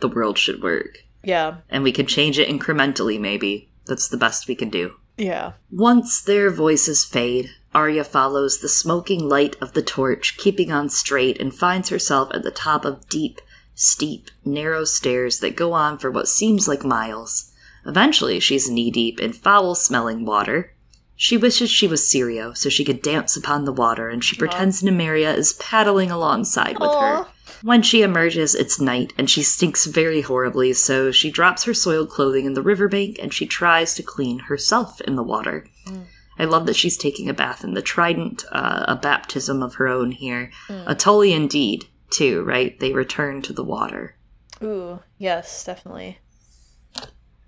the 0.00 0.08
world 0.08 0.36
should 0.36 0.62
work. 0.62 0.98
Yeah. 1.24 1.58
And 1.68 1.82
we 1.84 1.92
can 1.92 2.06
change 2.06 2.38
it 2.38 2.48
incrementally, 2.48 3.18
maybe. 3.18 3.70
That's 3.86 4.08
the 4.08 4.18
best 4.18 4.46
we 4.46 4.54
can 4.54 4.68
do. 4.68 4.96
Yeah. 5.16 5.52
Once 5.70 6.20
their 6.20 6.50
voices 6.50 7.04
fade, 7.04 7.50
Arya 7.74 8.04
follows 8.04 8.58
the 8.58 8.68
smoking 8.68 9.28
light 9.28 9.56
of 9.60 9.72
the 9.72 9.82
torch, 9.82 10.36
keeping 10.36 10.72
on 10.72 10.88
straight, 10.88 11.40
and 11.40 11.54
finds 11.54 11.88
herself 11.88 12.30
at 12.34 12.42
the 12.42 12.50
top 12.50 12.84
of 12.84 13.08
deep, 13.08 13.40
steep, 13.74 14.30
narrow 14.44 14.84
stairs 14.84 15.38
that 15.40 15.56
go 15.56 15.72
on 15.72 15.98
for 15.98 16.10
what 16.10 16.28
seems 16.28 16.66
like 16.66 16.84
miles. 16.84 17.52
Eventually, 17.86 18.40
she's 18.40 18.70
knee 18.70 18.90
deep 18.90 19.20
in 19.20 19.32
foul 19.32 19.74
smelling 19.74 20.24
water. 20.24 20.74
She 21.14 21.36
wishes 21.36 21.70
she 21.70 21.86
was 21.86 22.02
Syrio 22.02 22.56
so 22.56 22.68
she 22.68 22.84
could 22.84 23.02
dance 23.02 23.36
upon 23.36 23.64
the 23.64 23.72
water, 23.72 24.08
and 24.08 24.24
she 24.24 24.36
pretends 24.36 24.82
Nymeria 24.82 25.36
is 25.36 25.52
paddling 25.54 26.10
alongside 26.10 26.78
with 26.80 26.90
Aww. 26.90 27.24
her. 27.24 27.30
When 27.62 27.82
she 27.82 28.02
emerges, 28.02 28.54
it's 28.54 28.80
night 28.80 29.12
and 29.18 29.28
she 29.28 29.42
stinks 29.42 29.84
very 29.84 30.22
horribly, 30.22 30.72
so 30.72 31.10
she 31.10 31.30
drops 31.30 31.64
her 31.64 31.74
soiled 31.74 32.08
clothing 32.08 32.46
in 32.46 32.54
the 32.54 32.62
riverbank 32.62 33.18
and 33.20 33.34
she 33.34 33.46
tries 33.46 33.94
to 33.94 34.02
clean 34.02 34.40
herself 34.40 35.00
in 35.02 35.16
the 35.16 35.22
water. 35.22 35.66
Mm. 35.86 36.06
I 36.40 36.44
love 36.44 36.64
that 36.66 36.76
she's 36.76 36.96
taking 36.96 37.28
a 37.28 37.34
bath 37.34 37.62
in 37.62 37.74
the 37.74 37.82
Trident, 37.82 38.44
uh, 38.50 38.86
a 38.88 38.96
baptism 38.96 39.62
of 39.62 39.74
her 39.74 39.86
own 39.86 40.12
here. 40.12 40.50
A 40.68 40.94
Tully 40.94 41.34
indeed, 41.34 41.84
too, 42.08 42.42
right? 42.44 42.80
They 42.80 42.92
return 42.94 43.42
to 43.42 43.52
the 43.52 43.62
water. 43.62 44.16
Ooh, 44.62 45.00
yes, 45.18 45.62
definitely. 45.64 46.18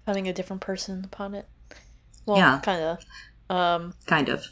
Having 0.07 0.28
a 0.28 0.32
different 0.32 0.61
person 0.61 1.03
upon 1.05 1.34
it. 1.34 1.47
Well, 2.26 2.36
Yeah. 2.36 2.61
kind 2.62 2.82
of. 2.82 2.99
Um, 3.49 3.95
Kind 4.07 4.28
of. 4.28 4.45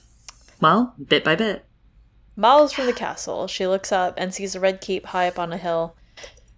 Well, 0.61 0.95
bit 1.09 1.22
by 1.24 1.36
bit. 1.36 1.66
miles 2.36 2.72
from 2.72 2.86
the 2.86 2.93
castle, 2.95 3.47
she 3.47 3.66
looks 3.66 3.93
up 3.93 4.14
and 4.16 4.32
sees 4.32 4.55
a 4.55 4.61
red 4.61 4.80
keep 4.80 5.07
high 5.07 5.28
up 5.28 5.38
on 5.38 5.53
a 5.53 5.59
hill. 5.59 5.97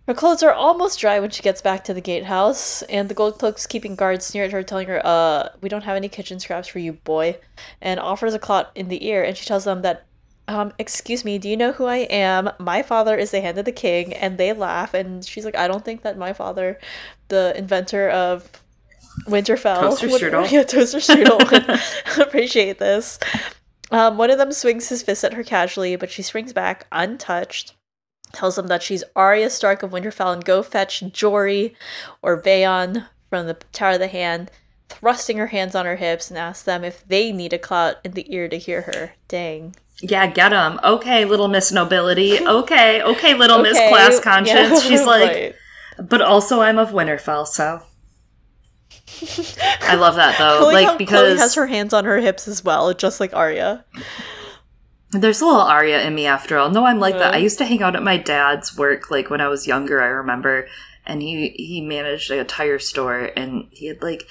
Her 0.08 0.14
clothes 0.14 0.42
are 0.42 0.52
almost 0.52 0.98
dry 0.98 1.20
when 1.20 1.30
she 1.30 1.42
gets 1.42 1.62
back 1.62 1.84
to 1.84 1.94
the 1.94 2.00
gatehouse, 2.00 2.82
and 2.82 3.08
the 3.08 3.14
gold 3.14 3.38
cloak's 3.38 3.66
keeping 3.66 3.94
guard 3.94 4.20
sneer 4.22 4.44
at 4.44 4.52
her, 4.52 4.62
telling 4.64 4.88
her, 4.88 5.00
"Uh, 5.06 5.50
we 5.60 5.68
don't 5.68 5.84
have 5.84 5.96
any 5.96 6.08
kitchen 6.08 6.40
scraps 6.40 6.66
for 6.66 6.80
you, 6.80 6.94
boy," 6.94 7.38
and 7.80 8.00
offers 8.00 8.34
a 8.34 8.38
clot 8.40 8.72
in 8.74 8.88
the 8.88 9.06
ear. 9.06 9.22
And 9.22 9.36
she 9.36 9.44
tells 9.46 9.62
them 9.64 9.82
that, 9.82 10.02
"Um, 10.48 10.72
excuse 10.76 11.24
me, 11.24 11.38
do 11.38 11.48
you 11.48 11.56
know 11.56 11.70
who 11.72 11.86
I 11.86 11.98
am? 11.98 12.50
My 12.58 12.82
father 12.82 13.16
is 13.16 13.30
the 13.30 13.40
hand 13.40 13.58
of 13.58 13.64
the 13.64 13.70
king." 13.72 14.12
And 14.12 14.38
they 14.38 14.52
laugh, 14.52 14.92
and 14.92 15.24
she's 15.24 15.44
like, 15.44 15.56
"I 15.56 15.68
don't 15.68 15.84
think 15.84 16.02
that 16.02 16.18
my 16.18 16.32
father, 16.32 16.80
the 17.28 17.52
inventor 17.56 18.10
of 18.10 18.50
Winterfell, 19.28 19.98
Toaster 19.98 20.08
would- 20.40 20.50
yeah, 20.50 20.64
toaster 20.64 20.98
strudel, 20.98 21.48
would 21.48 21.80
appreciate 22.26 22.78
this." 22.80 23.20
Um, 23.92 24.16
one 24.16 24.30
of 24.30 24.38
them 24.38 24.52
swings 24.52 24.88
his 24.88 25.02
fist 25.04 25.22
at 25.22 25.34
her 25.34 25.44
casually, 25.44 25.94
but 25.94 26.10
she 26.10 26.22
springs 26.22 26.52
back 26.52 26.86
untouched. 26.90 27.74
Tells 28.32 28.56
them 28.56 28.68
that 28.68 28.82
she's 28.82 29.04
Arya 29.14 29.50
Stark 29.50 29.82
of 29.82 29.90
Winterfell 29.90 30.32
and 30.32 30.44
go 30.44 30.62
fetch 30.62 31.02
Jory 31.12 31.74
or 32.22 32.40
Vayon 32.40 33.06
from 33.28 33.46
the 33.46 33.54
Tower 33.72 33.92
of 33.92 33.98
the 33.98 34.08
Hand, 34.08 34.50
thrusting 34.88 35.38
her 35.38 35.48
hands 35.48 35.74
on 35.74 35.86
her 35.86 35.96
hips 35.96 36.30
and 36.30 36.38
asks 36.38 36.64
them 36.64 36.84
if 36.84 37.06
they 37.06 37.32
need 37.32 37.52
a 37.52 37.58
clout 37.58 37.96
in 38.04 38.12
the 38.12 38.32
ear 38.34 38.48
to 38.48 38.56
hear 38.58 38.82
her. 38.82 39.12
Dang. 39.28 39.74
Yeah, 40.00 40.26
get 40.26 40.52
him. 40.52 40.80
Okay, 40.82 41.24
little 41.24 41.48
Miss 41.48 41.70
Nobility. 41.70 42.38
Okay, 42.46 43.02
okay, 43.02 43.34
little 43.34 43.60
Miss 43.60 43.76
Okay, 43.76 43.88
Class 43.88 44.14
yeah, 44.16 44.20
Conscience. 44.20 44.82
She's 44.82 45.02
like, 45.06 45.30
right. 45.30 45.54
but 46.08 46.20
also 46.20 46.60
I'm 46.60 46.78
of 46.78 46.90
Winterfell, 46.90 47.46
so. 47.46 47.82
I 49.82 49.94
love 49.94 50.16
that 50.16 50.36
though. 50.38 50.58
Chloe, 50.58 50.74
like 50.74 50.86
Chloe 50.86 50.98
because 50.98 51.38
has 51.38 51.54
her 51.54 51.66
hands 51.66 51.92
on 51.92 52.04
her 52.04 52.18
hips 52.18 52.48
as 52.48 52.64
well, 52.64 52.92
just 52.94 53.20
like 53.20 53.34
Arya. 53.34 53.84
There's 55.12 55.42
a 55.42 55.46
little 55.46 55.60
Arya 55.60 56.02
in 56.02 56.14
me 56.14 56.26
after 56.26 56.56
all. 56.56 56.70
No, 56.70 56.86
I'm 56.86 56.98
like 56.98 57.18
that. 57.18 57.34
I 57.34 57.38
used 57.38 57.58
to 57.58 57.66
hang 57.66 57.82
out 57.82 57.96
at 57.96 58.02
my 58.02 58.16
dad's 58.16 58.76
work 58.76 59.10
like 59.10 59.28
when 59.28 59.42
I 59.42 59.48
was 59.48 59.66
younger, 59.66 60.02
I 60.02 60.06
remember. 60.06 60.66
And 61.04 61.20
he 61.20 61.50
he 61.50 61.80
managed 61.80 62.30
a 62.30 62.44
tire 62.44 62.78
store 62.78 63.30
and 63.36 63.66
he 63.72 63.86
had 63.86 64.02
like 64.02 64.26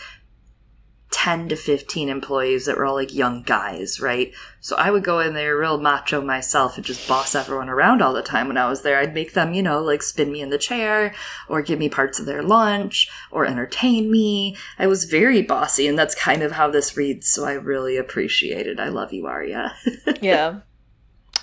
10 1.11 1.49
to 1.49 1.55
15 1.55 2.09
employees 2.09 2.65
that 2.65 2.77
were 2.77 2.85
all 2.85 2.95
like 2.95 3.13
young 3.13 3.43
guys, 3.43 3.99
right? 3.99 4.33
So 4.61 4.75
I 4.77 4.89
would 4.89 5.03
go 5.03 5.19
in 5.19 5.33
there 5.33 5.57
real 5.57 5.77
macho 5.77 6.21
myself 6.21 6.77
and 6.77 6.85
just 6.85 7.07
boss 7.07 7.35
everyone 7.35 7.69
around 7.69 8.01
all 8.01 8.13
the 8.13 8.23
time 8.23 8.47
when 8.47 8.57
I 8.57 8.69
was 8.69 8.81
there. 8.81 8.97
I'd 8.97 9.13
make 9.13 9.33
them, 9.33 9.53
you 9.53 9.61
know, 9.61 9.81
like 9.81 10.01
spin 10.01 10.31
me 10.31 10.41
in 10.41 10.49
the 10.49 10.57
chair 10.57 11.13
or 11.49 11.61
give 11.61 11.77
me 11.79 11.89
parts 11.89 12.17
of 12.19 12.25
their 12.25 12.41
lunch 12.41 13.09
or 13.29 13.45
entertain 13.45 14.09
me. 14.09 14.55
I 14.79 14.87
was 14.87 15.03
very 15.03 15.41
bossy 15.41 15.85
and 15.85 15.99
that's 15.99 16.15
kind 16.15 16.41
of 16.41 16.53
how 16.53 16.71
this 16.71 16.95
reads, 16.95 17.29
so 17.29 17.43
I 17.45 17.53
really 17.53 17.97
appreciate 17.97 18.65
it. 18.65 18.79
I 18.79 18.87
love 18.87 19.13
you, 19.13 19.27
Arya. 19.27 19.75
Yeah. 20.21 20.61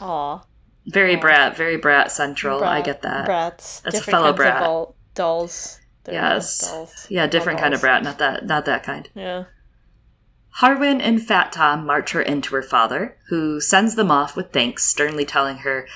Aw. 0.01 0.41
Very 0.87 1.17
Aw. 1.17 1.21
brat, 1.21 1.57
very 1.57 1.77
brat 1.77 2.11
central. 2.11 2.65
I 2.65 2.81
get 2.81 3.03
that. 3.03 3.27
Brats. 3.27 3.81
That's 3.81 3.99
a 3.99 4.03
fellow 4.03 4.33
brat. 4.33 4.57
Of 4.57 4.63
ball- 4.63 4.97
dolls. 5.15 5.81
Yes. 6.07 6.61
dolls. 6.61 7.07
Yeah, 7.11 7.27
different 7.27 7.59
All 7.59 7.65
kind 7.65 7.75
of 7.75 7.81
brat, 7.81 8.03
not 8.03 8.19
that 8.19 8.47
not 8.47 8.65
that 8.65 8.83
kind. 8.83 9.09
Yeah. 9.15 9.45
Harwin 10.61 11.01
and 11.01 11.23
Fat 11.25 11.53
Tom 11.53 11.87
march 11.87 12.13
her 12.13 12.23
into 12.23 12.55
her 12.55 12.63
father, 12.63 13.17
who 13.29 13.61
sends 13.61 13.95
them 13.95 14.11
off 14.11 14.35
with 14.35 14.53
thanks, 14.53 14.85
sternly 14.85 15.25
telling 15.25 15.59
her, 15.59 15.87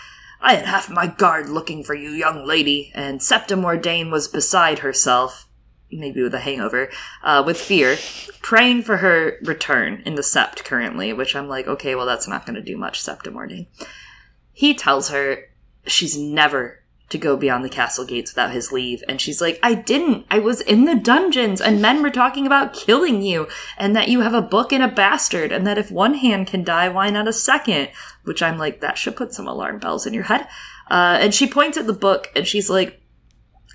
I 0.40 0.55
had 0.55 0.66
half 0.66 0.90
my 0.90 1.07
guard 1.07 1.48
looking 1.48 1.82
for 1.82 1.94
you, 1.94 2.11
young 2.11 2.44
lady, 2.46 2.92
and 2.94 3.22
Septa 3.22 3.57
Mordane 3.57 4.11
was 4.11 4.28
beside 4.28 4.80
herself, 4.80 5.48
maybe 5.93 6.22
with 6.22 6.34
a 6.34 6.40
hangover, 6.40 6.90
uh, 7.22 7.43
with 7.45 7.61
fear, 7.61 7.97
praying 8.40 8.82
for 8.82 8.99
her 8.99 9.38
return 9.43 10.03
in 10.05 10.14
the 10.14 10.22
Sept 10.22 10.64
currently, 10.64 11.12
which 11.12 11.36
I'm 11.36 11.49
like, 11.49 11.66
okay, 11.66 11.95
well, 11.95 12.07
that's 12.07 12.28
not 12.28 12.47
going 12.47 12.57
to 12.57 12.62
do 12.62 12.76
much, 12.76 13.01
Septa. 13.01 13.32
He 14.53 14.74
tells 14.74 15.11
her 15.11 15.49
she's 15.86 16.18
never 16.18 16.82
to 17.12 17.18
go 17.18 17.36
beyond 17.36 17.62
the 17.62 17.68
castle 17.68 18.07
gates 18.07 18.32
without 18.32 18.53
his 18.53 18.72
leave. 18.72 19.05
And 19.07 19.20
she's 19.20 19.40
like, 19.40 19.61
I 19.62 19.74
didn't. 19.74 20.26
I 20.30 20.38
was 20.38 20.62
in 20.62 20.86
the 20.86 20.95
dungeons 20.95 21.61
and 21.61 21.80
men 21.80 22.03
were 22.03 22.11
talking 22.11 22.47
about 22.47 22.72
killing 22.72 23.20
you 23.20 23.49
and 23.76 23.95
that 23.95 24.09
you 24.09 24.20
have 24.20 24.34
a 24.34 24.43
book 24.43 24.72
and 24.72 24.82
a 24.82 24.88
bastard 24.88 25.53
and 25.53 25.66
that 25.66 25.78
if 25.78 25.90
one 25.90 26.14
hand 26.14 26.47
can 26.47 26.64
die, 26.64 26.88
why 26.88 27.11
not 27.11 27.28
a 27.28 27.32
second? 27.32 27.90
Which 28.24 28.43
I'm 28.43 28.57
like, 28.59 28.80
that 28.80 28.97
should 28.97 29.14
put 29.14 29.34
some 29.34 29.47
alarm 29.47 29.78
bells 29.78 30.07
in 30.07 30.14
your 30.14 30.24
head. 30.24 30.49
Uh, 30.90 31.18
and 31.20 31.34
she 31.34 31.47
points 31.47 31.76
at 31.76 31.86
the 31.86 31.93
book 31.93 32.30
and 32.34 32.47
she's 32.47 32.70
like, 32.70 33.01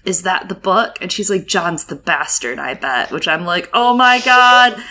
is 0.07 0.23
that 0.23 0.47
the 0.47 0.55
book? 0.55 0.97
And 1.01 1.11
she's 1.11 1.29
like, 1.29 1.45
Jon's 1.45 1.85
the 1.85 1.95
bastard, 1.95 2.59
I 2.59 2.73
bet. 2.73 3.11
Which 3.11 3.27
I'm 3.27 3.45
like, 3.45 3.69
oh 3.73 3.95
my 3.95 4.21
god. 4.21 4.81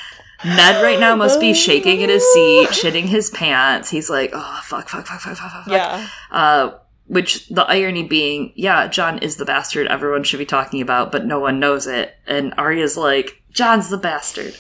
Ned 0.45 0.83
right 0.83 1.01
now 1.01 1.17
must 1.17 1.41
be 1.41 1.55
shaking 1.55 2.03
in 2.03 2.11
his 2.11 2.23
seat, 2.35 2.69
shitting 2.69 3.07
his 3.07 3.31
pants. 3.31 3.89
He's 3.89 4.11
like, 4.11 4.31
oh, 4.35 4.61
fuck, 4.63 4.89
fuck, 4.89 5.07
fuck, 5.07 5.21
fuck, 5.21 5.37
fuck, 5.37 5.51
fuck. 5.51 5.65
fuck." 5.65 5.73
Yeah. 5.73 6.07
Uh, 6.31 6.73
which 7.07 7.49
the 7.49 7.63
irony 7.63 8.03
being, 8.03 8.53
yeah, 8.55 8.87
Jon 8.87 9.19
is 9.21 9.37
the 9.37 9.47
bastard 9.47 9.87
everyone 9.87 10.25
should 10.25 10.39
be 10.39 10.45
talking 10.45 10.83
about, 10.83 11.11
but 11.11 11.25
no 11.25 11.41
one 11.41 11.59
knows 11.59 11.87
it. 11.87 12.15
And 12.27 12.53
Arya's 12.59 12.99
like, 12.99 13.43
Jon's 13.51 13.89
the 13.89 13.97
bastard. 13.97 14.55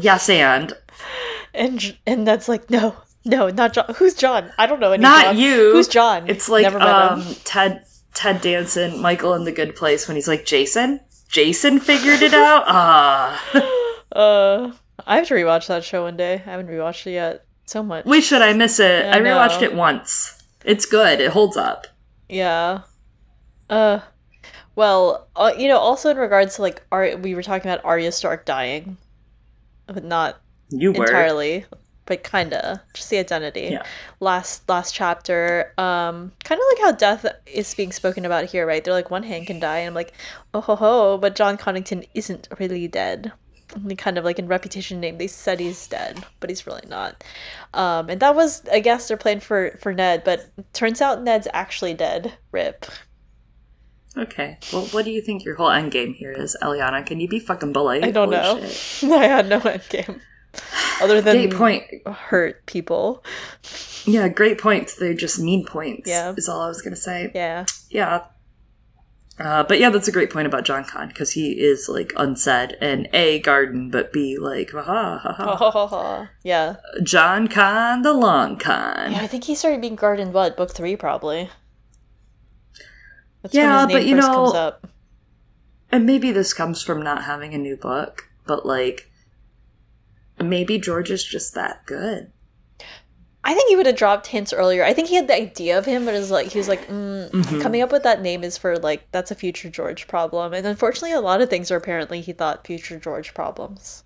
Yes, 0.00 0.28
and 0.28 0.72
And 1.54 1.96
and 2.04 2.26
that's 2.26 2.48
like 2.48 2.68
no, 2.68 2.96
no, 3.24 3.48
not 3.48 3.74
Jon. 3.74 3.84
Who's 3.96 4.14
Jon? 4.14 4.50
I 4.58 4.66
don't 4.66 4.80
know 4.80 4.92
any 4.92 5.02
not 5.02 5.24
Jon. 5.26 5.38
you. 5.38 5.72
Who's 5.72 5.88
Jon? 5.88 6.28
It's 6.28 6.48
like 6.48 6.62
Never 6.62 6.78
met 6.78 6.88
um, 6.88 7.20
him. 7.20 7.34
Ted 7.44 7.84
Ted 8.14 8.40
Danson, 8.40 9.00
Michael 9.00 9.34
in 9.34 9.44
the 9.44 9.52
Good 9.52 9.74
Place 9.76 10.06
when 10.06 10.16
he's 10.16 10.28
like, 10.28 10.44
Jason, 10.44 11.00
Jason 11.28 11.78
figured 11.80 12.22
it 12.22 12.34
out. 12.34 12.64
Ah, 12.66 13.78
Uh, 14.12 14.72
I 15.06 15.16
have 15.16 15.26
to 15.28 15.34
rewatch 15.34 15.68
that 15.68 15.84
show 15.84 16.02
one 16.02 16.18
day. 16.18 16.34
I 16.34 16.50
haven't 16.50 16.66
rewatched 16.68 17.06
it 17.06 17.12
yet. 17.12 17.46
So 17.64 17.82
much. 17.82 18.04
we 18.04 18.20
should. 18.20 18.42
I 18.42 18.52
miss 18.52 18.78
it. 18.78 19.06
I 19.06 19.16
I 19.16 19.20
rewatched 19.20 19.62
it 19.62 19.74
once. 19.74 20.42
It's 20.66 20.84
good. 20.84 21.18
It 21.20 21.30
holds 21.30 21.56
up. 21.56 21.86
Yeah. 22.28 22.82
Uh, 23.70 24.00
well, 24.76 25.28
uh, 25.34 25.52
you 25.56 25.66
know, 25.68 25.78
also 25.78 26.10
in 26.10 26.18
regards 26.18 26.56
to 26.56 26.62
like, 26.62 26.82
Ar- 26.92 27.16
we 27.16 27.34
were 27.34 27.42
talking 27.42 27.70
about 27.70 27.82
Arya 27.86 28.12
Stark 28.12 28.44
dying, 28.44 28.98
but 29.86 30.04
not 30.04 30.40
You 30.68 30.92
were. 30.92 31.04
entirely, 31.06 31.64
but 32.06 32.24
kinda 32.24 32.82
just 32.94 33.10
the 33.10 33.18
identity. 33.18 33.68
Yeah. 33.72 33.82
Last 34.20 34.68
last 34.68 34.94
chapter, 34.94 35.72
um, 35.78 36.32
kind 36.44 36.60
of 36.60 36.66
like 36.72 36.84
how 36.84 36.92
death 36.92 37.26
is 37.46 37.74
being 37.74 37.92
spoken 37.92 38.24
about 38.24 38.46
here, 38.46 38.66
right? 38.66 38.82
They're 38.82 38.94
like 38.94 39.10
one 39.10 39.22
hand 39.22 39.46
can 39.46 39.60
die, 39.60 39.78
and 39.78 39.88
I'm 39.88 39.94
like, 39.94 40.12
oh 40.52 40.60
ho 40.60 40.76
ho, 40.76 41.18
but 41.18 41.34
Jon 41.34 41.56
Connington 41.56 42.06
isn't 42.14 42.48
really 42.58 42.88
dead. 42.88 43.32
Kind 43.96 44.18
of 44.18 44.24
like 44.24 44.38
in 44.38 44.48
reputation 44.48 45.00
name, 45.00 45.16
they 45.16 45.26
said 45.26 45.58
he's 45.58 45.86
dead, 45.86 46.24
but 46.40 46.50
he's 46.50 46.66
really 46.66 46.86
not. 46.88 47.24
Um, 47.72 48.10
and 48.10 48.20
that 48.20 48.34
was, 48.34 48.62
I 48.70 48.80
guess, 48.80 49.08
their 49.08 49.16
plan 49.16 49.40
for 49.40 49.78
for 49.80 49.94
Ned, 49.94 50.24
but 50.24 50.50
turns 50.74 51.00
out 51.00 51.22
Ned's 51.22 51.48
actually 51.54 51.94
dead. 51.94 52.34
Rip. 52.50 52.84
Okay. 54.14 54.58
Well, 54.70 54.82
what 54.86 55.06
do 55.06 55.10
you 55.10 55.22
think 55.22 55.42
your 55.42 55.54
whole 55.54 55.70
end 55.70 55.90
game 55.90 56.12
here 56.12 56.32
is, 56.32 56.54
Eliana? 56.62 57.06
Can 57.06 57.18
you 57.18 57.28
be 57.28 57.38
fucking 57.40 57.72
polite? 57.72 58.04
I 58.04 58.10
don't 58.10 58.30
Holy 58.30 58.60
know. 58.60 59.16
I 59.16 59.24
had 59.24 59.48
no 59.48 59.58
end 59.60 59.84
game 59.88 60.20
other 61.02 61.20
than 61.20 61.36
Great 61.48 61.52
point. 61.54 62.06
hurt 62.08 62.64
people. 62.66 63.24
Yeah, 64.04 64.28
great 64.28 64.58
points. 64.58 64.94
They're 64.96 65.14
just 65.14 65.38
mean 65.38 65.64
points. 65.64 66.08
Yeah. 66.08 66.34
is 66.36 66.48
all 66.48 66.60
I 66.62 66.68
was 66.68 66.82
gonna 66.82 66.96
say. 66.96 67.30
Yeah. 67.34 67.66
Yeah. 67.90 68.24
Uh, 69.38 69.62
but 69.64 69.80
yeah, 69.80 69.88
that's 69.90 70.06
a 70.08 70.12
great 70.12 70.30
point 70.30 70.46
about 70.46 70.64
Jon 70.64 70.84
Con 70.84 71.08
because 71.08 71.32
he 71.32 71.52
is 71.52 71.88
like 71.88 72.12
unsaid 72.16 72.76
and 72.80 73.08
a 73.12 73.40
garden, 73.40 73.90
but 73.90 74.12
b 74.12 74.36
like 74.38 74.70
ha 74.72 74.82
ha 74.82 75.18
ha 75.18 75.70
ha. 75.88 76.30
yeah. 76.44 76.76
Jon 77.02 77.48
Con, 77.48 78.02
the 78.02 78.12
long 78.12 78.58
con. 78.58 79.10
Yeah, 79.12 79.20
I 79.22 79.26
think 79.26 79.44
he 79.44 79.54
started 79.54 79.80
being 79.80 79.96
guarded 79.96 80.22
in 80.28 80.32
what 80.32 80.56
book 80.56 80.72
three, 80.72 80.96
probably. 80.96 81.48
That's 83.42 83.54
Yeah, 83.54 83.86
when 83.86 83.88
his 83.88 83.88
name 83.88 83.96
but 83.96 84.06
you 84.08 84.16
know- 84.16 84.34
comes 84.44 84.54
up. 84.54 84.86
And 85.90 86.06
maybe 86.06 86.32
this 86.32 86.54
comes 86.54 86.82
from 86.82 87.02
not 87.02 87.24
having 87.24 87.52
a 87.52 87.58
new 87.58 87.76
book, 87.76 88.28
but 88.46 88.64
like 88.64 89.10
maybe 90.42 90.78
George 90.78 91.10
is 91.10 91.24
just 91.24 91.54
that 91.54 91.84
good. 91.86 92.30
I 93.44 93.54
think 93.54 93.68
he 93.68 93.76
would 93.76 93.86
have 93.86 93.96
dropped 93.96 94.28
hints 94.28 94.52
earlier. 94.52 94.84
I 94.84 94.92
think 94.94 95.08
he 95.08 95.16
had 95.16 95.26
the 95.26 95.34
idea 95.34 95.76
of 95.76 95.84
him, 95.84 96.04
but 96.04 96.14
it 96.14 96.18
was 96.18 96.30
like 96.30 96.52
he 96.52 96.58
was 96.58 96.68
like, 96.68 96.86
mm, 96.86 97.28
Mm-hmm. 97.30 97.60
coming 97.60 97.82
up 97.82 97.90
with 97.90 98.02
that 98.04 98.20
name 98.22 98.44
is 98.44 98.56
for 98.58 98.76
like 98.78 99.10
that's 99.10 99.30
a 99.30 99.34
future 99.34 99.68
George 99.70 100.06
problem, 100.06 100.52
and 100.52 100.66
unfortunately, 100.66 101.12
a 101.12 101.20
lot 101.20 101.40
of 101.40 101.48
things 101.50 101.70
are 101.70 101.76
apparently 101.76 102.20
he 102.20 102.32
thought 102.32 102.66
future 102.66 102.98
George 102.98 103.32
problems. 103.34 104.04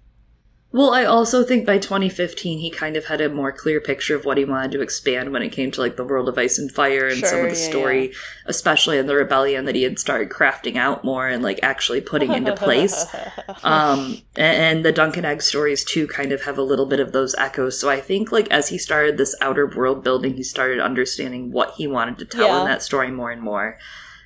Well, 0.77 0.93
I 0.93 1.07
also 1.07 1.43
think 1.43 1.65
by 1.65 1.79
2015 1.79 2.59
he 2.59 2.69
kind 2.69 2.97
of 2.99 3.07
had 3.07 3.23
a 3.23 3.31
more 3.31 3.51
clear 3.51 3.81
picture 3.81 4.15
of 4.15 4.27
what 4.27 4.37
he 4.37 4.45
wanted 4.45 4.73
to 4.73 4.83
expand 4.83 5.33
when 5.33 5.41
it 5.41 5.49
came 5.49 5.71
to 5.71 5.81
like 5.81 5.97
the 5.97 6.05
world 6.05 6.29
of 6.29 6.37
Ice 6.37 6.59
and 6.59 6.71
Fire 6.71 7.09
and 7.09 7.25
some 7.25 7.47
of 7.47 7.51
the 7.51 7.59
yeah, 7.59 7.69
story, 7.71 8.13
especially 8.45 8.99
in 8.99 9.07
the 9.07 9.15
rebellion 9.15 9.65
that 9.65 9.75
he 9.75 9.85
had 9.85 9.99
started 9.99 10.29
crafting 10.29 10.77
out 10.77 11.03
more 11.03 11.29
and 11.29 11.43
like 11.43 11.59
actually 11.63 12.03
putting 12.03 12.31
into 12.31 12.55
place. 12.55 13.07
um, 13.65 14.19
a- 14.37 14.43
and, 14.43 14.85
the 14.85 14.93
Dunk 14.93 15.17
and 15.17 15.25
Egg 15.25 15.41
stories 15.41 15.83
too 15.83 16.07
kind 16.09 16.31
of 16.31 16.43
have 16.43 16.59
a 16.59 16.63
little 16.63 16.85
bit 16.85 17.01
of 17.01 17.13
those 17.13 17.35
echoes. 17.37 17.81
So 17.81 17.89
I 17.89 17.99
think 17.99 18.31
like 18.31 18.51
as 18.51 18.69
he 18.69 18.77
started 18.77 19.17
this 19.17 19.35
outer 19.41 19.67
world 19.67 20.05
building, 20.05 20.35
he 20.35 20.43
started 20.43 20.79
understanding 20.79 21.53
what 21.53 21.77
he 21.79 21.87
wanted 21.87 22.19
to 22.19 22.27
tell 22.27 22.49
Yeah. 22.49 22.61
in 22.61 22.67
that 22.67 22.83
story 22.83 23.11
more 23.11 23.31
and 23.31 23.41
more. 23.41 23.79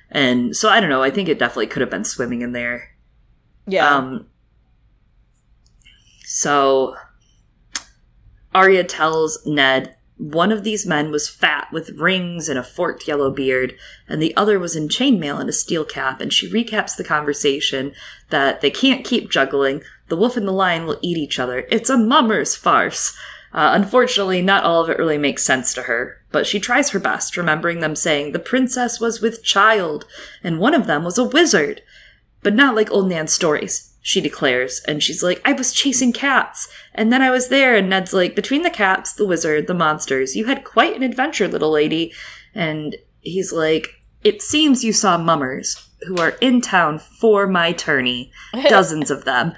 And 0.09 0.53
so 0.53 0.67
I 0.67 0.81
don't 0.81 0.89
know. 0.89 1.01
I 1.01 1.11
think 1.11 1.29
it 1.29 1.39
definitely 1.39 1.67
could 1.67 1.79
have 1.79 1.89
been 1.89 2.03
swimming 2.03 2.41
in 2.41 2.51
there. 2.51 2.89
yeah. 3.67 3.89
Um, 3.95 4.25
so 6.33 6.95
Arya 8.55 8.85
tells 8.85 9.45
Ned 9.45 9.97
one 10.15 10.53
of 10.53 10.63
these 10.63 10.85
men 10.85 11.11
was 11.11 11.27
fat 11.27 11.67
with 11.73 11.97
rings 11.97 12.47
and 12.47 12.57
a 12.57 12.63
forked 12.63 13.05
yellow 13.05 13.31
beard, 13.31 13.75
and 14.07 14.21
the 14.21 14.35
other 14.37 14.57
was 14.57 14.73
in 14.73 14.87
chainmail 14.87 15.41
and 15.41 15.49
a 15.49 15.53
steel 15.53 15.83
cap. 15.83 16.21
And 16.21 16.31
she 16.31 16.49
recaps 16.49 16.95
the 16.95 17.03
conversation 17.03 17.91
that 18.29 18.61
they 18.61 18.69
can't 18.69 19.03
keep 19.03 19.29
juggling. 19.29 19.83
The 20.07 20.15
wolf 20.15 20.37
and 20.37 20.47
the 20.47 20.53
lion 20.53 20.85
will 20.85 20.99
eat 21.01 21.17
each 21.17 21.37
other. 21.37 21.65
It's 21.69 21.89
a 21.89 21.97
mummer's 21.97 22.55
farce. 22.55 23.13
Uh, 23.51 23.71
unfortunately, 23.73 24.41
not 24.41 24.63
all 24.63 24.81
of 24.81 24.89
it 24.89 24.99
really 24.99 25.17
makes 25.17 25.43
sense 25.43 25.73
to 25.73 25.81
her, 25.81 26.21
but 26.31 26.47
she 26.47 26.61
tries 26.61 26.91
her 26.91 26.99
best, 26.99 27.35
remembering 27.35 27.81
them 27.81 27.95
saying 27.95 28.31
the 28.31 28.39
princess 28.39 29.01
was 29.01 29.19
with 29.19 29.43
child, 29.43 30.05
and 30.41 30.59
one 30.59 30.73
of 30.73 30.87
them 30.87 31.03
was 31.03 31.17
a 31.17 31.25
wizard. 31.25 31.81
But 32.41 32.55
not 32.55 32.73
like 32.73 32.89
old 32.89 33.09
Nan's 33.09 33.33
stories, 33.33 33.90
she 34.01 34.19
declares. 34.19 34.81
And 34.87 35.01
she's 35.01 35.23
like, 35.23 35.41
I 35.45 35.53
was 35.53 35.71
chasing 35.71 36.11
cats. 36.11 36.67
And 36.93 37.13
then 37.13 37.21
I 37.21 37.29
was 37.29 37.47
there. 37.47 37.75
And 37.75 37.89
Ned's 37.89 38.13
like, 38.13 38.35
between 38.35 38.63
the 38.63 38.69
cats, 38.69 39.13
the 39.13 39.27
wizard, 39.27 39.67
the 39.67 39.73
monsters, 39.73 40.35
you 40.35 40.45
had 40.45 40.63
quite 40.63 40.95
an 40.95 41.03
adventure, 41.03 41.47
little 41.47 41.71
lady. 41.71 42.11
And 42.53 42.95
he's 43.21 43.53
like, 43.53 44.01
It 44.23 44.41
seems 44.41 44.83
you 44.83 44.91
saw 44.91 45.17
mummers 45.17 45.87
who 46.07 46.17
are 46.17 46.35
in 46.41 46.61
town 46.61 46.99
for 46.99 47.45
my 47.45 47.71
tourney, 47.71 48.31
dozens 48.69 49.11
of 49.11 49.23
them. 49.23 49.53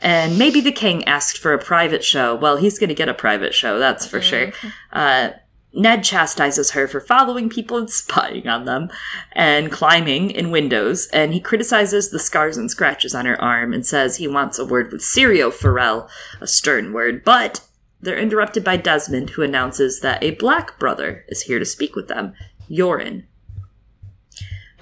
And 0.00 0.36
maybe 0.36 0.60
the 0.60 0.72
king 0.72 1.04
asked 1.04 1.38
for 1.38 1.52
a 1.52 1.58
private 1.58 2.02
show. 2.02 2.34
Well, 2.34 2.56
he's 2.56 2.78
going 2.78 2.88
to 2.88 2.94
get 2.94 3.08
a 3.08 3.14
private 3.14 3.54
show, 3.54 3.78
that's 3.78 4.04
for 4.04 4.20
sure. 4.20 4.52
Uh, 4.92 5.30
Ned 5.74 6.04
chastises 6.04 6.72
her 6.72 6.86
for 6.86 7.00
following 7.00 7.48
people 7.48 7.78
and 7.78 7.90
spying 7.90 8.46
on 8.46 8.64
them 8.64 8.90
and 9.32 9.72
climbing 9.72 10.30
in 10.30 10.50
windows, 10.50 11.06
and 11.08 11.32
he 11.32 11.40
criticizes 11.40 12.10
the 12.10 12.18
scars 12.18 12.56
and 12.56 12.70
scratches 12.70 13.14
on 13.14 13.26
her 13.26 13.40
arm 13.40 13.72
and 13.72 13.86
says 13.86 14.16
he 14.16 14.28
wants 14.28 14.58
a 14.58 14.66
word 14.66 14.92
with 14.92 15.00
Syrio 15.00 15.52
Forel, 15.52 16.08
a 16.40 16.46
stern 16.46 16.92
word, 16.92 17.24
but 17.24 17.62
they're 18.00 18.18
interrupted 18.18 18.64
by 18.64 18.76
Desmond, 18.76 19.30
who 19.30 19.42
announces 19.42 20.00
that 20.00 20.22
a 20.22 20.32
black 20.32 20.78
brother 20.78 21.24
is 21.28 21.42
here 21.42 21.58
to 21.58 21.64
speak 21.64 21.94
with 21.94 22.08
them, 22.08 22.34
Yoren. 22.68 23.24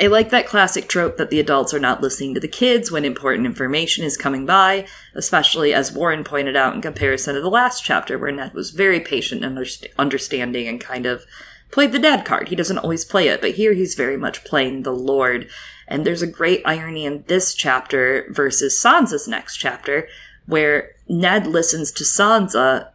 I 0.00 0.06
like 0.06 0.30
that 0.30 0.46
classic 0.46 0.88
trope 0.88 1.18
that 1.18 1.28
the 1.28 1.40
adults 1.40 1.74
are 1.74 1.78
not 1.78 2.00
listening 2.00 2.32
to 2.32 2.40
the 2.40 2.48
kids 2.48 2.90
when 2.90 3.04
important 3.04 3.44
information 3.44 4.02
is 4.02 4.16
coming 4.16 4.46
by, 4.46 4.86
especially 5.14 5.74
as 5.74 5.92
Warren 5.92 6.24
pointed 6.24 6.56
out 6.56 6.74
in 6.74 6.80
comparison 6.80 7.34
to 7.34 7.42
the 7.42 7.50
last 7.50 7.84
chapter 7.84 8.18
where 8.18 8.32
Ned 8.32 8.54
was 8.54 8.70
very 8.70 9.00
patient 9.00 9.44
and 9.44 9.58
underst- 9.58 9.86
understanding 9.98 10.66
and 10.66 10.80
kind 10.80 11.04
of 11.04 11.26
played 11.70 11.92
the 11.92 11.98
dad 11.98 12.24
card. 12.24 12.48
He 12.48 12.56
doesn't 12.56 12.78
always 12.78 13.04
play 13.04 13.28
it, 13.28 13.42
but 13.42 13.56
here 13.56 13.74
he's 13.74 13.94
very 13.94 14.16
much 14.16 14.42
playing 14.42 14.84
the 14.84 14.92
Lord. 14.92 15.50
And 15.86 16.06
there's 16.06 16.22
a 16.22 16.26
great 16.26 16.62
irony 16.64 17.04
in 17.04 17.24
this 17.26 17.54
chapter 17.54 18.26
versus 18.30 18.80
Sansa's 18.82 19.28
next 19.28 19.58
chapter, 19.58 20.08
where 20.46 20.92
Ned 21.08 21.46
listens 21.46 21.92
to 21.92 22.04
Sansa 22.04 22.88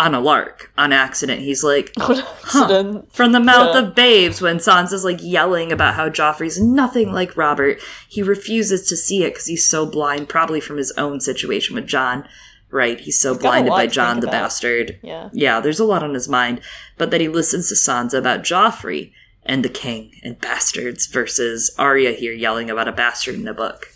on 0.00 0.14
a 0.14 0.20
lark, 0.20 0.72
on 0.78 0.92
accident. 0.92 1.40
He's 1.42 1.62
like, 1.62 1.92
Accident. 2.00 3.12
from 3.12 3.32
the 3.32 3.38
mouth 3.40 3.74
Yeah. 3.74 3.80
of 3.82 3.94
babes 3.94 4.40
when 4.40 4.56
Sansa's 4.56 5.04
like 5.04 5.18
yelling 5.22 5.70
about 5.70 5.94
how 5.94 6.08
Joffrey's 6.08 6.60
nothing 6.60 7.12
like 7.12 7.36
Robert. 7.36 7.78
He 8.08 8.22
refuses 8.22 8.88
to 8.88 8.96
see 8.96 9.22
it 9.24 9.30
because 9.34 9.46
he's 9.46 9.66
so 9.66 9.86
blind, 9.86 10.28
probably 10.28 10.60
from 10.60 10.78
his 10.78 10.90
own 10.98 11.20
situation 11.20 11.74
with 11.74 11.86
Jon. 11.86 12.26
Right? 12.70 13.00
He's 13.00 13.20
so 13.20 13.32
a 13.34 13.38
blinded 13.38 13.70
by 13.70 13.86
Jon 13.88 14.20
the 14.20 14.28
about. 14.28 14.42
bastard. 14.44 14.98
Yeah. 15.02 15.28
Yeah, 15.32 15.60
there's 15.60 15.80
a 15.80 15.84
lot 15.84 16.02
on 16.02 16.14
his 16.14 16.28
mind. 16.28 16.60
But 16.98 17.10
that 17.10 17.20
he 17.20 17.28
listens 17.28 17.68
to 17.68 17.74
Sansa 17.74 18.16
about 18.18 18.42
Joffrey 18.42 19.12
and 19.44 19.64
the 19.64 19.68
king 19.68 20.12
and 20.22 20.40
bastards 20.40 21.06
versus 21.06 21.74
Arya 21.78 22.12
here 22.12 22.32
yelling 22.32 22.70
about 22.70 22.86
a 22.88 22.92
bastard 22.92 23.34
in 23.34 23.48
a 23.48 23.54
book 23.54 23.88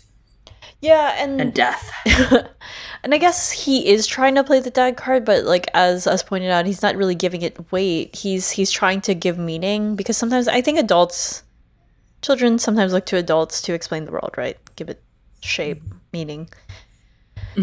Yeah, 0.81 1.15
and 1.17 1.39
and 1.39 1.53
death. 1.53 1.89
and 3.05 3.13
I 3.13 3.19
guess 3.19 3.51
he 3.51 3.87
is 3.87 4.07
trying 4.07 4.33
to 4.33 4.43
play 4.43 4.59
the 4.59 4.71
dad 4.71 4.97
card, 4.97 5.25
but 5.25 5.43
like 5.43 5.67
as 5.75 6.07
us 6.07 6.23
pointed 6.23 6.49
out, 6.49 6.65
he's 6.65 6.81
not 6.81 6.95
really 6.95 7.13
giving 7.13 7.43
it 7.43 7.71
weight. 7.71 8.15
He's 8.15 8.49
he's 8.49 8.71
trying 8.71 8.99
to 9.01 9.13
give 9.13 9.37
meaning 9.37 9.95
because 9.95 10.17
sometimes 10.17 10.47
I 10.47 10.59
think 10.59 10.79
adults, 10.79 11.43
children 12.23 12.57
sometimes 12.57 12.93
look 12.93 13.05
to 13.05 13.17
adults 13.17 13.61
to 13.61 13.75
explain 13.75 14.05
the 14.05 14.11
world, 14.11 14.33
right? 14.37 14.57
Give 14.75 14.89
it 14.89 15.03
shape, 15.39 15.83
meaning. 16.11 16.49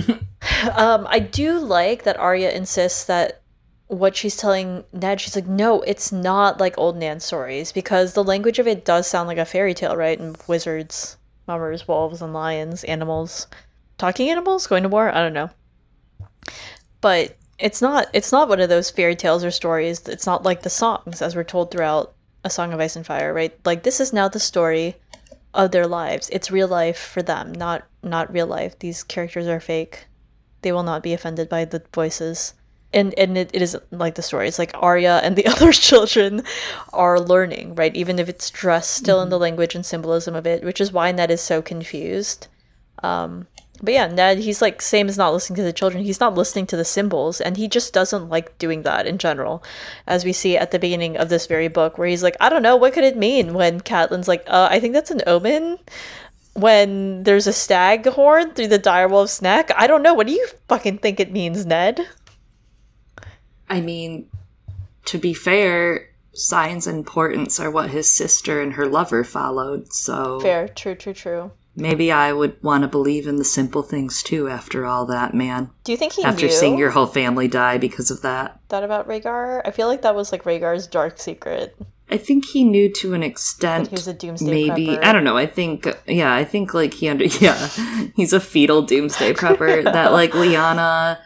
um, 0.77 1.09
I 1.10 1.19
do 1.19 1.59
like 1.59 2.05
that 2.05 2.16
Arya 2.19 2.52
insists 2.52 3.05
that 3.06 3.43
what 3.89 4.14
she's 4.14 4.36
telling 4.36 4.85
Ned, 4.93 5.20
she's 5.20 5.35
like, 5.35 5.48
no, 5.48 5.81
it's 5.82 6.12
not 6.12 6.60
like 6.60 6.78
old 6.78 6.97
Nan 6.97 7.19
stories 7.19 7.73
because 7.73 8.14
the 8.14 8.23
language 8.23 8.60
of 8.60 8.69
it 8.69 8.85
does 8.85 9.09
sound 9.09 9.27
like 9.27 9.39
a 9.39 9.44
fairy 9.44 9.74
tale, 9.74 9.97
right? 9.97 10.20
And 10.20 10.39
wizards, 10.47 11.16
mummers, 11.48 11.89
wolves, 11.89 12.23
and 12.23 12.32
lions, 12.32 12.85
animals, 12.85 13.48
talking 13.98 14.31
animals 14.31 14.66
going 14.66 14.82
to 14.82 14.89
war. 14.89 15.14
I 15.14 15.20
don't 15.20 15.32
know, 15.32 15.51
but 17.01 17.36
it's 17.59 17.81
not. 17.81 18.09
It's 18.12 18.32
not 18.32 18.48
one 18.48 18.60
of 18.60 18.69
those 18.69 18.90
fairy 18.90 19.16
tales 19.16 19.44
or 19.44 19.51
stories. 19.51 20.06
It's 20.09 20.27
not 20.27 20.43
like 20.43 20.62
the 20.62 20.70
songs 20.70 21.23
as 21.23 21.36
we're 21.36 21.44
told 21.44 21.70
throughout 21.70 22.14
A 22.44 22.51
Song 22.51 22.73
of 22.73 22.81
Ice 22.81 22.97
and 22.97 23.06
Fire, 23.06 23.32
right? 23.32 23.59
Like 23.64 23.82
this 23.82 24.01
is 24.01 24.12
now 24.12 24.28
the 24.28 24.40
story 24.40 24.97
of 25.55 25.70
their 25.70 25.86
lives. 25.86 26.28
It's 26.31 26.51
real 26.51 26.69
life 26.69 26.98
for 26.98 27.23
them, 27.23 27.52
not 27.52 27.85
not 28.02 28.32
real 28.32 28.47
life. 28.47 28.78
These 28.78 29.02
characters 29.02 29.47
are 29.47 29.60
fake. 29.60 30.06
They 30.62 30.73
will 30.73 30.82
not 30.82 31.02
be 31.02 31.12
offended 31.12 31.48
by 31.48 31.64
the 31.64 31.82
voices. 31.94 32.55
And 32.93 33.14
and 33.19 33.39
it, 33.39 33.51
it 33.52 33.62
isn't 33.62 33.93
like 33.93 34.14
the 34.16 34.23
story. 34.23 34.48
It's 34.48 34.59
like 34.59 34.73
Arya 34.74 35.20
and 35.23 35.36
the 35.36 35.47
other 35.52 35.73
children 35.73 36.43
are 36.93 37.20
learning, 37.20 37.74
right? 37.74 37.94
Even 37.94 38.19
if 38.19 38.28
it's 38.28 38.51
dressed 38.51 38.93
still 38.93 39.23
in 39.23 39.28
the 39.28 39.39
language 39.39 39.74
and 39.74 39.85
symbolism 39.85 40.35
of 40.35 40.47
it, 40.47 40.64
which 40.64 40.81
is 40.81 40.93
why 40.93 41.12
Ned 41.12 41.31
is 41.31 41.40
so 41.40 41.62
confused. 41.62 42.48
Um, 43.02 43.47
but 43.83 43.95
yeah, 43.95 44.07
Ned, 44.07 44.39
he's 44.39 44.63
like 44.63 44.81
same 44.81 45.09
as 45.09 45.19
not 45.19 45.33
listening 45.33 45.57
to 45.57 45.63
the 45.63 45.73
children. 45.73 46.05
He's 46.05 46.21
not 46.21 46.35
listening 46.35 46.67
to 46.69 46.77
the 46.77 46.85
symbols, 46.85 47.41
and 47.41 47.57
he 47.57 47.67
just 47.67 47.93
doesn't 47.93 48.29
like 48.29 48.57
doing 48.59 48.83
that 48.83 49.07
in 49.07 49.19
general, 49.19 49.63
as 50.07 50.25
we 50.25 50.33
see 50.33 50.57
at 50.57 50.71
the 50.71 50.79
beginning 50.79 51.17
of 51.17 51.29
this 51.29 51.47
very 51.47 51.69
book, 51.69 51.99
where 51.99 52.09
he's 52.09 52.23
like, 52.23 52.37
I 52.41 52.49
don't 52.49 52.63
know, 52.63 52.77
what 52.77 52.93
could 52.93 53.05
it 53.05 53.17
mean? 53.17 53.55
When 53.55 53.81
Catelyn's 53.81 54.29
like, 54.29 54.45
uh, 54.47 54.69
I 54.71 54.79
think 54.79 54.95
that's 54.95 55.11
an 55.11 55.23
omen. 55.27 55.79
When 56.55 57.25
there's 57.25 57.47
a 57.47 57.53
stag 57.53 58.07
horn 58.07 58.53
through 58.53 58.69
the 58.69 58.79
direwolf's 58.79 59.43
neck, 59.43 59.71
I 59.77 59.87
don't 59.87 60.03
know. 60.03 60.15
What 60.15 60.27
do 60.27 60.33
you 60.33 60.47
fucking 60.69 60.99
think 60.99 61.19
it 61.19 61.33
means, 61.33 61.67
Ned? 61.67 62.07
I 63.69 63.81
mean, 63.81 64.29
to 65.07 65.19
be 65.19 65.33
fair, 65.33 66.11
signs 66.35 66.87
and 66.87 67.07
portents 67.07 67.59
are 67.59 67.71
what 67.71 67.91
his 67.91 68.13
sister 68.13 68.61
and 68.61 68.75
her 68.75 68.87
lover 68.87 69.25
followed, 69.25 69.93
so 69.93 70.41
Fair, 70.41 70.69
true, 70.69 70.95
true, 70.95 71.15
true. 71.15 71.53
Maybe 71.74 72.12
I 72.12 72.32
would 72.32 72.62
want 72.62 72.82
to 72.82 72.89
believe 72.89 73.27
in 73.27 73.36
the 73.36 73.44
simple 73.44 73.82
things 73.82 74.23
too 74.23 74.49
after 74.49 74.85
all 74.85 75.07
that, 75.07 75.32
man. 75.32 75.70
Do 75.85 75.93
you 75.93 75.99
think 75.99 76.12
he 76.12 76.23
knew 76.23 76.28
after 76.28 76.47
knew 76.47 76.53
seeing 76.53 76.78
your 76.78 76.90
whole 76.90 77.07
family 77.07 77.49
die 77.49 77.78
because 77.78 78.11
of 78.11 78.20
that. 78.23 78.61
that 78.69 78.85
about 78.85 79.09
Rhaegar? 79.09 79.62
I 79.65 79.70
feel 79.70 79.89
like 79.89 80.03
that 80.03 80.15
was 80.15 80.32
like 80.32 80.44
Rhaegar's 80.44 80.86
dark 80.86 81.19
secret. 81.19 81.74
I 82.11 82.19
think 82.19 82.44
he 82.44 82.62
knew 82.62 82.93
to 82.97 83.15
an 83.15 83.23
extent. 83.23 83.89
He 83.89 83.94
was 83.94 84.07
a 84.07 84.12
doomsday 84.12 84.69
maybe 84.69 84.89
prepper. 84.89 85.05
I 85.05 85.12
don't 85.15 85.24
know. 85.24 85.39
I 85.39 85.47
think 85.47 85.89
yeah, 86.07 86.35
I 86.35 86.44
think 86.44 86.74
like 86.74 86.93
he 86.93 87.09
under 87.09 87.24
yeah, 87.40 87.69
he's 88.15 88.35
a 88.35 88.40
fetal 88.40 88.82
doomsday 88.82 89.32
prepper. 89.32 89.82
That 89.82 90.12
like 90.12 90.32
Lyanna, 90.32 91.19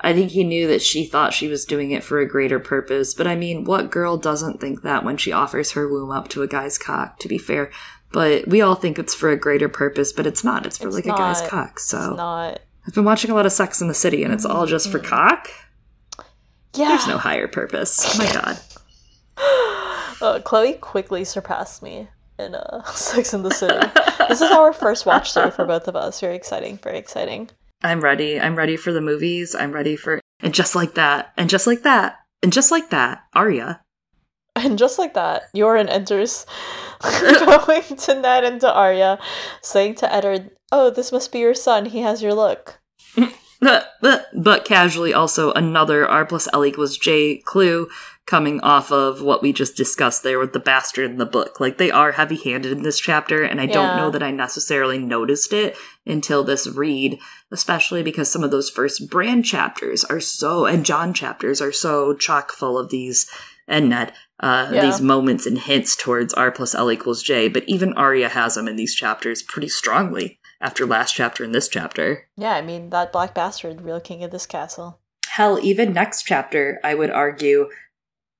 I 0.00 0.12
think 0.12 0.32
he 0.32 0.42
knew 0.42 0.66
that 0.66 0.82
she 0.82 1.04
thought 1.04 1.32
she 1.32 1.46
was 1.46 1.64
doing 1.64 1.92
it 1.92 2.02
for 2.02 2.18
a 2.18 2.26
greater 2.26 2.58
purpose. 2.58 3.14
But 3.14 3.28
I 3.28 3.36
mean, 3.36 3.62
what 3.64 3.92
girl 3.92 4.16
doesn't 4.16 4.60
think 4.60 4.82
that 4.82 5.04
when 5.04 5.16
she 5.16 5.30
offers 5.30 5.72
her 5.72 5.88
womb 5.88 6.10
up 6.10 6.26
to 6.30 6.42
a 6.42 6.48
guy's 6.48 6.76
cock? 6.76 7.20
To 7.20 7.28
be 7.28 7.38
fair, 7.38 7.70
but 8.12 8.46
we 8.46 8.60
all 8.60 8.74
think 8.74 8.98
it's 8.98 9.14
for 9.14 9.30
a 9.30 9.36
greater 9.36 9.68
purpose, 9.68 10.12
but 10.12 10.26
it's 10.26 10.44
not. 10.44 10.66
It's 10.66 10.78
for 10.78 10.88
It's 10.88 10.96
like 10.96 11.06
a 11.06 11.10
guy's 11.10 11.40
cock. 11.42 11.78
So 11.78 11.98
It's 11.98 12.16
not. 12.16 12.60
I've 12.86 12.94
been 12.94 13.04
watching 13.04 13.30
a 13.30 13.34
lot 13.34 13.46
of 13.46 13.52
Sex 13.52 13.80
in 13.80 13.88
the 13.88 13.94
City, 13.94 14.24
and 14.24 14.32
it's 14.34 14.44
all 14.44 14.66
just 14.66 14.90
for 14.90 14.98
cock. 14.98 15.48
Yeah. 16.74 16.88
There's 16.88 17.06
no 17.06 17.18
higher 17.18 17.48
purpose. 17.48 18.14
Oh 18.14 18.18
My 18.18 18.32
God. 18.32 18.58
Uh, 20.22 20.38
Chloe 20.38 20.74
quickly 20.74 21.24
surpassed 21.24 21.82
me 21.82 22.06
in 22.38 22.54
uh, 22.54 22.84
Sex 22.92 23.34
in 23.34 23.42
the 23.42 23.50
City. 23.50 23.74
this 24.28 24.40
is 24.40 24.52
our 24.52 24.72
first 24.72 25.04
watch 25.04 25.34
through 25.34 25.50
for 25.50 25.64
both 25.64 25.88
of 25.88 25.96
us. 25.96 26.20
Very 26.20 26.36
exciting. 26.36 26.76
Very 26.76 26.96
exciting. 26.96 27.50
I'm 27.82 28.00
ready. 28.00 28.38
I'm 28.38 28.54
ready 28.54 28.76
for 28.76 28.92
the 28.92 29.00
movies. 29.00 29.56
I'm 29.56 29.72
ready 29.72 29.96
for 29.96 30.20
and 30.38 30.54
just 30.54 30.76
like 30.76 30.94
that, 30.94 31.32
and 31.36 31.50
just 31.50 31.66
like 31.66 31.82
that, 31.82 32.18
and 32.40 32.52
just 32.52 32.70
like 32.70 32.90
that, 32.90 33.24
Arya. 33.34 33.80
And 34.54 34.78
just 34.78 34.98
like 34.98 35.14
that, 35.14 35.44
Yoren 35.54 35.88
enters, 35.88 36.46
going 37.02 37.82
to 37.82 38.20
Ned 38.20 38.44
and 38.44 38.60
to 38.60 38.72
Arya, 38.72 39.18
saying 39.60 39.96
to 39.96 40.12
Eddard, 40.12 40.50
"Oh, 40.70 40.90
this 40.90 41.10
must 41.10 41.32
be 41.32 41.40
your 41.40 41.54
son. 41.54 41.86
He 41.86 42.00
has 42.00 42.22
your 42.22 42.34
look." 42.34 42.80
but 44.34 44.64
casually 44.64 45.14
also 45.14 45.52
another 45.52 46.06
R 46.06 46.26
plus 46.26 46.48
L 46.52 46.64
equals 46.64 46.98
J 46.98 47.38
clue 47.38 47.88
coming 48.26 48.60
off 48.60 48.92
of 48.92 49.20
what 49.20 49.42
we 49.42 49.52
just 49.52 49.76
discussed 49.76 50.22
there 50.22 50.38
with 50.38 50.52
the 50.52 50.60
bastard 50.60 51.10
in 51.10 51.18
the 51.18 51.26
book. 51.26 51.58
Like 51.58 51.78
they 51.78 51.90
are 51.90 52.12
heavy 52.12 52.36
handed 52.36 52.72
in 52.72 52.82
this 52.82 53.00
chapter, 53.00 53.42
and 53.42 53.60
I 53.60 53.66
don't 53.66 53.96
know 53.96 54.10
that 54.10 54.22
I 54.22 54.30
necessarily 54.30 54.98
noticed 54.98 55.52
it 55.52 55.76
until 56.06 56.44
this 56.44 56.66
read, 56.66 57.18
especially 57.50 58.02
because 58.02 58.30
some 58.30 58.44
of 58.44 58.50
those 58.50 58.70
first 58.70 59.10
Bran 59.10 59.42
chapters 59.42 60.04
are 60.04 60.20
so, 60.20 60.66
and 60.66 60.84
Jon 60.84 61.14
chapters 61.14 61.60
are 61.60 61.72
so 61.72 62.14
chock 62.14 62.52
full 62.52 62.78
of 62.78 62.90
these, 62.90 63.28
and 63.66 63.88
Ned, 63.88 64.12
uh, 64.42 64.68
Yeah. 64.72 64.82
these 64.82 65.00
moments 65.00 65.46
and 65.46 65.58
hints 65.58 65.94
towards 65.96 66.34
R 66.34 66.50
plus 66.50 66.74
L 66.74 66.90
equals 66.90 67.22
J, 67.22 67.48
but 67.48 67.64
even 67.66 67.92
Arya 67.94 68.28
has 68.30 68.54
them 68.56 68.68
in 68.68 68.76
these 68.76 68.94
chapters 68.94 69.42
pretty 69.42 69.68
strongly 69.68 70.38
after 70.60 70.84
last 70.86 71.14
chapter 71.14 71.44
and 71.44 71.54
this 71.54 71.68
chapter. 71.68 72.28
Yeah, 72.36 72.52
I 72.54 72.62
mean 72.62 72.90
that 72.90 73.12
black 73.12 73.34
bastard, 73.34 73.80
real 73.82 74.00
king 74.00 74.22
of 74.24 74.30
this 74.30 74.46
castle. 74.46 74.98
Hell, 75.28 75.58
even 75.62 75.92
next 75.92 76.24
chapter, 76.24 76.78
I 76.84 76.94
would 76.94 77.10
argue, 77.10 77.68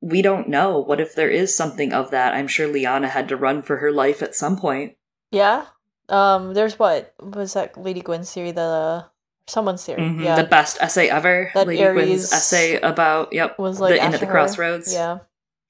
we 0.00 0.20
don't 0.22 0.48
know. 0.48 0.78
What 0.78 1.00
if 1.00 1.14
there 1.14 1.30
is 1.30 1.56
something 1.56 1.92
of 1.92 2.10
that? 2.10 2.34
I'm 2.34 2.48
sure 2.48 2.68
Lyanna 2.68 3.08
had 3.08 3.28
to 3.28 3.36
run 3.36 3.62
for 3.62 3.76
her 3.78 3.90
life 3.92 4.22
at 4.22 4.34
some 4.34 4.56
point. 4.58 4.96
Yeah. 5.30 5.66
Um. 6.08 6.52
There's 6.54 6.78
what 6.78 7.14
was 7.20 7.54
that 7.54 7.80
Lady 7.80 8.00
Gwen's 8.02 8.30
theory? 8.32 8.50
The 8.50 9.06
someone's 9.46 9.84
theory. 9.84 10.02
Mhm, 10.02 10.24
Yeah. 10.24 10.36
The 10.36 10.44
best 10.44 10.76
essay 10.80 11.08
ever. 11.08 11.50
That 11.54 11.66
Lady 11.66 11.82
Ares 11.84 11.94
Gwen's 12.06 12.32
essay 12.32 12.78
about, 12.80 13.32
yep, 13.32 13.58
was 13.58 13.80
like 13.80 13.94
the 13.94 14.04
Inn 14.04 14.12
at 14.14 14.20
the 14.20 14.26
her. 14.26 14.32
Crossroads. 14.32 14.92
Yeah. 14.92 15.18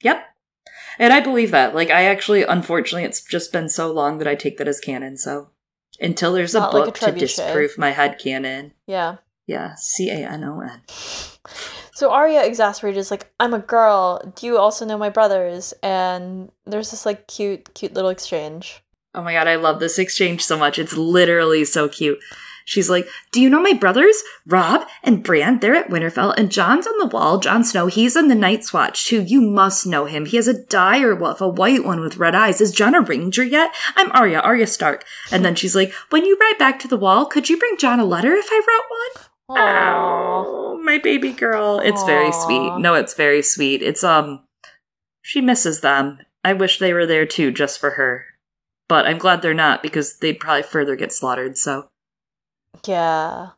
Yep. 0.03 0.25
And 0.99 1.13
I 1.13 1.21
believe 1.21 1.51
that. 1.53 1.75
Like, 1.75 1.91
I 1.91 2.05
actually, 2.05 2.43
unfortunately, 2.43 3.05
it's 3.05 3.25
just 3.25 3.53
been 3.53 3.69
so 3.69 3.91
long 3.91 4.19
that 4.19 4.29
I 4.29 4.35
take 4.35 4.59
that 4.59 4.69
as 4.69 4.79
canon. 4.79 5.17
So 5.17 5.51
until 6.01 6.33
there's 6.33 6.55
a 6.55 6.61
Not 6.61 6.75
like 6.75 6.83
a 6.83 6.87
book 6.87 6.99
to 6.99 7.13
disprove 7.13 7.79
my 7.79 7.91
head 7.91 8.19
canon, 8.19 8.73
Yeah. 8.87 9.17
yeah, 9.47 9.75
C 9.77 10.11
A 10.11 10.29
N 10.29 10.45
O 10.45 10.61
N. 10.61 10.83
So 11.95 12.11
Arya 12.11 12.45
exasperated 12.45 12.99
is 12.99 13.11
like, 13.11 13.33
I'm 13.39 13.55
a 13.55 13.59
girl. 13.59 14.33
Do 14.35 14.47
you 14.47 14.59
also 14.59 14.85
know 14.85 14.99
my 14.99 15.11
brothers? 15.11 15.73
And 15.83 16.51
there's 16.67 16.91
this 16.91 17.07
like 17.07 17.29
cute, 17.29 17.75
cute 17.75 17.95
little 17.95 18.11
exchange. 18.11 18.83
Oh 19.15 19.23
my 19.23 19.35
god, 19.35 19.47
I 19.47 19.57
love 19.57 19.79
this 19.79 19.99
exchange 19.99 20.43
so 20.45 20.59
much. 20.59 20.79
It's 20.79 20.97
literally 20.97 21.65
so 21.65 21.89
cute. 21.89 22.19
She's 22.65 22.91
like, 22.91 23.07
Do 23.31 23.41
you 23.41 23.49
know 23.51 23.61
my 23.61 23.73
brothers? 23.73 24.23
Robb 24.47 24.87
and 25.03 25.23
Bran, 25.23 25.61
they're 25.61 25.75
at 25.75 25.89
Winterfell, 25.91 26.35
and 26.37 26.51
Jon's 26.51 26.87
on 26.87 26.99
the 26.99 27.07
wall. 27.07 27.39
Jon 27.39 27.65
Snow, 27.65 27.87
he's 27.87 28.17
in 28.17 28.29
the 28.29 28.35
Night's 28.35 28.73
Watch 28.73 29.07
too. 29.07 29.23
You 29.23 29.41
must 29.41 29.87
know 29.87 30.07
him. 30.07 30.27
He 30.27 30.37
has 30.37 30.49
a 30.49 30.65
dire 30.65 31.15
wolf, 31.15 31.41
a 31.41 31.49
white 31.49 31.85
one 31.85 32.01
with 32.01 32.17
red 32.17 32.35
eyes. 32.35 32.61
Is 32.61 32.73
Jon 32.73 32.95
a 32.95 33.01
ranger 33.01 33.45
yet? 33.45 33.75
I'm 33.97 34.13
Arya, 34.13 34.41
Arya 34.41 34.67
Stark. 34.67 35.05
And 35.31 35.45
then 35.45 35.55
she's 35.55 35.77
like, 35.77 35.93
When 36.11 36.25
you 36.25 36.37
ride 36.41 36.59
back 36.59 36.79
to 36.81 36.89
the 36.89 36.97
wall, 36.97 37.27
could 37.27 37.49
you 37.49 37.59
bring 37.59 37.77
Jon 37.79 38.01
a 38.01 38.05
letter 38.05 38.35
if 38.35 38.49
I 38.51 38.57
wrote 38.57 38.91
one? 38.91 39.59
Aww. 39.59 40.45
Oh, 40.45 40.81
my 40.83 40.99
baby 40.99 41.33
girl. 41.33 41.81
It's 41.81 42.03
very 42.05 42.33
sweet. 42.33 42.79
No, 42.79 42.95
it's 42.95 43.15
very 43.15 43.43
sweet. 43.43 43.83
It's 43.83 44.05
um 44.05 44.45
she 45.21 45.41
misses 45.41 45.81
them. 45.81 46.19
I 46.45 46.53
wish 46.53 46.79
they 46.79 46.93
were 46.93 47.07
there 47.07 47.27
too, 47.27 47.53
just 47.53 47.79
for 47.79 47.91
her. 47.91 48.27
But 48.89 49.07
I'm 49.07 49.19
glad 49.19 49.41
they're 49.41 49.55
not 49.55 49.83
because 49.83 50.19
they'd 50.19 50.41
probably 50.41 50.65
further 50.65 50.97
get 50.97 51.13
slaughtered, 51.13 51.57
so 51.57 51.89
Yeah. 52.87 53.51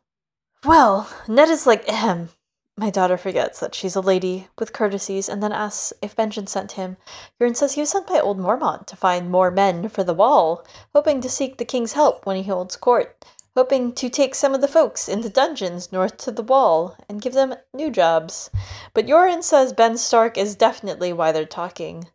Well, 0.63 1.09
Ned 1.27 1.49
is 1.49 1.67
like, 1.67 1.87
ahem. 1.87 2.29
My 2.77 2.89
daughter 2.89 3.15
forgets 3.15 3.61
that 3.61 3.73
she's 3.73 3.95
a 3.95 4.01
lady 4.01 4.49
with 4.59 4.73
courtesies 4.73 5.29
and 5.29 5.41
then 5.41 5.53
asks 5.53 5.93
if 6.01 6.13
Benjen 6.13 6.49
sent 6.49 6.73
him. 6.73 6.97
Yoren 7.39 7.55
says 7.55 7.73
he 7.73 7.81
was 7.81 7.91
sent 7.91 8.07
by 8.07 8.19
old 8.19 8.37
Mormont 8.37 8.85
to 8.87 8.97
find 8.97 9.31
more 9.31 9.49
men 9.49 9.87
for 9.87 10.03
the 10.03 10.13
wall, 10.13 10.65
hoping 10.93 11.21
to 11.21 11.29
seek 11.29 11.57
the 11.57 11.63
king's 11.63 11.93
help 11.93 12.25
when 12.25 12.35
he 12.35 12.43
holds 12.43 12.75
court, 12.75 13.23
hoping 13.55 13.93
to 13.93 14.09
take 14.09 14.35
some 14.35 14.53
of 14.53 14.59
the 14.59 14.67
folks 14.67 15.07
into 15.07 15.29
dungeons 15.29 15.93
north 15.93 16.17
to 16.17 16.31
the 16.31 16.43
wall 16.43 16.97
and 17.07 17.21
give 17.21 17.31
them 17.31 17.55
new 17.73 17.89
jobs. 17.89 18.49
But 18.93 19.07
Yoren 19.07 19.41
says 19.41 19.71
Ben 19.71 19.97
Stark 19.97 20.37
is 20.37 20.55
definitely 20.55 21.13
why 21.13 21.31
they're 21.31 21.45
talking. 21.45 22.09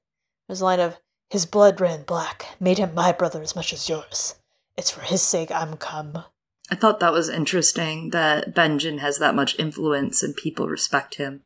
There's 0.47 0.61
a 0.61 0.65
line 0.67 0.81
of, 0.81 0.99
His 1.31 1.47
blood 1.47 1.81
ran 1.81 2.03
black, 2.03 2.45
made 2.61 2.77
him 2.77 2.93
my 2.95 3.13
brother 3.13 3.41
as 3.41 3.57
much 3.57 3.73
as 3.73 3.89
yours. 3.89 4.35
It's 4.77 4.91
for 4.91 5.01
his 5.01 5.23
sake 5.23 5.51
I'm 5.51 5.79
come. 5.79 6.25
I 6.71 6.77
thought 6.77 7.01
that 7.01 7.13
was 7.13 7.29
interesting 7.29 8.11
that 8.11 8.55
Benjen 8.55 8.99
has 9.01 9.19
that 9.19 9.35
much 9.35 9.59
influence 9.59 10.23
and 10.23 10.37
people 10.37 10.69
respect 10.69 11.17
him 11.17 11.43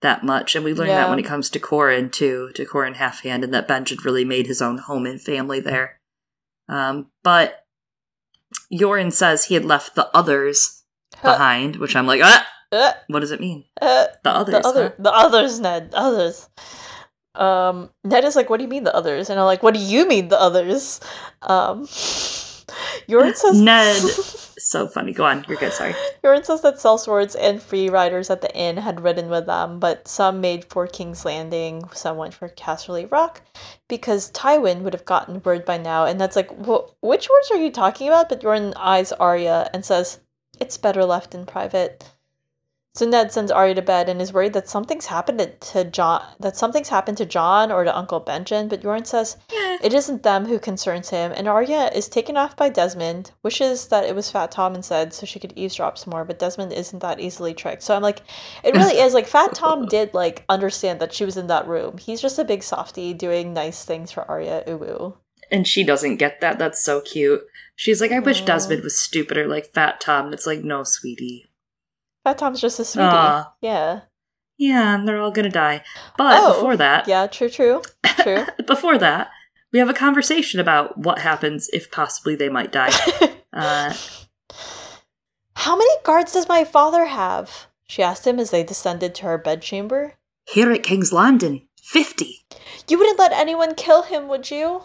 that 0.00 0.24
much. 0.24 0.56
And 0.56 0.64
we 0.64 0.72
learn 0.74 0.88
Yeah. 0.88 0.96
that 0.96 1.10
when 1.10 1.18
it 1.18 1.24
comes 1.26 1.50
to 1.50 1.60
Qhorin 1.60 2.10
too, 2.10 2.50
to 2.54 2.64
Qhorin 2.64 2.94
Halfhand, 2.96 3.44
and 3.44 3.52
that 3.54 3.68
Benjen 3.68 4.02
really 4.04 4.24
made 4.24 4.46
his 4.46 4.62
own 4.62 4.78
home 4.78 5.04
and 5.06 5.20
family 5.20 5.60
there. 5.60 6.00
Um, 6.68 7.08
but 7.22 7.64
Yoren 8.72 9.12
says 9.12 9.44
he 9.46 9.54
had 9.54 9.64
left 9.64 9.94
the 9.94 10.08
others 10.16 10.82
behind, 11.22 11.76
which 11.76 11.94
I'm 11.94 12.06
like, 12.06 12.20
ah, 12.24 12.46
Uh, 12.72 12.92
what 13.08 13.20
does 13.20 13.30
it 13.30 13.40
mean? 13.40 13.64
uh, 13.82 14.06
The 14.24 14.30
others. 14.30 14.52
the 14.54 14.66
other 14.66 14.88
huh? 14.88 14.94
the 14.98 15.12
others 15.12 15.60
ned 15.60 15.92
others 15.94 16.48
um 17.34 17.90
ned 18.04 18.24
is 18.24 18.34
like 18.36 18.48
what 18.48 18.56
do 18.58 18.64
you 18.64 18.68
mean 18.68 18.84
the 18.84 18.94
others 18.94 19.28
and 19.30 19.38
i'm 19.40 19.46
like 19.46 19.62
what 19.62 19.72
do 19.74 19.80
you 19.80 20.06
mean 20.06 20.28
the 20.28 20.40
others 20.40 21.00
um 21.42 21.84
Yoren 23.08 23.34
says 23.36 23.60
Ned. 23.60 24.02
So 24.62 24.86
funny. 24.86 25.12
Go 25.12 25.24
on. 25.24 25.44
You're 25.48 25.58
good. 25.58 25.72
Sorry. 25.72 25.92
Yoren 26.24 26.44
says 26.44 26.62
that 26.62 26.76
sellswords 26.76 27.34
and 27.38 27.60
free 27.60 27.88
riders 27.88 28.30
at 28.30 28.42
the 28.42 28.56
inn 28.56 28.76
had 28.76 29.00
ridden 29.00 29.28
with 29.28 29.46
them, 29.46 29.80
but 29.80 30.06
some 30.06 30.40
made 30.40 30.64
for 30.64 30.86
King's 30.86 31.24
Landing, 31.24 31.88
some 31.92 32.16
went 32.16 32.32
for 32.32 32.48
Casterly 32.48 33.10
Rock, 33.10 33.42
because 33.88 34.30
Tywin 34.30 34.82
would 34.82 34.92
have 34.94 35.04
gotten 35.04 35.42
word 35.42 35.64
by 35.64 35.78
now. 35.78 36.04
And 36.04 36.20
that's 36.20 36.36
like, 36.36 36.50
wh- 36.64 36.86
which 37.02 37.28
words 37.28 37.50
are 37.50 37.58
you 37.58 37.72
talking 37.72 38.06
about? 38.06 38.28
But 38.28 38.42
Yoren 38.42 38.72
eyes 38.76 39.10
Arya 39.12 39.68
and 39.74 39.84
says, 39.84 40.20
"It's 40.60 40.78
better 40.78 41.04
left 41.04 41.34
in 41.34 41.44
private." 41.44 42.12
So 42.94 43.08
Ned 43.08 43.32
sends 43.32 43.50
Arya 43.50 43.74
to 43.76 43.82
bed 43.82 44.10
and 44.10 44.20
is 44.20 44.34
worried 44.34 44.52
that 44.52 44.68
something's 44.68 45.06
happened 45.06 45.38
to- 45.38 45.72
to 45.72 45.84
Jon, 45.84 46.22
that 46.38 46.58
something's 46.58 46.90
happened 46.90 47.16
to 47.16 47.24
Jon 47.24 47.72
or 47.72 47.84
to 47.84 47.96
Uncle 47.96 48.20
Benjen. 48.20 48.68
But 48.68 48.82
Yoren 48.82 49.06
says 49.06 49.38
it 49.82 49.94
isn't 49.94 50.22
them 50.22 50.44
who 50.44 50.58
concerns 50.58 51.08
him, 51.08 51.32
and 51.34 51.48
Arya 51.48 51.90
is 51.94 52.06
taken 52.06 52.36
off 52.36 52.54
by 52.54 52.68
Desmond, 52.68 53.30
wishes 53.42 53.86
that 53.88 54.04
it 54.04 54.14
was 54.14 54.30
Fat 54.30 54.50
Tom 54.50 54.74
instead 54.74 55.14
so 55.14 55.24
she 55.24 55.40
could 55.40 55.54
eavesdrop 55.56 55.96
some 55.96 56.10
more, 56.10 56.26
but 56.26 56.38
Desmond 56.38 56.74
isn't 56.74 56.98
that 56.98 57.18
easily 57.18 57.54
tricked. 57.54 57.82
So 57.82 57.96
I'm 57.96 58.02
like, 58.02 58.20
it 58.62 58.74
really 58.74 58.98
is 58.98 59.14
like 59.14 59.26
Fat 59.26 59.54
Tom 59.54 59.86
did 59.88 60.12
like 60.12 60.44
understand 60.50 61.00
that 61.00 61.14
she 61.14 61.24
was 61.24 61.38
in 61.38 61.46
that 61.46 61.66
room. 61.66 61.96
He's 61.96 62.20
just 62.20 62.38
a 62.38 62.44
big 62.44 62.62
softie 62.62 63.14
doing 63.14 63.54
nice 63.54 63.86
things 63.86 64.12
for 64.12 64.30
Arya. 64.30 64.64
Ooh. 64.68 65.16
And 65.50 65.66
she 65.66 65.82
doesn't 65.82 66.16
get 66.16 66.42
that. 66.42 66.58
That's 66.58 66.82
so 66.82 67.00
cute. 67.00 67.42
She's 67.74 68.02
like, 68.02 68.12
I 68.12 68.18
wish 68.18 68.42
Desmond 68.42 68.82
was 68.82 68.98
stupider 68.98 69.48
like 69.48 69.72
Fat 69.72 69.98
Tom. 69.98 70.26
And 70.26 70.34
it's 70.34 70.46
like, 70.46 70.62
no, 70.62 70.82
sweetie. 70.82 71.48
Fat 72.24 72.38
Tom's 72.38 72.60
just 72.60 72.78
a 72.80 72.84
sweetie. 72.84 73.08
Aw. 73.08 73.52
Yeah. 73.60 74.00
Yeah, 74.58 74.94
and 74.94 75.08
they're 75.08 75.20
all 75.20 75.32
gonna 75.32 75.50
die. 75.50 75.82
But 76.16 76.36
Oh, 76.40 76.54
before 76.54 76.76
that, 76.76 77.08
Yeah, 77.08 77.26
true, 77.26 77.48
true. 77.48 77.82
True. 78.22 78.44
before 78.66 78.96
that, 78.98 79.30
we 79.72 79.78
have 79.78 79.88
a 79.88 79.94
conversation 79.94 80.60
about 80.60 80.98
what 80.98 81.18
happens 81.20 81.68
if 81.72 81.90
possibly 81.90 82.36
they 82.36 82.48
might 82.48 82.72
die. 82.72 82.90
Uh, 83.54 83.92
How 85.56 85.76
many 85.76 85.90
guards 86.04 86.32
does 86.32 86.48
my 86.48 86.64
father 86.64 87.04
have? 87.04 87.66
She 87.86 88.02
asked 88.02 88.26
him 88.26 88.38
as 88.38 88.50
they 88.50 88.64
descended 88.64 89.14
to 89.16 89.24
her 89.24 89.36
bedchamber. 89.36 90.14
here 90.46 90.72
at 90.72 90.82
King's 90.82 91.12
Landing, 91.12 91.68
50. 91.82 92.46
You 92.88 92.96
wouldn't 92.98 93.18
let 93.18 93.32
anyone 93.32 93.74
kill 93.74 94.04
him, 94.04 94.26
would 94.28 94.50
you? 94.50 94.84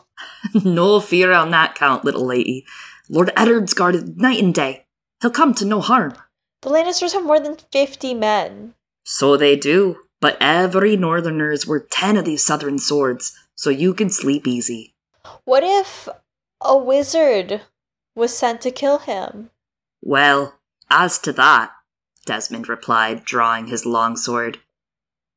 no 0.65 0.99
fear 0.99 1.31
on 1.31 1.51
that 1.51 1.75
count, 1.75 2.03
little 2.03 2.25
lady. 2.25 2.65
Lord 3.09 3.31
Eddard's 3.37 3.73
guarded 3.73 4.17
night 4.19 4.43
and 4.43 4.53
day. 4.53 4.85
He'll 5.21 5.31
come 5.31 5.53
to 5.53 5.65
no 5.65 5.79
harm. 5.79 6.13
The 6.61 6.69
Lannisters 6.69 7.13
have 7.13 7.25
more 7.25 7.39
than 7.39 7.57
50 7.71 8.13
men. 8.13 8.73
So 9.03 9.37
they 9.37 9.55
do. 9.55 9.97
But 10.19 10.37
every 10.41 10.97
northerner's 10.97 11.67
worth 11.67 11.89
10 11.89 12.17
of 12.17 12.25
these 12.25 12.43
southern 12.43 12.79
swords, 12.79 13.37
so 13.55 13.69
you 13.69 13.93
can 13.93 14.09
sleep 14.09 14.47
easy. 14.47 14.95
What 15.43 15.63
if 15.63 16.09
a 16.61 16.77
wizard 16.77 17.61
was 18.15 18.35
sent 18.35 18.61
to 18.61 18.71
kill 18.71 18.99
him? 18.99 19.51
Well, 20.01 20.59
as 20.89 21.19
to 21.19 21.33
that, 21.33 21.71
Desmond 22.25 22.67
replied, 22.67 23.25
drawing 23.25 23.67
his 23.67 23.85
long 23.85 24.17
sword, 24.17 24.59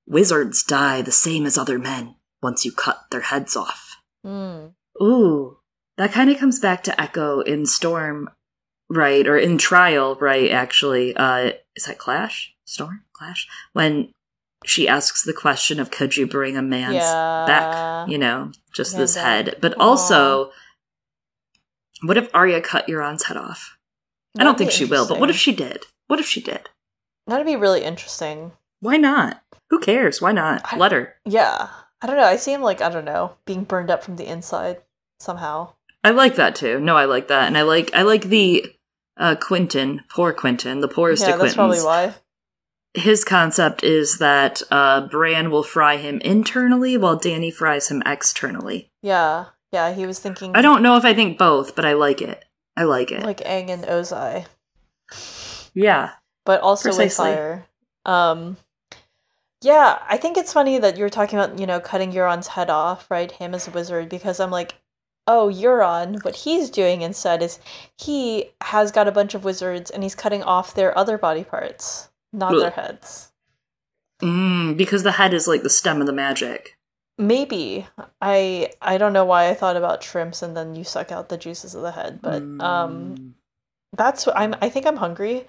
wizards 0.06 0.62
die 0.62 1.02
the 1.02 1.12
same 1.12 1.44
as 1.44 1.58
other 1.58 1.78
men 1.78 2.16
once 2.42 2.64
you 2.64 2.72
cut 2.72 3.02
their 3.10 3.20
heads 3.20 3.56
off. 3.56 3.96
Hmm. 4.24 4.68
Ooh, 5.00 5.58
that 5.98 6.12
kind 6.12 6.30
of 6.30 6.38
comes 6.38 6.58
back 6.58 6.82
to 6.84 7.00
Echo 7.00 7.40
in 7.40 7.66
Storm, 7.66 8.30
right? 8.90 9.26
Or 9.26 9.38
in 9.38 9.56
Trial, 9.56 10.16
right? 10.16 10.50
Actually, 10.50 11.16
uh, 11.16 11.52
is 11.76 11.84
that 11.84 11.98
Clash? 11.98 12.54
Storm? 12.66 13.02
Clash? 13.12 13.46
When 13.72 14.10
she 14.66 14.86
asks 14.88 15.22
the 15.24 15.32
question 15.32 15.80
of 15.80 15.90
could 15.90 16.16
you 16.16 16.26
bring 16.26 16.56
a 16.56 16.62
man's 16.62 16.96
Yeah. 16.96 17.44
back, 17.46 18.08
you 18.08 18.18
know, 18.18 18.52
just 18.74 18.92
Man 18.94 19.00
this 19.00 19.14
back. 19.14 19.24
head. 19.24 19.56
But 19.60 19.74
Aw. 19.78 19.80
also, 19.82 20.52
what 22.02 22.16
if 22.16 22.28
Arya 22.34 22.60
cut 22.60 22.86
Euron's 22.88 23.24
head 23.24 23.36
off? 23.36 23.76
I 24.38 24.44
don't 24.44 24.56
think 24.58 24.70
she 24.70 24.84
will, 24.84 25.08
but 25.08 25.18
what 25.18 25.30
if 25.30 25.36
she 25.36 25.52
did? 25.52 25.86
What 26.06 26.20
if 26.20 26.26
she 26.26 26.40
did? 26.40 26.68
That'd 27.26 27.46
be 27.46 27.56
really 27.56 27.82
interesting. 27.82 28.52
Why 28.80 28.96
not? 28.96 29.42
Who 29.70 29.78
cares? 29.80 30.20
Why 30.20 30.32
not? 30.32 30.62
I- 30.64 30.76
Let 30.76 30.92
her. 30.92 31.14
Yeah. 31.24 31.68
I 32.02 32.06
don't 32.06 32.16
know. 32.16 32.24
I 32.24 32.36
see 32.36 32.52
him 32.52 32.62
like, 32.62 32.80
I 32.80 32.88
don't 32.88 33.04
know, 33.04 33.34
being 33.44 33.64
burned 33.64 33.90
up 33.90 34.02
from 34.02 34.16
the 34.16 34.26
inside 34.26 34.80
somehow. 35.18 35.74
I 36.02 36.10
like 36.10 36.36
that 36.36 36.54
too. 36.54 36.80
No, 36.80 36.96
I 36.96 37.04
like 37.04 37.28
that, 37.28 37.46
and 37.46 37.58
I 37.58 37.62
like 37.62 37.90
I 37.94 38.02
like 38.02 38.22
the 38.22 38.74
uh, 39.20 39.36
Quentyn, 39.36 40.00
poor 40.08 40.32
Quentyn, 40.32 40.80
the 40.80 40.88
poorest 40.88 41.22
yeah, 41.22 41.34
of 41.34 41.40
that's 41.40 41.54
probably 41.54 41.80
why. 41.80 42.14
His 42.94 43.22
concept 43.22 43.84
is 43.84 44.18
that 44.18 44.62
uh, 44.70 45.06
Bran 45.06 45.50
will 45.50 45.62
fry 45.62 45.98
him 45.98 46.20
internally 46.22 46.96
while 46.96 47.20
Dany 47.20 47.52
fries 47.52 47.88
him 47.88 48.02
externally. 48.04 48.90
Yeah, 49.02 49.46
yeah, 49.70 49.92
he 49.92 50.06
was 50.06 50.18
thinking 50.18 50.56
I 50.56 50.62
don't 50.62 50.82
know 50.82 50.96
if 50.96 51.04
I 51.04 51.14
think 51.14 51.38
both, 51.38 51.76
but 51.76 51.84
I 51.84 51.92
like 51.92 52.20
it. 52.20 52.44
I 52.76 52.84
like 52.84 53.12
it. 53.12 53.22
like 53.22 53.40
Aang 53.40 53.68
and 53.68 53.84
Ozai, 53.84 54.46
yeah. 55.74 56.12
but 56.44 56.60
also 56.62 56.96
with 56.96 57.12
fire. 57.12 57.66
Um, 58.06 58.56
yeah, 59.62 59.98
I 60.08 60.16
think 60.16 60.38
it's 60.38 60.52
funny 60.52 60.78
that 60.78 60.96
you're 60.96 61.10
talking 61.10 61.38
about 61.38 61.58
you 61.58 61.66
know 61.66 61.78
cutting 61.78 62.12
Euron's 62.12 62.48
head 62.48 62.70
off, 62.70 63.10
right? 63.10 63.30
Him 63.30 63.54
as 63.54 63.68
a 63.68 63.70
wizard, 63.70 64.08
because 64.08 64.40
I'm 64.40 64.50
like, 64.50 64.74
oh, 65.32 65.48
Euron. 65.52 66.24
What 66.24 66.36
he's 66.44 66.70
doing 66.70 67.02
instead 67.02 67.42
is 67.42 67.58
he 67.96 68.50
has 68.62 68.90
got 68.90 69.06
a 69.08 69.12
bunch 69.12 69.34
of 69.34 69.44
wizards 69.44 69.90
and 69.90 70.02
he's 70.02 70.14
cutting 70.14 70.42
off 70.42 70.74
their 70.74 70.96
other 70.98 71.16
body 71.18 71.44
parts, 71.44 72.08
not 72.32 72.52
their 72.58 72.70
heads. 72.70 73.30
Mm, 74.22 74.76
because 74.76 75.02
the 75.02 75.12
head 75.12 75.32
is 75.32 75.46
like 75.48 75.62
the 75.62 75.70
stem 75.70 76.00
of 76.00 76.06
the 76.06 76.12
magic. 76.12 76.76
Maybe 77.16 77.86
I 78.20 78.70
I 78.80 78.98
don't 78.98 79.12
know 79.12 79.24
why 79.24 79.48
I 79.48 79.54
thought 79.54 79.76
about 79.76 80.02
shrimps 80.02 80.42
and 80.42 80.56
then 80.56 80.74
you 80.74 80.84
suck 80.84 81.12
out 81.12 81.28
the 81.28 81.36
juices 81.38 81.74
of 81.74 81.82
the 81.82 81.92
head, 81.92 82.20
but 82.22 82.42
um, 82.42 82.60
Mm. 82.60 83.32
that's 83.96 84.26
I'm 84.34 84.54
I 84.60 84.68
think 84.68 84.86
I'm 84.86 84.96
hungry. 84.96 85.46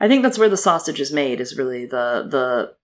I 0.00 0.08
think 0.08 0.22
that's 0.22 0.38
where 0.38 0.48
the 0.48 0.56
sausage 0.56 1.00
is 1.00 1.12
made. 1.12 1.40
Is 1.40 1.56
really 1.58 1.84
the 1.86 2.26
the 2.28 2.74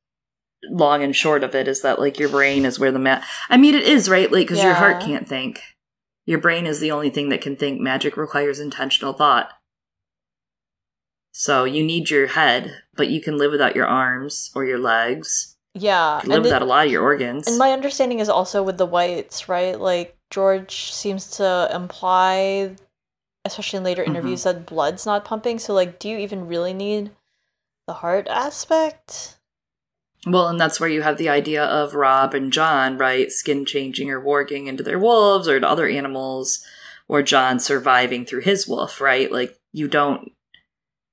long 0.68 1.02
and 1.02 1.14
short 1.14 1.42
of 1.42 1.54
it 1.54 1.66
is 1.68 1.82
that 1.82 1.98
like 1.98 2.18
your 2.18 2.28
brain 2.28 2.64
is 2.64 2.78
where 2.78 2.92
the 2.92 2.98
ma- 2.98 3.22
I 3.48 3.56
mean, 3.56 3.74
it 3.74 3.84
is 3.84 4.08
right, 4.08 4.30
like 4.30 4.46
because 4.48 4.62
your 4.62 4.74
heart 4.74 5.00
can't 5.02 5.28
think. 5.28 5.60
Your 6.30 6.38
brain 6.38 6.64
is 6.64 6.78
the 6.78 6.92
only 6.92 7.10
thing 7.10 7.28
that 7.30 7.40
can 7.40 7.56
think. 7.56 7.80
Magic 7.80 8.16
requires 8.16 8.60
intentional 8.60 9.12
thought. 9.12 9.50
So 11.32 11.64
you 11.64 11.82
need 11.82 12.08
your 12.08 12.28
head, 12.28 12.84
but 12.94 13.08
you 13.08 13.20
can 13.20 13.36
live 13.36 13.50
without 13.50 13.74
your 13.74 13.88
arms 13.88 14.52
or 14.54 14.64
your 14.64 14.78
legs. 14.78 15.56
Yeah, 15.74 16.18
You 16.18 16.20
can 16.20 16.30
live 16.30 16.36
and 16.36 16.46
it- 16.46 16.48
without 16.50 16.62
a 16.62 16.66
lot 16.66 16.86
of 16.86 16.92
your 16.92 17.02
organs. 17.02 17.48
And 17.48 17.58
my 17.58 17.72
understanding 17.72 18.20
is 18.20 18.28
also 18.28 18.62
with 18.62 18.78
the 18.78 18.86
whites, 18.86 19.48
right? 19.48 19.76
Like 19.80 20.16
George 20.30 20.92
seems 20.92 21.28
to 21.38 21.68
imply, 21.74 22.76
especially 23.44 23.78
in 23.78 23.82
later 23.82 24.04
Mhm. 24.04 24.10
interviews, 24.10 24.44
that 24.44 24.66
blood's 24.66 25.04
not 25.04 25.24
pumping. 25.24 25.58
So, 25.58 25.74
like, 25.74 25.98
do 25.98 26.08
you 26.08 26.16
even 26.18 26.46
really 26.46 26.72
need 26.72 27.10
the 27.88 27.94
heart 27.94 28.28
aspect? 28.28 29.39
Well, 30.26 30.48
and 30.48 30.60
that's 30.60 30.78
where 30.78 30.88
you 30.88 31.02
have 31.02 31.16
the 31.16 31.28
idea 31.30 31.64
of 31.64 31.94
Robb 31.94 32.34
and 32.34 32.52
Jon, 32.52 32.98
right? 32.98 33.32
Skin 33.32 33.64
changing 33.64 34.10
or 34.10 34.20
warging 34.20 34.66
into 34.66 34.82
their 34.82 34.98
wolves 34.98 35.48
or 35.48 35.58
to 35.58 35.68
other 35.68 35.88
animals, 35.88 36.64
or 37.08 37.22
Jon 37.22 37.58
surviving 37.58 38.26
through 38.26 38.42
his 38.42 38.68
wolf, 38.68 39.00
right? 39.00 39.32
Like, 39.32 39.58
you 39.72 39.88
don't. 39.88 40.32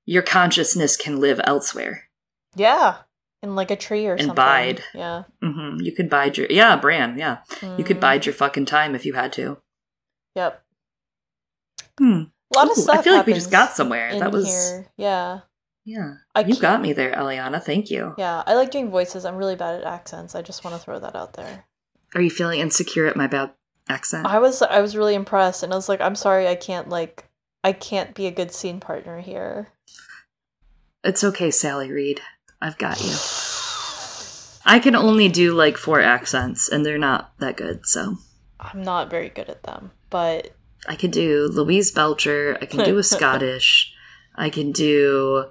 Your 0.05 0.23
consciousness 0.23 0.95
can 0.97 1.19
live 1.19 1.39
elsewhere 1.43 2.09
Yeah, 2.55 2.97
in 3.41 3.55
like 3.55 3.71
a 3.71 3.75
tree 3.75 4.05
or 4.07 4.13
And 4.13 4.21
something. 4.21 4.35
bide. 4.35 4.83
Yeah, 4.93 5.23
hmm 5.41 5.79
You 5.79 5.91
could 5.93 6.09
bide 6.09 6.37
your. 6.37 6.47
Yeah, 6.49 6.75
Bran, 6.75 7.17
yeah. 7.17 7.39
You 7.77 7.83
could 7.83 7.97
Mm, 7.97 8.01
bide 8.01 8.25
your 8.25 8.33
fucking 8.33 8.65
time 8.65 8.93
if 8.95 9.05
you 9.05 9.13
had 9.13 9.31
to. 9.33 9.57
Yep. 10.35 10.63
Hmm. 11.97 12.23
A 12.53 12.55
lot 12.55 12.69
of 12.69 12.77
stuff. 12.77 12.99
I 12.99 13.01
feel 13.01 13.13
like 13.13 13.25
we 13.25 13.33
just 13.33 13.51
got 13.51 13.71
somewhere. 13.71 14.17
That 14.19 14.31
was. 14.31 14.45
here. 14.47 14.87
Yeah. 14.97 15.39
Yeah. 15.87 16.15
I 16.35 16.41
You 16.41 16.59
got 16.59 16.81
me 16.81 16.91
there, 16.91 17.13
Eliana. 17.13 17.63
Thank 17.63 17.89
you. 17.89 18.13
Yeah, 18.17 18.43
I 18.45 18.55
like 18.55 18.71
doing 18.71 18.89
voices. 18.89 19.23
I'm 19.23 19.37
really 19.37 19.55
bad 19.55 19.79
at 19.79 19.85
accents. 19.85 20.35
I 20.35 20.41
just 20.41 20.65
want 20.65 20.75
to 20.75 20.81
throw 20.81 20.99
that 20.99 21.15
out 21.15 21.33
there. 21.35 21.63
Are 22.13 22.19
you 22.19 22.29
feeling 22.29 22.59
insecure 22.59 23.05
at 23.05 23.15
my 23.15 23.25
bad 23.25 23.51
accent? 23.87 24.25
I 24.25 24.37
was 24.39 24.61
I 24.61 24.81
was 24.81 24.97
really 24.97 25.15
impressed, 25.15 25.63
and 25.63 25.71
I 25.71 25.77
was 25.77 25.87
like, 25.87 26.01
I'm 26.01 26.15
sorry, 26.15 26.45
I 26.45 26.55
can't 26.55 26.89
like 26.89 27.29
I 27.63 27.71
can't 27.71 28.13
be 28.13 28.27
a 28.27 28.31
good 28.31 28.51
scene 28.51 28.81
partner 28.81 29.21
here. 29.21 29.69
It's 31.05 31.23
okay, 31.23 31.51
Sally 31.51 31.89
Reed. 31.89 32.19
I've 32.61 32.77
got 32.77 32.99
you. 32.99 33.15
I 34.65 34.79
can 34.79 34.93
only 34.93 35.29
do 35.29 35.53
like 35.53 35.77
four 35.77 36.01
accents, 36.01 36.67
and 36.67 36.85
they're 36.85 36.97
not 36.97 37.31
that 37.39 37.55
good. 37.55 37.85
So 37.85 38.17
I'm 38.59 38.81
not 38.81 39.09
very 39.09 39.29
good 39.29 39.47
at 39.47 39.63
them, 39.63 39.91
but 40.09 40.53
I 40.85 40.95
can 40.95 41.11
do 41.11 41.47
Louise 41.49 41.91
Belcher. 41.91 42.57
I 42.61 42.65
can 42.65 42.83
do 42.83 42.97
a 42.97 43.03
Scottish. 43.15 43.93
I 44.35 44.49
can 44.49 44.73
do 44.73 45.45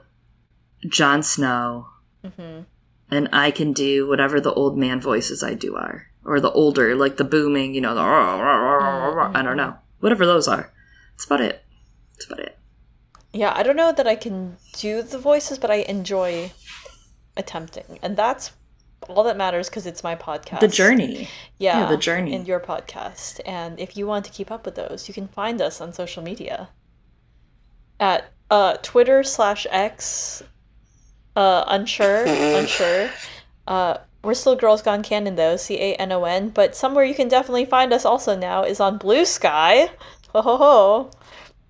Jon 0.89 1.23
Snow, 1.23 1.89
mhm. 2.25 2.67
and 3.11 3.29
I 3.33 3.51
can 3.51 3.73
do 3.73 4.09
whatever 4.09 4.41
the 4.41 4.53
old 4.53 4.77
man 4.77 5.01
voices 5.01 5.43
I 5.43 5.55
do 5.55 5.77
are, 5.77 6.09
or 6.25 6.41
the 6.41 6.53
older, 6.53 6.95
like 6.95 7.17
the 7.17 7.25
booming. 7.25 7.75
You 7.75 7.81
know, 7.81 7.95
the 7.95 8.01
I 8.01 9.43
don't 9.43 9.57
know, 9.57 9.77
whatever 10.01 10.27
those 10.27 10.49
are. 10.49 10.73
That's 11.13 11.25
about 11.25 11.41
it. 11.41 11.65
That's 12.15 12.27
about 12.27 12.41
it. 12.41 12.59
yeah, 13.33 13.53
I 13.55 13.63
don't 13.63 13.77
know 13.77 13.93
that 13.93 14.07
I 14.07 14.17
can 14.17 14.57
do 14.75 15.03
the 15.03 15.19
voices, 15.19 15.59
but 15.59 15.71
I 15.71 15.77
enjoy 15.77 16.53
attempting, 17.37 17.99
and 18.03 18.17
that's 18.17 18.53
all 19.09 19.23
that 19.25 19.37
matters 19.37 19.69
because 19.69 19.87
it's 19.87 20.03
my 20.03 20.17
podcast. 20.17 20.61
The 20.61 20.69
journey. 20.69 21.29
yeah, 21.59 21.81
yeah, 21.81 21.87
the 21.87 21.97
journey. 21.97 22.33
in 22.33 22.47
your 22.47 22.61
podcast. 22.61 23.41
And 23.47 23.79
if 23.79 23.97
you 23.97 24.07
want 24.07 24.25
to 24.25 24.31
keep 24.31 24.51
up 24.51 24.65
with 24.65 24.75
those, 24.75 25.09
you 25.09 25.15
can 25.15 25.29
find 25.29 25.61
us 25.61 25.81
on 25.81 25.93
social 25.93 26.23
media 26.23 26.71
at 28.01 28.33
uh, 28.51 28.77
Twitter 28.83 29.23
slash 29.23 29.67
X. 29.71 30.43
Uh, 31.37 31.65
unsure, 31.69 32.25
unsure. 32.27 33.11
Uh, 33.69 33.99
we're 34.25 34.35
still 34.35 34.57
Girls 34.57 34.83
Gone 34.83 35.03
Canon 35.03 35.37
though, 35.37 35.57
C 35.57 35.75
A 35.79 35.95
N 35.97 36.11
O 36.13 36.25
N. 36.25 36.49
But 36.49 36.75
somewhere 36.75 37.05
you 37.05 37.15
can 37.15 37.29
definitely 37.29 37.67
find 37.67 37.93
us 37.93 38.05
also 38.05 38.37
now 38.37 38.65
is 38.65 38.81
on 38.81 38.99
Bluesky. 38.99 39.89
Ho 40.33 40.43
ho 40.43 40.57
ho. 40.57 41.11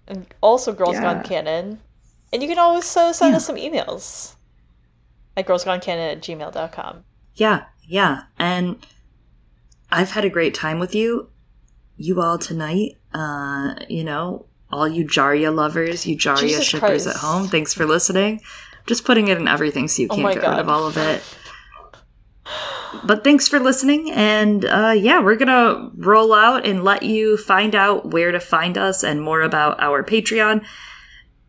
And 0.09 0.27
also 0.41 0.73
Girls 0.73 0.95
Yeah. 0.95 1.03
Gone 1.15 1.23
Canon. 1.25 1.81
And 2.33 2.43
you 2.43 2.49
can 2.49 2.59
also 2.59 3.13
send 3.13 3.33
Yeah. 3.33 3.37
us 3.39 3.47
some 3.47 3.57
emails 3.57 4.35
at 5.37 5.47
girlsgonecanon 5.47 6.13
at 6.13 6.21
gmail.com. 6.23 7.05
Yeah, 7.35 7.65
yeah. 7.87 8.23
And 8.39 8.77
I've 9.91 10.13
had 10.13 10.25
a 10.25 10.31
great 10.31 10.55
time 10.55 10.79
with 10.79 10.95
you. 10.95 11.29
You 11.97 12.21
all 12.23 12.39
tonight. 12.39 12.97
Uh, 13.13 13.75
you 13.89 14.05
know, 14.05 14.47
all 14.71 14.89
you 14.89 15.05
Jaria 15.05 15.55
lovers, 15.55 16.07
you 16.07 16.17
Jaria 16.17 16.39
Jesus 16.39 16.65
shippers 16.67 17.05
Christ. 17.05 17.07
at 17.07 17.17
home, 17.17 17.49
thanks 17.49 17.73
for 17.75 17.85
listening. 17.87 18.41
Just 18.87 19.05
putting 19.05 19.29
it 19.29 19.39
in 19.39 19.49
everything 19.49 19.89
so 19.89 20.03
you 20.03 20.09
Oh 20.11 20.15
can't 20.15 20.23
my 20.25 20.35
get 20.35 20.49
rid 20.49 20.59
of 20.59 20.69
all 20.69 20.87
of 20.87 20.97
it. 20.97 21.23
But 23.05 23.25
thanks 23.25 23.49
for 23.49 23.59
listening, 23.59 24.11
and 24.13 24.65
uh, 24.65 24.95
yeah, 24.97 25.21
we're 25.21 25.37
gonna 25.37 25.91
roll 25.97 26.33
out 26.33 26.65
and 26.65 26.85
let 26.85 27.03
you 27.03 27.37
find 27.37 27.75
out 27.75 28.11
where 28.11 28.31
to 28.33 28.41
find 28.41 28.79
us 28.79 29.03
and 29.03 29.21
more 29.21 29.43
about 29.43 29.81
our 29.81 30.03
Patreon 30.05 30.65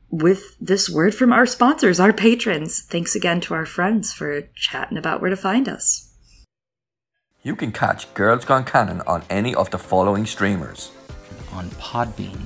with 0.10 0.58
this 0.60 0.90
word 0.90 1.14
from 1.14 1.32
our 1.32 1.46
sponsors, 1.46 2.00
our 2.00 2.12
patrons. 2.14 2.82
Thanks 2.82 3.16
again 3.16 3.40
to 3.42 3.54
our 3.54 3.66
friends 3.66 4.14
for 4.14 4.42
chatting 4.56 4.98
about 4.98 5.22
where 5.22 5.30
to 5.30 5.38
find 5.38 5.70
us. 5.70 6.12
You 7.44 7.56
can 7.56 7.72
catch 7.72 8.12
Girls 8.14 8.44
Gone 8.44 8.66
Canon 8.66 9.02
on 9.02 9.24
any 9.30 9.54
of 9.56 9.70
the 9.70 9.78
following 9.78 10.26
streamers. 10.26 10.92
on 11.54 11.70
Podbean, 11.72 12.40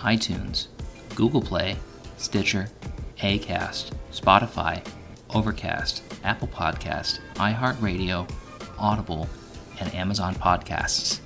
iTunes, 0.00 0.66
Google 1.14 1.40
Play, 1.40 1.76
Stitcher, 2.16 2.68
Acast, 3.18 3.92
Spotify, 4.12 4.86
Overcast, 5.34 6.02
Apple 6.24 6.48
Podcast, 6.48 7.20
iHeartRadio, 7.34 8.30
Audible, 8.78 9.28
and 9.80 9.94
Amazon 9.94 10.34
Podcasts. 10.34 11.20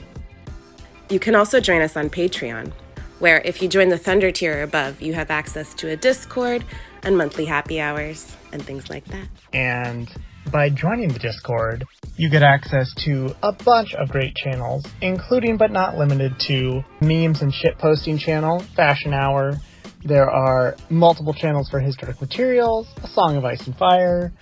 You 1.08 1.18
can 1.18 1.34
also 1.34 1.60
join 1.60 1.82
us 1.82 1.96
on 1.96 2.08
Patreon, 2.08 2.72
where 3.18 3.40
if 3.44 3.60
you 3.60 3.68
join 3.68 3.88
the 3.88 3.98
Thunder 3.98 4.30
tier 4.30 4.58
or 4.58 4.62
above, 4.62 5.02
you 5.02 5.14
have 5.14 5.30
access 5.30 5.74
to 5.74 5.90
a 5.90 5.96
Discord 5.96 6.64
and 7.02 7.16
monthly 7.18 7.44
happy 7.44 7.80
hours 7.80 8.36
and 8.52 8.62
things 8.62 8.90
like 8.90 9.04
that. 9.06 9.28
And 9.52 10.08
by 10.50 10.70
joining 10.70 11.08
the 11.08 11.18
Discord, 11.18 11.84
you 12.16 12.28
get 12.28 12.42
access 12.42 12.92
to 13.04 13.34
a 13.42 13.52
bunch 13.52 13.94
of 13.94 14.08
great 14.08 14.34
channels, 14.34 14.86
including 15.00 15.56
but 15.56 15.70
not 15.70 15.96
limited 15.96 16.38
to 16.40 16.82
memes 17.00 17.42
and 17.42 17.52
shit 17.52 17.78
posting 17.78 18.18
channel, 18.18 18.60
Fashion 18.76 19.12
Hour. 19.12 19.58
There 20.02 20.30
are 20.30 20.76
multiple 20.88 21.34
channels 21.34 21.68
for 21.68 21.78
historic 21.78 22.20
materials, 22.22 22.88
A 23.04 23.06
Song 23.08 23.36
of 23.36 23.44
Ice 23.44 23.66
and 23.66 23.76
Fire. 23.76 24.32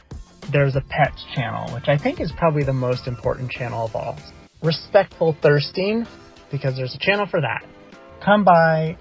There's 0.51 0.77
a 0.77 0.81
pets 0.83 1.25
channel, 1.35 1.69
which 1.75 1.89
I 1.89 1.97
think 1.97 2.21
is 2.21 2.31
probably 2.31 2.63
the 2.63 2.73
most 2.73 3.09
important 3.09 3.51
channel 3.51 3.85
of 3.85 3.97
all. 3.97 4.17
Respectful 4.63 5.37
Thirsting, 5.43 6.07
because 6.53 6.77
there's 6.77 6.95
a 6.95 6.99
channel 6.99 7.27
for 7.27 7.41
that. 7.41 7.67
Come 8.21 8.45
by, 8.45 8.97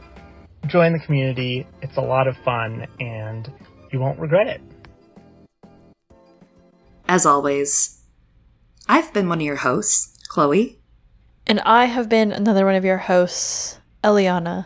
join 0.66 0.94
the 0.94 1.00
community. 1.00 1.68
It's 1.84 1.98
a 1.98 2.02
lot 2.02 2.28
of 2.28 2.36
fun, 2.38 2.88
and 3.00 3.52
you 3.94 4.00
won't 4.00 4.20
regret 4.20 4.48
it. 4.48 4.62
As 7.08 7.26
always, 7.26 8.02
I've 8.90 9.14
been 9.14 9.30
one 9.30 9.38
of 9.38 9.46
your 9.46 9.58
hosts, 9.58 10.18
Chloe. 10.28 10.80
And 11.46 11.60
I 11.62 11.86
have 11.86 12.10
been 12.10 12.32
another 12.32 12.66
one 12.66 12.76
of 12.76 12.84
your 12.84 12.98
hosts, 12.98 13.78
Eliana. 14.04 14.66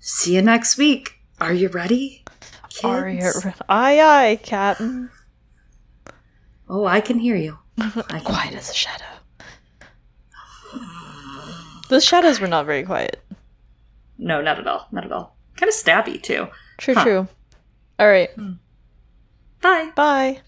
See 0.00 0.34
you 0.34 0.42
next 0.42 0.76
week. 0.76 1.19
Are 1.40 1.52
you 1.54 1.68
ready? 1.68 2.24
Kids? 2.68 2.84
Are 2.84 3.08
you 3.08 3.30
aye 3.68 4.00
aye, 4.00 4.38
Captain? 4.42 5.10
Oh, 6.68 6.86
I 6.86 7.00
can 7.00 7.18
hear 7.18 7.34
you. 7.36 7.58
Can 7.78 8.20
Quiet 8.20 8.54
as 8.54 8.70
a 8.70 8.74
shadow. 8.74 9.04
The 11.88 12.00
shadows 12.00 12.40
were 12.40 12.46
not 12.46 12.66
very 12.66 12.84
quiet. 12.84 13.20
No, 14.18 14.40
not 14.40 14.58
at 14.58 14.66
all. 14.66 14.86
Not 14.92 15.04
at 15.04 15.10
all. 15.12 15.36
Kind 15.56 15.68
of 15.68 15.74
stabby 15.74 16.22
too. 16.22 16.46
True, 16.78 16.94
Huh. 16.94 17.02
true. 17.04 17.28
All 17.98 18.06
right. 18.08 18.30
Bye. 19.60 19.90
Bye. 19.96 20.40